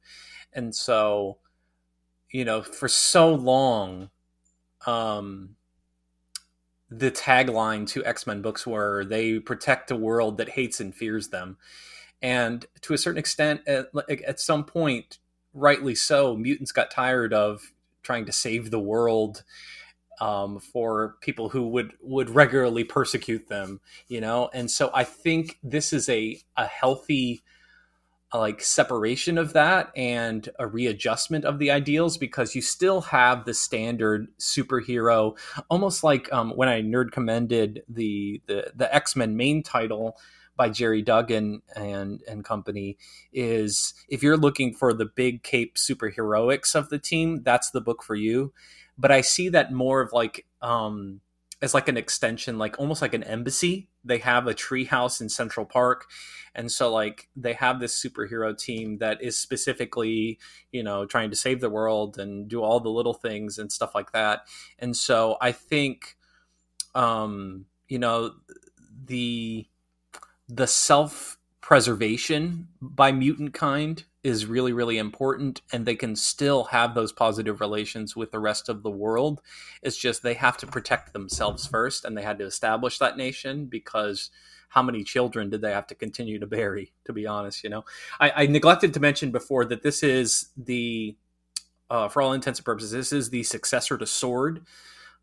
And 0.53 0.76
so, 0.76 1.39
you 2.36 2.44
know, 2.44 2.62
for 2.62 2.90
so 2.90 3.34
long, 3.34 4.10
um, 4.86 5.56
the 6.90 7.10
tagline 7.10 7.88
to 7.88 8.03
X 8.03 8.28
Men 8.28 8.41
books 8.41 8.68
were 8.68 9.06
they 9.06 9.40
protect 9.40 9.90
a 9.90 9.95
world 9.95 10.38
that 10.40 10.49
hates 10.49 10.82
and 10.82 10.94
fears 10.94 11.30
them. 11.30 11.56
And 12.22 12.66
to 12.82 12.94
a 12.94 12.98
certain 12.98 13.20
extent, 13.20 13.62
at, 13.66 13.88
at 14.10 14.41
some 14.41 14.66
point, 14.66 15.20
rightly 15.53 15.95
so, 15.95 16.36
mutants 16.36 16.74
got 16.74 16.91
tired 16.91 17.34
of 17.34 17.72
trying 18.03 18.26
to 18.26 18.34
save 18.34 18.70
the 18.70 18.82
world 18.82 19.44
um, 20.20 20.60
for 20.60 21.16
people 21.22 21.48
who 21.48 21.66
would 21.70 21.94
would 22.02 22.30
regularly 22.30 22.84
persecute 22.84 23.48
them, 23.48 23.80
you 24.10 24.20
know. 24.20 24.49
And 24.53 24.70
so 24.70 24.91
I 24.94 25.06
think 25.06 25.57
this 25.64 25.94
is 25.94 26.10
a 26.10 26.41
a 26.57 26.66
healthy 26.66 27.44
uh, 28.34 28.39
like 28.39 28.61
separation 28.61 29.38
of 29.38 29.53
that 29.53 29.91
and 29.95 30.49
a 30.60 30.68
readjustment 30.68 31.45
of 31.45 31.60
the 31.60 31.72
ideals 31.72 32.18
because 32.18 32.56
you 32.56 32.61
still 32.61 33.02
have 33.02 33.45
the 33.45 33.53
standard 33.53 34.27
superhero, 34.39 35.38
almost 35.69 36.03
like 36.03 36.31
um, 36.34 36.52
when 36.52 36.68
I 36.68 36.81
nerd 36.81 37.11
commended 37.11 37.84
the 37.88 38.41
the 38.47 38.72
the 38.76 38.93
X 38.93 39.15
Men 39.15 39.38
main 39.38 39.64
title 39.64 40.18
by 40.57 40.69
Gerry 40.69 41.02
Duggan 41.02 41.61
and 41.76 42.22
and 42.27 42.43
company 42.43 42.97
is 43.31 43.93
if 44.07 44.23
you're 44.23 44.38
looking 44.38 44.73
for 44.73 44.93
the 44.93 45.06
big 45.06 45.43
cape 45.43 45.76
superheroics 45.76 46.76
of 46.76 46.89
the 46.89 46.99
team, 46.99 47.43
that's 47.43 47.72
the 47.72 47.81
book 47.81 48.03
for 48.03 48.15
you. 48.15 48.53
But 48.97 49.11
I 49.11 49.22
see 49.22 49.49
that 49.49 49.72
more 49.72 50.02
of 50.02 50.14
like 50.14 50.45
um 50.61 51.22
as 51.61 51.73
like 51.73 51.88
an 51.88 51.98
extension, 51.98 52.57
like 52.57 52.80
almost 52.80 53.02
like 53.02 53.14
an 53.14 53.23
embassy. 53.23 53.90
They 54.03 54.19
have 54.19 54.48
a 54.48 54.53
treehouse 54.53 55.22
in 55.22 55.30
Central 55.30 55.65
Park, 55.65 56.06
and 56.53 56.72
so 56.72 56.91
like 56.91 57.30
they 57.36 57.53
have 57.53 57.80
this 57.80 58.02
superhero 58.02 58.57
team 58.57 58.99
that 58.99 59.22
is 59.22 59.40
specifically, 59.40 60.40
you 60.72 60.84
know, 60.84 61.06
trying 61.06 61.30
to 61.30 61.36
save 61.36 61.61
the 61.61 61.69
world 61.69 62.19
and 62.19 62.48
do 62.48 62.61
all 62.61 62.80
the 62.80 62.90
little 62.90 63.14
things 63.14 63.57
and 63.57 63.72
stuff 63.72 63.95
like 63.95 64.11
that. 64.11 64.41
And 64.80 64.95
so 64.95 65.38
I 65.41 65.52
think, 65.52 66.18
um, 66.94 67.65
you 67.88 67.99
know, 67.99 68.34
the 69.06 69.68
the 70.48 70.68
self 70.68 71.38
preservation 71.61 72.68
by 72.80 73.11
mutant 73.11 73.53
kind 73.53 74.03
is 74.26 74.47
really 74.47 74.73
really 74.73 74.97
important 74.97 75.61
and 75.72 75.85
they 75.85 75.95
can 75.95 76.15
still 76.15 76.64
have 76.65 76.95
those 76.95 77.11
positive 77.11 77.61
relations 77.61 78.15
with 78.15 78.31
the 78.31 78.39
rest 78.39 78.68
of 78.69 78.81
the 78.81 78.89
world. 78.89 79.39
It's 79.84 79.97
just 79.97 80.23
they 80.23 80.34
have 80.34 80.57
to 80.57 80.68
protect 80.68 81.14
themselves 81.14 81.68
first 81.68 82.03
and 82.03 82.18
they 82.18 82.23
had 82.23 82.39
to 82.39 82.45
establish 82.45 82.97
that 82.97 83.18
nation 83.18 83.68
because 83.68 84.31
how 84.69 84.81
many 84.81 85.03
children 85.03 85.52
did 85.52 85.61
they 85.61 85.72
have 85.72 85.85
to 85.88 85.95
continue 85.95 86.39
to 86.39 86.47
bury 86.47 86.91
to 87.06 87.14
be 87.14 87.27
honest 87.27 87.64
you 87.64 87.69
know? 87.69 87.85
I, 88.19 88.31
I 88.35 88.47
neglected 88.47 88.95
to 88.95 88.99
mention 88.99 89.30
before 89.30 89.64
that 89.65 89.84
this 89.84 90.02
is 90.02 90.49
the 90.57 91.15
uh, 91.91 92.10
for 92.10 92.23
all 92.23 92.34
intents 92.34 92.57
and 92.57 92.65
purposes 92.65 92.91
this 92.91 93.14
is 93.14 93.30
the 93.30 93.43
successor 93.43 93.95
to 93.95 94.07
sword. 94.07 94.65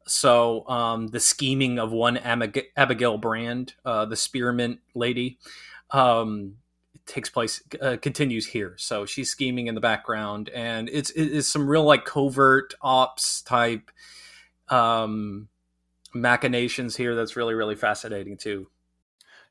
So 0.07 0.69
um, 0.69 1.09
the 1.09 1.21
scheming 1.21 1.81
of 1.81 1.91
one 1.91 2.19
abigail 2.19 3.19
brand 3.19 3.75
uh, 3.85 4.05
the 4.05 4.17
spearmint 4.17 4.79
lady 4.95 5.39
um, 5.91 6.55
takes 7.07 7.31
place 7.31 7.63
uh, 7.81 7.97
continues 8.01 8.47
here. 8.47 8.75
So 8.79 9.07
she's 9.07 9.31
scheming 9.31 9.67
in 9.67 9.75
the 9.75 9.81
background, 9.81 10.49
and 10.51 10.89
it's 10.89 11.11
it's 11.11 11.49
some 11.49 11.69
real 11.69 11.85
like 11.85 12.05
covert 12.05 12.75
ops 12.81 13.43
type 13.43 13.91
um, 14.69 15.49
machinations 16.15 16.97
here 16.97 17.15
that's 17.15 17.37
really 17.37 17.55
really 17.55 17.77
fascinating 17.77 18.37
too. 18.37 18.69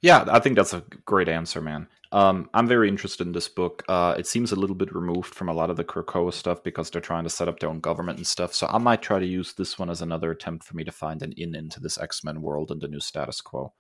Yeah, 0.02 0.26
I 0.28 0.40
think 0.40 0.56
that's 0.56 0.74
a 0.74 0.84
great 1.06 1.30
answer, 1.30 1.62
man. 1.62 1.88
Um, 2.12 2.50
I'm 2.54 2.68
very 2.68 2.90
interested 2.90 3.26
in 3.26 3.34
this 3.34 3.48
book. 3.48 3.84
Uh, 3.88 4.16
it 4.18 4.28
seems 4.28 4.52
a 4.52 4.56
little 4.56 4.76
bit 4.76 4.94
removed 4.94 5.34
from 5.34 5.48
a 5.48 5.54
lot 5.54 5.70
of 5.70 5.78
the 5.78 5.84
Krakoa 5.84 6.34
stuff 6.34 6.62
because 6.64 6.90
they're 6.90 7.02
trying 7.02 7.24
to 7.24 7.30
set 7.30 7.48
up 7.48 7.60
their 7.60 7.70
own 7.70 7.80
government 7.80 8.18
and 8.18 8.28
stuff. 8.28 8.54
So 8.54 8.68
I 8.68 8.80
might 8.80 9.02
try 9.02 9.20
to 9.20 9.26
use 9.26 9.54
this 9.54 9.80
one 9.80 9.90
as 9.90 10.02
another 10.02 10.32
attempt 10.32 10.66
for 10.66 10.76
me 10.76 10.84
to 10.84 10.92
find 10.92 11.22
an 11.22 11.34
in 11.38 11.56
into 11.56 11.80
this 11.80 11.98
X 11.98 12.24
Men 12.24 12.42
world 12.42 12.72
and 12.72 12.82
the 12.82 12.88
new 12.88 13.00
status 13.00 13.40
quo. 13.42 13.74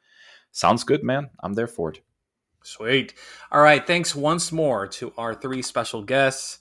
Sounds 0.51 0.83
good, 0.83 1.03
man. 1.03 1.31
I'm 1.41 1.53
there 1.53 1.67
for 1.67 1.89
it. 1.89 2.01
Sweet. 2.63 3.13
All 3.51 3.61
right. 3.61 3.85
Thanks 3.85 4.15
once 4.15 4.51
more 4.51 4.87
to 4.87 5.13
our 5.17 5.33
three 5.33 5.61
special 5.61 6.03
guests. 6.03 6.59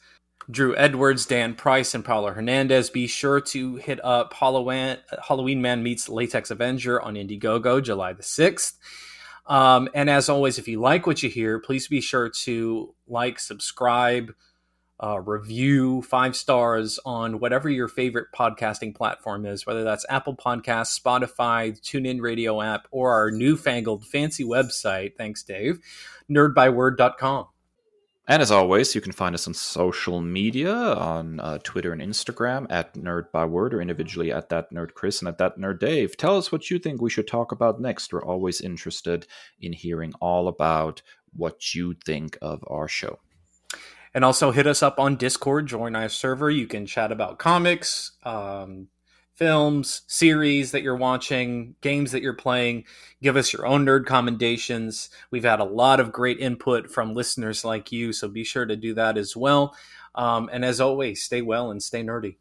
Drew 0.51 0.74
Edwards, 0.77 1.27
Dan 1.27 1.55
Price, 1.55 1.94
and 1.94 2.05
Paulo 2.05 2.32
Hernandez. 2.32 2.90
Be 2.90 3.06
sure 3.06 3.40
to 3.40 3.77
hit 3.77 4.05
up 4.05 4.32
Halloween, 4.32 5.62
Man 5.62 5.82
Meets 5.82 6.09
Latex 6.09 6.51
Avenger 6.51 7.01
on 7.01 7.14
Indiegogo 7.14 7.82
July 7.82 8.12
the 8.12 8.22
6th. 8.22 8.74
Um, 9.47 9.89
and 9.94 10.09
as 10.09 10.28
always, 10.28 10.59
if 10.59 10.66
you 10.68 10.81
like 10.81 11.06
what 11.06 11.22
you 11.22 11.28
hear, 11.28 11.59
please 11.59 11.89
be 11.89 12.01
sure 12.01 12.28
to 12.44 12.94
like, 13.06 13.39
subscribe, 13.39 14.32
uh, 15.02 15.20
review 15.20 16.02
five 16.02 16.36
stars 16.36 16.98
on 17.05 17.40
whatever 17.40 17.68
your 17.68 17.89
favorite 17.89 18.28
podcasting 18.35 18.94
platform 18.94 19.47
is, 19.47 19.66
whether 19.66 19.82
that's 19.82 20.05
Apple 20.09 20.36
Podcasts, 20.36 21.01
Spotify, 21.01 21.78
TuneIn 21.81 22.20
Radio 22.20 22.60
app, 22.60 22.86
or 22.90 23.12
our 23.12 23.31
newfangled 23.31 24.05
fancy 24.06 24.44
website. 24.44 25.16
Thanks, 25.16 25.43
Dave. 25.43 25.81
Nerdbyword.com. 26.31 27.47
And 28.28 28.43
as 28.43 28.52
always, 28.52 28.94
you 28.94 29.01
can 29.01 29.10
find 29.10 29.35
us 29.35 29.48
on 29.48 29.55
social 29.55 30.20
media 30.20 30.72
on 30.72 31.40
uh, 31.40 31.59
Twitter 31.64 31.93
and 31.93 32.01
Instagram 32.01 32.66
at 32.70 32.94
Nerd 32.94 33.32
Byword 33.32 33.74
or 33.74 33.81
individually 33.81 34.31
at 34.31 34.51
that 34.51 34.72
Nerd 34.72 34.94
Kris 34.94 35.20
and 35.20 35.28
at 35.28 35.39
that 35.39 35.59
Nerd 35.59 35.81
Dave. 35.81 36.16
Tell 36.16 36.36
us 36.36 36.52
what 36.52 36.70
you 36.70 36.78
think 36.78 37.01
we 37.01 37.10
should 37.10 37.27
talk 37.27 37.51
about 37.51 37.81
next. 37.81 38.12
We're 38.12 38.24
always 38.24 38.60
interested 38.60 39.27
in 39.60 39.72
hearing 39.72 40.12
all 40.20 40.47
about 40.47 41.02
what 41.32 41.74
you 41.74 41.94
think 42.05 42.39
of 42.40 42.62
our 42.68 42.86
show. 42.86 43.18
And 44.12 44.24
also 44.24 44.50
hit 44.50 44.66
us 44.66 44.82
up 44.82 44.98
on 44.98 45.16
Discord, 45.16 45.66
join 45.66 45.94
our 45.94 46.08
server. 46.08 46.50
You 46.50 46.66
can 46.66 46.84
chat 46.86 47.12
about 47.12 47.38
comics, 47.38 48.12
um, 48.24 48.88
films, 49.34 50.02
series 50.06 50.72
that 50.72 50.82
you're 50.82 50.96
watching, 50.96 51.74
games 51.80 52.12
that 52.12 52.20
you're 52.20 52.34
playing. 52.34 52.84
Give 53.22 53.36
us 53.36 53.52
your 53.52 53.66
own 53.66 53.86
nerd 53.86 54.06
commendations. 54.06 55.10
We've 55.30 55.44
had 55.44 55.60
a 55.60 55.64
lot 55.64 56.00
of 56.00 56.12
great 56.12 56.40
input 56.40 56.90
from 56.90 57.14
listeners 57.14 57.64
like 57.64 57.92
you, 57.92 58.12
so 58.12 58.28
be 58.28 58.44
sure 58.44 58.66
to 58.66 58.76
do 58.76 58.94
that 58.94 59.16
as 59.16 59.36
well. 59.36 59.74
Um, 60.14 60.50
and 60.52 60.64
as 60.64 60.80
always, 60.80 61.22
stay 61.22 61.40
well 61.40 61.70
and 61.70 61.82
stay 61.82 62.02
nerdy. 62.02 62.36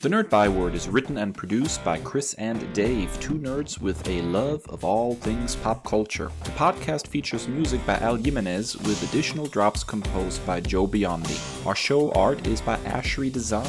The 0.00 0.10
Nerd 0.10 0.28
Byword 0.28 0.74
is 0.74 0.90
written 0.90 1.16
and 1.16 1.34
produced 1.34 1.82
by 1.82 1.96
Kris 1.98 2.34
and 2.34 2.70
Dave, 2.74 3.18
two 3.18 3.32
nerds 3.32 3.80
with 3.80 4.06
a 4.06 4.20
love 4.20 4.62
of 4.68 4.84
all 4.84 5.14
things 5.14 5.56
pop 5.56 5.86
culture. 5.86 6.30
The 6.44 6.50
podcast 6.50 7.06
features 7.06 7.48
music 7.48 7.84
by 7.86 7.96
Al 8.00 8.16
Jimenez 8.16 8.76
with 8.76 9.02
additional 9.08 9.46
drops 9.46 9.82
composed 9.82 10.44
by 10.44 10.60
Joe 10.60 10.86
Biondi. 10.86 11.66
Our 11.66 11.74
show 11.74 12.12
art 12.12 12.46
is 12.46 12.60
by 12.60 12.76
Ashery 12.80 13.32
Design. 13.32 13.64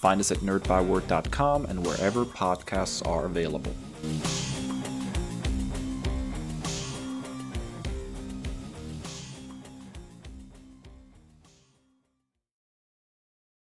Find 0.00 0.18
us 0.18 0.32
at 0.32 0.38
nerdbyword.com 0.38 1.66
and 1.66 1.84
wherever 1.84 2.24
podcasts 2.24 3.06
are 3.06 3.26
available. 3.26 3.74